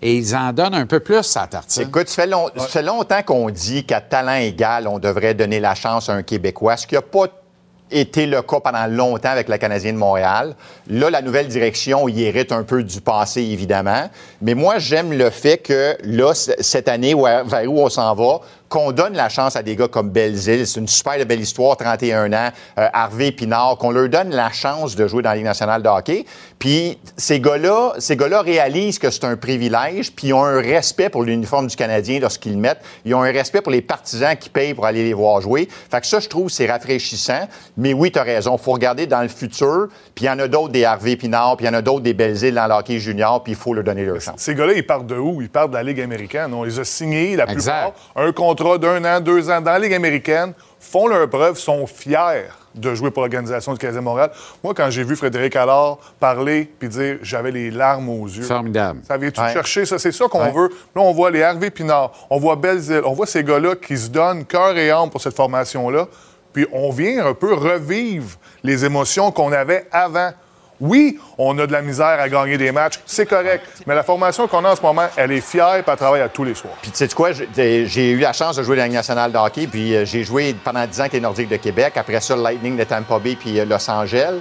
et 0.00 0.14
ils 0.16 0.34
en 0.36 0.52
donnent 0.52 0.74
un 0.74 0.86
peu 0.86 1.00
plus 1.00 1.36
à 1.36 1.46
tartine. 1.46 1.82
Écoute, 1.82 2.08
ça 2.08 2.22
fait, 2.22 2.28
long- 2.28 2.50
ça 2.68 2.82
longtemps 2.82 3.22
qu'on 3.22 3.50
dit 3.50 3.84
qu'à 3.84 4.00
talent 4.00 4.34
égal, 4.34 4.86
on 4.86 4.98
devrait 4.98 5.34
donner 5.34 5.60
la 5.60 5.74
chance 5.74 6.08
à 6.08 6.12
un 6.12 6.22
Québécois, 6.22 6.76
ce 6.76 6.86
qui 6.86 6.94
n'a 6.94 7.02
pas 7.02 7.26
été 7.90 8.26
le 8.26 8.42
cas 8.42 8.60
pendant 8.60 8.86
longtemps 8.86 9.30
avec 9.30 9.48
la 9.48 9.56
Canadienne 9.56 9.94
de 9.94 10.00
Montréal. 10.00 10.54
Là, 10.88 11.08
la 11.08 11.22
nouvelle 11.22 11.48
direction 11.48 12.06
y 12.06 12.22
hérite 12.22 12.52
un 12.52 12.62
peu 12.62 12.82
du 12.82 13.00
passé, 13.00 13.40
évidemment. 13.40 14.10
Mais 14.42 14.52
moi, 14.54 14.78
j'aime 14.78 15.10
le 15.12 15.30
fait 15.30 15.56
que, 15.56 15.96
là, 16.04 16.34
cette 16.34 16.88
année, 16.88 17.14
vers 17.14 17.64
où 17.72 17.80
on 17.80 17.88
s'en 17.88 18.14
va, 18.14 18.40
qu'on 18.68 18.92
donne 18.92 19.14
la 19.14 19.28
chance 19.28 19.56
à 19.56 19.62
des 19.62 19.76
gars 19.76 19.88
comme 19.88 20.10
Belzile. 20.10 20.66
C'est 20.66 20.80
une 20.80 20.88
super 20.88 21.24
belle 21.26 21.40
histoire, 21.40 21.76
31 21.76 22.32
ans. 22.32 22.48
Euh, 22.78 22.88
Harvey 22.92 23.32
Pinard, 23.32 23.76
qu'on 23.78 23.90
leur 23.90 24.08
donne 24.08 24.30
la 24.30 24.50
chance 24.50 24.94
de 24.96 25.06
jouer 25.08 25.22
dans 25.22 25.30
la 25.30 25.36
Ligue 25.36 25.44
nationale 25.44 25.82
de 25.82 25.88
hockey. 25.88 26.24
Puis 26.58 26.98
ces 27.16 27.40
gars-là, 27.40 27.92
ces 27.98 28.16
gars-là 28.16 28.42
réalisent 28.42 28.98
que 28.98 29.10
c'est 29.10 29.24
un 29.24 29.36
privilège, 29.36 30.12
puis 30.12 30.28
ils 30.28 30.32
ont 30.34 30.44
un 30.44 30.60
respect 30.60 31.08
pour 31.08 31.22
l'uniforme 31.22 31.66
du 31.68 31.76
Canadien 31.76 32.20
lorsqu'ils 32.20 32.52
le 32.52 32.58
mettent. 32.58 32.82
Ils 33.04 33.14
ont 33.14 33.22
un 33.22 33.32
respect 33.32 33.60
pour 33.60 33.72
les 33.72 33.80
partisans 33.82 34.36
qui 34.36 34.50
payent 34.50 34.74
pour 34.74 34.86
aller 34.86 35.04
les 35.04 35.14
voir 35.14 35.40
jouer. 35.40 35.68
Fait 35.90 36.00
que 36.00 36.06
ça, 36.06 36.20
je 36.20 36.28
trouve, 36.28 36.50
c'est 36.50 36.70
rafraîchissant. 36.70 37.48
Mais 37.76 37.92
oui, 37.94 38.10
tu 38.12 38.18
as 38.18 38.22
raison. 38.22 38.56
Il 38.60 38.62
faut 38.62 38.72
regarder 38.72 39.06
dans 39.06 39.22
le 39.22 39.28
futur. 39.28 39.88
Puis 40.14 40.24
il 40.24 40.28
y 40.28 40.30
en 40.30 40.38
a 40.40 40.48
d'autres 40.48 40.70
des 40.70 40.84
Harvey 40.84 41.16
Pinard, 41.16 41.56
puis 41.56 41.64
il 41.66 41.68
y 41.68 41.70
en 41.70 41.78
a 41.78 41.82
d'autres 41.82 42.00
des 42.00 42.12
Belzile 42.14 42.54
dans 42.54 42.66
le 42.66 42.74
hockey 42.74 42.98
junior, 42.98 43.42
puis 43.42 43.52
il 43.52 43.56
faut 43.56 43.72
leur 43.72 43.84
donner 43.84 44.04
leur 44.04 44.20
chance. 44.20 44.34
Ces 44.38 44.54
gars-là, 44.54 44.72
ils 44.74 44.84
partent 44.86 45.06
de 45.06 45.16
où? 45.16 45.40
Ils 45.40 45.48
partent 45.48 45.70
de 45.70 45.76
la 45.76 45.82
Ligue 45.82 46.00
américaine. 46.00 46.52
On 46.52 46.64
les 46.64 46.78
a 46.78 46.84
signés, 46.84 47.36
la 47.36 47.44
Exact. 47.50 47.92
plupart. 47.92 47.92
Un 48.26 48.32
contrat 48.32 48.57
d'un 48.78 49.04
an, 49.04 49.20
deux 49.20 49.50
ans 49.50 49.60
dans 49.60 49.72
la 49.72 49.78
Ligue 49.78 49.94
américaine, 49.94 50.52
font 50.80 51.06
leur 51.06 51.28
preuve, 51.28 51.58
sont 51.58 51.86
fiers 51.86 52.44
de 52.74 52.94
jouer 52.94 53.10
pour 53.10 53.22
l'Organisation 53.22 53.72
du 53.72 53.78
Canadien 53.78 54.02
Montréal. 54.02 54.30
Moi, 54.62 54.72
quand 54.74 54.88
j'ai 54.90 55.02
vu 55.02 55.16
Frédéric 55.16 55.56
Allard 55.56 55.98
parler 56.20 56.70
puis 56.78 56.88
dire 56.88 57.18
j'avais 57.22 57.50
les 57.50 57.70
larmes 57.70 58.08
aux 58.08 58.26
yeux. 58.26 58.42
Formidable. 58.44 59.00
Ça 59.06 59.16
vient 59.16 59.30
tout 59.30 59.40
Ouais. 59.40 59.52
chercher, 59.52 59.84
ça? 59.84 59.98
C'est 59.98 60.12
ça 60.12 60.26
qu'on 60.28 60.42
Ouais. 60.44 60.52
veut. 60.52 60.68
Là, 60.94 61.02
on 61.02 61.12
voit 61.12 61.30
les 61.30 61.40
Hervé 61.40 61.70
Pinard, 61.70 62.12
on 62.30 62.38
voit 62.38 62.54
Belzile, 62.56 63.02
on 63.04 63.14
voit 63.14 63.26
ces 63.26 63.42
gars-là 63.42 63.74
qui 63.74 63.96
se 63.98 64.08
donnent 64.08 64.44
cœur 64.44 64.76
et 64.76 64.90
âme 64.90 65.10
pour 65.10 65.20
cette 65.20 65.34
formation-là. 65.34 66.06
Puis 66.52 66.66
on 66.72 66.90
vient 66.90 67.26
un 67.26 67.34
peu 67.34 67.52
revivre 67.54 68.36
les 68.62 68.84
émotions 68.84 69.32
qu'on 69.32 69.50
avait 69.52 69.86
avant. 69.90 70.30
Oui, 70.80 71.18
on 71.38 71.58
a 71.58 71.66
de 71.66 71.72
la 71.72 71.82
misère 71.82 72.20
à 72.20 72.28
gagner 72.28 72.56
des 72.56 72.70
matchs, 72.70 73.00
c'est 73.04 73.26
correct. 73.26 73.64
Mais 73.86 73.96
la 73.96 74.04
formation 74.04 74.46
qu'on 74.46 74.64
a 74.64 74.72
en 74.72 74.76
ce 74.76 74.82
moment, 74.82 75.06
elle 75.16 75.32
est 75.32 75.40
fière 75.40 75.74
et 75.74 75.82
elle 75.84 75.96
travaille 75.96 76.20
à 76.20 76.28
tous 76.28 76.44
les 76.44 76.54
soirs. 76.54 76.74
Puis 76.80 76.92
tu 76.92 76.98
sais 76.98 77.08
quoi, 77.08 77.30
j'ai 77.32 78.10
eu 78.10 78.18
la 78.18 78.32
chance 78.32 78.56
de 78.56 78.62
jouer 78.62 78.76
la 78.76 78.84
Ligue 78.84 78.94
nationale 78.94 79.32
de 79.32 79.38
hockey, 79.38 79.66
puis 79.66 79.94
euh, 79.94 80.04
j'ai 80.04 80.22
joué 80.22 80.54
pendant 80.62 80.86
10 80.86 80.98
ans 80.98 81.00
avec 81.00 81.14
les 81.14 81.20
Nordiques 81.20 81.48
de 81.48 81.56
Québec, 81.56 81.94
après 81.96 82.20
ça 82.20 82.36
le 82.36 82.42
Lightning 82.42 82.76
de 82.76 82.84
Tampa 82.84 83.18
Bay 83.18 83.34
puis 83.34 83.58
euh, 83.58 83.64
Los 83.64 83.90
Angeles. 83.90 84.34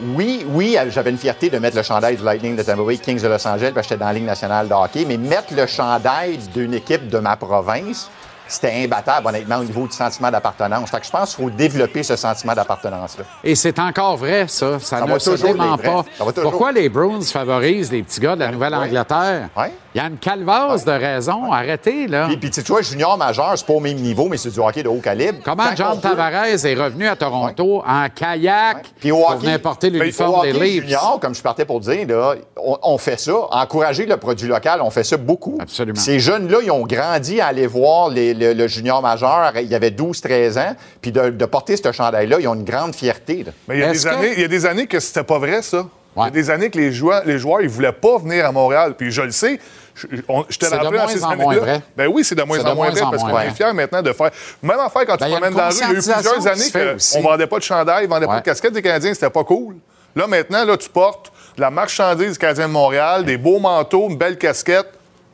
Oui, 0.00 0.46
oui, 0.48 0.76
euh, 0.78 0.90
j'avais 0.90 1.10
une 1.10 1.18
fierté 1.18 1.50
de 1.50 1.58
mettre 1.58 1.76
le 1.76 1.82
chandail 1.82 2.16
du 2.16 2.22
Lightning 2.22 2.54
de 2.54 2.62
Tampa 2.62 2.82
Bay, 2.84 2.98
Kings 2.98 3.20
de 3.20 3.28
Los 3.28 3.46
Angeles, 3.46 3.72
parce 3.74 3.86
que 3.86 3.94
j'étais 3.94 4.00
dans 4.00 4.06
la 4.06 4.12
Ligue 4.12 4.24
nationale 4.24 4.68
de 4.68 4.74
hockey, 4.74 5.04
mais 5.06 5.16
mettre 5.16 5.52
le 5.54 5.66
chandail 5.66 6.38
d'une 6.54 6.74
équipe 6.74 7.08
de 7.08 7.18
ma 7.18 7.36
province, 7.36 8.08
c'était 8.52 8.84
imbattable, 8.84 9.26
honnêtement, 9.26 9.58
au 9.58 9.64
niveau 9.64 9.86
du 9.86 9.92
sentiment 9.92 10.30
d'appartenance. 10.30 10.90
Fait 10.90 11.00
que 11.00 11.06
je 11.06 11.10
pense 11.10 11.34
qu'il 11.34 11.44
faut 11.44 11.50
développer 11.50 12.02
ce 12.02 12.16
sentiment 12.16 12.54
d'appartenance-là. 12.54 13.24
Et 13.44 13.54
c'est 13.54 13.78
encore 13.78 14.16
vrai, 14.16 14.46
ça. 14.48 14.78
Ça, 14.78 14.98
Ça 14.98 15.06
ne 15.06 15.12
va 15.12 15.18
se 15.18 15.30
dément 15.42 15.78
pas. 15.78 16.04
Pourquoi 16.42 16.72
les 16.72 16.88
Bruins 16.88 17.20
favorisent 17.22 17.90
les 17.92 18.02
petits 18.02 18.20
gars 18.20 18.34
de 18.34 18.40
la 18.40 18.50
Nouvelle-Angleterre? 18.50 19.48
Ouais. 19.56 19.72
Il 19.94 19.98
y 19.98 20.00
a 20.00 20.06
une 20.06 20.18
calvasse 20.18 20.84
de 20.84 20.92
raisons. 20.92 21.50
Arrêtez, 21.52 22.06
là. 22.06 22.26
Puis, 22.28 22.36
puis 22.36 22.50
tu 22.50 22.60
vois, 22.62 22.80
junior 22.82 23.18
majeur, 23.18 23.52
c'est 23.56 23.66
pas 23.66 23.72
au 23.72 23.80
même 23.80 23.96
niveau, 23.96 24.28
mais 24.28 24.36
c'est 24.36 24.50
du 24.50 24.60
hockey 24.60 24.82
de 24.84 24.88
haut 24.88 25.00
calibre. 25.00 25.38
Comment 25.44 25.64
John 25.74 25.96
peut- 26.00 26.08
Tavares 26.10 26.44
est 26.46 26.74
revenu 26.74 27.08
à 27.08 27.16
Toronto 27.16 27.82
en 27.86 28.06
kayak 28.08 28.84
Puis 29.00 29.10
au 29.10 29.16
pour 29.16 29.30
hockey, 29.30 29.46
venir 29.46 29.60
porter 29.60 29.88
au 29.88 29.90
l'uniforme 29.90 30.42
des 30.42 30.50
hockey 30.52 30.64
Leafs? 30.64 30.82
junior, 30.84 31.18
comme 31.20 31.34
je 31.34 31.42
partais 31.42 31.64
pour 31.64 31.80
dire, 31.80 32.06
là, 32.06 32.34
on, 32.56 32.78
on 32.82 32.98
fait 32.98 33.18
ça. 33.18 33.32
Encourager 33.50 34.06
le 34.06 34.16
produit 34.16 34.46
local, 34.48 34.80
on 34.82 34.90
fait 34.90 35.02
ça 35.04 35.16
beaucoup. 35.16 35.58
Absolument. 35.60 35.98
Ces 36.00 36.20
jeunes-là, 36.20 36.58
ils 36.62 36.70
ont 36.70 36.86
grandi 36.86 37.40
à 37.40 37.46
aller 37.48 37.66
voir 37.66 38.10
les- 38.10 38.32
le, 38.34 38.52
le 38.52 38.68
junior 38.68 39.02
majeur. 39.02 39.52
Il 39.56 39.66
y 39.68 39.74
avait 39.74 39.90
12-13 39.90 40.56
ans. 40.58 40.76
Puis 41.02 41.10
de, 41.10 41.30
de 41.30 41.44
porter 41.46 41.76
ce 41.76 41.90
chandail-là, 41.90 42.36
ils 42.40 42.46
ont 42.46 42.54
une 42.54 42.64
grande 42.64 42.94
fierté. 42.94 43.42
là. 43.44 43.52
Mais 43.68 43.76
il 43.76 43.80
y, 43.80 43.84
a 43.84 43.92
des 43.92 43.98
que- 43.98 44.08
années, 44.08 44.32
il 44.36 44.40
y 44.40 44.44
a 44.44 44.48
des 44.48 44.66
années 44.66 44.86
que 44.86 45.00
c'était 45.00 45.24
pas 45.24 45.38
vrai, 45.38 45.62
ça. 45.62 45.84
Il 46.16 46.22
y 46.22 46.26
a 46.26 46.30
des 46.30 46.50
années 46.50 46.70
que 46.70 46.78
les 46.78 46.92
joueurs, 46.92 47.22
les 47.24 47.38
joueurs, 47.38 47.60
ils 47.60 47.68
voulaient 47.68 47.92
pas 47.92 48.18
venir 48.18 48.44
à 48.44 48.52
Montréal. 48.52 48.94
Puis 48.96 49.10
je 49.10 49.22
le 49.22 49.30
sais. 49.30 49.60
Je, 49.94 50.06
te 50.06 50.66
de 50.66 50.74
appris 50.74 50.84
dans 50.84 50.90
moins 50.90 51.08
ces 51.08 51.24
en 51.24 51.30
années-là. 51.30 51.44
moins 51.44 51.56
vrai. 51.56 51.82
Ben 51.96 52.08
oui, 52.08 52.24
c'est 52.24 52.34
de 52.34 52.42
moins 52.42 52.58
en 52.60 52.74
moins 52.74 52.74
moins 52.74 52.90
vrai 52.90 53.00
parce 53.00 53.22
qu'on 53.22 53.38
est 53.38 53.50
fiers 53.50 53.72
maintenant 53.72 54.02
de 54.02 54.12
faire. 54.12 54.30
Même 54.62 54.78
affaire 54.78 55.06
quand 55.06 55.16
Ben, 55.16 55.26
tu 55.26 55.34
a 55.34 55.36
promènes 55.36 55.52
dans 55.52 55.58
la 55.58 55.68
rue, 55.68 55.74
il 55.74 55.80
y 55.80 55.82
a 55.82 55.90
eu 55.90 55.94
plusieurs 55.94 56.46
années 56.46 56.98
qu'on 57.12 57.22
vendait 57.22 57.46
pas 57.46 57.58
de 57.58 57.62
chandail, 57.62 58.06
on 58.06 58.08
vendait 58.08 58.26
pas 58.26 58.40
de 58.40 58.44
casquette 58.44 58.72
des 58.72 58.82
Canadiens, 58.82 59.12
c'était 59.14 59.30
pas 59.30 59.44
cool. 59.44 59.76
Là, 60.16 60.26
maintenant, 60.26 60.64
là, 60.64 60.76
tu 60.76 60.88
portes 60.88 61.30
de 61.56 61.60
la 61.60 61.70
marchandise 61.70 62.32
du 62.32 62.38
Canadien 62.38 62.66
de 62.66 62.72
Montréal, 62.72 63.24
des 63.24 63.36
beaux 63.36 63.58
manteaux, 63.58 64.08
une 64.08 64.16
belle 64.16 64.38
casquette. 64.38 64.88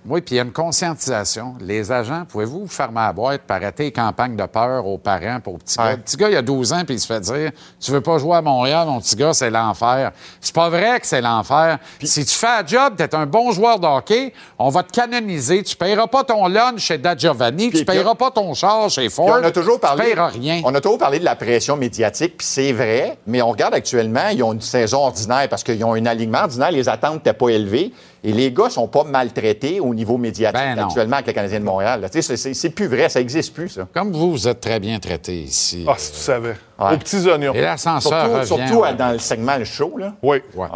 Oui, 0.08 0.20
puis 0.20 0.34
il 0.34 0.38
y 0.38 0.40
a 0.40 0.44
une 0.44 0.52
conscientisation. 0.52 1.54
Les 1.60 1.90
agents, 1.90 2.24
pouvez-vous 2.28 2.60
vous 2.60 2.68
fermer 2.68 3.00
la 3.00 3.12
boîte 3.12 3.42
pour 3.42 3.56
arrêter 3.56 3.84
les 3.84 3.92
campagnes 3.92 4.36
de 4.36 4.46
peur 4.46 4.86
aux 4.86 4.98
parents, 4.98 5.40
pour 5.40 5.58
petits 5.58 5.76
gars? 5.76 5.92
Le 5.92 5.96
petit 5.98 6.16
gars, 6.16 6.30
il 6.30 6.36
a 6.36 6.42
12 6.42 6.72
ans, 6.72 6.82
puis 6.84 6.94
il 6.94 7.00
se 7.00 7.06
fait 7.06 7.20
dire 7.20 7.50
Tu 7.80 7.90
veux 7.90 8.00
pas 8.00 8.18
jouer 8.18 8.36
à 8.36 8.42
Montréal, 8.42 8.86
mon 8.86 9.00
petit 9.00 9.16
gars, 9.16 9.32
c'est 9.32 9.50
l'enfer. 9.50 10.12
C'est 10.40 10.54
pas 10.54 10.68
vrai 10.68 11.00
que 11.00 11.06
c'est 11.06 11.20
l'enfer. 11.20 11.78
Si 12.02 12.24
tu 12.24 12.34
fais 12.34 12.46
un 12.46 12.66
job, 12.66 12.94
t'es 12.96 13.14
un 13.14 13.26
bon 13.26 13.50
joueur 13.50 13.80
de 13.80 13.86
hockey, 13.86 14.32
on 14.58 14.68
va 14.68 14.82
te 14.82 14.92
canoniser. 14.92 15.62
Tu 15.62 15.74
payeras 15.76 16.06
pas 16.06 16.22
ton 16.22 16.46
lunch 16.46 16.80
chez 16.80 16.98
Da 16.98 17.16
Giovanni, 17.16 17.70
tu 17.70 17.84
payeras 17.84 18.14
pas 18.14 18.30
ton 18.30 18.54
char 18.54 18.88
chez 18.88 19.08
Ford. 19.08 19.38
on 19.40 19.44
a 19.44 19.50
toujours 19.50 19.80
parlé. 19.80 20.04
Tu 20.04 20.10
payeras 20.10 20.28
rien. 20.28 20.62
On 20.64 20.74
a 20.74 20.80
toujours 20.80 20.98
parlé 20.98 21.18
de 21.18 21.24
la 21.24 21.34
pression 21.34 21.76
médiatique, 21.76 22.36
puis 22.38 22.46
c'est 22.46 22.72
vrai, 22.72 23.18
mais 23.26 23.42
on 23.42 23.50
regarde 23.50 23.74
actuellement, 23.74 24.28
ils 24.28 24.42
ont 24.42 24.52
une 24.52 24.60
saison 24.60 24.98
ordinaire 24.98 25.48
parce 25.48 25.64
qu'ils 25.64 25.84
ont 25.84 25.94
un 25.94 26.06
alignement 26.06 26.42
ordinaire, 26.42 26.70
les 26.70 26.88
attentes 26.88 27.14
n'étaient 27.14 27.32
pas 27.32 27.48
élevées. 27.48 27.92
Et 28.28 28.32
les 28.32 28.50
gars 28.52 28.68
sont 28.68 28.88
pas 28.88 29.04
maltraités 29.04 29.78
au 29.78 29.94
niveau 29.94 30.18
médiatique 30.18 30.60
Ben 30.60 30.78
actuellement 30.80 31.14
avec 31.16 31.28
le 31.28 31.32
Canadien 31.32 31.60
de 31.60 31.64
Montréal. 31.64 32.08
c'est- 32.12 32.70
plus 32.70 32.88
vrai, 32.88 33.08
ça 33.08 33.20
n'existe 33.20 33.54
plus, 33.54 33.68
ça. 33.68 33.86
Comme 33.94 34.12
vous, 34.12 34.32
vous 34.32 34.48
êtes 34.48 34.60
très 34.60 34.80
bien 34.80 34.98
traité 34.98 35.42
ici. 35.42 35.84
Ah, 35.88 35.94
si 35.96 36.10
tu 36.12 36.18
savais. 36.18 36.56
Ouais. 36.78 36.94
Aux 36.94 36.98
petits 36.98 37.24
oignons. 37.28 37.54
Et 37.54 37.60
l'ascenseur 37.60 38.12
Surtout, 38.20 38.34
revient. 38.34 38.46
surtout 38.68 38.82
ouais. 38.82 38.94
dans 38.94 39.12
le 39.12 39.18
segment 39.20 39.56
le 39.56 39.64
show, 39.64 39.96
là. 39.96 40.12
Oui. 40.22 40.38
Ouais. 40.54 40.66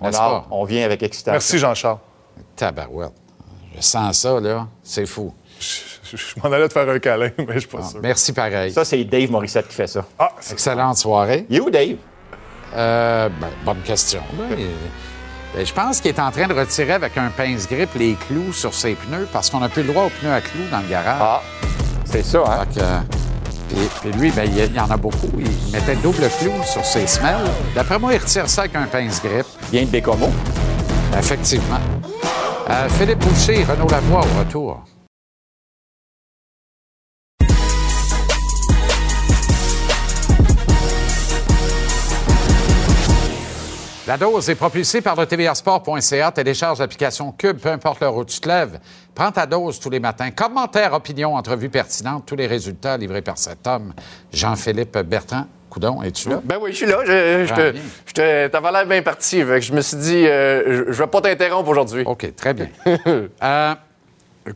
On, 0.00 0.12
a- 0.12 0.46
on 0.50 0.64
vient 0.64 0.84
avec 0.84 1.02
excitation. 1.02 1.32
Merci, 1.32 1.58
Jean-Charles. 1.58 1.98
Tabarouette. 2.56 3.12
Je 3.76 3.80
sens 3.82 4.18
ça, 4.18 4.40
là. 4.40 4.66
C'est 4.82 5.06
fou. 5.06 5.32
Je, 5.60 6.16
je 6.16 6.34
m'en 6.42 6.50
allais 6.52 6.66
te 6.68 6.72
faire 6.72 6.88
un 6.88 6.98
câlin, 6.98 7.30
mais 7.38 7.54
je 7.54 7.58
suis 7.60 7.68
pas 7.68 7.82
sûr. 7.82 8.00
Merci 8.02 8.32
pareil. 8.32 8.72
Ça, 8.72 8.84
c'est 8.84 9.04
Dave 9.04 9.30
Morissette 9.30 9.68
qui 9.68 9.74
fait 9.74 9.86
ça. 9.86 10.04
Ah, 10.18 10.32
c'est- 10.40 10.54
Excellente 10.54 10.96
soirée. 10.96 11.46
Il 11.48 11.56
est 11.56 11.60
où, 11.60 11.70
Dave? 11.70 11.96
Euh, 12.74 13.28
ben, 13.40 13.48
bonne 13.64 13.80
question. 13.82 14.22
Il- 14.32 14.38
ben, 14.56 14.66
je 15.64 15.72
pense 15.72 16.00
qu'il 16.00 16.10
est 16.10 16.20
en 16.20 16.30
train 16.30 16.46
de 16.46 16.54
retirer 16.54 16.92
avec 16.92 17.16
un 17.16 17.28
pince-grip 17.30 17.88
les 17.96 18.14
clous 18.14 18.52
sur 18.52 18.74
ses 18.74 18.94
pneus 18.94 19.26
parce 19.32 19.48
qu'on 19.50 19.60
n'a 19.60 19.68
plus 19.68 19.82
le 19.82 19.88
droit 19.92 20.04
aux 20.04 20.10
pneus 20.10 20.32
à 20.32 20.40
clous 20.40 20.64
dans 20.70 20.80
le 20.80 20.88
garage. 20.88 21.18
Ah, 21.20 21.42
c'est 22.04 22.24
ça, 22.24 22.38
hein? 22.46 22.64
Que, 22.74 22.80
euh, 22.80 22.98
puis, 23.68 23.88
puis 24.00 24.12
lui, 24.20 24.30
ben, 24.30 24.44
il 24.50 24.74
y- 24.74 24.80
en 24.80 24.90
a 24.90 24.96
beaucoup. 24.96 25.30
Il 25.38 25.72
mettait 25.72 25.96
double 25.96 26.28
clou 26.38 26.52
sur 26.64 26.84
ses 26.84 27.06
semelles. 27.06 27.36
D'après 27.74 27.98
moi, 27.98 28.12
il 28.14 28.18
retire 28.18 28.48
ça 28.48 28.62
avec 28.62 28.76
un 28.76 28.84
pince-grip. 28.86 29.46
Il 29.72 29.78
vient 29.78 29.82
de 29.86 29.90
Bécomo. 29.90 30.30
Effectivement. 31.18 31.80
Euh, 32.68 32.88
Philippe 32.98 33.20
Boucher, 33.20 33.64
Renaud 33.64 33.88
Lavoie 33.88 34.20
au 34.20 34.38
retour. 34.38 34.84
La 44.06 44.16
dose 44.16 44.48
est 44.48 44.54
propulsée 44.54 45.00
par 45.00 45.16
le 45.16 45.26
tvrsport.ca. 45.26 46.30
Télécharge 46.30 46.78
l'application 46.78 47.32
Cube, 47.32 47.58
peu 47.58 47.70
importe 47.70 47.98
l'heure 47.98 48.14
où 48.14 48.24
tu 48.24 48.38
te 48.38 48.48
lèves. 48.48 48.78
Prends 49.16 49.32
ta 49.32 49.46
dose 49.46 49.80
tous 49.80 49.90
les 49.90 49.98
matins. 49.98 50.30
Commentaires, 50.30 50.92
opinions, 50.92 51.34
entrevues 51.34 51.70
pertinentes, 51.70 52.24
tous 52.24 52.36
les 52.36 52.46
résultats 52.46 52.96
livrés 52.96 53.22
par 53.22 53.36
cet 53.36 53.66
homme, 53.66 53.92
Jean-Philippe 54.32 54.98
Bertrand. 54.98 55.46
Coudon, 55.68 56.04
es-tu 56.04 56.28
là? 56.28 56.40
Ben 56.44 56.56
oui, 56.60 56.70
je 56.70 56.76
suis 56.76 56.86
là. 56.86 57.00
Je, 57.04 57.46
je 58.06 58.12
te, 58.12 58.46
t'avais 58.46 58.70
l'air 58.70 58.86
bien 58.86 59.02
parti. 59.02 59.40
je 59.40 59.72
me 59.72 59.80
suis 59.80 59.96
dit, 59.96 60.26
euh, 60.28 60.86
je, 60.86 60.92
je 60.92 61.02
vais 61.02 61.08
pas 61.08 61.20
t'interrompre 61.20 61.68
aujourd'hui. 61.68 62.04
OK, 62.06 62.32
très 62.36 62.54
bien. 62.54 62.68
euh, 62.86 63.74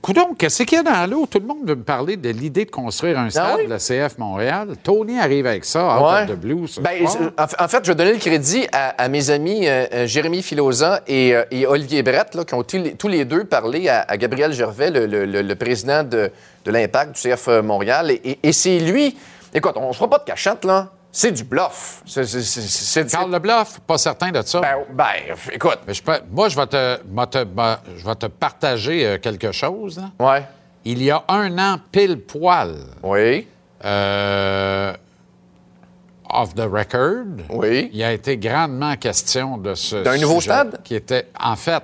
Coudon, 0.03 0.35
qu'est-ce 0.39 0.63
qu'il 0.63 0.79
y 0.79 0.81
a 0.81 0.83
dans 0.85 1.11
l'eau? 1.11 1.27
Tout 1.29 1.41
le 1.41 1.47
monde 1.47 1.67
veut 1.69 1.75
me 1.75 1.83
parler 1.83 2.17
de 2.17 2.29
l'idée 2.31 2.65
de 2.65 2.71
construire 2.71 3.19
un 3.19 3.29
stade, 3.29 3.45
Ah 3.47 3.57
oui? 3.59 3.67
le 3.69 3.77
CF 3.79 4.19
Montréal. 4.19 4.69
Tony 4.83 5.19
arrive 5.19 5.47
avec 5.47 5.65
ça, 5.65 5.99
out 5.99 6.03
Ouais. 6.13 6.23
of 6.23 6.29
the 6.39 6.41
blue. 6.41 6.67
Ben, 6.81 7.07
en, 7.37 7.69
fait, 7.69 7.79
je 7.85 7.91
vais 7.91 7.95
donner 7.97 8.13
le 8.13 8.19
crédit 8.19 8.67
à, 8.73 8.91
à 9.03 9.09
mes 9.09 9.31
amis 9.31 9.67
euh, 9.67 9.87
euh, 9.93 10.07
Jérémy 10.07 10.43
Filosa 10.43 11.01
et, 11.09 11.35
euh, 11.35 11.43
et 11.51 11.67
Olivier 11.67 12.03
Brett, 12.03 12.35
là, 12.35 12.45
qui 12.45 12.55
ont 12.55 12.63
tous 12.63 13.09
les, 13.09 13.25
deux 13.25 13.45
parlé 13.45 13.89
à, 13.89 14.03
à 14.07 14.17
Gabriel 14.17 14.53
Gervais, 14.53 14.91
le, 14.91 15.07
le- 15.07 15.25
le- 15.27 15.43
le 15.43 15.55
président 15.57 16.05
de, 16.05 16.31
de 16.65 16.71
l'Impact 16.71 17.15
du 17.17 17.21
CF 17.31 17.49
Montréal. 17.63 18.11
Et, 18.13 18.21
et- 18.25 18.39
et 18.45 18.53
c'est 18.53 18.79
lui. 18.79 19.17
Écoute, 19.53 19.73
on 19.77 19.89
ne 19.89 19.93
se 19.93 19.99
fera 19.99 20.09
pas 20.11 20.19
de 20.19 20.25
cachette, 20.25 20.65
là. 20.65 20.89
C'est 21.13 21.33
du 21.33 21.43
bluff. 21.45 22.03
C'est, 22.07 23.11
Carl 23.11 23.31
le 23.33 23.39
bluff, 23.41 23.81
pas 23.87 23.99
certain 23.99 24.31
de 24.31 24.43
ça. 24.43 24.61
Ben, 24.61 24.77
ben, 24.93 25.35
écoute. 25.53 25.79
Mais 25.87 25.95
je 25.95 26.03
peux- 26.03 26.21
moi, 26.31 26.49
je 26.49 26.57
vais 26.57 26.67
te, 26.67 26.99
moi, 27.09 27.27
te- 27.27 27.45
moi, 27.45 27.81
je 27.97 28.05
vais 28.05 28.15
te 28.15 28.27
partager 28.27 29.05
euh, 29.07 29.19
quelque 29.19 29.51
chose. 29.51 29.99
là. 29.99 30.11
Ouais. 30.25 30.45
Il 30.85 31.03
y 31.03 31.11
a 31.11 31.25
un 31.29 31.59
an, 31.59 31.79
pile 31.91 32.21
poil, 32.21 32.77
Oui. 33.03 33.49
euh, 33.85 34.93
off 36.33 36.55
the 36.55 36.61
record, 36.61 37.25
Oui. 37.51 37.91
il 37.93 38.03
a 38.05 38.13
été 38.13 38.37
grandement 38.39 38.95
question 38.97 39.59
de 39.59 39.75
ce 39.75 39.97
D'un 39.97 40.17
nouveau 40.17 40.41
stade? 40.41 40.81
Qui 40.85 40.95
était, 40.95 41.27
en 41.43 41.57
fait, 41.57 41.83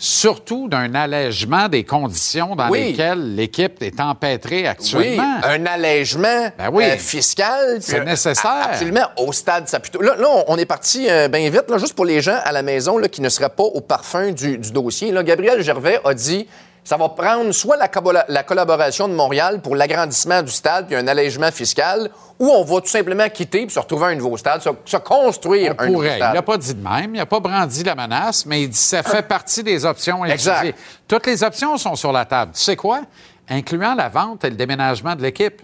surtout 0.00 0.68
d'un 0.68 0.94
allègement 0.94 1.68
des 1.68 1.82
conditions 1.84 2.54
dans 2.54 2.68
Oui. 2.70 2.90
lesquelles 2.92 3.34
l'équipe 3.34 3.82
est 3.82 3.98
empêtrée 4.00 4.60
Oui, 4.62 4.66
actuellement. 4.66 5.40
un 5.42 5.66
allègement 5.66 6.48
Ben 6.56 6.70
oui. 6.72 6.84
euh, 6.84 6.96
fiscal. 6.96 7.78
C'est 7.80 8.00
euh, 8.00 8.04
nécessaire. 8.04 8.68
Absolument, 8.70 9.08
au 9.16 9.32
stade 9.32 9.66
Saputo. 9.68 10.00
Là, 10.00 10.14
là, 10.16 10.28
on- 10.46 10.56
est 10.56 10.64
parti 10.66 11.08
bien 11.30 11.50
vite, 11.50 11.64
là, 11.68 11.78
juste 11.78 11.94
pour 11.94 12.04
les 12.04 12.20
gens 12.20 12.38
à 12.44 12.52
la 12.52 12.62
maison 12.62 12.96
là, 12.98 13.08
qui 13.08 13.20
ne 13.20 13.28
seraient 13.28 13.48
pas 13.48 13.64
au 13.64 13.80
parfum 13.80 14.30
du, 14.30 14.58
du 14.58 14.70
dossier. 14.72 15.10
Là, 15.12 15.22
Gabriel 15.22 15.62
Gervais 15.62 16.00
a 16.04 16.14
dit 16.14 16.46
ça 16.88 16.96
va 16.96 17.10
prendre 17.10 17.52
soit 17.52 17.76
la, 17.76 18.42
collaboration 18.42 19.08
de 19.08 19.12
Montréal 19.12 19.60
pour 19.60 19.76
l'agrandissement 19.76 20.42
du 20.42 20.50
stade 20.50 20.86
puis 20.86 20.96
un 20.96 21.06
allègement 21.06 21.50
fiscal, 21.50 22.08
ou 22.38 22.48
on 22.48 22.64
va 22.64 22.80
tout 22.80 22.88
simplement 22.88 23.28
quitter 23.28 23.66
puis 23.66 23.74
se 23.74 23.78
retrouver 23.78 24.06
un 24.06 24.14
nouveau 24.14 24.38
stade, 24.38 24.62
se, 24.62 24.70
se 24.86 24.96
construire 24.96 25.74
On 25.78 25.82
un 25.82 25.86
nouveau 25.88 25.98
pourrait. 25.98 26.14
Il 26.14 26.16
stade. 26.16 26.34
n'a 26.34 26.40
pas 26.40 26.56
dit 26.56 26.74
de 26.74 26.82
même. 26.82 27.14
Il 27.14 27.18
n'a 27.18 27.26
pas 27.26 27.40
brandi 27.40 27.84
la 27.84 27.94
menace, 27.94 28.46
mais 28.46 28.62
il 28.62 28.70
dit 28.70 28.78
ça 28.78 29.02
fait 29.02 29.20
partie 29.20 29.62
des 29.62 29.84
options 29.84 30.24
Exact. 30.24 30.64
étudiées. 30.64 30.74
Toutes 31.06 31.26
les 31.26 31.44
options 31.44 31.76
sont 31.76 31.94
sur 31.94 32.10
la 32.10 32.24
table. 32.24 32.52
Tu 32.54 32.62
sais 32.62 32.76
quoi? 32.76 33.02
Incluant 33.50 33.94
la 33.94 34.08
vente 34.08 34.46
et 34.46 34.48
le 34.48 34.56
déménagement 34.56 35.14
de 35.14 35.20
l'équipe. 35.20 35.60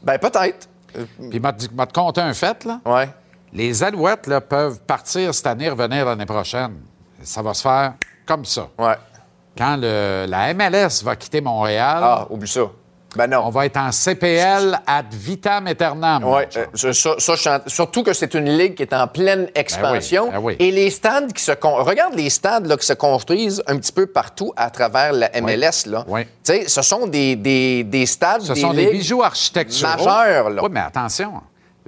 Ben 0.00 0.18
peut-être. 0.18 0.68
Puis, 1.30 1.40
m'a 1.40 1.52
m'a 1.74 1.86
te 1.86 1.92
compter 1.92 2.20
un 2.20 2.32
fait, 2.32 2.64
là. 2.64 2.78
Ouais. 2.86 3.08
Les 3.52 3.82
Alouettes 3.82 4.28
là, 4.28 4.40
peuvent 4.40 4.78
partir 4.86 5.34
cette 5.34 5.48
année, 5.48 5.68
revenir 5.68 6.04
l'année 6.06 6.26
prochaine. 6.26 6.76
Ça 7.24 7.42
va 7.42 7.54
se 7.54 7.62
faire 7.62 7.94
comme 8.24 8.44
ça. 8.44 8.68
Ouais. 8.78 8.94
Quand 9.56 9.76
le- 9.80 10.26
la 10.28 10.54
MLS 10.54 11.02
va 11.04 11.16
quitter 11.16 11.40
Montréal, 11.40 11.98
Ah, 12.02 12.26
oublie 12.30 12.48
ça. 12.48 12.62
Ben 13.16 13.26
non. 13.26 13.42
on 13.44 13.50
va 13.50 13.66
être 13.66 13.76
en 13.76 13.90
CPL 13.90 14.78
ad 14.86 15.06
vitam 15.12 15.66
aeternam. 15.66 16.22
Oui, 16.24 16.42
ça, 16.74 16.92
ça, 17.18 17.56
en- 17.56 17.68
surtout 17.68 18.04
que 18.04 18.12
c'est 18.12 18.34
une 18.34 18.48
ligue 18.56 18.76
qui 18.76 18.82
est 18.84 18.92
en 18.94 19.08
pleine 19.08 19.48
expansion. 19.56 20.30
Ben 20.30 20.38
oui. 20.40 20.54
Et 20.60 20.70
les 20.70 20.90
stades 20.90 21.32
qui 21.32 21.42
se... 21.42 21.50
Regarde 21.60 22.14
les 22.14 22.30
stades 22.30 22.66
là, 22.66 22.76
qui 22.76 22.86
se 22.86 22.92
construisent 22.92 23.64
un 23.66 23.76
petit 23.78 23.90
peu 23.90 24.06
partout 24.06 24.52
à 24.56 24.70
travers 24.70 25.12
la 25.12 25.28
MLS. 25.40 25.86
Là. 25.86 26.04
Oui. 26.06 26.24
Tu 26.24 26.30
sais, 26.44 26.68
ce 26.68 26.82
sont 26.82 27.08
des, 27.08 27.34
des, 27.34 27.82
des 27.82 28.06
stades, 28.06 28.42
Ce 28.42 28.54
sont 28.54 28.72
des 28.72 28.92
bijoux 28.92 29.24
architecturaux. 29.24 29.90
majeurs. 30.04 30.50
Là. 30.50 30.62
Oui, 30.62 30.68
mais 30.70 30.80
attention. 30.80 31.32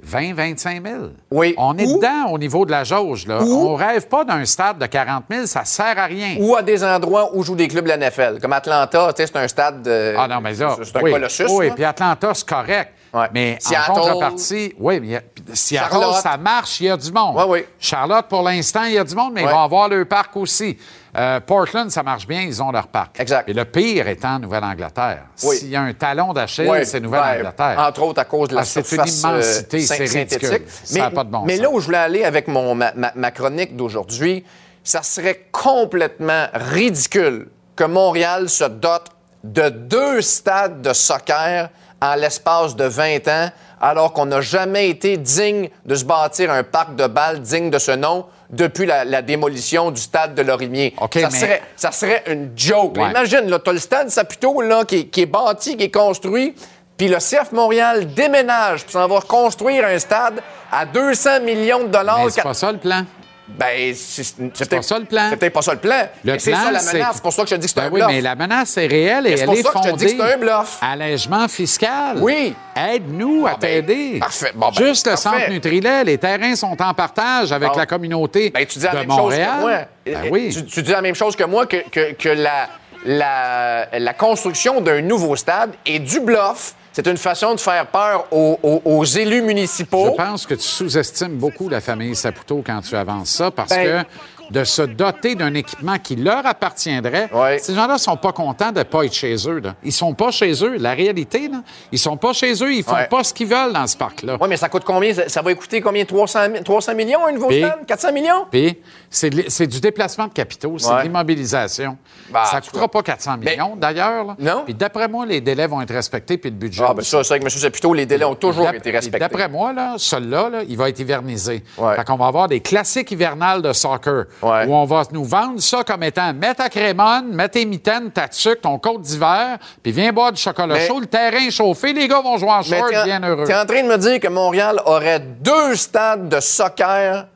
20, 0.03 0.33
25 0.35 0.85
000. 0.85 0.97
Oui. 1.31 1.55
On 1.57 1.77
est 1.77 1.85
Ou- 1.85 1.95
dedans 1.97 2.31
au 2.31 2.37
niveau 2.37 2.65
de 2.65 2.71
la 2.71 2.83
jauge. 2.83 3.25
Là. 3.27 3.41
Ou- 3.43 3.67
On 3.69 3.75
rêve 3.75 4.07
pas 4.07 4.23
d'un 4.25 4.43
stade 4.45 4.77
de 4.77 4.85
40 4.85 5.23
000, 5.31 5.45
ça 5.45 5.63
sert 5.65 5.97
à 5.97 6.05
rien. 6.05 6.35
Ou 6.39 6.55
à 6.55 6.61
des 6.61 6.83
endroits 6.83 7.31
où 7.35 7.43
jouent 7.43 7.55
des 7.55 7.67
clubs 7.67 7.85
de 7.85 7.89
la 7.89 7.97
NFL. 7.97 8.39
Comme 8.41 8.53
Atlanta, 8.53 9.11
c'est 9.15 9.35
un 9.35 9.47
stade... 9.47 9.81
de- 9.81 10.15
Ah 10.17 10.27
non, 10.27 10.41
mais 10.41 10.53
là, 10.53 10.75
C'est 10.83 10.97
un 10.97 11.01
oui, 11.01 11.11
colossus. 11.11 11.45
Oui, 11.49 11.71
puis 11.73 11.83
Atlanta, 11.85 12.31
c'est 12.33 12.47
correct. 12.47 12.91
Ouais. 13.13 13.27
Mais 13.33 13.57
Seattle. 13.59 13.91
en 13.91 13.93
contrepartie, 13.93 14.73
oui, 14.79 15.15
a- 15.15 15.21
Seattle, 15.53 15.89
Charlotte. 15.91 16.15
ça 16.15 16.35
marche, 16.37 16.81
il 16.81 16.87
y 16.87 16.89
a 16.89 16.97
du 16.97 17.11
monde. 17.11 17.35
Ouais, 17.35 17.43
oui. 17.47 17.65
Charlotte, 17.79 18.25
pour 18.27 18.41
l'instant, 18.41 18.83
il 18.85 18.93
y 18.93 18.97
a 18.97 19.03
du 19.03 19.13
monde, 19.15 19.33
mais 19.33 19.43
ils 19.43 19.47
vont 19.47 19.59
avoir 19.63 19.87
leur 19.87 20.05
parc 20.07 20.35
aussi. 20.35 20.77
Euh, 21.15 21.39
Portland, 21.41 21.91
ça 21.91 22.01
marche 22.01 22.25
bien, 22.25 22.41
ils 22.41 22.59
ont 22.63 22.71
leur 22.71 22.87
parc. 22.87 23.19
Exact. 23.19 23.47
Et 23.47 23.53
le 23.53 23.65
pire 23.65 24.07
étant 24.07 24.39
Nouvelle-Angleterre. 24.39 25.25
Oui. 25.43 25.57
S'il 25.57 25.69
y 25.69 25.75
a 25.75 25.81
un 25.81 25.93
talon 25.93 26.33
d'Achille, 26.33 26.67
c'est 26.85 26.99
Nouvelle-Angleterre. 26.99 27.75
ben, 27.77 27.85
entre 27.87 28.01
autres 28.01 28.21
à 28.21 28.25
cause 28.25 28.49
de 28.49 28.55
la 28.55 28.61
Ah, 28.61 28.65
c'est 28.65 28.79
une 28.79 28.85
surface, 29.05 29.23
euh, 29.23 29.29
immensité, 29.29 29.79
syn- 29.81 30.07
c'est 30.07 30.19
ridicule. 30.19 30.61
Mais, 30.93 30.99
n'a 31.01 31.11
pas 31.11 31.23
de 31.23 31.29
bon 31.29 31.43
mais 31.45 31.53
sens. 31.57 31.61
là 31.61 31.69
où 31.69 31.79
je 31.79 31.85
voulais 31.85 31.97
aller 31.99 32.23
avec 32.23 32.47
mon, 32.47 32.73
ma, 32.73 32.93
ma- 32.93 33.11
ma 33.13 33.29
chronique 33.29 33.75
d'aujourd'hui, 33.75 34.43
ça 34.83 35.03
serait 35.03 35.45
complètement 35.51 36.47
ridicule 36.51 37.47
que 37.75 37.83
Montréal 37.83 38.49
se 38.49 38.63
dote 38.63 39.09
de 39.43 39.69
deux 39.69 40.21
stades 40.21 40.81
de 40.81 40.93
soccer 40.93 41.69
en 42.03 42.15
l'espace 42.15 42.75
de 42.75 42.83
20 42.83 43.27
ans, 43.29 43.49
alors 43.81 44.11
qu'on 44.13 44.25
n'a 44.25 44.41
jamais 44.41 44.89
été 44.89 45.15
digne 45.17 45.69
de 45.85 45.95
se 45.95 46.03
bâtir 46.03 46.51
un 46.51 46.63
parc 46.63 46.95
de 46.95 47.07
balles 47.07 47.39
digne 47.41 47.69
de 47.69 47.79
ce 47.79 47.91
nom 47.91 48.25
depuis 48.49 48.85
la, 48.85 49.05
la 49.05 49.21
démolition 49.21 49.89
du 49.89 50.01
stade 50.01 50.35
de 50.35 50.41
Lorimier. 50.41 50.93
Ça, 51.21 51.29
mais- 51.31 51.39
serait, 51.39 51.61
ça 51.77 51.91
serait 51.91 52.23
une 52.27 52.51
joke. 52.55 52.97
Ouais. 52.97 53.09
Imagine, 53.09 53.49
là, 53.49 53.59
t'as 53.59 53.71
le 53.71 53.79
stade 53.79 54.09
Saputo 54.09 54.61
là, 54.61 54.83
qui, 54.85 54.97
est- 54.99 55.05
qui 55.05 55.21
est 55.21 55.25
bâti, 55.25 55.77
qui 55.77 55.85
est 55.85 55.91
construit, 55.91 56.53
puis 56.97 57.07
le 57.07 57.17
CF 57.17 57.51
Montréal 57.53 58.13
déménage, 58.13 58.83
puis 58.83 58.91
s'en 58.91 59.07
va 59.07 59.19
construire 59.21 59.85
un 59.85 59.97
stade 59.97 60.41
à 60.71 60.85
200 60.85 61.39
millions 61.41 61.83
de 61.83 61.87
dollars. 61.87 62.25
C'est 62.29 62.43
pas 62.43 62.53
ça 62.53 62.71
le 62.71 62.77
plan. 62.79 63.03
Ben, 63.45 63.93
c'est 63.93 64.37
pas 64.37 64.43
peut-être 64.65 64.83
ça 64.85 64.97
le 64.99 65.03
plan. 65.05 65.27
C'est 65.29 65.35
peut-être 65.37 65.53
pas 65.53 65.61
ça 65.61 65.73
le 65.73 65.79
plan. 65.79 66.07
Le 66.23 66.31
Mais 66.33 66.39
c'est 66.39 66.51
plan, 66.51 66.59
ça 66.63 66.71
la 66.71 66.81
menace. 66.83 67.09
C'est 67.15 67.21
pour 67.21 67.33
ça 67.33 67.43
que 67.43 67.49
je 67.49 67.55
te 67.55 67.59
dis 67.59 67.67
que 67.67 67.73
c'est 67.73 67.81
Ben 67.81 67.87
un 67.87 67.91
oui, 67.91 67.99
bluff. 67.99 68.07
mais 68.07 68.21
la 68.21 68.35
menace 68.35 68.77
est 68.77 68.87
réelle 68.87 69.27
et 69.27 69.31
elle 69.31 69.45
pour 69.45 69.53
est 69.55 69.61
ça 69.63 69.69
que 69.71 69.77
je 69.77 69.83
te 69.83 69.87
fondée. 69.89 70.05
dis 70.05 70.17
que 70.17 70.23
c'est 70.25 70.33
un 70.33 70.37
bluff. 70.37 70.77
Allègement 70.81 71.47
fiscal. 71.49 72.17
Oui. 72.21 72.55
Aide-nous 72.75 73.45
à 73.45 73.51
Ah 73.51 73.57
ben, 73.59 73.67
t'aider. 73.85 74.19
parfait. 74.19 74.51
Bon, 74.55 74.69
ben, 74.69 74.85
Juste 74.85 75.07
le 75.09 75.17
centre 75.17 75.49
Nutrilait, 75.49 76.05
les 76.05 76.17
terrains 76.17 76.55
sont 76.55 76.81
en 76.81 76.93
partage 76.93 77.51
avec 77.51 77.69
Bon. 77.73 77.77
la 77.77 77.85
communauté 77.85 78.49
Ben, 78.49 78.65
tu 78.65 78.79
dis 78.79 78.85
la 78.85 78.91
de 78.93 78.97
même 78.99 79.07
Montréal. 79.09 79.49
chose 79.49 79.55
que 79.55 79.61
moi. 79.61 80.21
Ben 80.23 80.29
oui. 80.31 80.49
tu, 80.53 80.65
tu 80.65 80.81
dis 80.81 80.91
la 80.91 81.01
même 81.01 81.15
chose 81.15 81.35
que 81.35 81.43
moi, 81.43 81.65
que, 81.65 81.77
que- 81.89 82.13
que 82.13 82.29
la, 82.29 82.69
la, 83.05 83.87
la 83.99 84.13
construction 84.13 84.81
d'un 84.81 85.01
nouveau 85.01 85.35
stade 85.35 85.71
est 85.85 85.99
du 85.99 86.19
bluff. 86.21 86.75
C'est 86.93 87.07
une 87.07 87.17
façon 87.17 87.55
de 87.55 87.59
faire 87.59 87.87
peur 87.87 88.27
aux, 88.31 88.59
aux- 88.61 88.81
aux 88.85 89.03
élus 89.03 89.39
Je 89.39 89.43
municipaux. 89.45 90.11
pense 90.11 90.45
que 90.45 90.53
tu 90.53 90.61
sous-estimes 90.61 91.37
beaucoup 91.37 91.67
la 91.67 91.81
famille 91.81 92.15
Saputo 92.15 92.61
quand 92.65 92.81
tu 92.81 92.95
avances 92.95 93.29
ça 93.31 93.49
parce 93.49 93.69
Ben- 93.69 94.03
que 94.03 94.09
de 94.53 94.63
se 94.63 94.83
doter 94.83 95.33
d'un 95.33 95.53
équipement 95.55 95.97
qui 95.97 96.15
leur 96.15 96.45
appartiendrait, 96.45 97.27
Ouais. 97.33 97.57
ces 97.57 97.73
gens-là 97.73 97.97
sont 97.97 98.17
pas 98.17 98.31
contents 98.31 98.71
de 98.71 98.83
pas 98.83 99.03
être 99.03 99.13
chez 99.13 99.35
eux. 99.49 99.59
Là. 99.59 99.73
Ils 99.83 99.91
sont 99.91 100.13
pas 100.13 100.29
chez 100.29 100.51
eux. 100.63 100.77
La 100.77 100.93
réalité, 100.93 101.47
là, 101.49 101.63
ils 101.91 101.97
sont 101.97 102.17
pas 102.17 102.33
chez 102.33 102.53
eux. 102.63 102.71
Ils 102.71 102.83
font 102.83 102.93
Ouais. 102.93 103.07
pas 103.07 103.23
ce 103.23 103.33
qu'ils 103.33 103.47
veulent 103.47 103.73
dans 103.73 103.87
ce 103.87 103.97
parc-là. 103.97 104.37
Oui, 104.39 104.47
mais 104.47 104.57
ça 104.57 104.69
coûte 104.69 104.83
combien? 104.85 105.11
Ça, 105.13 105.27
ça 105.27 105.41
va 105.41 105.53
coûter 105.55 105.81
combien? 105.81 106.05
300, 106.05 106.49
mi- 106.49 106.61
300 106.63 106.93
millions 106.93 107.25
un 107.25 107.31
nouveau 107.31 107.51
stade? 107.51 107.85
400 107.87 108.11
millions? 108.13 108.45
Puis, 108.51 108.77
c'est 109.09 109.67
du 109.67 109.79
déplacement 109.79 110.27
de 110.27 110.33
capitaux, 110.33 110.75
c'est 110.77 110.89
Ouais. 110.91 110.97
de 110.99 111.03
l'immobilisation. 111.03 111.97
Bah, 112.31 112.45
ça 112.45 112.57
ne 112.57 112.61
coûtera 112.61 112.87
pas 112.87 113.01
400 113.01 113.37
millions, 113.37 113.75
d'ailleurs. 113.75 114.35
Non. 114.37 114.61
Puis 114.65 114.73
d'après 114.75 115.07
moi, 115.07 115.25
les 115.25 115.41
délais 115.41 115.65
vont 115.67 115.81
être 115.81 115.93
respectés, 115.93 116.37
puis 116.37 116.51
le 116.51 116.55
budget. 116.57 116.83
Ah, 116.87 116.93
ben 116.93 117.01
ça, 117.03 117.23
c'est 117.23 117.33
avec 117.33 117.43
M. 117.43 117.49
Saputo, 117.49 117.93
les 117.93 118.05
délais 118.05 118.25
ont 118.25 118.35
toujours 118.35 118.69
été 118.69 118.91
respectés. 118.91 119.19
D'après 119.19 119.49
moi, 119.49 119.73
là, 119.73 119.95
celui-là, 119.97 120.49
là, 120.49 120.59
il 120.67 120.77
va 120.77 120.89
être 120.89 120.99
hivernisé. 120.99 121.63
Ouais. 121.77 121.95
Fait 121.95 122.03
qu'on 122.05 122.17
va 122.17 122.27
avoir 122.27 122.47
des 122.47 122.59
classiques 122.59 123.09
hivernales 123.11 123.61
de 123.61 123.73
soccer. 123.73 124.25
Où 124.43 124.73
on 124.75 124.85
va 124.85 125.03
nous 125.11 125.23
vendre 125.23 125.61
ça 125.61 125.83
comme 125.83 126.03
étant 126.03 126.33
mets 126.33 126.53
ta 126.53 126.69
crémone, 126.69 127.33
mets 127.33 127.49
tes 127.49 127.65
mitaines, 127.65 128.11
ta 128.11 128.27
tuque, 128.27 128.61
ton 128.61 128.77
côte 128.79 129.01
d'hiver, 129.01 129.57
puis 129.81 129.91
viens 129.91 130.11
boire 130.11 130.31
du 130.31 130.41
chocolat 130.41 130.75
Mais- 130.75 130.87
chaud, 130.87 130.99
le 130.99 131.05
terrain 131.07 131.37
est 131.37 131.51
chauffé, 131.51 131.93
les 131.93 132.07
gars 132.07 132.21
vont 132.21 132.37
jouer 132.37 132.49
en 132.49 132.61
short, 132.61 132.91
bien 133.05 133.21
heureux. 133.23 133.45
T'es 133.45 133.55
en 133.55 133.65
train 133.65 133.83
de 133.83 133.87
me 133.87 133.97
dire 133.97 134.19
que 134.19 134.27
Montréal 134.27 134.81
aurait 134.85 135.19
deux 135.19 135.75
stades 135.75 136.29
de 136.29 136.39
soccer 136.39 137.27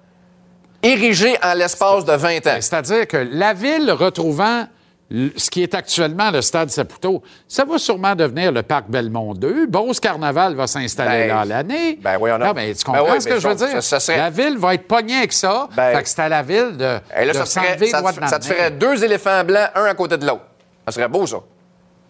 érigés 0.83 1.37
en 1.43 1.53
l'espace 1.53 2.05
de 2.05 2.13
20 2.13 2.37
ans. 2.37 2.41
Ben, 2.45 2.61
C'est-à-dire 2.61 3.07
que 3.07 3.17
la 3.17 3.53
ville 3.53 3.91
retrouvant 3.91 4.65
ce 5.09 5.49
qui 5.49 5.63
est 5.63 5.73
actuellement 5.73 6.31
le 6.31 6.41
stade 6.41 6.69
Saputo, 6.69 7.23
ça 7.47 7.63
va 7.63 7.77
sûrement 7.77 8.13
devenir 8.15 8.51
le 8.51 8.61
parc 8.63 8.89
Belmont 8.89 9.33
2. 9.33 9.65
Beauce 9.67 9.99
Carnaval 9.99 10.55
va 10.55 10.67
s'installer 10.67 11.27
Ben, 11.27 11.35
là 11.35 11.45
l'année. 11.45 11.97
ben 12.01 12.17
oui, 12.19 12.29
on 12.31 12.35
a- 12.35 12.39
Non, 12.47 12.53
mais 12.53 12.73
tu 12.73 12.83
Ben 12.85 12.99
comprends 12.99 13.13
oui, 13.13 13.21
ce 13.21 13.27
que 13.27 13.39
je 13.39 13.47
veux 13.47 13.55
dire? 13.55 13.69
ça- 13.69 13.81
ça 13.81 13.99
serait- 14.01 14.17
La 14.17 14.29
ville 14.29 14.57
va 14.57 14.73
être 14.73 14.87
pognée 14.87 15.17
avec 15.17 15.31
ça. 15.33 15.69
Ben- 15.75 15.95
fait 15.95 16.03
que 16.03 16.09
c'est 16.09 16.21
à 16.21 16.29
la 16.29 16.43
ville 16.43 16.75
de, 16.75 16.99
Et 17.17 17.25
là, 17.25 17.33
de 17.33 17.37
ça, 17.37 17.43
te 17.43 17.49
ferait, 17.49 17.87
ça, 17.87 18.01
de 18.01 18.27
ça 18.27 18.39
te 18.39 18.69
deux 18.71 19.03
éléphants 19.03 19.43
blancs, 19.45 19.69
un 19.75 19.85
à 19.85 19.93
côté 19.93 20.17
de 20.17 20.25
l'autre. 20.25 20.43
Ça 20.85 20.91
serait 20.91 21.07
beau, 21.07 21.25
ça. 21.25 21.37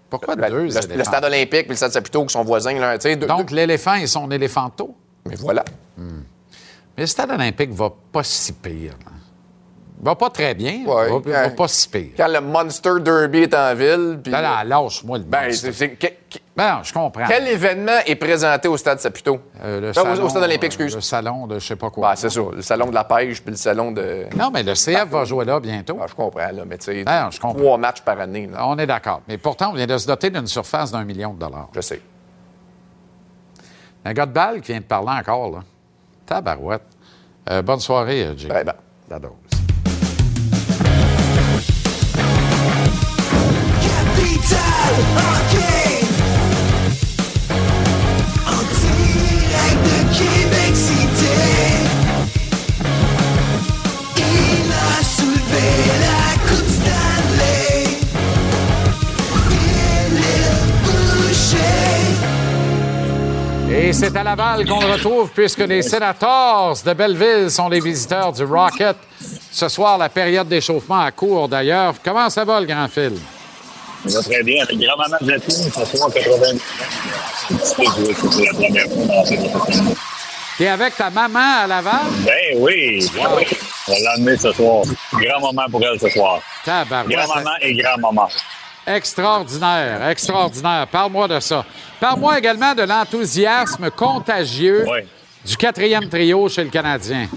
Pourquoi 0.09 0.35
Le, 0.35 0.49
deux 0.49 0.57
le- 0.63 0.95
le 0.97 1.03
stade 1.03 1.25
olympique 1.25 1.65
et 1.65 1.69
le 1.69 1.75
stade 1.75 1.91
Saputo 1.91 2.25
qui 2.25 2.33
sont 2.33 2.43
voisins. 2.43 2.73
Là, 2.79 2.97
deux- 2.97 3.15
Donc, 3.17 3.51
l'éléphant 3.51 3.95
et 3.95 4.07
son 4.07 4.31
éléphanto. 4.31 4.95
Mais 5.27 5.35
voilà. 5.35 5.63
Mais 5.97 7.03
le 7.03 7.05
stade 7.05 7.29
olympique 7.29 7.71
va 7.71 7.91
pas 8.11 8.23
si 8.23 8.53
pire. 8.53 8.93
là. 9.05 9.11
Va 9.99 10.13
pas 10.15 10.29
très 10.29 10.53
bien. 10.53 10.83
Ouais, 10.85 11.09
va, 11.09 11.41
va 11.43 11.49
pas 11.49 11.67
si 11.67 11.89
pire. 11.89 12.09
Quand 12.15 12.27
le 12.27 12.39
Monster 12.39 12.99
Derby 13.01 13.39
est 13.39 13.53
en 13.55 13.73
ville. 13.73 14.19
puis- 14.21 14.31
Là, 14.31 14.41
là, 14.41 14.63
lâche-moi 14.63 15.17
le 15.17 15.23
Ben, 15.23 15.45
Monster. 15.45 15.71
Ben 16.55 16.75
non, 16.77 16.83
je 16.83 16.93
comprends. 16.93 17.25
quel 17.27 17.47
événement 17.47 17.97
est 18.05 18.15
présenté 18.15 18.67
au 18.67 18.77
stade 18.77 18.99
Saputo? 18.99 19.39
Euh, 19.63 19.81
le 19.81 19.89
au- 19.89 19.93
salon, 19.93 20.23
au 20.25 20.29
stade 20.29 20.43
olympique, 20.43 20.63
euh, 20.63 20.65
excuse. 20.67 20.95
Le 20.95 21.01
salon 21.01 21.47
de 21.47 21.57
je 21.59 21.65
sais 21.67 21.75
pas 21.75 21.89
quoi. 21.89 22.09
Ben, 22.09 22.15
c'est 22.15 22.29
ça. 22.29 22.41
Le 22.55 22.61
salon 22.61 22.87
de 22.89 22.93
la 22.93 23.03
pêche 23.05 23.41
puis 23.41 23.51
le 23.51 23.57
salon 23.57 23.91
de. 23.91 24.25
Non, 24.35 24.51
mais 24.51 24.61
le 24.63 24.73
CF 24.75 25.07
va 25.09 25.23
jouer 25.25 25.45
là 25.45 25.59
bientôt. 25.59 25.97
Ah, 25.99 26.05
je 26.07 26.13
comprends, 26.15 26.51
là, 26.51 26.63
mais 26.65 26.77
tu 26.77 26.85
sais, 26.85 27.03
Ben 27.03 27.29
non, 27.43 27.53
trois 27.53 27.77
matchs 27.79 28.01
par 28.01 28.19
année. 28.19 28.47
là. 28.51 28.67
On 28.67 28.77
est 28.77 28.87
d'accord. 28.87 29.21
Mais 29.27 29.37
pourtant, 29.39 29.71
on 29.71 29.73
vient 29.73 29.87
de 29.87 29.97
se 29.97 30.05
doter 30.07 30.29
d'une 30.29 30.47
surface 30.47 30.91
d'un 30.91 31.03
million 31.05 31.33
de 31.33 31.39
dollars. 31.39 31.69
Je 31.75 31.81
sais. 31.81 32.01
Un 34.05 34.13
gars 34.13 34.25
de 34.27 34.31
balle 34.31 34.61
qui 34.61 34.71
vient 34.73 34.81
de 34.81 34.85
parler 34.85 35.11
encore, 35.19 35.49
là. 35.51 35.59
Tabarouette. 36.25 36.83
Euh, 37.49 37.61
bonne 37.61 37.79
soirée, 37.79 38.23
euh, 38.25 38.37
Jay. 38.37 38.47
Ben, 38.47 38.63
ben. 38.63 38.73
Et 63.87 63.93
c'est 63.93 64.17
à 64.17 64.23
Laval 64.23 64.65
qu'on 64.65 64.81
le 64.81 64.91
retrouve 64.93 65.29
puisque 65.33 65.59
les 65.59 65.81
Senators 65.81 66.77
de 66.85 66.93
Belleville 66.93 67.49
sont 67.49 67.69
les 67.69 67.79
visiteurs 67.79 68.33
du 68.33 68.43
Rocket. 68.43 68.97
Ce 69.49 69.69
soir, 69.69 69.97
la 69.97 70.09
période 70.09 70.49
d'échauffement 70.49 70.99
à 70.99 71.11
court 71.11 71.47
d'ailleurs. 71.47 71.93
Comment 72.03 72.29
ça 72.29 72.43
va, 72.43 72.59
le 72.59 72.65
grand 72.65 72.89
fil? 72.89 73.13
Ça 74.05 74.19
va 74.19 74.23
très 74.23 74.43
bien. 74.43 74.63
Avec 74.63 74.77
grand-maman 74.77 75.17
Jacqueline, 75.21 75.71
ce 75.71 75.97
soir, 75.97 76.09
80 76.13 76.57
C'est 77.63 77.83
la 78.45 78.53
première 78.53 78.87
fois 78.87 79.05
dans 79.05 79.25
cette 79.25 79.39
année. 79.39 79.95
T'es 80.57 80.67
avec 80.67 80.95
ta 80.95 81.09
maman 81.09 81.63
à 81.63 81.67
Laval? 81.67 81.93
Ben 82.25 82.57
oui. 82.57 83.07
ben 83.13 83.27
oui. 83.35 83.45
On 83.87 83.91
va 83.91 83.97
l'emmener 83.99 84.37
ce 84.37 84.51
soir. 84.51 84.83
Grand-maman 85.13 85.69
pour 85.69 85.83
elle 85.85 85.99
ce 85.99 86.09
soir. 86.09 86.39
Grand-maman 86.65 87.51
et 87.61 87.75
grand-maman. 87.75 88.27
Extraordinaire, 88.87 90.07
extraordinaire. 90.09 90.87
Parle-moi 90.87 91.27
de 91.27 91.39
ça. 91.41 91.65
Parle-moi 91.99 92.37
également 92.39 92.73
de 92.73 92.83
l'enthousiasme 92.83 93.91
contagieux 93.91 94.85
du 95.47 95.55
quatrième 95.57 96.09
trio 96.09 96.49
chez 96.49 96.63
le 96.63 96.69
Canadien. 96.69 97.27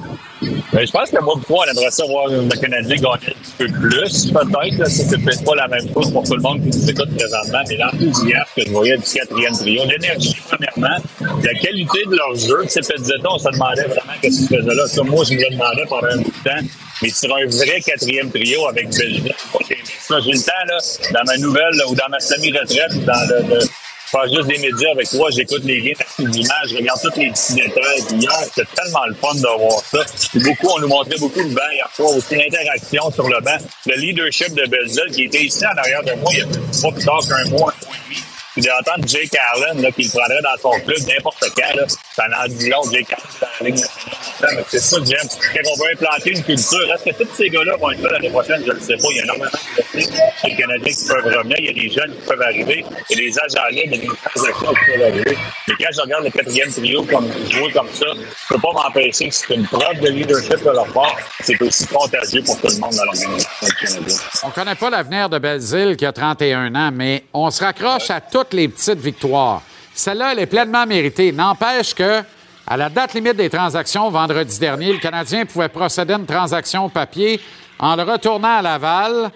Ben, 0.72 0.86
je 0.86 0.90
pense 0.92 1.10
que 1.10 1.20
moi, 1.22 1.34
pourquoi 1.46 1.64
on 1.66 1.70
aimerait 1.70 1.90
ça 1.90 2.04
voir 2.06 2.28
le 2.28 2.48
Canadien 2.60 2.96
gagner 2.96 3.06
un 3.12 3.16
petit 3.18 3.52
peu 3.58 3.66
plus, 3.66 4.32
peut-être. 4.32 4.88
C'est 4.90 5.08
peut-être 5.22 5.44
pas 5.44 5.54
la 5.54 5.68
même 5.68 5.92
chose 5.92 6.12
pour 6.12 6.22
tout 6.24 6.34
le 6.34 6.40
monde 6.42 6.60
qui 6.62 6.76
nous 6.78 6.90
écoute 6.90 7.14
présentement, 7.16 7.60
mais 7.68 7.76
l'enthousiasme 7.76 8.50
que 8.56 8.62
je 8.66 8.70
voyais 8.70 8.96
du 8.96 9.02
quatrième 9.04 9.52
trio, 9.52 9.82
l'énergie, 9.86 10.36
premièrement, 10.48 10.96
la 11.20 11.54
qualité 11.54 11.98
de 12.06 12.16
leur 12.16 12.34
jeu. 12.36 12.64
C'est 12.68 12.80
peut-être, 12.86 13.26
on 13.30 13.38
se 13.38 13.50
demandait 13.50 13.82
vraiment 13.82 14.12
qu'est-ce 14.22 14.48
qu'ils 14.48 14.58
faisaient 14.58 14.74
là. 14.74 14.84
Moi, 15.04 15.24
je 15.24 15.34
me 15.34 15.38
le 15.40 15.50
demandais 15.56 15.84
pendant 15.88 16.08
un 16.08 16.16
bout 16.16 16.32
de 16.44 16.50
temps. 16.50 16.66
Mais 17.02 17.08
sur 17.10 17.34
un 17.34 17.46
vrai 17.46 17.80
quatrième 17.80 18.30
trio 18.30 18.66
avec 18.68 18.88
Belgique, 18.90 19.32
j'ai 19.64 20.32
le 20.32 20.38
temps, 20.44 20.52
là, 20.68 20.78
dans 21.14 21.24
ma 21.26 21.36
nouvelle 21.38 21.74
ou 21.88 21.94
dans 21.94 22.08
ma 22.10 22.18
semi-retraite, 22.20 23.04
dans 23.04 23.28
le- 23.28 23.58
je 24.12 24.34
juste 24.34 24.48
des 24.48 24.58
médias 24.58 24.90
avec 24.92 25.08
toi, 25.08 25.28
j'écoute 25.30 25.62
les 25.64 25.80
games 25.82 26.30
d'image, 26.30 26.68
je 26.70 26.76
regarde 26.76 27.00
tous 27.02 27.18
les 27.18 27.30
petits 27.30 27.54
détails. 27.54 28.02
Puis 28.08 28.16
Hier, 28.16 28.32
c'était 28.44 28.68
tellement 28.74 29.06
le 29.06 29.14
fun 29.14 29.34
de 29.34 29.58
voir 29.58 29.80
ça. 29.90 29.98
Beaucoup, 30.34 30.68
on 30.76 30.80
nous 30.80 30.88
montrait 30.88 31.18
beaucoup 31.18 31.40
le 31.40 31.48
banc 31.48 31.70
hier 31.72 31.88
soir, 31.94 32.10
aussi 32.16 32.34
l'interaction 32.34 33.10
sur 33.12 33.28
le 33.28 33.40
banc, 33.40 33.58
le 33.86 33.96
leadership 33.96 34.54
de 34.54 34.66
Belzil 34.68 35.10
qui 35.12 35.24
était 35.24 35.44
ici 35.44 35.64
en 35.64 35.76
arrière 35.78 36.02
de 36.02 36.12
moi 36.20 36.30
il 36.32 36.38
y 36.38 36.42
a 36.42 36.46
pas 36.46 36.92
plus 36.92 37.04
tard 37.04 37.20
qu'un 37.20 37.50
mois, 37.50 37.50
un 37.50 37.50
mois 37.50 37.72
et 37.72 38.14
demi. 38.14 38.29
D'entendre 38.60 39.08
Jake 39.08 39.36
Allen, 39.54 39.80
là, 39.80 39.90
qui 39.90 40.04
le 40.04 40.10
prendrait 40.10 40.42
dans 40.42 40.60
son 40.60 40.78
club 40.80 40.98
n'importe 41.08 41.44
quand, 41.56 41.76
là, 41.76 41.84
ça 42.14 42.24
en 42.42 42.48
dit 42.48 42.68
long, 42.68 42.82
Jake 42.92 43.08
Allen 43.12 43.74
dans 44.40 44.56
la 44.56 44.62
C'est 44.68 44.78
ça 44.78 44.98
que 44.98 45.06
j'aime. 45.06 45.28
Quand 45.28 45.70
on 45.70 45.82
veut 45.82 45.90
implanter 45.92 46.30
une 46.30 46.42
culture, 46.42 46.92
est-ce 46.94 47.04
que 47.04 47.22
tous 47.22 47.34
ces 47.36 47.48
gars-là 47.48 47.76
vont 47.76 47.90
être 47.90 48.02
là 48.02 48.12
l'année 48.12 48.30
prochaine? 48.30 48.62
Je 48.66 48.72
ne 48.72 48.80
sais 48.80 48.96
pas. 48.96 49.08
Il 49.10 49.16
y 49.16 49.20
a 49.20 49.24
énormément 49.24 49.50
de 49.50 50.56
Canadiens 50.56 50.92
qui 50.92 51.06
peuvent 51.06 51.24
revenir. 51.24 51.56
Il 51.58 51.66
y 51.66 51.68
a 51.68 51.72
des 51.72 51.88
jeunes 51.88 52.14
qui 52.14 52.26
peuvent 52.26 52.42
arriver. 52.42 52.84
Il 53.10 53.18
y 53.18 53.20
a 53.20 53.30
des 53.30 53.38
agents 53.38 53.68
libres, 53.70 53.94
il 53.94 54.04
y 54.04 54.08
a 54.08 54.12
des 54.12 54.18
transactions 54.24 54.74
qui 54.74 54.92
peuvent 54.92 55.02
arriver. 55.02 55.38
Mais 55.68 55.74
quand 55.78 55.90
je 55.92 56.00
regarde 56.00 56.24
le 56.24 56.30
quatrième 56.30 56.72
trio 56.72 57.02
comme, 57.04 57.30
jouer 57.50 57.72
comme 57.72 57.88
ça, 57.92 58.06
je 58.14 58.20
ne 58.20 58.24
peux 58.48 58.60
pas 58.60 58.72
m'empêcher 58.72 59.28
que 59.28 59.34
c'est 59.34 59.54
une 59.54 59.66
preuve 59.66 60.00
de 60.00 60.08
leadership 60.08 60.62
de 60.64 60.70
leur 60.70 60.92
part. 60.92 61.16
C'est 61.40 61.60
aussi 61.62 61.86
contagieux 61.86 62.42
pour 62.42 62.60
tout 62.60 62.68
le 62.68 62.78
monde 62.78 62.94
dans 62.94 63.04
l'organisation 63.04 63.50
du 63.62 63.74
Canadien. 63.74 64.18
On 64.42 64.50
connaît 64.50 64.74
pas 64.74 64.90
l'avenir 64.90 65.28
de 65.28 65.38
Belzile 65.38 65.96
qui 65.96 66.06
a 66.06 66.12
31 66.12 66.74
ans, 66.74 66.90
mais 66.92 67.24
on 67.32 67.50
se 67.50 67.62
raccroche 67.62 68.10
à 68.10 68.20
toutes 68.20 68.49
les 68.54 68.68
petites 68.68 68.98
victoires. 68.98 69.62
Celle-là, 69.94 70.32
elle 70.32 70.40
est 70.40 70.46
pleinement 70.46 70.86
méritée. 70.86 71.32
N'empêche 71.32 71.94
que, 71.94 72.22
à 72.66 72.76
la 72.76 72.88
date 72.88 73.14
limite 73.14 73.36
des 73.36 73.50
transactions, 73.50 74.10
vendredi 74.10 74.58
dernier, 74.58 74.92
le 74.92 74.98
Canadien 74.98 75.44
pouvait 75.44 75.68
procéder 75.68 76.14
à 76.14 76.18
une 76.18 76.26
transaction 76.26 76.88
papier 76.88 77.40
en 77.78 77.96
le 77.96 78.02
retournant 78.02 78.58
à 78.58 78.62
Laval, 78.62 79.30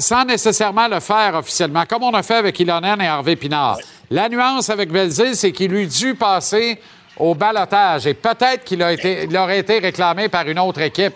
sans 0.00 0.24
nécessairement 0.24 0.88
le 0.88 1.00
faire 1.00 1.34
officiellement, 1.36 1.84
comme 1.88 2.02
on 2.02 2.12
a 2.12 2.22
fait 2.22 2.36
avec 2.36 2.58
Ilonen 2.60 3.00
et 3.00 3.06
Harvey 3.06 3.36
Pinard. 3.36 3.78
La 4.10 4.28
nuance 4.28 4.68
avec 4.70 4.90
Belzile, 4.90 5.34
c'est 5.34 5.52
qu'il 5.52 5.70
lui 5.70 5.86
dû 5.86 6.14
passer 6.14 6.80
au 7.16 7.34
balotage 7.34 8.06
et 8.06 8.14
peut-être 8.14 8.64
qu'il 8.64 8.82
a 8.82 8.92
été, 8.92 9.24
il 9.24 9.36
aurait 9.36 9.60
été 9.60 9.78
réclamé 9.78 10.28
par 10.28 10.46
une 10.48 10.58
autre 10.58 10.80
équipe. 10.82 11.14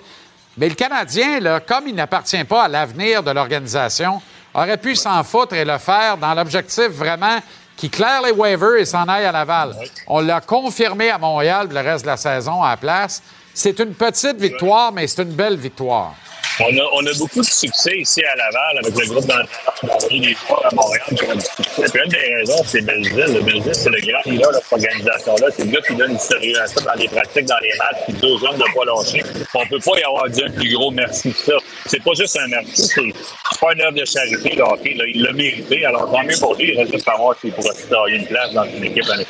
Mais 0.56 0.68
le 0.68 0.74
Canadien, 0.74 1.40
là, 1.40 1.60
comme 1.60 1.88
il 1.88 1.94
n'appartient 1.94 2.42
pas 2.44 2.64
à 2.64 2.68
l'avenir 2.68 3.22
de 3.22 3.30
l'organisation, 3.30 4.20
aurait 4.54 4.76
pu 4.76 4.96
s'en 4.96 5.22
foutre 5.24 5.54
et 5.54 5.64
le 5.64 5.78
faire 5.78 6.16
dans 6.16 6.34
l'objectif 6.34 6.88
vraiment 6.88 7.38
qui 7.76 7.88
claire 7.88 8.22
les 8.22 8.32
waivers 8.32 8.76
et 8.76 8.84
s'en 8.84 9.04
aille 9.04 9.24
à 9.24 9.32
Laval. 9.32 9.74
On 10.06 10.20
l'a 10.20 10.40
confirmé 10.40 11.10
à 11.10 11.18
Montréal 11.18 11.68
le 11.70 11.80
reste 11.80 12.04
de 12.04 12.10
la 12.10 12.16
saison 12.16 12.62
à 12.62 12.70
la 12.70 12.76
place. 12.76 13.22
C'est 13.54 13.78
une 13.78 13.94
petite 13.94 14.36
victoire, 14.36 14.92
mais 14.92 15.06
c'est 15.06 15.22
une 15.22 15.32
belle 15.32 15.56
victoire. 15.56 16.14
On 16.62 17.06
a, 17.06 17.12
beaucoup 17.18 17.40
de 17.40 17.46
succès 17.46 17.96
ici 17.96 18.22
à 18.22 18.36
Laval 18.36 18.78
avec 18.78 18.94
le 18.94 19.06
groupe 19.06 19.26
d'entraîneurs 19.26 20.08
des 20.10 20.34
joueurs 20.34 20.66
à 20.66 20.74
Montréal. 20.74 21.02
Puis 21.08 22.00
une 22.04 22.10
des 22.10 22.34
raisons, 22.36 22.62
c'est 22.66 22.82
Belzile. 22.82 23.34
Le 23.34 23.40
Belzile, 23.40 23.74
c'est 23.74 23.88
le 23.88 24.00
grand 24.00 24.20
leader 24.26 24.50
de 24.50 24.56
cette 24.56 24.72
organisation-là. 24.72 25.46
C'est 25.56 25.64
le 25.64 25.70
gars 25.70 25.80
qui 25.80 25.94
donne 25.94 26.12
du 26.12 26.18
sérieux 26.18 26.60
à 26.60 26.66
ça 26.66 26.80
dans 26.82 26.94
les 26.94 27.08
pratiques, 27.08 27.46
dans 27.46 27.58
les 27.58 27.72
matchs, 27.78 28.04
puis 28.04 28.12
deux 28.14 28.44
hommes 28.44 28.58
de 28.58 28.74
pas 28.74 28.84
lâcher. 28.84 29.24
On 29.54 29.66
peut 29.66 29.78
pas 29.78 29.98
y 29.98 30.02
avoir 30.02 30.28
dit 30.28 30.42
un 30.44 30.50
plus 30.50 30.74
gros 30.74 30.90
merci 30.90 31.32
que 31.32 31.38
ça. 31.38 31.54
C'est 31.86 32.02
pas 32.02 32.12
juste 32.14 32.38
un 32.38 32.48
merci, 32.48 32.88
c'est 32.88 33.02
c'est 33.50 33.60
pas 33.60 33.72
une 33.72 33.80
œuvre 33.80 33.98
de 33.98 34.04
charité. 34.04 34.58
Il 34.84 35.22
l'a 35.22 35.32
mérité. 35.32 35.84
Alors, 35.86 36.10
tant 36.10 36.22
mieux 36.22 36.38
pour 36.38 36.54
lui. 36.54 36.72
Il 36.72 36.78
reste 36.78 37.08
à 37.08 37.16
voir 37.16 37.36
s'il 37.40 37.52
pourra 37.52 37.74
se 37.74 37.86
tailler 37.86 38.16
une 38.16 38.26
place 38.26 38.52
dans 38.52 38.64
une 38.64 38.84
équipe 38.84 39.06
l'année 39.06 39.26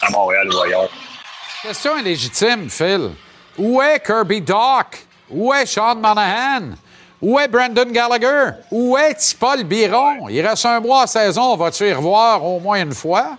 à 0.00 0.10
Montréal 0.10 0.48
ou 0.52 0.60
ailleurs. 0.60 0.88
Question 1.62 1.96
est 1.98 2.02
légitime, 2.02 2.68
Phil. 2.70 3.10
Où 3.58 3.80
est 3.82 4.00
Kirby 4.04 4.40
Doc? 4.40 5.06
Où 5.32 5.52
est 5.54 5.66
Sean 5.66 5.96
Monahan? 5.96 6.74
Où 7.20 7.38
est 7.38 7.48
Brandon 7.48 7.90
Gallagher? 7.90 8.50
Où 8.70 8.96
est 8.98 9.36
Paul 9.38 9.64
Biron? 9.64 10.28
Il 10.28 10.40
reste 10.46 10.66
un 10.66 10.80
mois 10.80 11.02
à 11.02 11.06
saison. 11.06 11.56
Vas-tu 11.56 11.88
y 11.88 11.92
revoir 11.92 12.44
au 12.44 12.58
moins 12.60 12.82
une 12.82 12.94
fois? 12.94 13.36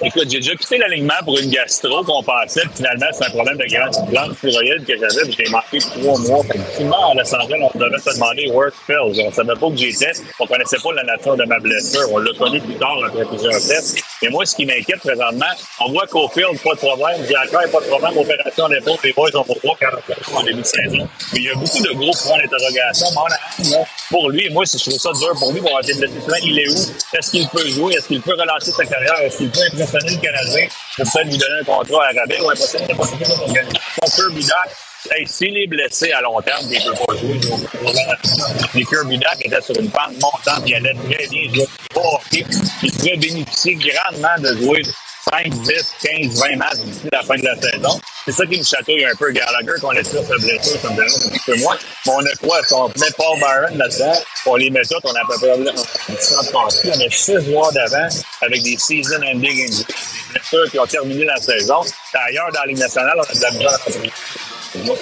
Écoute, 0.00 0.30
j'ai 0.30 0.38
déjà 0.38 0.54
quitté 0.54 0.78
l'alignement 0.78 1.14
pour 1.24 1.38
une 1.38 1.50
gastro 1.50 2.04
qu'on 2.04 2.22
pensait 2.22 2.62
que 2.62 2.76
finalement 2.76 3.06
c'est 3.12 3.24
un 3.24 3.30
problème 3.30 3.56
de 3.56 3.64
grande 3.66 4.10
glande 4.10 4.36
thyroïde 4.38 4.84
que 4.86 4.94
j'avais, 4.96 5.30
j'ai 5.32 5.50
manqué 5.50 5.78
trois 5.78 6.18
mois. 6.18 6.44
Que 6.44 6.58
finalement, 6.76 7.10
à 7.10 7.14
Los 7.14 7.34
Angeles, 7.34 7.68
on 7.74 7.78
devait 7.78 7.98
se 7.98 8.14
demander 8.14 8.50
work 8.52 8.74
pills. 8.86 9.22
On 9.26 9.32
savait 9.32 9.54
pas 9.54 9.66
où 9.66 9.76
j'étais, 9.76 10.12
on 10.38 10.46
connaissait 10.46 10.76
pas 10.82 10.92
la 10.92 11.02
nature 11.02 11.36
de 11.36 11.44
ma 11.44 11.58
blessure. 11.58 12.12
On 12.12 12.18
l'a 12.18 12.32
connu 12.38 12.60
plus 12.60 12.76
tard 12.76 12.96
après 13.06 13.24
plusieurs 13.24 13.52
tests. 13.52 13.98
Et 14.22 14.28
moi, 14.28 14.46
ce 14.46 14.54
qui 14.54 14.66
m'inquiète 14.66 15.00
présentement, 15.00 15.46
on 15.80 15.90
voit 15.90 16.06
qu'au 16.06 16.28
field, 16.28 16.60
pas 16.62 16.74
de 16.74 16.78
problème. 16.78 17.22
Diacre, 17.26 17.70
pas 17.70 17.80
de 17.80 17.86
problème. 17.86 18.18
Opération 18.18 18.68
d'épaule, 18.68 18.98
les 19.02 19.12
boys 19.12 19.30
ont 19.34 19.44
pour 19.44 19.58
3 19.58 19.76
40 19.80 20.00
en 20.34 20.42
début 20.44 20.60
de 20.60 20.66
saison. 20.66 21.08
Mais 21.32 21.38
il 21.40 21.44
y 21.44 21.50
a 21.50 21.54
beaucoup 21.54 21.82
de 21.82 21.92
gros 21.94 22.12
points 22.12 22.38
d'interrogation. 22.38 23.06
Pour 24.10 24.30
lui, 24.30 24.48
moi, 24.50 24.64
si 24.64 24.78
je 24.78 24.84
trouve 24.84 24.98
ça 24.98 25.10
dur 25.12 25.34
pour 25.38 25.52
lui, 25.52 25.60
pour 25.60 25.70
avoir 25.70 25.82
été 25.82 25.94
blessé 25.94 26.14
il 26.44 26.58
est 26.58 26.68
où? 26.68 27.16
Est-ce 27.16 27.30
qu'il 27.30 27.48
peut 27.48 27.68
jouer? 27.68 27.94
Est-ce 27.94 28.06
qu'il 28.06 28.22
peut 28.22 28.34
relancer 28.38 28.70
sa 28.70 28.84
carrière? 28.84 29.20
Est-ce 29.22 29.38
qu'il 29.38 29.50
peut 29.50 29.86
impressionner 29.88 30.16
le 30.16 30.20
Canadien? 30.20 30.68
Pour 30.96 31.12
peut-être 31.12 31.26
lui 31.26 31.38
donner 31.38 31.60
un 31.60 31.64
contrat 31.64 32.04
à 32.06 32.20
rabais 32.20 32.40
ou 32.40 32.50
impossible 32.50 32.86
de 32.86 32.94
pas 32.94 34.06
Kirby 34.14 34.44
Doc, 34.44 34.74
Hey, 35.10 35.26
s'il 35.28 35.56
est 35.56 35.68
blessé 35.68 36.10
à 36.10 36.20
long 36.20 36.40
terme, 36.42 36.66
il 36.70 36.84
ne 36.84 36.90
peut 36.90 37.04
pas 37.06 37.16
jouer. 37.16 37.40
Les 38.74 38.84
Kirby 38.84 39.16
Doc 39.16 39.36
étaient 39.40 39.60
sur 39.62 39.78
une 39.78 39.90
pente 39.90 40.12
montante, 40.14 40.62
il 40.66 40.74
allait 40.74 40.92
très 40.92 41.26
bien 41.28 41.54
jouer 41.54 41.66
au 41.94 42.16
hockey. 42.16 42.44
Il 42.82 42.92
pourrait 42.92 43.16
bénéficier 43.16 43.76
grandement 43.76 44.36
de 44.38 44.56
jouer 44.56 44.82
5, 45.30 45.50
10, 45.50 45.94
15, 46.02 46.40
20 46.40 46.56
matchs 46.56 46.78
d'ici 46.78 47.08
la 47.12 47.22
fin 47.22 47.36
de 47.36 47.44
la 47.44 47.56
saison. 47.56 48.00
C'est 48.24 48.32
ça 48.32 48.46
qui 48.46 48.58
me 48.58 48.64
chatouille 48.64 49.04
un 49.04 49.14
peu. 49.16 49.30
Gallagher, 49.30 49.80
qu'on 49.80 49.90
laisse 49.90 50.10
sur 50.10 50.22
sa 50.22 50.34
blessure, 50.36 50.80
ça 50.80 50.90
me 50.90 51.02
un 51.02 51.30
petit 51.30 51.40
peu 51.46 51.56
moins. 51.56 51.76
Mais 52.06 52.12
on 52.12 52.20
a 52.20 52.34
quoi? 52.46 52.62
Si 52.64 52.74
on 52.74 52.88
met 52.88 53.10
Paul 53.16 53.38
Byron 53.38 53.78
là-dedans, 53.78 54.12
on 54.46 54.56
les 54.56 54.70
met 54.70 54.82
tous, 54.82 55.00
on 55.04 55.12
a 55.12 55.20
à 55.20 55.24
peu 55.26 55.38
près 55.38 55.50
un 55.50 56.20
centre 56.20 56.52
parti. 56.52 56.90
On 56.94 57.00
a 57.00 57.10
6 57.10 57.44
joueurs 57.44 57.72
d'avant 57.72 58.08
avec 58.42 58.62
des 58.62 58.76
season-ending 58.76 59.64
injuries, 59.64 59.86
des 59.86 60.38
blessures 60.38 60.70
qui 60.70 60.78
ont 60.78 60.86
terminé 60.86 61.24
la 61.24 61.36
saison. 61.36 61.80
D'ailleurs, 62.12 62.52
dans 62.52 62.64
la 62.66 62.72
nationale, 62.72 63.16
on 63.16 63.22
a 63.22 63.34
de 63.34 63.40
la 63.40 63.50
misère 63.50 63.72
à. 63.72 64.78
Moi, 64.84 64.96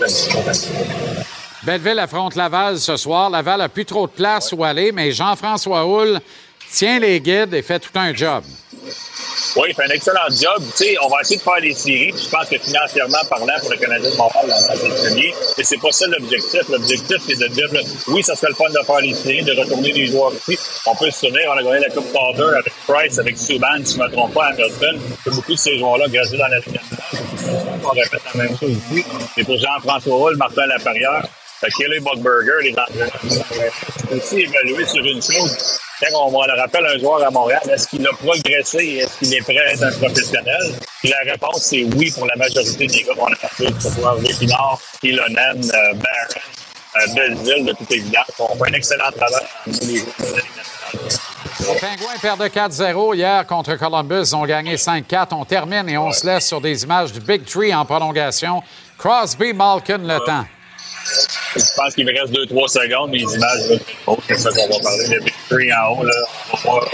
Belleville 1.64 1.98
affronte 1.98 2.36
Laval 2.36 2.78
ce 2.78 2.96
soir. 2.96 3.28
Laval 3.28 3.60
a 3.60 3.68
plus 3.68 3.84
trop 3.84 4.06
de 4.06 4.12
place 4.12 4.52
où 4.52 4.62
aller, 4.62 4.92
mais 4.92 5.10
Jean-François 5.10 5.84
Houle 5.84 6.20
tient 6.70 7.00
les 7.00 7.20
guides 7.20 7.54
et 7.54 7.62
fait 7.62 7.80
tout 7.80 7.98
un 7.98 8.14
job. 8.14 8.44
Oui, 9.56 9.68
il 9.70 9.74
fait 9.74 9.84
un 9.84 9.94
excellent 9.94 10.28
job. 10.30 10.62
Tu 10.76 10.84
sais, 10.84 10.96
on 11.02 11.08
va 11.08 11.20
essayer 11.20 11.36
de 11.36 11.42
faire 11.42 11.60
des 11.60 11.74
séries. 11.74 12.12
Je 12.16 12.28
pense 12.28 12.48
que 12.48 12.58
financièrement 12.58 13.18
parlant, 13.28 13.58
pour 13.60 13.70
le 13.70 13.76
Canadien 13.76 14.10
de 14.10 14.16
Montréal, 14.16 14.46
c'est 14.58 14.88
le 14.88 14.94
premier. 14.94 15.34
Mais 15.56 15.64
c'est 15.64 15.80
pas 15.80 15.92
ça 15.92 16.06
l'objectif. 16.06 16.62
L'objectif, 16.68 17.16
c'est 17.26 17.38
de 17.38 17.46
développer. 17.54 17.86
Oui, 18.08 18.22
ça 18.22 18.34
serait 18.34 18.48
le 18.48 18.54
fun 18.54 18.68
de 18.68 18.84
faire 18.84 19.00
des 19.00 19.14
séries, 19.14 19.44
de 19.44 19.52
retourner 19.52 19.92
des 19.92 20.06
joueurs 20.06 20.32
ici. 20.34 20.58
On 20.86 20.94
peut 20.96 21.10
se 21.10 21.20
souvenir, 21.20 21.42
on 21.48 21.58
a 21.58 21.62
gagné 21.62 21.80
la 21.80 21.90
Coupe 21.90 22.12
Calder 22.12 22.52
avec 22.58 22.72
Price, 22.86 23.18
avec 23.18 23.38
Subban, 23.38 23.84
si 23.84 23.94
je 23.94 24.00
ne 24.00 24.06
me 24.06 24.12
trompe 24.12 24.34
pas, 24.34 24.46
à 24.46 24.48
Hamilton. 24.52 25.00
Beaucoup 25.26 25.52
de 25.52 25.58
ces 25.58 25.78
joueurs-là 25.78 26.08
graduent 26.08 26.38
dans 26.38 26.48
la 26.48 26.56
nationale. 26.56 26.82
On 27.84 27.88
répète 27.88 28.22
la 28.34 28.42
même 28.42 28.58
chose 28.58 28.70
ici. 28.70 29.04
Et 29.36 29.44
pour 29.44 29.58
Jean-François 29.58 30.16
Hull, 30.16 30.36
Martin 30.36 30.66
Laperrière, 30.66 31.22
fait 31.60 31.68
que 31.68 31.76
Kelly 31.78 32.00
Buckberger, 32.00 32.62
les 32.62 32.72
entraîneurs, 32.72 33.72
aussi 34.14 34.40
évalué 34.40 34.86
sur 34.86 35.04
une 35.04 35.22
chose. 35.22 35.80
Quand 36.00 36.26
on, 36.26 36.44
le 36.44 36.60
rappelle 36.60 36.84
un 36.84 36.98
joueur 36.98 37.26
à 37.26 37.30
Montréal, 37.30 37.62
est-ce 37.72 37.88
qu'il 37.88 38.06
a 38.06 38.10
progressé? 38.12 39.00
Est-ce 39.00 39.18
qu'il 39.18 39.34
est 39.34 39.40
prêt 39.40 39.58
à 39.58 39.72
être 39.72 39.82
un 39.82 39.92
professionnel? 39.92 40.74
Puis 41.00 41.08
la 41.08 41.32
réponse, 41.32 41.62
c'est 41.62 41.84
oui 41.84 42.10
pour 42.10 42.26
la 42.26 42.36
majorité 42.36 42.86
des 42.86 43.02
gars 43.02 43.14
qu'on 43.14 43.32
a 43.32 43.36
appelés, 43.42 43.72
que 43.72 43.82
ce 43.82 43.90
soit 43.90 44.12
Répinard, 44.12 44.78
Ilonen, 45.02 45.58
euh, 45.58 45.94
Barron, 45.94 46.40
euh, 46.96 47.14
Belleville, 47.14 47.64
de 47.64 47.72
toute 47.72 47.90
évidence. 47.90 48.30
On 48.38 48.54
fait 48.56 48.70
un 48.70 48.74
excellent 48.74 49.10
travail. 49.10 49.46
Les 51.58 51.80
Pingouins 51.80 52.18
perdent 52.20 52.42
4-0 52.42 53.14
hier 53.14 53.46
contre 53.46 53.74
Columbus. 53.76 54.28
Ils 54.28 54.36
ont 54.36 54.44
gagné 54.44 54.76
5-4. 54.76 55.28
On 55.32 55.46
termine 55.46 55.88
et 55.88 55.96
on 55.96 56.12
se 56.12 56.26
laisse 56.26 56.46
sur 56.46 56.60
des 56.60 56.84
images 56.84 57.12
du 57.12 57.20
Big 57.20 57.46
Tree 57.46 57.74
en 57.74 57.86
prolongation. 57.86 58.62
Crosby, 58.98 59.54
Malkin, 59.54 59.98
le 59.98 60.18
temps. 60.26 60.44
Je 61.56 61.74
pense 61.74 61.94
qu'il 61.94 62.04
me 62.04 62.12
reste 62.12 62.32
2-3 62.32 62.68
secondes, 62.68 63.10
mais 63.10 63.18
les 63.18 63.34
images, 63.34 63.70
là, 63.70 63.76
oh, 64.06 64.18
c'est 64.28 64.38
ça 64.38 64.50
qu'on 64.50 64.68
va 64.68 64.78
parler. 64.82 65.08
Le 65.08 65.20
Big 65.20 65.34
Three 65.48 65.72
en 65.72 65.96
haut, 65.96 66.04
là. 66.04 66.12
On 66.52 66.56
va 66.56 66.62
voir 66.62 66.84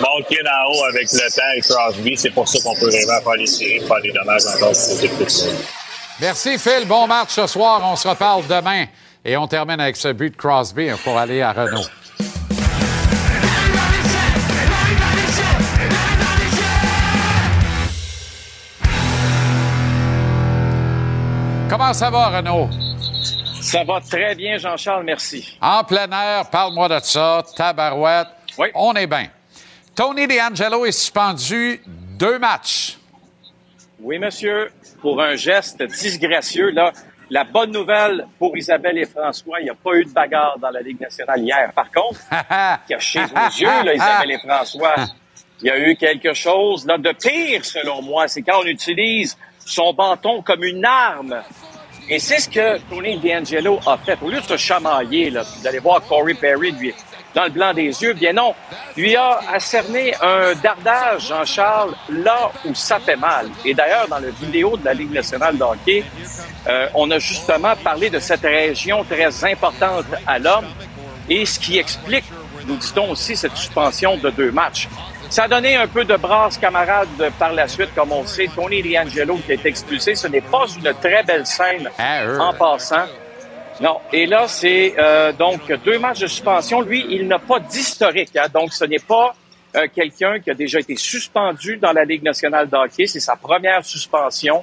Malkin 0.00 0.44
en 0.46 0.72
haut 0.72 0.84
avec 0.84 1.10
le 1.12 1.34
temps 1.34 1.42
et 1.56 1.60
Crosby. 1.60 2.16
C'est 2.16 2.30
pour 2.30 2.48
ça 2.48 2.58
qu'on 2.62 2.74
peut 2.76 2.86
rêver 2.86 3.10
à 3.10 3.20
faire 3.20 3.34
les 3.34 3.46
séries, 3.46 3.80
faire 3.80 4.00
des 4.00 4.12
dommages 4.12 4.46
encore. 4.46 4.72
Merci, 6.20 6.58
Phil. 6.58 6.86
Bon 6.86 7.06
match 7.06 7.30
ce 7.30 7.46
soir. 7.46 7.80
On 7.84 7.96
se 7.96 8.06
reparle 8.06 8.46
demain. 8.46 8.86
Et 9.24 9.36
on 9.36 9.46
termine 9.46 9.80
avec 9.80 9.96
ce 9.96 10.08
but 10.08 10.30
de 10.30 10.36
Crosby 10.36 10.88
pour 11.04 11.16
aller 11.18 11.42
à 11.42 11.52
Renault. 11.52 11.86
Comment 21.68 21.94
ça 21.94 22.10
va, 22.10 22.28
Renaud? 22.28 22.68
Ça 23.62 23.84
va 23.84 24.00
très 24.00 24.34
bien, 24.34 24.58
Jean-Charles, 24.58 25.04
merci. 25.04 25.56
En 25.60 25.84
plein 25.84 26.10
air, 26.10 26.50
parle-moi 26.50 26.88
de 26.88 26.98
ça. 26.98 27.44
Tabarouette. 27.56 28.26
On 28.74 28.92
est 28.94 29.06
bien. 29.06 29.28
Tony 29.94 30.26
DeAngelo 30.26 30.84
est 30.84 30.92
suspendu 30.92 31.80
deux 31.86 32.40
matchs. 32.40 32.98
Oui, 34.00 34.18
monsieur, 34.18 34.72
pour 35.00 35.22
un 35.22 35.36
geste 35.36 35.80
disgracieux. 35.84 36.70
Là, 36.70 36.92
la 37.30 37.44
bonne 37.44 37.70
nouvelle 37.70 38.26
pour 38.36 38.56
Isabelle 38.56 38.98
et 38.98 39.06
François, 39.06 39.60
il 39.60 39.64
n'y 39.64 39.70
a 39.70 39.74
pas 39.74 39.94
eu 39.94 40.04
de 40.04 40.10
bagarre 40.10 40.58
dans 40.58 40.70
la 40.70 40.80
Ligue 40.80 41.00
nationale 41.00 41.40
hier. 41.40 41.72
Par 41.72 41.90
contre, 41.92 42.18
cachez 42.88 43.20
vos 43.20 43.46
yeux, 43.58 43.84
là, 43.84 43.94
Isabelle 43.94 44.32
et 44.32 44.38
François, 44.38 44.94
il 45.60 45.68
y 45.68 45.70
a 45.70 45.78
eu 45.78 45.94
quelque 45.94 46.34
chose 46.34 46.84
là, 46.84 46.98
de 46.98 47.12
pire, 47.12 47.64
selon 47.64 48.02
moi. 48.02 48.26
C'est 48.26 48.42
quand 48.42 48.60
on 48.60 48.66
utilise 48.66 49.38
son 49.64 49.94
bâton 49.94 50.42
comme 50.42 50.64
une 50.64 50.84
arme. 50.84 51.42
Et 52.12 52.18
c'est 52.18 52.40
ce 52.40 52.48
que 52.50 52.78
Tony 52.90 53.16
D'Angelo 53.16 53.80
a 53.86 53.96
fait. 53.96 54.18
Au 54.20 54.28
lieu 54.28 54.38
de 54.38 54.46
se 54.46 54.58
chamailler, 54.58 55.30
là, 55.30 55.44
d'aller 55.64 55.78
voir 55.78 56.02
Corey 56.06 56.34
Perry 56.34 56.70
lui, 56.72 56.92
dans 57.34 57.44
le 57.44 57.48
blanc 57.48 57.72
des 57.72 57.84
yeux, 57.84 58.12
bien 58.12 58.34
non, 58.34 58.54
lui 58.98 59.16
a 59.16 59.40
cerné 59.58 60.12
un 60.20 60.52
dardage, 60.62 61.28
Jean-Charles, 61.28 61.94
là 62.10 62.52
où 62.66 62.74
ça 62.74 62.98
fait 63.00 63.16
mal. 63.16 63.48
Et 63.64 63.72
d'ailleurs, 63.72 64.06
dans 64.08 64.18
la 64.18 64.28
vidéo 64.28 64.76
de 64.76 64.84
la 64.84 64.92
Ligue 64.92 65.10
nationale 65.10 65.56
de 65.56 65.62
hockey, 65.62 66.04
euh, 66.66 66.86
on 66.92 67.10
a 67.10 67.18
justement 67.18 67.74
parlé 67.82 68.10
de 68.10 68.18
cette 68.18 68.42
région 68.42 69.04
très 69.04 69.50
importante 69.50 70.04
à 70.26 70.38
l'homme 70.38 70.66
et 71.30 71.46
ce 71.46 71.58
qui 71.58 71.78
explique, 71.78 72.24
nous 72.66 72.76
dit-on 72.76 73.10
aussi, 73.12 73.34
cette 73.36 73.56
suspension 73.56 74.18
de 74.18 74.28
deux 74.28 74.52
matchs. 74.52 74.86
Ça 75.32 75.44
a 75.44 75.48
donné 75.48 75.76
un 75.76 75.88
peu 75.88 76.04
de 76.04 76.14
brasse 76.14 76.58
camarade 76.58 77.08
par 77.38 77.54
la 77.54 77.66
suite, 77.66 77.94
comme 77.94 78.12
on 78.12 78.20
le 78.20 78.26
sait. 78.26 78.50
Tony 78.54 78.82
D'Angelo 78.82 79.36
qui 79.46 79.52
est 79.52 79.64
expulsé, 79.64 80.14
ce 80.14 80.26
n'est 80.28 80.42
pas 80.42 80.66
une 80.76 80.92
très 81.00 81.22
belle 81.22 81.46
scène 81.46 81.88
en 82.38 82.52
passant. 82.52 83.06
Non. 83.80 83.96
Et 84.12 84.26
là, 84.26 84.46
c'est 84.46 84.92
euh, 84.98 85.32
donc 85.32 85.72
deux 85.86 85.98
matchs 85.98 86.20
de 86.20 86.26
suspension. 86.26 86.82
Lui, 86.82 87.06
il 87.08 87.26
n'a 87.28 87.38
pas 87.38 87.58
d'historique. 87.60 88.36
hein. 88.36 88.44
Donc, 88.52 88.74
ce 88.74 88.84
n'est 88.84 88.98
pas 88.98 89.34
euh, 89.74 89.86
quelqu'un 89.94 90.38
qui 90.38 90.50
a 90.50 90.54
déjà 90.54 90.80
été 90.80 90.96
suspendu 90.96 91.78
dans 91.78 91.92
la 91.92 92.04
Ligue 92.04 92.22
nationale 92.22 92.68
de 92.68 92.76
hockey. 92.76 93.06
C'est 93.06 93.18
sa 93.20 93.34
première 93.34 93.82
suspension. 93.86 94.62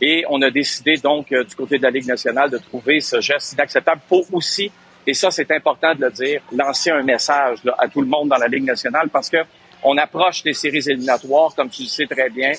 Et 0.00 0.24
on 0.28 0.42
a 0.42 0.50
décidé 0.50 0.96
donc 0.96 1.30
euh, 1.30 1.44
du 1.44 1.54
côté 1.54 1.78
de 1.78 1.84
la 1.84 1.90
Ligue 1.90 2.08
nationale 2.08 2.50
de 2.50 2.58
trouver 2.58 2.98
ce 3.00 3.20
geste 3.20 3.52
inacceptable 3.52 4.00
pour 4.08 4.24
aussi, 4.32 4.72
et 5.06 5.14
ça 5.14 5.30
c'est 5.30 5.50
important 5.52 5.94
de 5.94 6.00
le 6.06 6.10
dire, 6.10 6.40
lancer 6.52 6.90
un 6.90 7.02
message 7.02 7.58
là, 7.64 7.76
à 7.78 7.86
tout 7.86 8.00
le 8.00 8.08
monde 8.08 8.28
dans 8.28 8.36
la 8.36 8.48
Ligue 8.48 8.64
nationale 8.64 9.08
parce 9.12 9.30
que 9.30 9.38
on 9.82 9.96
approche 9.96 10.42
des 10.42 10.54
séries 10.54 10.82
éliminatoires, 10.88 11.54
comme 11.54 11.68
tu 11.70 11.82
le 11.82 11.88
sais 11.88 12.06
très 12.06 12.28
bien. 12.30 12.52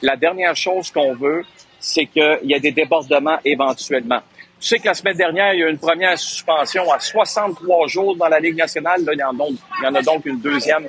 La 0.00 0.16
dernière 0.16 0.56
chose 0.56 0.90
qu'on 0.90 1.14
veut, 1.14 1.44
c'est 1.78 2.06
qu'il 2.06 2.38
y 2.44 2.54
ait 2.54 2.60
des 2.60 2.72
débordements 2.72 3.38
éventuellement. 3.44 4.20
Tu 4.60 4.68
sais 4.68 4.78
que 4.78 4.86
la 4.86 4.94
semaine 4.94 5.16
dernière, 5.16 5.54
il 5.54 5.60
y 5.60 5.62
a 5.64 5.66
eu 5.66 5.70
une 5.70 5.78
première 5.78 6.16
suspension 6.16 6.90
à 6.92 7.00
63 7.00 7.88
jours 7.88 8.16
dans 8.16 8.28
la 8.28 8.38
Ligue 8.38 8.56
nationale. 8.56 9.04
Là, 9.04 9.12
il, 9.12 9.18
y 9.18 9.22
en, 9.24 9.32
donc- 9.32 9.54
il 9.80 9.84
y 9.84 9.88
en 9.88 9.94
a 9.94 10.02
donc 10.02 10.24
une 10.24 10.38
deuxième 10.40 10.86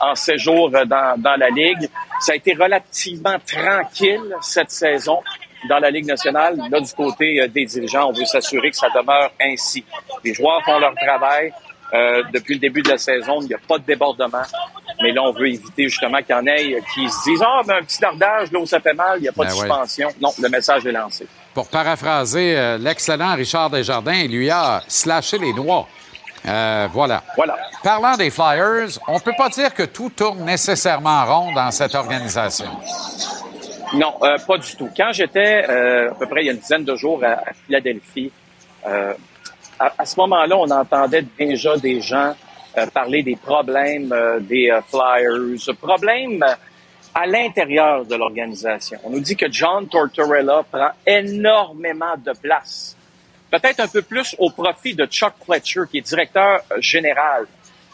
en 0.00 0.14
séjour 0.16 0.70
euh, 0.74 0.84
dans, 0.84 1.14
dans 1.20 1.36
la 1.36 1.48
Ligue. 1.50 1.88
Ça 2.20 2.32
a 2.32 2.34
été 2.34 2.52
relativement 2.54 3.36
tranquille 3.46 4.34
cette 4.40 4.72
saison 4.72 5.20
dans 5.68 5.78
la 5.78 5.90
Ligue 5.90 6.06
nationale. 6.06 6.56
Là, 6.68 6.80
du 6.80 6.92
côté 6.94 7.40
euh, 7.40 7.46
des 7.46 7.64
dirigeants, 7.64 8.08
on 8.08 8.12
veut 8.12 8.24
s'assurer 8.24 8.70
que 8.70 8.76
ça 8.76 8.88
demeure 8.92 9.30
ainsi. 9.40 9.84
Les 10.24 10.34
joueurs 10.34 10.60
font 10.64 10.80
leur 10.80 10.94
travail. 10.96 11.52
Euh, 11.94 12.22
depuis 12.32 12.54
le 12.54 12.60
début 12.60 12.80
de 12.80 12.88
la 12.88 12.96
saison, 12.96 13.40
il 13.42 13.48
n'y 13.48 13.54
a 13.54 13.58
pas 13.68 13.76
de 13.78 13.84
débordement. 13.84 14.42
Mais 15.02 15.12
là, 15.12 15.22
on 15.24 15.32
veut 15.32 15.48
éviter 15.48 15.88
justement 15.88 16.18
qu'il 16.18 16.34
y 16.34 16.38
en 16.38 16.46
ait 16.46 16.82
qui 16.94 17.08
se 17.10 17.22
disent 17.24 17.42
Ah, 17.46 17.60
ben, 17.66 17.76
un 17.76 17.82
petit 17.82 18.00
dardage, 18.00 18.50
là 18.50 18.58
où 18.60 18.66
ça 18.66 18.80
fait 18.80 18.94
mal, 18.94 19.18
il 19.18 19.22
n'y 19.22 19.28
a 19.28 19.32
pas 19.32 19.44
Ben 19.44 19.50
de 19.50 19.54
ouais. 19.54 19.60
suspension. 19.60 20.08
Non, 20.20 20.30
le 20.40 20.48
message 20.48 20.86
est 20.86 20.92
lancé. 20.92 21.26
Pour 21.52 21.68
paraphraser 21.68 22.56
euh, 22.56 22.78
l'excellent 22.78 23.34
Richard 23.34 23.68
Desjardins, 23.68 24.14
il 24.14 24.30
lui 24.32 24.48
a 24.50 24.82
slashé 24.88 25.36
les 25.38 25.52
doigts. 25.52 25.86
Euh, 26.46 26.88
voilà. 26.92 27.22
Voilà. 27.36 27.56
Parlant 27.84 28.16
des 28.16 28.30
Flyers, 28.30 28.98
on 29.06 29.20
peut 29.20 29.34
pas 29.36 29.48
dire 29.50 29.72
que 29.74 29.82
tout 29.84 30.10
tourne 30.10 30.44
nécessairement 30.44 31.24
rond 31.26 31.52
dans 31.52 31.70
cette 31.70 31.94
organisation. 31.94 32.66
Non, 33.94 34.14
euh, 34.22 34.38
pas 34.46 34.56
du 34.56 34.74
tout. 34.76 34.88
Quand 34.96 35.12
j'étais 35.12 35.66
euh, 35.68 36.10
à 36.10 36.14
peu 36.14 36.26
près 36.26 36.42
il 36.42 36.46
y 36.46 36.48
a 36.48 36.52
une 36.52 36.58
dizaine 36.58 36.84
de 36.84 36.96
jours 36.96 37.22
à, 37.22 37.32
à 37.32 37.52
Philadelphie, 37.66 38.32
euh, 38.86 39.12
à, 39.98 40.04
ce 40.04 40.16
moment-là, 40.20 40.56
on 40.56 40.70
entendait 40.70 41.24
déjà 41.38 41.76
des 41.76 42.00
gens 42.00 42.34
euh, 42.78 42.86
parler 42.86 43.22
des 43.22 43.36
problèmes 43.36 44.12
euh, 44.12 44.40
des 44.40 44.70
euh, 44.70 44.80
Flyers. 44.82 45.76
Problèmes 45.80 46.44
à 47.14 47.26
l'intérieur 47.26 48.04
de 48.04 48.14
l'organisation. 48.14 48.98
On 49.04 49.10
nous 49.10 49.20
dit 49.20 49.36
que 49.36 49.50
John 49.50 49.86
Tortorella 49.88 50.62
prend 50.70 50.90
énormément 51.06 52.14
de 52.16 52.32
place. 52.40 52.96
Peut-être 53.50 53.80
un 53.80 53.88
peu 53.88 54.02
plus 54.02 54.34
au 54.38 54.50
profit 54.50 54.94
de 54.94 55.04
Chuck 55.04 55.34
Fletcher, 55.44 55.82
qui 55.90 55.98
est 55.98 56.00
directeur 56.00 56.60
euh, 56.70 56.80
général 56.80 57.46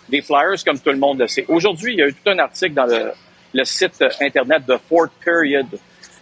des 0.08 0.22
Flyers, 0.22 0.62
comme 0.64 0.78
tout 0.78 0.90
le 0.90 0.98
monde 0.98 1.18
le 1.18 1.26
sait. 1.26 1.44
Aujourd'hui, 1.48 1.94
il 1.94 1.98
y 1.98 2.02
a 2.02 2.06
eu 2.06 2.14
tout 2.14 2.30
un 2.30 2.38
article 2.38 2.74
dans 2.74 2.86
le, 2.86 3.64
site 3.64 4.00
euh, 4.00 4.08
Internet 4.20 4.64
de 4.66 4.78
Fourth 4.88 5.10
Period, 5.24 5.66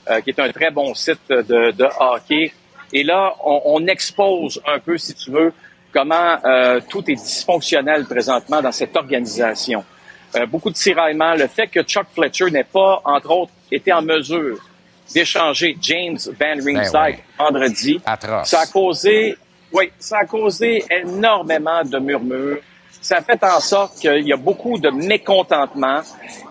euh, 0.09 0.21
qui 0.23 0.31
est 0.31 0.41
un 0.41 0.51
très 0.51 0.71
bon 0.71 0.95
site 0.95 1.29
de 1.29 1.89
hockey. 2.01 2.53
Et 2.93 3.03
là, 3.03 3.35
on, 3.45 3.61
on 3.65 3.87
expose 3.87 4.61
un 4.67 4.79
peu, 4.79 4.97
si 4.99 5.15
tu 5.15 5.31
veux, 5.31 5.53
comment 5.93 6.37
euh, 6.45 6.81
tout 6.89 7.03
est 7.11 7.15
dysfonctionnel 7.15 8.05
présentement 8.05 8.61
dans 8.61 8.73
cette 8.73 8.97
organisation. 8.97 9.85
Euh, 10.35 10.47
beaucoup 10.47 10.71
de 10.71 10.75
tiraillements, 10.75 11.35
le 11.35 11.47
fait 11.47 11.69
que 11.69 11.83
Chuck 11.83 12.07
Fletcher 12.15 12.51
n'ait 12.51 12.65
pas, 12.65 13.01
entre 13.05 13.31
autres, 13.31 13.53
été 13.71 13.93
en 13.93 14.03
mesure 14.03 14.59
d'échanger 15.15 15.77
James 15.81 16.19
Van 16.39 16.63
Riemsdyk 16.65 16.93
Ben 16.93 17.13
oui. 17.13 17.23
vendredi, 17.39 18.01
Atroce. 18.05 18.49
ça 18.49 18.61
a 18.61 18.67
causé, 18.67 19.37
oui, 19.73 19.91
ça 19.99 20.19
a 20.19 20.25
causé 20.25 20.85
énormément 20.91 21.83
de 21.85 21.99
murmures. 21.99 22.59
Ça 23.01 23.19
a 23.19 23.23
fait 23.23 23.43
en 23.45 23.61
sorte 23.61 23.99
qu'il 24.01 24.27
y 24.27 24.33
a 24.33 24.37
beaucoup 24.37 24.79
de 24.79 24.91
mécontentement. 24.91 26.01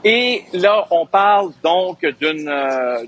Et 0.04 0.44
là, 0.54 0.88
on 0.90 1.06
parle 1.06 1.52
donc 1.62 2.00
d'une... 2.20 2.48
euh, 2.48 3.04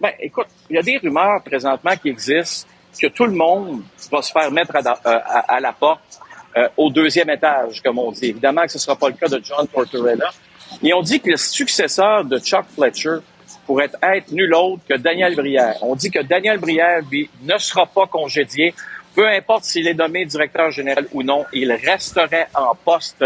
ben, 0.00 0.12
écoute, 0.20 0.46
il 0.70 0.76
y 0.76 0.78
a 0.78 0.82
des 0.82 0.98
rumeurs 0.98 1.42
présentement 1.42 1.96
qui 1.96 2.08
existent 2.08 2.68
que 3.00 3.06
tout 3.08 3.26
le 3.26 3.32
monde 3.32 3.82
va 4.10 4.22
se 4.22 4.32
faire 4.32 4.50
mettre 4.50 4.74
à, 4.76 4.80
euh, 5.06 5.60
la 5.60 5.72
porte 5.72 6.20
euh, 6.56 6.68
au 6.76 6.90
deuxième 6.90 7.30
étage, 7.30 7.82
comme 7.82 7.98
on 7.98 8.10
dit. 8.10 8.26
Évidemment 8.26 8.62
que 8.62 8.72
ce 8.72 8.78
ne 8.78 8.80
sera 8.80 8.96
pas 8.96 9.08
le 9.08 9.14
cas 9.14 9.28
de 9.28 9.40
John 9.42 9.66
Tortorella. 9.68 10.30
Et 10.82 10.92
on 10.92 11.02
dit 11.02 11.20
que 11.20 11.30
le 11.30 11.36
successeur 11.36 12.24
de 12.24 12.38
Chuck 12.38 12.66
Fletcher 12.74 13.18
pourrait 13.66 13.90
être 14.02 14.32
nul 14.32 14.54
autre 14.54 14.82
que 14.88 14.94
Daniel 14.94 15.34
Brière. 15.34 15.76
On 15.82 15.94
dit 15.94 16.10
que 16.10 16.20
Daniel 16.22 16.58
Brière, 16.58 17.00
lui, 17.10 17.28
ne 17.42 17.56
sera 17.58 17.86
pas 17.86 18.06
congédié. 18.06 18.74
Peu 19.14 19.26
importe 19.28 19.64
s'il 19.64 19.86
est 19.86 19.94
nommé 19.94 20.24
directeur 20.24 20.70
général 20.70 21.06
ou 21.12 21.22
non, 21.22 21.44
il 21.52 21.72
resterait 21.72 22.48
en 22.54 22.74
poste, 22.74 23.24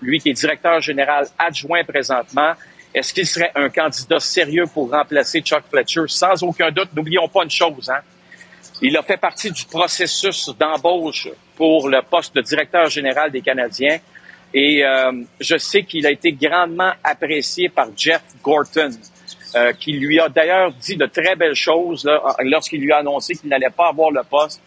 lui 0.00 0.20
qui 0.20 0.30
est 0.30 0.34
directeur 0.34 0.80
général 0.80 1.26
adjoint 1.38 1.84
présentement. 1.84 2.52
Est-ce 2.94 3.14
qu'il 3.14 3.26
serait 3.26 3.52
un 3.54 3.70
candidat 3.70 4.20
sérieux 4.20 4.64
pour 4.72 4.90
remplacer 4.90 5.40
Chuck 5.40 5.62
Fletcher? 5.70 6.02
Sans 6.08 6.42
aucun 6.42 6.70
doute. 6.70 6.90
N'oublions 6.94 7.28
pas 7.28 7.44
une 7.44 7.50
chose, 7.50 7.90
hein. 7.90 8.00
Il 8.84 8.96
a 8.96 9.02
fait 9.02 9.16
partie 9.16 9.50
du 9.52 9.64
processus 9.64 10.50
d'embauche 10.58 11.28
pour 11.56 11.88
le 11.88 12.02
poste 12.02 12.34
de 12.34 12.40
directeur 12.40 12.90
général 12.90 13.30
des 13.30 13.40
Canadiens. 13.40 13.98
Et 14.52 14.84
euh, 14.84 15.12
je 15.40 15.56
sais 15.56 15.84
qu'il 15.84 16.04
a 16.04 16.10
été 16.10 16.32
grandement 16.32 16.92
apprécié 17.04 17.68
par 17.68 17.86
Jeff 17.96 18.22
Gorton, 18.42 18.90
euh, 19.54 19.72
qui 19.72 19.92
lui 19.92 20.18
a 20.18 20.28
d'ailleurs 20.28 20.72
dit 20.72 20.96
de 20.96 21.06
très 21.06 21.36
belles 21.36 21.54
choses 21.54 22.10
lorsqu'il 22.40 22.80
lui 22.80 22.92
a 22.92 22.98
annoncé 22.98 23.36
qu'il 23.36 23.48
n'allait 23.50 23.70
pas 23.70 23.88
avoir 23.88 24.10
le 24.10 24.22
poste. 24.28 24.60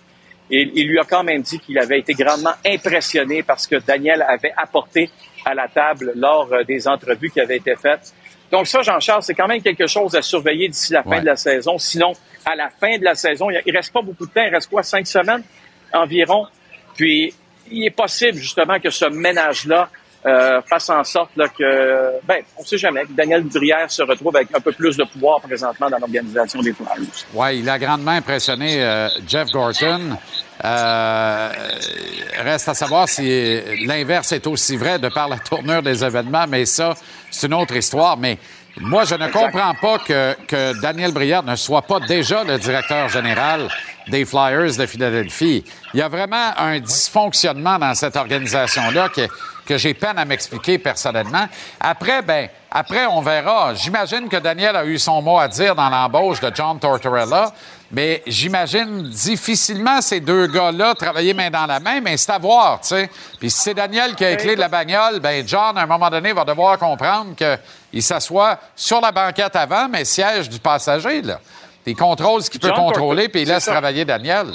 Et 0.50 0.72
il 0.76 0.88
lui 0.88 0.98
a 0.98 1.04
quand 1.04 1.24
même 1.24 1.42
dit 1.42 1.60
qu'il 1.60 1.78
avait 1.78 2.00
été 2.00 2.14
grandement 2.14 2.54
impressionné 2.66 3.44
parce 3.44 3.68
que 3.68 3.76
Daniel 3.76 4.22
avait 4.22 4.54
apporté 4.56 5.10
à 5.46 5.54
la 5.54 5.68
table 5.68 6.12
lors 6.16 6.52
euh, 6.52 6.64
des 6.64 6.88
entrevues 6.88 7.30
qui 7.30 7.40
avaient 7.40 7.58
été 7.58 7.76
faites. 7.76 8.14
Donc 8.52 8.68
ça, 8.68 8.82
Jean-Charles, 8.82 9.24
c'est 9.24 9.34
quand 9.34 9.48
même 9.48 9.62
quelque 9.62 9.88
chose 9.88 10.16
à 10.16 10.22
surveiller 10.22 10.68
d'ici 10.70 10.94
la 10.94 11.04
fin 11.04 11.10
Ouais. 11.12 11.22
de 11.22 11.26
la 11.26 11.36
saison. 11.36 11.78
Sinon, 11.78 12.14
à 12.46 12.56
la 12.56 12.70
fin 12.70 12.98
de 12.98 13.04
la 13.04 13.16
saison, 13.16 13.48
il 13.50 13.76
reste 13.76 13.92
pas 13.94 14.02
beaucoup 14.02 14.26
de 14.26 14.32
temps. 14.32 14.44
Il 14.46 14.54
reste 14.54 14.70
quoi, 14.70 14.84
cinq 14.84 15.08
semaines 15.08 15.44
environ? 15.94 16.46
Puis, 16.96 17.34
il 17.72 17.86
est 17.86 17.90
possible 17.92 18.38
justement 18.38 18.80
que 18.80 18.90
ce 18.92 19.06
ménage-là 19.06 19.90
euh, 20.28 20.62
fasse 20.64 20.90
en 20.90 21.04
sorte 21.04 21.32
là, 21.36 21.48
que, 21.48 22.12
ben, 22.24 22.42
on 22.58 22.64
sait 22.64 22.78
jamais, 22.78 23.02
que 23.04 23.12
Daniel 23.12 23.44
Brière 23.44 23.90
se 23.92 24.02
retrouve 24.02 24.36
avec 24.36 24.50
un 24.56 24.60
peu 24.60 24.72
plus 24.72 24.98
de 24.98 25.04
pouvoir 25.04 25.40
présentement 25.42 25.90
dans 25.90 25.98
l'organisation 26.00 26.62
des 26.62 26.74
Flyers. 26.74 26.98
Oui, 27.34 27.60
il 27.60 27.70
a 27.70 27.78
grandement 27.78 28.12
impressionné 28.12 28.84
euh, 28.84 29.08
Jeff 29.28 29.50
Gorton. 29.52 30.18
Euh, 30.66 31.50
reste 32.44 32.70
à 32.70 32.74
savoir 32.74 33.08
si 33.08 33.62
l'inverse 33.86 34.32
est 34.32 34.48
aussi 34.48 34.78
vrai 34.78 34.98
de 34.98 35.10
par 35.10 35.30
la 35.30 35.38
tournure 35.38 35.84
des 35.84 36.04
événements, 36.04 36.46
mais 36.50 36.66
ça, 36.66 36.96
c'est 37.30 37.46
une 37.46 37.54
autre 37.54 37.76
histoire. 37.76 38.18
Mais 38.18 38.40
moi, 38.78 39.04
je 39.06 39.14
ne 39.14 39.28
comprends 39.28 39.74
pas 39.80 40.00
que, 40.00 40.36
que 40.48 40.82
Daniel 40.82 41.12
Brière 41.12 41.44
ne 41.44 41.56
soit 41.56 41.84
pas 41.84 42.00
déjà 42.00 42.44
le 42.44 42.58
directeur 42.58 43.10
général 43.10 43.68
des 44.08 44.26
Flyers 44.26 44.76
de 44.76 44.86
Philadelphie. 44.86 45.64
Il 45.94 46.00
y 46.00 46.04
a 46.04 46.08
vraiment 46.08 46.52
un 46.58 46.80
dysfonctionnement 46.80 47.78
dans 47.78 47.94
cette 47.94 48.16
organisation-là 48.16 49.10
que, 49.10 49.28
que 49.66 49.78
j'ai 49.78 49.94
peine 49.94 50.18
à 50.18 50.26
m'expliquer 50.26 50.78
personnellement. 50.78 51.48
Après, 51.80 52.22
ben, 52.22 52.50
après, 52.72 53.06
on 53.06 53.22
verra. 53.22 53.74
J'imagine 53.74 54.28
que 54.28 54.38
Daniel 54.38 54.76
a 54.76 54.86
eu 54.86 55.00
son 55.00 55.22
mot 55.22 55.40
à 55.40 55.48
dire 55.48 55.76
dans 55.76 55.90
l'embauche 55.90 56.40
de 56.42 56.52
John 56.54 56.80
Tortorella, 56.80 57.54
mais 57.92 58.22
j'imagine 58.28 59.04
difficilement 59.04 60.02
ces 60.02 60.20
deux 60.20 60.48
gars-là 60.48 60.94
travailler 60.96 61.34
main 61.34 61.50
dans 61.50 61.66
la 61.66 61.80
main, 61.80 62.02
mais 62.02 62.18
c'est 62.18 62.32
à 62.32 62.38
voir, 62.38 62.82
tu 62.82 62.90
sais. 62.90 63.10
Puis 63.40 63.50
si 63.50 63.60
c'est 63.60 63.74
Daniel 63.74 64.16
qui 64.16 64.26
a 64.26 64.32
les 64.32 64.38
clés 64.38 64.56
de 64.56 64.60
la 64.60 64.68
bagnole, 64.68 65.20
ben 65.20 65.48
John, 65.48 65.78
à 65.78 65.84
un 65.84 65.86
moment 65.86 66.10
donné, 66.10 66.34
va 66.34 66.44
devoir 66.44 66.78
comprendre 66.78 67.36
qu'il 67.36 68.04
s'assoit 68.04 68.60
sur 68.76 69.00
la 69.00 69.12
banquette 69.12 69.56
avant, 69.56 69.88
mais 69.88 70.04
siège 70.04 70.50
du 70.50 70.60
passager, 70.60 71.22
là. 71.22 71.40
Il 71.88 71.96
contrôle 71.96 72.42
ce 72.42 72.50
qu'il 72.50 72.60
peut 72.60 72.72
contrôler, 72.72 73.30
puis 73.30 73.44
il 73.44 73.48
laisse 73.48 73.66
travailler 73.66 74.06
Daniel. 74.06 74.48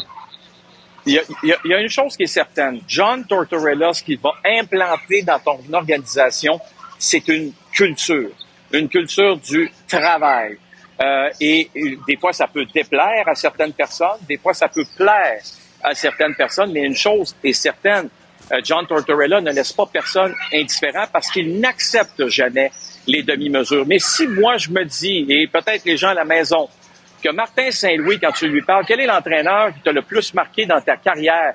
Il 1.07 1.15
y, 1.15 1.19
a, 1.19 1.23
il 1.43 1.49
y 1.49 1.53
a- 1.53 1.59
il 1.65 1.71
y 1.71 1.75
a 1.75 1.81
une 1.81 1.89
chose 1.89 2.17
qui 2.17 2.25
est 2.25 2.27
certaine. 2.27 2.81
John 2.87 3.25
Tortorella, 3.27 3.93
ce 3.93 4.03
qu'il 4.03 4.19
va 4.19 4.33
implanter 4.45 5.23
dans 5.23 5.39
ton 5.39 5.59
organisation, 5.73 6.61
c'est 6.99 7.27
une 7.29 7.53
culture. 7.73 8.31
Une 8.73 8.89
culture 8.89 9.37
du 9.39 9.71
travail. 9.89 10.59
Euh, 11.03 11.31
et, 11.41 11.71
des 12.07 12.17
fois, 12.17 12.33
ça 12.33 12.47
peut 12.47 12.67
déplaire 12.67 13.27
à 13.27 13.35
certaines 13.35 13.73
personnes. 13.73 14.19
Des 14.29 14.37
fois, 14.37 14.53
ça 14.53 14.69
peut 14.69 14.85
plaire 14.97 15.41
à 15.83 15.95
certaines 15.95 16.35
personnes. 16.35 16.73
Mais 16.73 16.83
une 16.83 16.95
chose 16.97 17.35
est 17.43 17.53
certaine. 17.55 18.09
euh, 18.53 18.61
John 18.65 18.87
Tortorella 18.87 19.41
ne 19.41 19.51
laisse 19.53 19.73
pas 19.73 19.87
personne 19.87 20.35
indifférent 20.53 21.07
parce 21.13 21.31
qu'il 21.31 21.59
n'accepte 21.61 22.27
jamais 22.29 22.71
les 23.07 23.23
demi-mesures. 23.23 23.87
Mais 23.87 23.99
si 23.99 24.27
moi, 24.27 24.57
je 24.59 24.69
me 24.71 24.85
dis, 24.85 25.25
et 25.29 25.47
peut-être 25.47 25.85
les 25.85 25.97
gens 25.97 26.09
à 26.09 26.15
la 26.15 26.25
maison, 26.25 26.69
que 27.21 27.31
Martin 27.31 27.71
Saint-Louis, 27.71 28.19
quand 28.19 28.33
tu 28.33 28.49
lui 28.49 28.63
parles, 28.63 28.85
quel 28.87 29.01
est 29.01 29.07
l'entraîneur 29.07 29.73
qui 29.75 29.81
t'a 29.81 29.93
le 29.93 30.03
plus 30.03 30.33
marqué 30.35 30.67
dans 30.67 30.81
ta 30.81 30.97
carrière? 30.97 31.55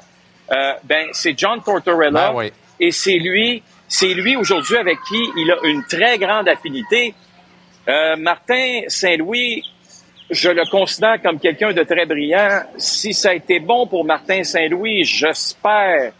Euh, 0.51 0.73
ben, 0.83 1.07
c'est 1.11 1.37
John 1.37 1.61
Tortorella. 1.63 2.31
Ben 2.31 2.35
oui. 2.35 2.51
Et 2.79 2.91
c'est 2.91 3.17
lui, 3.17 3.63
c'est 3.87 4.13
lui 4.13 4.35
aujourd'hui 4.35 4.77
avec 4.77 4.97
qui 5.07 5.21
il 5.37 5.51
a 5.51 5.57
une 5.63 5.83
très 5.85 6.17
grande 6.17 6.47
affinité. 6.47 7.13
Euh, 7.87 8.15
Martin 8.17 8.81
Saint-Louis, 8.87 9.63
je 10.29 10.49
le 10.49 10.69
considère 10.69 11.21
comme 11.21 11.39
quelqu'un 11.39 11.71
de 11.71 11.83
très 11.83 12.05
brillant. 12.05 12.63
Si 12.77 13.13
ça 13.13 13.29
a 13.29 13.33
été 13.33 13.59
bon 13.59 13.87
pour 13.87 14.03
Martin 14.03 14.43
Saint-Louis, 14.43 15.03
j'espère 15.03 16.11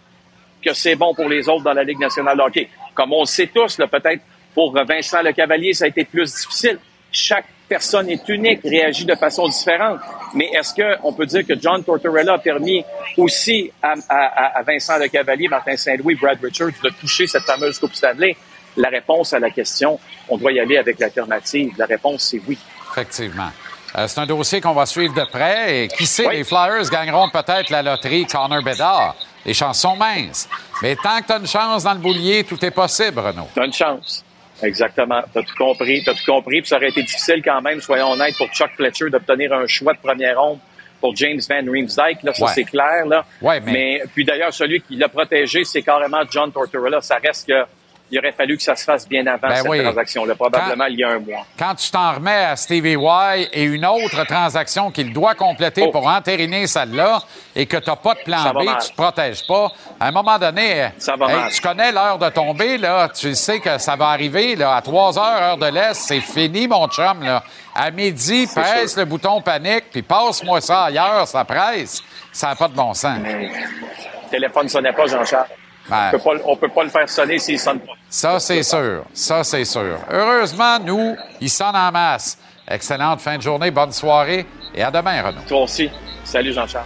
que 0.64 0.74
c'est 0.74 0.96
bon 0.96 1.14
pour 1.14 1.28
les 1.28 1.48
autres 1.50 1.64
dans 1.64 1.74
la 1.74 1.84
Ligue 1.84 2.00
nationale 2.00 2.38
de 2.38 2.42
hockey. 2.42 2.70
Comme 2.94 3.14
on 3.14 3.22
le 3.22 3.26
sait 3.26 3.48
tous, 3.48 3.78
peut-être 3.78 4.22
pour 4.54 4.74
Vincent 4.74 5.22
Le 5.22 5.34
Cavalier, 5.34 5.74
ça 5.74 5.86
a 5.86 5.88
été 5.90 6.06
plus 6.06 6.34
difficile. 6.34 6.80
Chaque 7.12 7.46
personne 7.68 8.10
est 8.10 8.28
unique, 8.30 8.62
réagit 8.64 9.06
de 9.06 9.16
façon 9.16 9.48
différente. 9.48 10.00
Mais 10.34 10.50
est-ce 10.54 10.74
qu'on 10.74 11.14
peut 11.14 11.26
dire 11.26 11.46
que 11.48 11.54
John 11.60 11.84
Tortorella 11.84 12.34
a 12.34 12.38
permis 12.40 12.84
aussi 13.18 13.72
à, 13.82 13.94
à- 14.10 14.58
à 14.60 14.64
Vincent 14.64 14.98
Le 14.98 15.08
Cavalier, 15.08 15.48
Martin 15.48 15.76
Saint-Louis, 15.78 16.16
Brad 16.16 16.38
Richards 16.44 16.72
de 16.84 16.90
toucher 16.90 17.28
cette 17.28 17.44
fameuse 17.44 17.80
Coupe 17.80 17.96
Stanley? 17.96 18.36
La 18.78 18.90
réponse 18.90 19.32
à 19.34 19.40
la 19.40 19.50
question, 19.52 19.98
on 20.28 20.38
doit 20.38 20.52
y 20.52 20.60
aller 20.60 20.78
avec 20.78 21.00
l'alternative. 21.00 21.72
La 21.78 21.86
réponse, 21.86 22.24
c'est 22.24 22.42
oui. 22.46 22.58
Effectivement. 22.92 23.50
Euh, 23.98 24.06
c'est 24.10 24.20
un 24.20 24.26
dossier 24.26 24.60
qu'on 24.60 24.74
va 24.74 24.86
suivre 24.86 25.14
de 25.14 25.24
près. 25.24 25.84
Et 25.84 25.88
qui 25.88 26.06
sait, 26.06 26.28
les 26.30 26.44
Flyers 26.44 26.90
gagneront 26.92 27.30
peut-être 27.30 27.70
la 27.70 27.82
loterie 27.82 28.26
Connor 28.26 28.62
Bedard. 28.62 29.16
Les 29.46 29.54
chances 29.54 29.80
sont 29.80 29.96
minces. 29.96 30.50
Mais 30.82 30.98
tant 30.98 31.22
que 31.22 31.28
tu 31.28 31.32
as 31.32 31.38
une 31.38 31.48
chance 31.48 31.84
dans 31.84 31.94
le 31.94 32.00
boulier, 32.00 32.44
tout 32.44 32.64
est 32.66 32.72
possible, 32.72 33.20
Renaud. 33.20 33.48
T'as 33.56 33.66
une 33.66 33.72
chance. 33.72 34.25
Exactement. 34.64 35.22
T'as 35.34 35.42
tout 35.44 35.56
compris. 35.58 36.04
T'as 36.04 36.14
tout 36.14 36.26
compris. 36.26 36.62
Puis 36.62 36.70
ça 36.70 36.78
aurait 36.78 36.90
été 36.90 37.02
difficile 37.04 37.42
quand 37.44 37.62
même, 37.62 37.82
soyons 37.82 38.12
honnêtes, 38.12 38.38
pour 38.38 38.48
Chuck 38.48 38.72
Fletcher 38.76 39.10
d'obtenir 39.10 39.54
un 39.54 39.68
choix 39.68 39.94
de 39.94 40.00
première 40.00 40.40
ronde 40.42 40.60
pour 41.02 41.16
James 41.16 41.40
Van 41.50 41.72
Riemsdyk. 41.72 42.24
Là, 42.24 42.34
ça, 42.34 42.46
Ouais. 42.46 42.52
c'est 42.56 42.64
clair. 42.64 43.06
Là. 43.06 43.26
Ouais, 43.42 43.60
mais- 43.60 44.02
puis 44.14 44.24
d'ailleurs, 44.24 44.54
celui 44.54 44.82
qui 44.82 44.96
l'a 44.96 45.10
protégé, 45.10 45.64
c'est 45.64 45.82
carrément 45.82 46.22
John 46.32 46.52
Tortorella. 46.52 47.02
Ça 47.02 47.18
reste 47.24 47.48
que 47.48 47.64
il 48.12 48.20
aurait 48.20 48.32
fallu 48.34 48.56
que 48.58 48.64
ça 48.64 48.76
se 48.76 48.84
fasse 48.84 49.08
bien 49.08 49.26
avant 49.26 49.48
Ben 49.48 49.56
cette 49.56 49.68
oui. 49.68 49.82
transaction-là, 49.82 50.36
probablement 50.36 50.86
il 50.86 51.00
y 51.00 51.04
a 51.04 51.10
un 51.10 51.20
mois. 51.20 51.46
Quand 51.58 51.74
tu 51.76 51.90
t'en 51.90 52.14
remets 52.14 52.46
à 52.46 52.56
Stevie 52.56 52.94
Y 52.98 53.50
et 53.52 53.64
une 53.64 53.86
autre 53.86 54.24
transaction 54.26 54.92
qu'il 54.92 55.12
doit 55.12 55.34
compléter 55.36 55.90
pour 55.92 56.06
entériner 56.08 56.68
celle-là 56.68 57.20
et 57.56 57.66
que 57.66 57.78
tu 57.78 57.90
n'as 57.90 57.96
pas 57.96 58.14
de 58.14 58.20
plan 58.20 58.38
Oh. 58.38 58.44
Ça 58.48 58.54
B, 58.54 58.80
tu 58.84 58.90
te 58.92 58.96
protèges 58.96 59.48
pas, 59.48 59.72
à 60.00 60.08
un 60.08 60.12
moment 60.12 60.38
donné, 60.38 60.90
Ça 60.98 61.16
va 61.16 61.28
hey, 61.28 61.36
mal. 61.36 61.52
tu 61.52 61.62
connais 61.62 61.92
l'heure 61.92 62.20
de 62.20 62.30
tomber, 62.30 62.78
là, 62.78 63.10
tu 63.10 63.34
sais 63.34 63.60
que 63.60 63.78
ça 63.78 63.96
va 63.96 64.10
arriver, 64.10 64.56
là, 64.56 64.76
à 64.76 64.82
3 64.82 65.18
heures, 65.18 65.42
heure 65.42 65.58
de 65.58 65.66
l'Est, 65.66 65.94
c'est 65.96 66.20
fini, 66.20 66.68
mon 66.68 66.88
chum. 66.88 67.24
Là. 67.24 67.44
À 67.74 67.92
midi, 67.92 68.46
sûr. 68.48 68.62
le 68.98 69.06
bouton 69.06 69.42
panique, 69.42 69.86
puis 69.92 70.02
passe-moi 70.02 70.62
ça 70.62 70.86
ailleurs, 70.86 71.28
ça 71.28 71.44
presse. 71.44 72.02
Ça 72.32 72.50
n'a 72.50 72.56
pas 72.56 72.68
de 72.68 72.74
bon 72.76 72.94
sens. 72.94 73.18
Le 73.24 74.30
téléphone 74.30 74.70
sonnait 74.70 74.94
pas, 74.94 75.08
Jean-Charles. 75.08 75.48
Ben. 75.90 76.08
On 76.08 76.12
peut 76.12 76.20
pas- 76.20 76.44
on 76.46 76.56
peut 76.56 76.70
pas 76.70 76.84
le 76.84 76.90
faire 76.90 77.08
sonner 77.10 77.38
s'il 77.38 77.60
sonne 77.60 77.80
pas. 77.80 77.94
Ça, 78.10 78.40
c'est 78.40 78.64
sûr. 78.64 79.04
Ça, 79.14 79.44
c'est 79.44 79.66
sûr. 79.66 79.98
Heureusement, 80.10 80.80
nous, 80.80 81.16
ils 81.40 81.50
sonnent 81.50 81.76
en 81.76 81.92
masse. 81.92 82.38
Excellente 82.68 83.22
fin 83.22 83.38
de 83.38 83.42
journée, 83.44 83.70
bonne 83.70 83.92
soirée 83.92 84.46
et 84.74 84.82
à 84.82 84.90
demain, 84.90 85.22
Renaud. 85.22 85.42
Toi 85.48 85.62
aussi. 85.62 85.90
Salut, 86.24 86.52
Jean-Charles. 86.54 86.86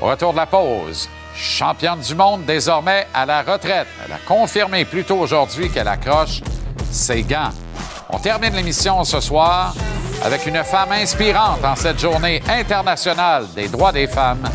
Au 0.00 0.06
retour 0.06 0.30
de 0.32 0.36
la 0.38 0.46
pause, 0.46 1.08
championne 1.34 1.98
du 2.00 2.14
monde 2.14 2.44
désormais 2.44 3.06
à 3.12 3.26
la 3.26 3.42
retraite. 3.42 3.88
Elle 4.06 4.12
a 4.12 4.18
confirmé 4.26 4.84
plus 4.84 5.02
tôt 5.04 5.16
aujourd'hui 5.18 5.68
qu'elle 5.68 5.88
accroche 5.88 6.40
ses 6.90 7.22
gants. 7.22 7.50
On 8.10 8.18
termine 8.18 8.54
l'émission 8.54 9.02
ce 9.04 9.20
soir 9.20 9.74
avec 10.24 10.46
une 10.46 10.62
femme 10.62 10.92
inspirante 10.92 11.64
en 11.64 11.74
cette 11.74 11.98
journée 11.98 12.40
internationale 12.48 13.46
des 13.54 13.68
droits 13.68 13.92
des 13.92 14.06
femmes, 14.06 14.48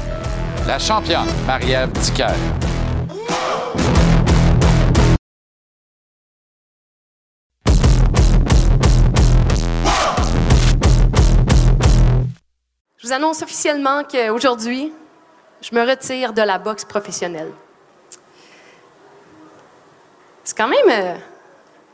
la 0.67 0.79
championne 0.79 1.27
Marie-Ève 1.45 1.91
Dicker. 1.91 2.27
Je 12.97 13.07
vous 13.07 13.13
annonce 13.13 13.41
officiellement 13.41 14.03
qu'aujourd'hui, 14.03 14.91
je 15.61 15.75
me 15.75 15.87
retire 15.87 16.33
de 16.33 16.41
la 16.41 16.57
boxe 16.57 16.85
professionnelle. 16.85 17.51
C'est 20.43 20.57
quand 20.57 20.67
même 20.67 20.89
euh, 20.89 21.15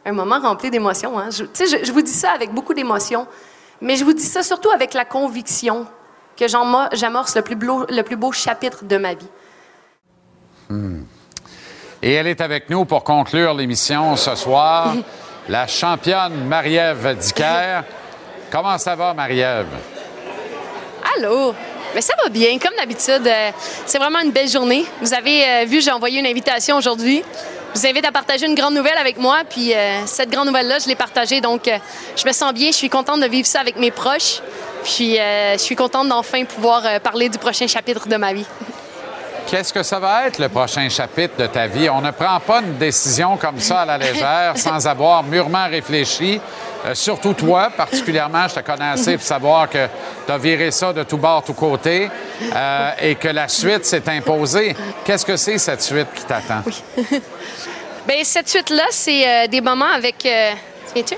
un 0.06 0.12
moment 0.14 0.40
rempli 0.40 0.70
d'émotions. 0.70 1.18
Hein? 1.18 1.30
Je, 1.32 1.44
je- 1.84 1.92
vous 1.92 2.02
dis 2.02 2.12
ça 2.12 2.32
avec 2.32 2.54
beaucoup 2.54 2.74
d'émotions, 2.74 3.28
mais 3.82 3.96
je 3.96 4.04
vous 4.04 4.14
dis 4.14 4.24
ça 4.26 4.44
surtout 4.44 4.70
avec 4.72 4.94
la 4.94 5.06
conviction 5.06 5.88
que 6.38 6.48
j'amorce 6.48 7.36
le, 7.36 7.42
plus 7.42 7.56
beau- 7.56 7.86
le 7.90 8.02
plus 8.04 8.16
beau 8.16 8.32
chapitre 8.32 8.84
de 8.86 8.98
ma 8.98 9.14
vie. 9.14 9.28
Hmm. 10.70 11.04
Et 12.04 12.14
elle 12.14 12.28
est 12.28 12.42
avec 12.42 12.70
nous 12.70 12.86
pour 12.86 13.04
conclure 13.04 13.54
l'émission 13.54 14.16
ce 14.16 14.34
soir, 14.36 14.96
la 15.50 15.68
championne 15.68 16.46
Marie-Ève 16.46 17.16
Dicker. 17.16 17.84
Comment 18.52 18.78
ça 18.80 18.96
va, 18.96 19.14
Marie-Ève? 19.14 19.68
Allô? 21.16 21.54
Mais 21.94 22.02
ça 22.02 22.14
va 22.24 22.30
bien, 22.30 22.58
comme 22.58 22.74
d'habitude. 22.76 23.28
euh, 23.28 23.52
c'est 23.86 24.00
vraiment 24.00 24.20
une 24.20 24.32
belle 24.32 24.50
journée. 24.50 24.86
Vous 25.02 25.14
avez 25.14 25.44
euh, 25.48 25.66
vu, 25.66 25.80
j'ai 25.82 25.92
envoyé 25.92 26.20
une 26.20 26.26
invitation 26.26 26.78
aujourd'hui. 26.78 27.22
Je 27.76 27.80
vous 27.80 27.86
invite 27.86 28.06
à 28.06 28.12
partager 28.12 28.48
une 28.48 28.56
grande 28.56 28.74
nouvelle 28.74 28.98
avec 28.98 29.18
moi. 29.18 29.42
Puis 29.48 29.74
euh, 29.74 30.06
cette 30.08 30.32
grande 30.32 30.48
nouvelle-là, 30.48 30.80
je 30.80 30.88
l'ai 30.88 30.96
partagée. 30.96 31.40
Donc, 31.40 31.70
je 32.16 32.26
me 32.28 32.32
sens 32.32 32.52
bien. 32.54 32.68
Je 32.72 32.78
suis 32.78 32.90
contente 32.90 33.22
de 33.22 33.28
vivre 33.28 33.48
ça 33.48 33.60
avec 33.60 33.78
mes 33.78 33.92
proches. 33.92 34.42
Puis, 34.84 35.18
je 35.18 35.58
suis 35.60 35.76
contente 35.76 36.08
d'enfin 36.08 36.44
pouvoir 36.46 36.82
parler 37.02 37.30
du 37.30 37.38
prochain 37.38 37.68
chapitre 37.68 38.08
de 38.08 38.16
ma 38.16 38.34
vie. 38.34 38.48
Qu'est-ce 39.48 39.74
que 39.74 39.84
ça 39.84 40.00
va 40.00 40.28
être 40.28 40.40
le 40.40 40.50
prochain 40.50 40.88
chapitre 40.90 41.36
de 41.38 41.48
ta 41.48 41.68
vie? 41.68 41.90
On 41.90 42.02
ne 42.02 42.12
prend 42.12 42.40
pas 42.40 42.62
une 42.62 42.78
décision 42.78 43.38
comme 43.38 43.60
ça 43.60 43.82
à 43.82 43.86
la 43.86 43.98
légère 43.98 44.54
sans 44.56 44.88
avoir 44.88 45.24
mûrement 45.24 45.68
réfléchi. 45.68 46.40
Euh, 46.86 46.96
surtout 46.96 47.34
toi, 47.34 47.70
particulièrement, 47.76 48.48
je 48.48 48.56
te 48.56 48.60
connais 48.62 48.90
assez 48.90 49.18
pour 49.18 49.26
savoir 49.26 49.70
que 49.70 49.88
tu 50.26 50.32
as 50.32 50.38
viré 50.38 50.72
ça 50.72 50.94
de 50.94 51.04
tout 51.04 51.18
bord, 51.18 51.44
tout 51.44 51.54
côté 51.54 52.10
euh, 52.42 52.92
et 53.02 53.16
que 53.16 53.28
la 53.28 53.48
suite 53.48 53.86
s'est 53.86 54.08
imposée. 54.10 54.76
Qu'est-ce 55.04 55.26
que 55.26 55.36
c'est 55.36 55.58
cette 55.58 55.82
suite 55.82 56.08
qui 56.16 56.24
t'attend? 56.24 56.64
Bien, 58.08 58.24
cette 58.24 58.50
suite-là, 58.50 58.86
c'est 58.90 59.28
euh, 59.28 59.48
des 59.48 59.62
moments 59.62 59.92
avec. 59.94 60.28
Viens-tu? 60.94 61.16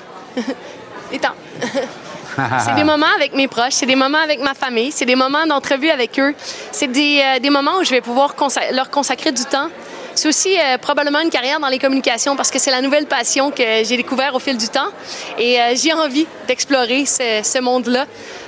Étant. 1.11 1.33
C'est 2.65 2.75
des 2.75 2.83
moments 2.83 3.13
avec 3.15 3.33
mes 3.33 3.47
proches, 3.47 3.73
c'est 3.73 3.85
des 3.85 3.95
moments 3.95 4.17
avec 4.17 4.39
ma 4.39 4.53
famille, 4.53 4.91
c'est 4.91 5.05
des 5.05 5.15
moments 5.15 5.45
d'entrevue 5.45 5.89
avec 5.89 6.19
eux. 6.19 6.33
C'est 6.71 6.87
des, 6.87 7.21
euh, 7.23 7.39
des 7.39 7.49
moments 7.49 7.77
où 7.79 7.83
je 7.83 7.91
vais 7.91 8.01
pouvoir 8.01 8.35
leur 8.71 8.89
consacrer 8.89 9.31
du 9.31 9.43
temps. 9.45 9.69
C'est 10.15 10.27
aussi 10.27 10.57
euh, 10.57 10.77
probablement 10.77 11.19
une 11.19 11.29
carrière 11.29 11.59
dans 11.59 11.67
les 11.67 11.79
communications 11.79 12.35
parce 12.35 12.51
que 12.51 12.59
c'est 12.59 12.71
la 12.71 12.81
nouvelle 12.81 13.07
passion 13.07 13.49
que 13.49 13.63
j'ai 13.83 13.97
découvert 13.97 14.35
au 14.35 14.39
fil 14.39 14.57
du 14.57 14.67
temps 14.67 14.89
et 15.37 15.59
euh, 15.59 15.73
j'ai 15.75 15.93
envie 15.93 16.27
d'explorer 16.47 17.05
ce, 17.05 17.41
ce 17.43 17.59
monde-là. 17.59 18.05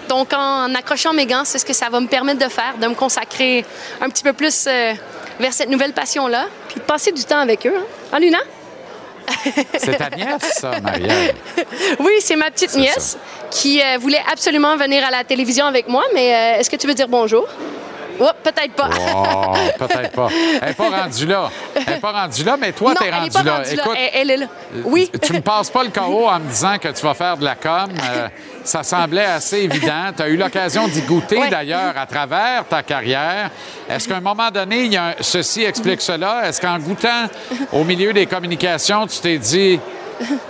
Donc, 0.07 0.34
en, 0.34 0.74
accrochant 0.76 1.14
mes 1.14 1.26
gants, 1.26 1.44
c'est 1.45 1.57
ce 1.57 1.66
que 1.66 1.74
ça 1.74 1.90
va 1.90 1.99
me 1.99 2.07
permettre 2.07 2.45
de 2.45 2.52
faire, 2.52 2.76
de 2.80 2.88
me 2.88 2.94
consacrer 2.94 3.66
un 4.02 4.10
petit 4.10 4.24
peu 4.24 4.34
plus 4.34 4.68
vers 5.40 5.52
cette 5.52 5.70
nouvelle 5.70 5.94
passion-là, 5.94 6.45
puis 6.68 6.80
de 6.80 6.86
passer 6.86 7.12
du 7.12 7.24
temps 7.24 7.40
avec 7.40 7.66
eux. 7.66 7.76
Hein, 7.76 8.16
Hein, 8.16 8.20
Luna? 8.22 8.38
C'est 9.78 9.98
ta 9.98 10.10
nièce, 10.16 10.60
ça. 10.60 10.72
Oui, 12.00 12.14
c'est 12.22 12.36
ma 12.36 12.52
petite 12.52 12.76
nièce 12.76 13.18
qui 13.52 13.82
euh, 13.82 13.98
voulait 14.00 14.22
absolument 14.32 14.76
venir 14.78 15.06
à 15.06 15.12
la 15.12 15.24
télévision 15.24 15.66
avec 15.66 15.88
moi, 15.88 16.04
mais 16.14 16.34
euh, 16.34 16.60
est-ce 16.60 16.70
que 16.70 16.76
tu 16.76 16.88
veux 16.88 16.94
dire 16.94 17.08
bonjour? 17.08 17.48
Oh, 18.20 18.30
peut-être 18.44 18.74
pas. 18.74 18.90
Oh, 18.98 19.54
peut-être 19.78 20.12
pas. 20.12 20.30
Elle 20.62 20.68
n'est 20.70 20.74
pas 20.74 20.90
rendue 20.90 21.26
là. 21.26 21.50
Elle 21.76 21.94
n'est 21.96 22.00
pas 22.00 22.12
rendue 22.12 22.44
là, 22.44 22.56
mais 22.58 22.72
toi, 22.72 22.90
non, 22.92 22.96
t'es 22.96 23.08
elle 23.08 23.14
rendu 23.14 23.26
n'est 23.26 23.30
pas 23.34 23.44
là. 23.44 23.58
rendue 23.58 23.76
là. 23.76 23.84
Écoute, 23.84 23.98
Elle, 23.98 24.10
elle 24.22 24.32
est 24.32 24.38
là. 24.38 24.46
Oui. 24.86 25.12
Tu 25.22 25.34
me 25.34 25.42
passes 25.42 25.70
pas 25.70 25.84
le 25.84 25.90
KO 25.90 26.28
en 26.30 26.40
me 26.40 26.48
disant 26.50 26.78
que 26.78 26.88
tu 26.90 27.02
vas 27.06 27.14
faire 27.14 27.36
de 27.38 27.44
la 27.44 27.56
com. 27.56 27.90
Euh, 27.92 28.28
ça 28.66 28.84
semblait 28.84 29.24
assez 29.26 29.60
évident. 29.60 30.12
Tu 30.16 30.24
as 30.24 30.28
eu 30.28 30.36
l'occasion 30.38 30.88
d'y 30.88 31.02
goûter, 31.04 31.48
d'ailleurs, 31.50 31.94
à 31.98 32.06
travers 32.06 32.66
ta 32.68 32.84
carrière. 32.84 33.50
Est-ce 33.90 34.08
qu'à 34.08 34.18
un 34.18 34.22
moment 34.22 34.50
donné, 34.52 34.84
il 34.86 34.94
y 34.94 34.98
a 34.98 35.06
un- 35.10 35.14
ceci 35.22 35.64
explique 35.64 36.02
cela? 36.02 36.48
Est-ce 36.48 36.60
qu'en 36.60 36.78
goûtant 36.80 37.28
au 37.72 37.84
milieu 37.84 38.12
des 38.12 38.26
communications, 38.26 39.08
tu 39.08 39.20
t'es 39.20 39.38
dit, 39.38 39.80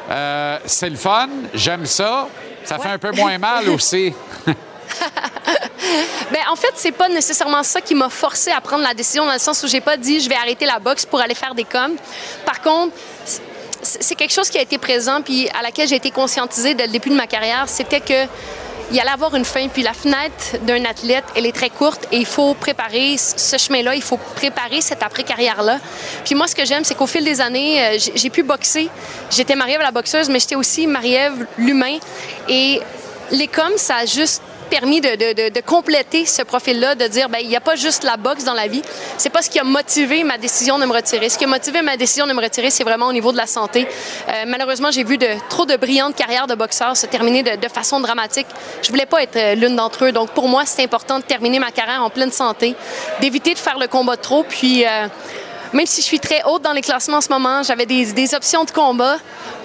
euh, 0.09 0.57
c'est 0.65 0.89
le 0.89 0.95
fun, 0.95 1.27
j'aime 1.53 1.85
ça, 1.85 2.27
ça 2.63 2.79
fait 2.79 2.89
un 2.89 2.97
peu 2.97 3.11
moins 3.11 3.37
mal 3.37 3.69
aussi? 3.69 4.13
Ben, 6.31 6.41
en 6.51 6.55
fait, 6.55 6.71
c'est 6.75 6.91
pas 6.91 7.07
nécessairement 7.07 7.63
ça 7.63 7.79
qui 7.81 7.95
m'a 7.95 8.09
forcé 8.09 8.51
à 8.51 8.59
prendre 8.59 8.83
la 8.83 8.93
décision 8.93 9.25
dans 9.25 9.33
le 9.33 9.39
sens 9.39 9.63
où 9.63 9.67
j'ai 9.67 9.81
pas 9.81 9.97
dit 9.97 10.19
je 10.19 10.27
vais 10.29 10.35
arrêter 10.35 10.65
la 10.65 10.79
boxe 10.79 11.05
pour 11.05 11.19
aller 11.21 11.35
faire 11.35 11.53
des 11.53 11.63
coms. 11.63 11.95
Par 12.45 12.61
contre, 12.61 12.93
c'est 13.85 14.15
quelque 14.15 14.33
chose 14.33 14.49
qui 14.49 14.57
a 14.57 14.61
été 14.61 14.77
présent 14.77 15.21
puis 15.21 15.49
à 15.57 15.61
laquelle 15.61 15.87
j'ai 15.87 15.95
été 15.95 16.11
conscientisée 16.11 16.73
dès 16.73 16.87
le 16.87 16.91
début 16.91 17.09
de 17.09 17.15
ma 17.15 17.27
carrière, 17.27 17.65
c'était 17.67 18.01
que 18.01 18.27
il 18.91 18.99
allait 18.99 19.09
avoir 19.09 19.33
une 19.35 19.45
fin, 19.45 19.67
puis 19.67 19.81
la 19.81 19.93
fenêtre 19.93 20.57
d'un 20.61 20.85
athlète, 20.85 21.23
elle 21.35 21.45
est 21.45 21.55
très 21.55 21.69
courte 21.69 22.07
et 22.11 22.17
il 22.17 22.25
faut 22.25 22.53
préparer 22.53 23.17
ce 23.17 23.57
chemin-là, 23.57 23.95
il 23.95 24.01
faut 24.01 24.17
préparer 24.17 24.81
cette 24.81 25.01
après-carrière-là. 25.01 25.79
Puis 26.23 26.35
moi, 26.35 26.47
ce 26.47 26.55
que 26.55 26.65
j'aime, 26.65 26.83
c'est 26.83 26.95
qu'au 26.95 27.07
fil 27.07 27.23
des 27.23 27.41
années, 27.41 27.83
euh, 27.83 27.97
j'ai 28.13 28.29
pu 28.29 28.43
boxer. 28.43 28.89
J'étais 29.31 29.55
Marie-Ève 29.55 29.81
la 29.81 29.91
boxeuse, 29.91 30.29
mais 30.29 30.39
j'étais 30.39 30.55
aussi 30.55 30.85
Marie-Ève 30.85 31.47
l'humain. 31.57 31.97
Et 32.47 32.79
les 33.31 33.47
coms, 33.47 33.77
ça 33.77 33.97
a 33.97 34.05
juste 34.05 34.43
permis 34.65 35.01
de, 35.01 35.61
compléter 35.61 36.25
ce 36.25 36.41
profil-là, 36.41 36.95
de 36.95 37.07
dire, 37.07 37.29
ben 37.29 37.39
il 37.41 37.47
n'y 37.47 37.55
a 37.55 37.61
pas 37.61 37.75
juste 37.75 38.03
la 38.03 38.17
boxe 38.17 38.43
dans 38.43 38.53
la 38.53 38.67
vie. 38.67 38.81
C'est 39.17 39.29
pas 39.29 39.41
ce 39.41 39.49
qui 39.49 39.59
a 39.59 39.63
motivé 39.63 40.23
ma 40.23 40.37
décision 40.37 40.77
de 40.77 40.85
me 40.85 40.93
retirer. 40.93 41.29
Ce 41.29 41.37
qui 41.37 41.45
a 41.45 41.47
motivé 41.47 41.81
ma 41.81 41.97
décision 41.97 42.27
de 42.27 42.33
me 42.33 42.41
retirer, 42.41 42.69
c'est 42.69 42.83
vraiment 42.83 43.07
au 43.07 43.13
niveau 43.13 43.31
de 43.31 43.37
la 43.37 43.47
santé. 43.47 43.87
Euh, 44.29 44.43
malheureusement, 44.47 44.91
j'ai 44.91 45.03
vu 45.03 45.17
de, 45.17 45.27
trop 45.49 45.65
de 45.65 45.75
brillantes 45.75 46.15
carrières 46.15 46.47
de 46.47 46.55
boxeurs 46.55 46.97
se 46.97 47.05
terminer 47.05 47.43
de, 47.43 47.67
façon 47.67 47.99
dramatique. 47.99 48.47
Je 48.81 48.89
voulais 48.89 49.05
pas 49.05 49.23
être 49.23 49.35
euh, 49.35 49.55
l'une 49.55 49.75
d'entre 49.75 50.05
eux. 50.05 50.11
Donc, 50.11 50.31
pour 50.31 50.47
moi, 50.47 50.63
c'est 50.65 50.83
important 50.83 51.19
de 51.19 51.23
terminer 51.23 51.59
ma 51.59 51.71
carrière 51.71 52.03
en 52.03 52.09
pleine 52.09 52.31
santé, 52.31 52.75
d'éviter 53.21 53.53
de 53.53 53.59
faire 53.59 53.79
le 53.79 53.87
combat 53.87 54.17
trop, 54.17 54.43
puis... 54.43 54.85
euh, 54.85 55.07
même 55.75 55.85
si 55.85 56.01
je 56.01 56.05
suis 56.05 56.19
très 56.19 56.41
haute 56.45 56.61
dans 56.61 56.71
les 56.71 56.81
classements 56.81 57.17
en 57.17 57.21
ce 57.21 57.29
moment, 57.29 57.61
j'avais 57.61 57.85
des, 57.85 58.13
des 58.13 58.33
options 58.33 58.63
de 58.63 58.71
combat. 58.71 59.17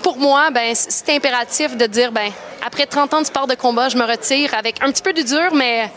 Pour 0.03 0.19
moi, 0.19 0.51
ben, 0.51 0.75
c'est 0.75 1.15
impératif 1.15 1.77
de 1.77 1.87
dire, 1.87 2.11
ben, 2.11 2.31
après 2.67 2.85
30 2.85 3.15
ans 3.15 3.21
de 3.21 3.27
sport 3.27 3.47
de 3.47 3.55
combat, 3.55 3.89
je 3.89 3.97
me 3.97 4.05
retire 4.05 4.53
avec 4.55 4.83
un 4.83 4.91
petit 4.91 5.03
peu 5.03 5.13
de 5.13 5.23
dur, 5.23 5.55
mais 5.55 5.89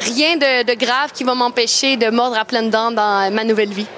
rien 0.00 0.36
de, 0.36 0.64
de 0.64 0.74
grave 0.74 1.10
qui 1.12 1.24
va 1.24 1.34
m'empêcher 1.34 1.96
de 1.96 2.10
mordre 2.10 2.38
à 2.38 2.44
pleines 2.44 2.70
dents 2.70 2.92
dans 2.92 3.32
ma 3.32 3.42
nouvelle 3.42 3.72
vie. 3.72 3.88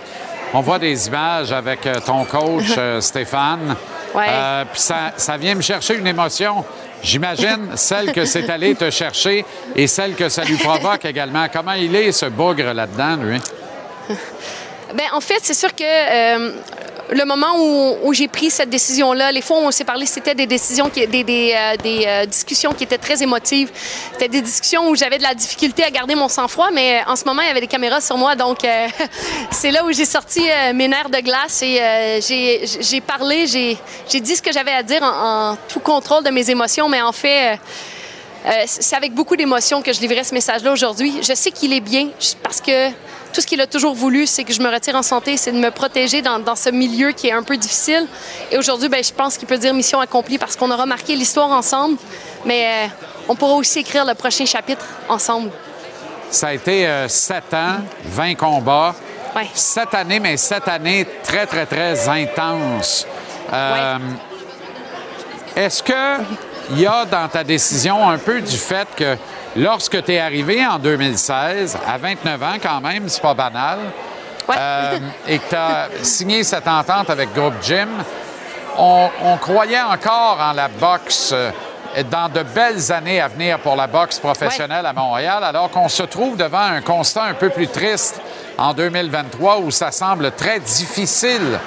On 0.54 0.60
voit 0.60 0.78
des 0.78 1.06
images 1.06 1.52
avec 1.52 1.86
euh, 1.86 1.94
ton 2.04 2.24
coach, 2.24 2.64
euh, 2.78 3.00
Stéphane. 3.00 3.76
Ouais. 4.14 4.26
Euh, 4.28 4.64
Puis 4.72 4.80
ça, 4.80 5.12
ça 5.16 5.36
vient 5.36 5.54
me 5.54 5.62
chercher 5.62 5.96
une 5.96 6.06
émotion. 6.06 6.64
J'imagine 7.02 7.70
celle 7.76 8.12
que 8.12 8.24
c'est 8.24 8.48
allé 8.48 8.74
te 8.74 8.88
chercher 8.90 9.44
et 9.76 9.86
celle 9.86 10.14
que 10.14 10.30
ça 10.30 10.44
lui 10.44 10.56
provoque 10.56 11.04
également. 11.04 11.46
Comment 11.52 11.72
il 11.72 11.94
est, 11.94 12.12
ce 12.12 12.26
bougre 12.26 12.72
là-dedans, 12.72 13.16
lui? 13.16 13.38
Ben, 14.94 15.06
en 15.12 15.20
fait, 15.20 15.38
c'est 15.42 15.54
sûr 15.54 15.74
que 15.74 15.84
euh, 15.84 16.52
le 17.10 17.24
moment 17.24 17.54
où, 18.04 18.12
j'ai 18.12 18.28
pris 18.28 18.50
cette 18.50 18.68
décision-là, 18.68 19.32
les 19.32 19.40
fois 19.40 19.58
où 19.58 19.62
on 19.62 19.70
s'est 19.70 19.84
parlé, 19.84 20.04
c'était 20.04 20.34
des 20.34 20.46
décisions, 20.46 20.90
qui, 20.90 21.06
des, 21.06 21.24
des, 21.24 21.54
euh, 21.56 21.76
euh, 21.84 22.26
discussions 22.26 22.74
qui 22.74 22.84
étaient 22.84 22.98
très 22.98 23.22
émotives. 23.22 23.70
C'était 24.12 24.28
des 24.28 24.42
discussions 24.42 24.88
où 24.90 24.94
j'avais 24.94 25.16
de 25.16 25.22
la 25.22 25.34
difficulté 25.34 25.82
à 25.82 25.90
garder 25.90 26.14
mon 26.14 26.28
sang-froid, 26.28 26.70
mais 26.72 27.02
en 27.06 27.16
ce 27.16 27.24
moment, 27.24 27.40
il 27.40 27.48
y 27.48 27.50
avait 27.50 27.62
des 27.62 27.66
caméras 27.66 28.02
sur 28.02 28.18
moi, 28.18 28.34
donc 28.36 28.58
c'est 29.50 29.70
là 29.70 29.84
où 29.84 29.92
j'ai 29.92 30.04
sorti 30.04 30.42
mes 30.74 30.88
nerfs 30.88 31.10
de 31.10 31.20
glace 31.20 31.62
et 31.62 32.20
j'ai 32.20 33.00
parlé, 33.00 33.46
j'ai 33.46 34.20
dit 34.20 34.36
ce 34.36 34.42
que 34.42 34.52
j'avais 34.52 34.72
à 34.72 34.82
dire 34.82 35.02
en, 35.02 35.56
tout 35.68 35.80
contrôle 35.80 36.22
de 36.24 36.30
mes 36.30 36.50
émotions, 36.50 36.88
mais 36.88 37.00
en 37.00 37.12
fait. 37.12 37.58
c'est 38.66 38.96
avec 38.96 39.14
beaucoup 39.14 39.36
d'émotion 39.36 39.80
que 39.80 39.92
je 39.92 40.00
livrais 40.00 40.24
ce 40.24 40.34
message-là 40.34 40.72
aujourd'hui. 40.72 41.20
Je 41.22 41.34
sais 41.34 41.50
qu'il 41.50 41.72
est 41.72 41.80
bien 41.80 42.08
parce 42.42 42.60
que 42.60 42.90
tout 43.32 43.40
ce 43.40 43.46
qu'il 43.46 43.60
a 43.60 43.66
toujours 43.66 43.94
voulu, 43.94 44.26
c'est 44.26 44.44
que 44.44 44.52
je 44.52 44.60
me 44.60 44.70
retire 44.70 44.94
en 44.94 45.02
santé, 45.02 45.36
c'est 45.36 45.52
de 45.52 45.58
me 45.58 45.70
protéger 45.70 46.22
dans, 46.22 46.38
dans 46.38 46.56
ce 46.56 46.70
milieu 46.70 47.12
qui 47.12 47.28
est 47.28 47.32
un 47.32 47.42
peu 47.42 47.56
difficile. 47.56 48.06
Et 48.50 48.58
aujourd'hui, 48.58 48.88
ben, 48.88 49.02
je 49.02 49.12
pense 49.12 49.36
qu'il 49.36 49.48
peut 49.48 49.58
dire 49.58 49.74
mission 49.74 50.00
accomplie 50.00 50.38
parce 50.38 50.56
qu'on 50.56 50.70
aura 50.70 50.86
marqué 50.86 51.16
l'histoire 51.16 51.50
ensemble, 51.50 51.96
mais 52.44 52.66
euh, 52.66 52.88
on 53.28 53.34
pourra 53.34 53.54
aussi 53.54 53.80
écrire 53.80 54.04
le 54.04 54.14
prochain 54.14 54.44
chapitre 54.44 54.84
ensemble. 55.08 55.50
Ça 56.30 56.48
a 56.48 56.52
été 56.54 56.86
euh, 56.86 57.08
7 57.08 57.54
ans, 57.54 57.76
20 58.04 58.34
combats. 58.34 58.94
Cette 59.54 59.94
année, 59.94 60.20
mais 60.20 60.36
cette 60.36 60.68
année 60.68 61.06
très, 61.24 61.46
très, 61.46 61.64
très 61.64 62.06
intense. 62.06 63.06
Euh, 63.50 63.98
Est-ce 65.56 65.82
qu'il 65.82 66.78
y 66.78 66.86
a 66.86 67.06
dans 67.06 67.28
ta 67.28 67.42
décision 67.42 68.10
un 68.10 68.18
peu 68.18 68.42
du 68.42 68.56
fait 68.58 68.88
que 68.94 69.16
lorsque 69.56 70.02
tu 70.04 70.12
es 70.12 70.18
arrivé 70.18 70.64
en 70.66 70.78
2016, 70.78 71.78
à 71.86 71.98
29 71.98 72.42
ans 72.42 72.56
quand 72.62 72.80
même, 72.80 73.08
c'est 73.08 73.22
pas 73.22 73.34
banal, 73.34 73.78
euh, 74.50 74.98
et 75.28 75.38
que 75.38 75.48
tu 75.48 75.54
as 75.54 75.88
signé 76.02 76.44
cette 76.44 76.68
entente 76.68 77.10
avec 77.10 77.32
Groupe 77.34 77.62
Gym, 77.62 77.88
on, 78.78 79.08
on 79.22 79.36
croyait 79.36 79.80
encore 79.80 80.38
en 80.40 80.52
la 80.52 80.68
boxe 80.68 81.32
euh, 81.32 81.50
dans 82.10 82.28
de 82.28 82.42
belles 82.42 82.90
années 82.90 83.20
à 83.20 83.28
venir 83.28 83.58
pour 83.58 83.76
la 83.76 83.86
boxe 83.86 84.18
professionnelle 84.18 84.86
à 84.86 84.92
Montréal, 84.92 85.44
alors 85.44 85.70
qu'on 85.70 85.88
se 85.88 86.02
trouve 86.04 86.36
devant 86.36 86.58
un 86.58 86.80
constat 86.80 87.24
un 87.24 87.34
peu 87.34 87.50
plus 87.50 87.68
triste 87.68 88.20
en 88.56 88.72
2023 88.72 89.58
où 89.58 89.70
ça 89.70 89.90
semble 89.90 90.32
très 90.32 90.60
difficile 90.60 91.58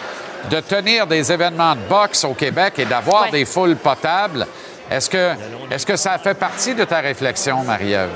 de 0.50 0.60
tenir 0.60 1.08
des 1.08 1.32
événements 1.32 1.76
de 1.76 1.82
boxe 1.82 2.24
au 2.24 2.34
Québec 2.34 2.74
et 2.78 2.86
d'avoir 2.86 3.30
des 3.30 3.46
foules 3.46 3.76
potables. 3.76 4.46
Est-ce 4.92 5.10
que, 5.10 5.32
est 5.72 5.86
que 5.86 5.96
ça 5.96 6.18
fait 6.20 6.36
partie 6.36 6.76
de 6.76 6.84
ta 6.84 7.00
réflexion, 7.00 7.64
Marie-Ève? 7.64 8.10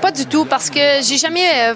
Pas 0.00 0.10
du 0.10 0.26
tout, 0.26 0.44
parce 0.44 0.70
que 0.70 0.80
j'ai 1.02 1.16
jamais 1.18 1.70
euh, 1.70 1.74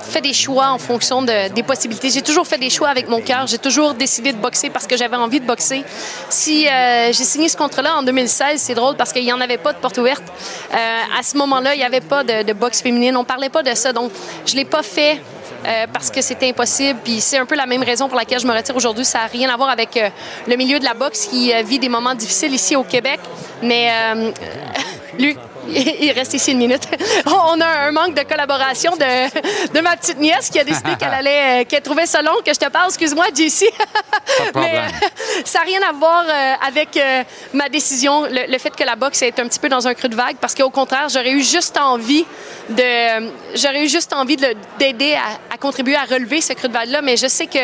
fait 0.00 0.20
des 0.20 0.32
choix 0.32 0.68
en 0.70 0.78
fonction 0.78 1.22
de- 1.22 1.48
des 1.52 1.62
possibilités. 1.62 2.10
J'ai 2.10 2.22
toujours 2.22 2.46
fait 2.46 2.58
des 2.58 2.70
choix 2.70 2.88
avec 2.88 3.08
mon 3.08 3.20
cœur. 3.20 3.46
J'ai 3.46 3.58
toujours 3.58 3.94
décidé 3.94 4.32
de 4.32 4.38
boxer 4.38 4.70
parce 4.70 4.86
que 4.86 4.96
j'avais 4.96 5.16
envie 5.16 5.40
de 5.40 5.46
boxer. 5.46 5.84
Si 6.28 6.66
euh, 6.66 7.06
j'ai 7.12 7.24
signé 7.24 7.48
ce 7.48 7.56
contrat-là 7.56 7.96
en 7.98 8.02
2016, 8.02 8.60
c'est 8.60 8.74
drôle 8.74 8.96
parce 8.96 9.12
qu'il 9.12 9.24
n'y 9.24 9.32
en 9.32 9.40
avait 9.40 9.58
pas 9.58 9.72
de 9.72 9.78
porte 9.78 9.98
ouverte. 9.98 10.22
Euh, 10.72 10.76
à 11.18 11.22
ce 11.22 11.36
moment-là, 11.36 11.74
il 11.74 11.78
n'y 11.78 11.84
avait 11.84 12.00
pas 12.00 12.24
de, 12.24 12.42
de 12.44 12.52
boxe 12.52 12.82
féminine. 12.82 13.16
On 13.16 13.24
parlait 13.24 13.50
pas 13.50 13.62
de 13.62 13.74
ça. 13.74 13.92
Donc, 13.92 14.10
je 14.46 14.54
l'ai 14.56 14.64
pas 14.64 14.82
fait. 14.82 15.20
Euh, 15.66 15.86
parce 15.92 16.10
que 16.10 16.22
c'était 16.22 16.48
impossible. 16.48 17.00
Puis 17.04 17.20
c'est 17.20 17.38
un 17.38 17.46
peu 17.46 17.54
la 17.54 17.66
même 17.66 17.82
raison 17.82 18.08
pour 18.08 18.16
laquelle 18.16 18.40
je 18.40 18.46
me 18.46 18.52
retire 18.52 18.76
aujourd'hui. 18.76 19.04
Ça 19.04 19.18
n'a 19.18 19.26
rien 19.26 19.48
à 19.50 19.56
voir 19.56 19.68
avec 19.68 19.96
euh, 19.96 20.08
le 20.46 20.56
milieu 20.56 20.78
de 20.78 20.84
la 20.84 20.94
boxe 20.94 21.26
qui 21.26 21.52
euh, 21.52 21.62
vit 21.62 21.78
des 21.78 21.88
moments 21.88 22.14
difficiles 22.14 22.54
ici 22.54 22.76
au 22.76 22.84
Québec. 22.84 23.20
Mais 23.62 23.90
lui, 25.18 25.36
il 25.74 26.12
reste 26.12 26.34
ici 26.34 26.52
une 26.52 26.58
minute. 26.58 26.82
On 27.26 27.60
a 27.60 27.66
un 27.66 27.92
manque 27.92 28.14
de 28.14 28.22
collaboration 28.22 28.92
de, 28.96 29.72
de 29.72 29.80
ma 29.80 29.96
petite 29.96 30.18
nièce 30.18 30.50
qui 30.50 30.58
a 30.58 30.64
décidé 30.64 30.96
qu'elle 30.98 31.08
allait, 31.14 31.62
euh, 31.62 31.64
qu'elle 31.64 31.82
trouvait 31.82 32.06
ça 32.06 32.22
long 32.22 32.36
que 32.44 32.52
je 32.52 32.58
te 32.58 32.68
parle. 32.68 32.88
Excuse-moi, 32.88 33.26
JC. 33.34 33.70
Mais 34.54 34.78
euh, 34.78 34.88
ça 35.44 35.60
n'a 35.60 35.64
rien 35.64 35.80
à 35.88 35.92
voir 35.92 36.24
euh, 36.28 36.54
avec 36.66 36.96
euh, 36.96 37.22
ma 37.52 37.68
décision, 37.68 38.22
le, 38.22 38.50
le 38.50 38.58
fait 38.58 38.74
que 38.74 38.84
la 38.84 38.96
boxe 38.96 39.22
est 39.22 39.38
un 39.38 39.46
petit 39.46 39.58
peu 39.58 39.68
dans 39.68 39.86
un 39.86 39.94
creux 39.94 40.08
de 40.08 40.16
vague, 40.16 40.36
parce 40.40 40.54
qu'au 40.54 40.70
contraire, 40.70 41.08
j'aurais 41.08 41.32
eu 41.32 41.42
juste 41.42 41.76
envie 41.78 42.24
de, 42.68 43.30
j'aurais 43.54 43.84
eu 43.84 43.88
juste 43.88 44.12
envie 44.12 44.36
d'aider 44.78 45.14
à, 45.14 45.54
à 45.54 45.58
contribuer 45.58 45.96
à 45.96 46.04
relever 46.04 46.40
ce 46.40 46.52
creux 46.52 46.68
de 46.68 46.72
vague-là. 46.72 47.02
Mais 47.02 47.16
je 47.16 47.26
sais 47.26 47.46
que 47.46 47.58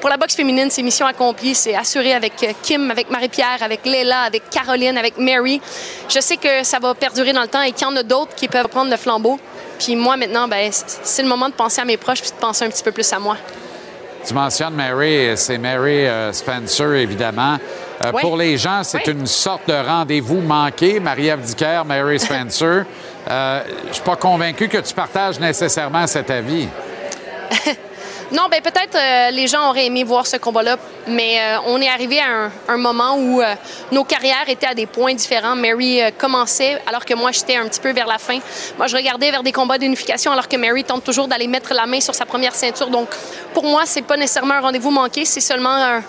pour 0.00 0.10
la 0.10 0.16
boxe 0.16 0.34
féminine, 0.34 0.70
c'est 0.70 0.82
mission 0.82 1.06
accomplie, 1.06 1.54
c'est 1.54 1.74
assuré 1.74 2.12
avec 2.12 2.34
Kim, 2.62 2.90
avec 2.90 3.10
Marie-Pierre, 3.10 3.58
avec 3.62 3.84
Léla, 3.84 4.22
avec 4.22 4.50
Caroline, 4.50 4.96
avec 4.96 5.18
Mary. 5.18 5.60
Je 6.08 6.20
sais 6.20 6.36
que 6.36 6.62
ça 6.62 6.78
va 6.78 6.94
perdurer 6.94 7.32
dans 7.32 7.45
le 7.46 7.50
temps 7.50 7.62
et 7.62 7.72
qu'il 7.72 7.86
y 7.86 7.90
en 7.90 7.96
a 7.96 8.02
d'autres 8.02 8.34
qui 8.34 8.48
peuvent 8.48 8.68
prendre 8.68 8.90
le 8.90 8.96
flambeau. 8.96 9.38
Puis 9.78 9.96
moi, 9.96 10.16
maintenant, 10.16 10.48
ben, 10.48 10.70
c'est 10.70 11.22
le 11.22 11.28
moment 11.28 11.48
de 11.48 11.54
penser 11.54 11.80
à 11.80 11.84
mes 11.84 11.96
proches 11.96 12.20
puis 12.20 12.30
de 12.30 12.36
penser 12.36 12.64
un 12.64 12.68
petit 12.68 12.82
peu 12.82 12.92
plus 12.92 13.10
à 13.12 13.18
moi. 13.18 13.36
Tu 14.26 14.34
mentionnes 14.34 14.74
Mary, 14.74 15.36
c'est 15.36 15.58
Mary 15.58 16.06
euh, 16.06 16.32
Spencer, 16.32 16.94
évidemment. 16.94 17.58
Euh, 18.04 18.10
Oui. 18.12 18.22
Pour 18.22 18.36
les 18.36 18.56
gens, 18.56 18.82
c'est 18.82 19.06
une 19.06 19.26
sorte 19.26 19.68
de 19.68 19.74
rendez-vous 19.74 20.40
manqué. 20.40 20.98
Marie-Ève 20.98 21.40
Dicker, 21.40 21.82
Mary 21.86 22.18
Spencer. 22.18 22.84
Euh, 23.28 23.60
Je 23.88 23.94
suis 23.94 24.04
pas 24.04 24.14
convaincu 24.14 24.68
que 24.68 24.78
tu 24.78 24.94
partages 24.94 25.40
nécessairement 25.40 26.06
cet 26.06 26.30
avis. 26.30 26.68
Non, 28.32 28.48
ben 28.50 28.60
peut-être 28.60 28.96
euh, 28.96 29.30
les 29.30 29.46
gens 29.46 29.68
auraient 29.70 29.86
aimé 29.86 30.02
voir 30.02 30.26
ce 30.26 30.36
combat-là, 30.36 30.76
mais 31.06 31.38
euh, 31.38 31.58
on 31.66 31.80
est 31.80 31.88
arrivé 31.88 32.18
à 32.18 32.50
un, 32.72 32.76
moment 32.76 33.16
où 33.16 33.40
euh, 33.40 33.54
nos 33.92 34.02
carrières 34.02 34.48
étaient 34.48 34.66
à 34.66 34.74
des 34.74 34.86
points 34.86 35.14
différents. 35.14 35.54
Mary 35.54 36.00
commençait 36.18 36.82
alors 36.88 37.04
que 37.04 37.14
moi 37.14 37.30
j'étais 37.30 37.54
un 37.54 37.68
petit 37.68 37.78
peu 37.78 37.92
vers 37.92 38.08
la 38.08 38.18
fin. 38.18 38.38
Moi 38.78 38.88
je 38.88 38.96
regardais 38.96 39.30
vers 39.30 39.44
des 39.44 39.52
combats 39.52 39.78
d'unification 39.78 40.32
alors 40.32 40.48
que 40.48 40.56
Mary 40.56 40.82
tente 40.82 41.04
toujours 41.04 41.28
d'aller 41.28 41.46
mettre 41.46 41.72
la 41.72 41.86
main 41.86 42.00
sur 42.00 42.16
sa 42.16 42.26
première 42.26 42.54
ceinture. 42.54 42.88
Donc 42.88 43.08
pour 43.54 43.62
moi 43.64 43.82
c'est 43.86 44.02
pas 44.02 44.16
nécessairement 44.16 44.54
un 44.54 44.60
rendez-vous 44.60 44.90
manqué, 44.90 45.24
c'est 45.24 45.40
seulement 45.40 45.70
un- 45.70 46.02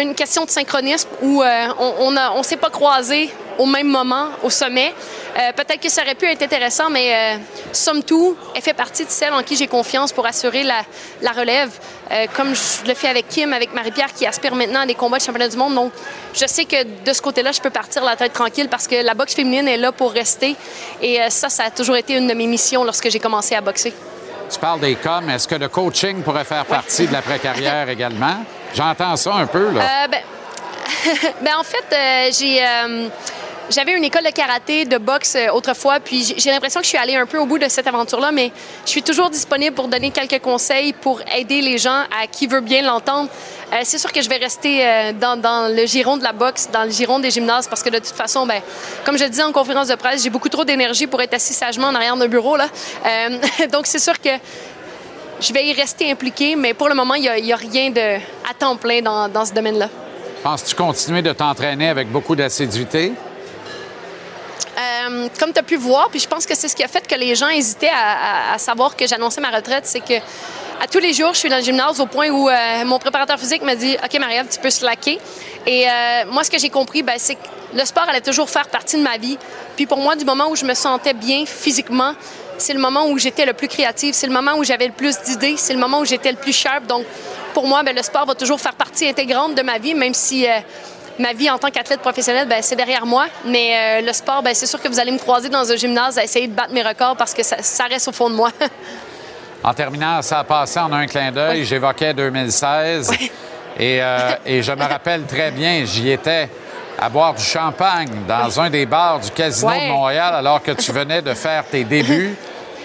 une 0.00 0.14
question 0.14 0.44
de 0.44 0.50
synchronisme 0.50 1.08
où 1.22 1.42
on 1.42 1.94
on 2.00 2.16
on 2.36 2.42
s'est 2.44 2.56
pas 2.56 2.70
croisés 2.70 3.32
au 3.58 3.66
même 3.66 3.88
moment 3.88 4.28
au 4.42 4.50
sommet. 4.50 4.94
Euh, 5.38 5.52
Peut-être 5.52 5.80
que 5.80 5.88
ça 5.90 6.02
aurait 6.02 6.14
pu 6.14 6.26
être 6.26 6.42
intéressant, 6.42 6.88
mais 6.90 7.12
euh, 7.14 7.38
somme 7.72 8.02
tout, 8.02 8.36
elle 8.54 8.62
fait 8.62 8.72
partie 8.72 9.04
de 9.04 9.10
celles 9.10 9.32
en 9.32 9.42
qui 9.42 9.56
j'ai 9.56 9.66
confiance 9.66 10.12
pour 10.12 10.26
assurer 10.26 10.62
la, 10.62 10.80
la 11.22 11.32
relève, 11.32 11.70
Euh, 12.10 12.26
comme 12.34 12.54
je 12.54 12.88
le 12.88 12.94
fais 12.94 13.08
avec 13.08 13.28
Kim, 13.28 13.52
avec 13.52 13.74
Marie-Pierre, 13.74 14.14
qui 14.14 14.24
aspire 14.26 14.54
maintenant 14.54 14.80
à 14.80 14.86
des 14.86 14.94
combats 14.94 15.18
de 15.18 15.22
championnat 15.24 15.48
du 15.48 15.58
monde. 15.58 15.74
Donc, 15.74 15.92
je 16.34 16.46
sais 16.46 16.64
que 16.64 16.82
de 17.04 17.12
ce 17.12 17.20
côté-là, 17.20 17.52
je 17.52 17.60
peux 17.60 17.68
partir 17.68 18.02
la 18.02 18.16
tête 18.16 18.32
tranquille 18.32 18.68
parce 18.70 18.86
que 18.86 18.94
la 19.04 19.12
boxe 19.12 19.34
féminine 19.34 19.68
est 19.68 19.76
là 19.76 19.92
pour 19.92 20.10
rester. 20.12 20.56
Et 21.02 21.18
ça, 21.28 21.50
ça 21.50 21.64
a 21.64 21.70
toujours 21.70 21.96
été 21.96 22.14
une 22.16 22.26
de 22.26 22.32
mes 22.32 22.46
missions 22.46 22.82
lorsque 22.82 23.10
j'ai 23.10 23.18
commencé 23.20 23.54
à 23.54 23.60
boxer. 23.60 23.92
Tu 24.50 24.58
parles 24.58 24.80
des 24.80 24.94
coms. 24.94 25.28
Est-ce 25.28 25.46
que 25.46 25.56
le 25.56 25.68
coaching 25.68 26.22
pourrait 26.22 26.44
faire 26.46 26.64
partie 26.64 27.06
de 27.06 27.12
l'après-carrière 27.12 27.86
également? 27.96 28.38
J'entends 28.74 29.16
ça 29.16 29.34
un 29.34 29.46
peu, 29.46 29.70
là. 29.72 29.80
Euh, 29.82 30.08
ben, 30.08 30.22
ben, 31.42 31.56
en 31.58 31.64
fait, 31.64 31.84
euh, 31.92 32.30
j'ai. 32.32 32.62
euh, 32.64 33.08
j'avais 33.70 33.92
une 33.92 34.04
école 34.04 34.24
de 34.24 34.30
karaté, 34.30 34.84
de 34.84 34.98
boxe 34.98 35.34
euh, 35.36 35.48
autrefois, 35.52 36.00
puis 36.00 36.34
j'ai- 36.36 36.50
l'impression 36.50 36.80
que 36.80 36.84
je 36.84 36.90
suis 36.90 36.98
allée 36.98 37.16
un 37.16 37.26
peu 37.26 37.38
au 37.38 37.46
bout 37.46 37.58
de 37.58 37.68
cette 37.68 37.86
aventure-là, 37.86 38.32
mais 38.32 38.52
je 38.84 38.90
suis 38.90 39.02
toujours 39.02 39.30
disponible 39.30 39.74
pour 39.74 39.88
donner 39.88 40.10
quelques 40.10 40.40
conseils, 40.40 40.92
pour 40.92 41.20
aider 41.36 41.60
les 41.60 41.78
gens 41.78 42.02
à 42.20 42.26
qui 42.26 42.46
veut 42.46 42.60
bien 42.60 42.82
l'entendre. 42.82 43.28
Euh, 43.72 43.80
c'est 43.84 43.98
sûr 43.98 44.12
que 44.12 44.22
je 44.22 44.28
vais 44.28 44.36
rester 44.36 44.86
euh, 44.86 45.12
dans, 45.12 45.74
le 45.74 45.86
giron 45.86 46.16
de 46.16 46.22
la 46.22 46.32
boxe, 46.32 46.68
dans 46.72 46.84
le 46.84 46.90
giron 46.90 47.18
des 47.18 47.30
gymnases, 47.30 47.68
parce 47.68 47.82
que 47.82 47.90
de 47.90 47.98
toute 47.98 48.06
façon, 48.08 48.46
ben, 48.46 48.60
comme 49.04 49.18
je 49.18 49.24
le 49.24 49.30
disais 49.30 49.42
en 49.42 49.52
conférence 49.52 49.88
de 49.88 49.94
presse, 49.94 50.22
j'ai 50.22 50.30
beaucoup 50.30 50.48
trop 50.48 50.64
d'énergie 50.64 51.06
pour 51.06 51.20
être 51.20 51.34
assis 51.34 51.54
sagement 51.54 51.88
en 51.88 51.94
arrière 51.94 52.16
d'un 52.16 52.28
bureau. 52.28 52.56
Là. 52.56 52.68
Donc, 53.72 53.86
c'est 53.86 53.98
sûr 53.98 54.18
que 54.20 54.30
je 55.40 55.52
vais 55.52 55.66
y 55.66 55.72
rester 55.72 56.10
impliquée, 56.10 56.56
mais 56.56 56.72
pour 56.74 56.88
le 56.88 56.94
moment, 56.94 57.14
il 57.14 57.22
n'y 57.42 57.52
a, 57.52 57.56
rien 57.56 57.90
de, 57.90 58.16
à 58.48 58.54
temps 58.58 58.76
plein 58.76 59.02
dans 59.02 59.44
ce 59.44 59.52
domaine-là. 59.52 59.88
Penses-tu 60.42 60.74
continuer 60.74 61.22
de 61.22 61.32
t'entraîner 61.32 61.88
avec 61.88 62.10
beaucoup 62.10 62.36
d'assiduité? 62.36 63.12
Euh, 64.78 65.28
comme 65.40 65.52
tu 65.52 65.58
as 65.58 65.62
pu 65.62 65.76
voir, 65.76 66.08
puis 66.08 66.20
je 66.20 66.28
pense 66.28 66.46
que 66.46 66.54
c'est 66.54 66.68
ce 66.68 66.76
qui 66.76 66.84
a 66.84 66.88
fait 66.88 67.06
que 67.06 67.14
les 67.16 67.34
gens 67.34 67.48
hésitaient 67.48 67.90
à, 67.92 68.56
savoir 68.58 68.94
que 68.94 69.06
j'annonçais 69.06 69.40
ma 69.40 69.50
retraite, 69.50 69.86
c'est 69.86 70.00
que 70.00 70.14
à 70.80 70.86
tous 70.86 71.00
les 71.00 71.12
jours, 71.12 71.34
je 71.34 71.38
suis 71.38 71.48
dans 71.48 71.56
le 71.56 71.62
gymnase 71.62 71.98
au 71.98 72.06
point 72.06 72.28
où 72.28 72.48
euh, 72.48 72.84
mon 72.84 73.00
préparateur 73.00 73.38
physique 73.40 73.62
m'a 73.62 73.74
dit 73.74 73.96
OK, 74.02 74.20
Marie-Ève, 74.20 74.46
tu 74.48 74.60
peux 74.60 74.70
slacker. 74.70 75.18
Et 75.66 75.88
euh, 75.88 75.90
moi, 76.30 76.44
ce 76.44 76.50
que 76.50 76.58
j'ai 76.58 76.70
compris, 76.70 77.02
ben, 77.02 77.16
c'est 77.18 77.34
que 77.34 77.40
le 77.74 77.84
sport 77.84 78.08
allait 78.08 78.20
toujours 78.20 78.48
faire 78.48 78.68
partie 78.68 78.96
de 78.96 79.02
ma 79.02 79.16
vie. 79.16 79.36
Puis 79.74 79.86
pour 79.86 79.98
moi, 79.98 80.14
du 80.14 80.24
moment 80.24 80.48
où 80.48 80.54
je 80.54 80.64
me 80.64 80.74
sentais 80.74 81.14
bien 81.14 81.44
physiquement, 81.44 82.12
c'est 82.58 82.72
le 82.72 82.78
moment 82.78 83.08
où 83.08 83.18
j'étais 83.18 83.46
le 83.46 83.54
plus 83.54 83.66
créative, 83.66 84.14
c'est 84.14 84.28
le 84.28 84.32
moment 84.32 84.54
où 84.56 84.62
j'avais 84.62 84.86
le 84.86 84.92
plus 84.92 85.20
d'idées, 85.22 85.56
c'est 85.56 85.72
le 85.72 85.80
moment 85.80 85.98
où 85.98 86.04
j'étais 86.04 86.30
le 86.30 86.38
plus 86.38 86.52
sharp. 86.52 86.86
Donc, 86.86 87.04
pour 87.52 87.66
moi, 87.66 87.82
ben, 87.82 87.96
le 87.96 88.02
sport 88.02 88.26
va 88.26 88.36
toujours 88.36 88.60
faire 88.60 88.74
partie 88.74 89.08
intégrante 89.08 89.56
de 89.56 89.62
ma 89.62 89.78
vie, 89.78 89.94
même 89.94 90.14
si 90.14 90.46
ma 91.18 91.32
vie 91.32 91.50
en 91.50 91.58
tant 91.58 91.70
qu'athlète 91.70 92.00
professionnel, 92.00 92.48
ben, 92.48 92.62
c'est 92.62 92.76
derrière 92.76 93.06
moi. 93.06 93.26
Mais 93.44 94.00
euh, 94.00 94.06
le 94.06 94.12
sport, 94.12 94.42
ben, 94.42 94.54
c'est 94.54 94.66
sûr 94.66 94.80
que 94.80 94.88
vous 94.88 95.00
allez 95.00 95.10
me 95.10 95.18
croiser 95.18 95.48
dans 95.48 95.70
un 95.70 95.76
gymnase 95.76 96.18
à 96.18 96.24
essayer 96.24 96.46
de 96.46 96.54
battre 96.54 96.72
mes 96.72 96.82
records 96.82 97.16
parce 97.16 97.34
que 97.34 97.42
ça, 97.42 97.56
ça 97.60 97.84
reste 97.84 98.08
au 98.08 98.12
fond 98.12 98.30
de 98.30 98.34
moi. 98.34 98.50
En 99.64 99.74
terminant, 99.74 100.22
ça 100.22 100.38
a 100.38 100.44
passé 100.44 100.78
en 100.78 100.92
un 100.92 101.08
clin 101.08 101.32
d'œil. 101.32 101.64
J'évoquais 101.64 102.14
2016. 102.14 103.10
Et, 103.76 104.00
euh, 104.00 104.30
et 104.46 104.62
je 104.62 104.70
me 104.70 104.84
rappelle 104.84 105.24
très 105.24 105.50
bien, 105.50 105.84
j'y 105.84 106.12
étais 106.12 106.48
à 106.96 107.08
boire 107.08 107.34
du 107.34 107.42
champagne 107.42 108.08
dans 108.28 108.60
un 108.60 108.70
des 108.70 108.86
bars 108.86 109.18
du 109.18 109.32
Casino 109.32 109.72
de 109.72 109.88
Montréal 109.88 110.32
alors 110.36 110.62
que 110.62 110.70
tu 110.70 110.92
venais 110.92 111.22
de 111.22 111.34
faire 111.34 111.64
tes 111.64 111.82
débuts, 111.96 112.36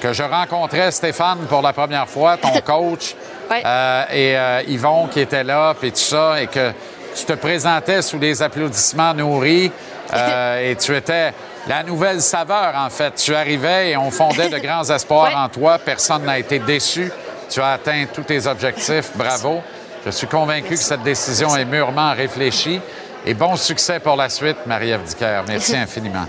que 0.02 0.14
je 0.14 0.24
rencontrais 0.24 0.92
Stéphane 0.92 1.46
pour 1.48 1.62
la 1.62 1.74
première 1.74 2.10
fois, 2.10 2.38
ton 2.38 2.60
coach, 2.62 3.14
euh, 3.52 4.04
et 4.12 4.72
Yvon 4.72 5.10
qui 5.12 5.20
était 5.20 5.44
là, 5.44 5.76
puis 5.80 5.92
tout 5.92 6.00
ça, 6.00 6.42
et 6.42 6.48
que 6.48 6.74
tu 7.16 7.26
te 7.26 7.34
présentais 7.34 8.02
sous 8.02 8.18
des 8.18 8.42
applaudissements 8.42 9.14
nourris 9.14 9.72
euh, 10.14 10.72
et 10.72 10.76
tu 10.76 10.96
étais 10.96 11.34
la 11.68 11.84
nouvelle 11.84 12.22
saveur, 12.22 12.74
en 12.76 12.90
fait. 12.90 13.16
Tu 13.16 13.34
arrivais 13.34 13.92
et 13.92 13.98
on 13.98 14.12
fondait 14.12 14.50
de 14.50 14.58
grands 14.58 14.90
espoirs 14.90 15.36
en 15.38 15.48
toi. 15.50 15.80
Personne 15.80 16.24
n'a 16.26 16.38
été 16.38 16.60
déçu. 16.60 17.12
Tu 17.50 17.62
as 17.62 17.74
atteint 17.74 18.06
tous 18.14 18.24
tes 18.24 18.46
objectifs. 18.48 19.12
Bravo. 19.16 19.62
Je 20.06 20.12
suis 20.12 20.28
convaincu 20.28 20.72
que 20.72 20.76
cette 20.76 21.04
décision 21.04 21.56
est 21.56 21.66
mûrement 21.66 22.14
réfléchie. 22.14 22.82
Et 23.26 23.34
bon 23.34 23.56
succès 23.56 24.00
pour 24.00 24.18
la 24.18 24.28
suite, 24.28 24.58
Marie-Ève 24.66 25.04
Dicker. 25.04 25.42
Merci 25.48 25.78
infiniment. 25.78 26.26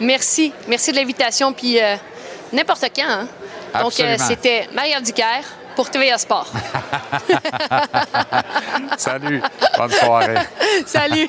Merci. 0.00 0.52
Merci 0.66 0.92
de 0.92 0.96
l'invitation. 0.96 1.52
Puis 1.52 1.78
euh, 1.78 1.96
n'importe 2.52 2.86
quand. 2.96 3.02
hein. 3.06 3.28
Donc, 3.82 4.00
euh, 4.00 4.16
c'était 4.18 4.68
Marie-Ève 4.72 5.02
Dicker 5.02 5.42
pour 5.74 5.90
TVA 5.90 6.18
Sport. 6.18 6.46
Salut. 8.96 9.42
Bonne 9.76 9.90
soirée. 9.90 10.38
Salut. 10.86 11.28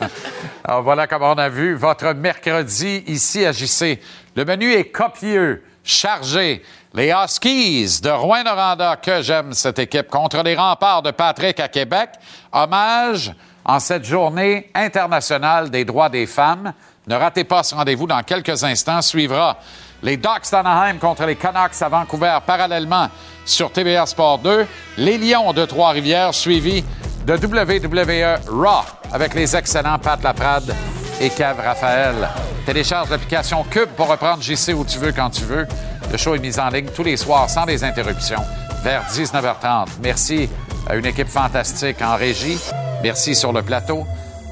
Alors 0.64 0.82
voilà 0.82 1.06
comment 1.06 1.32
on 1.32 1.38
a 1.38 1.48
vu 1.48 1.74
votre 1.74 2.12
mercredi 2.12 3.04
ici 3.06 3.44
à 3.44 3.52
JC. 3.52 4.00
Le 4.36 4.44
menu 4.44 4.72
est 4.72 4.84
copieux, 4.84 5.62
chargé, 5.84 6.62
Les 6.94 7.10
Huskies 7.10 8.00
de 8.02 8.10
Rouen-Noranda, 8.10 8.96
que 8.96 9.22
j'aime 9.22 9.52
cette 9.52 9.78
équipe, 9.78 10.08
contre 10.08 10.42
les 10.42 10.54
remparts 10.54 11.02
de 11.02 11.10
Patrick 11.10 11.58
à 11.60 11.68
Québec. 11.68 12.10
Hommage 12.52 13.32
en 13.64 13.80
cette 13.80 14.04
journée 14.04 14.70
internationale 14.74 15.70
des 15.70 15.84
droits 15.84 16.08
des 16.08 16.26
femmes. 16.26 16.72
Ne 17.06 17.16
ratez 17.16 17.44
pas 17.44 17.62
ce 17.62 17.74
rendez-vous 17.74 18.06
dans 18.06 18.22
quelques 18.22 18.62
instants. 18.62 19.02
Suivra 19.02 19.58
les 20.02 20.16
Ducks 20.16 20.50
d'Anaheim 20.50 20.98
contre 20.98 21.24
les 21.24 21.36
Canucks 21.36 21.80
à 21.80 21.88
Vancouver 21.88 22.38
parallèlement 22.44 23.08
sur 23.44 23.70
TVA 23.70 24.06
Sport 24.06 24.38
2. 24.38 24.66
Les 24.98 25.18
Lions 25.18 25.52
de 25.52 25.64
Trois-Rivières 25.64 26.34
suivis 26.34 26.84
de 27.26 27.34
WWE 27.34 28.40
Raw 28.48 28.84
avec 29.12 29.34
les 29.34 29.54
excellents 29.54 29.98
Pat 29.98 30.22
Laprade 30.22 30.74
et 31.20 31.30
Kev 31.30 31.60
Raphaël. 31.60 32.28
Télécharge 32.66 33.10
l'application 33.10 33.64
Cube 33.64 33.90
pour 33.96 34.08
reprendre 34.08 34.42
JC 34.42 34.72
où 34.74 34.84
tu 34.84 34.98
veux, 34.98 35.12
quand 35.12 35.30
tu 35.30 35.44
veux. 35.44 35.66
Le 36.10 36.18
show 36.18 36.34
est 36.34 36.40
mis 36.40 36.58
en 36.58 36.68
ligne 36.68 36.88
tous 36.94 37.04
les 37.04 37.16
soirs 37.16 37.48
sans 37.48 37.64
des 37.64 37.84
interruptions 37.84 38.42
vers 38.82 39.04
19h30. 39.04 39.86
Merci 40.02 40.48
à 40.88 40.96
une 40.96 41.06
équipe 41.06 41.28
fantastique 41.28 42.02
en 42.02 42.16
régie. 42.16 42.58
Merci 43.02 43.34
sur 43.34 43.52
le 43.52 43.62
plateau. 43.62 44.04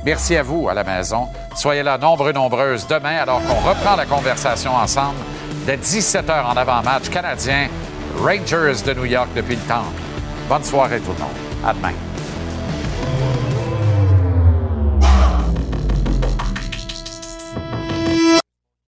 Merci 0.05 0.37
à 0.37 0.43
vous 0.43 0.69
à 0.69 0.75
la 0.75 0.85
maison. 0.85 1.29
Soyez 1.55 1.83
là 1.83 1.99
nombreux, 1.99 2.33
nombreuses 2.33 2.87
demain 2.87 3.17
alors 3.17 3.43
qu'on 3.43 3.69
reprend 3.69 3.97
la 3.97 4.07
conversation 4.07 4.75
ensemble 4.75 5.19
dès 5.67 5.77
17h 5.77 6.45
en 6.45 6.57
avant-match 6.57 7.11
canadien 7.11 7.69
Rangers 8.19 8.83
de 8.85 8.95
New 8.95 9.05
York 9.05 9.29
depuis 9.35 9.57
le 9.57 9.63
temps. 9.63 9.85
Bonne 10.49 10.65
soirée 10.65 11.01
tout 11.01 11.13
le 11.13 11.19
monde. 11.19 11.37
À 11.65 11.73
demain. 11.73 12.10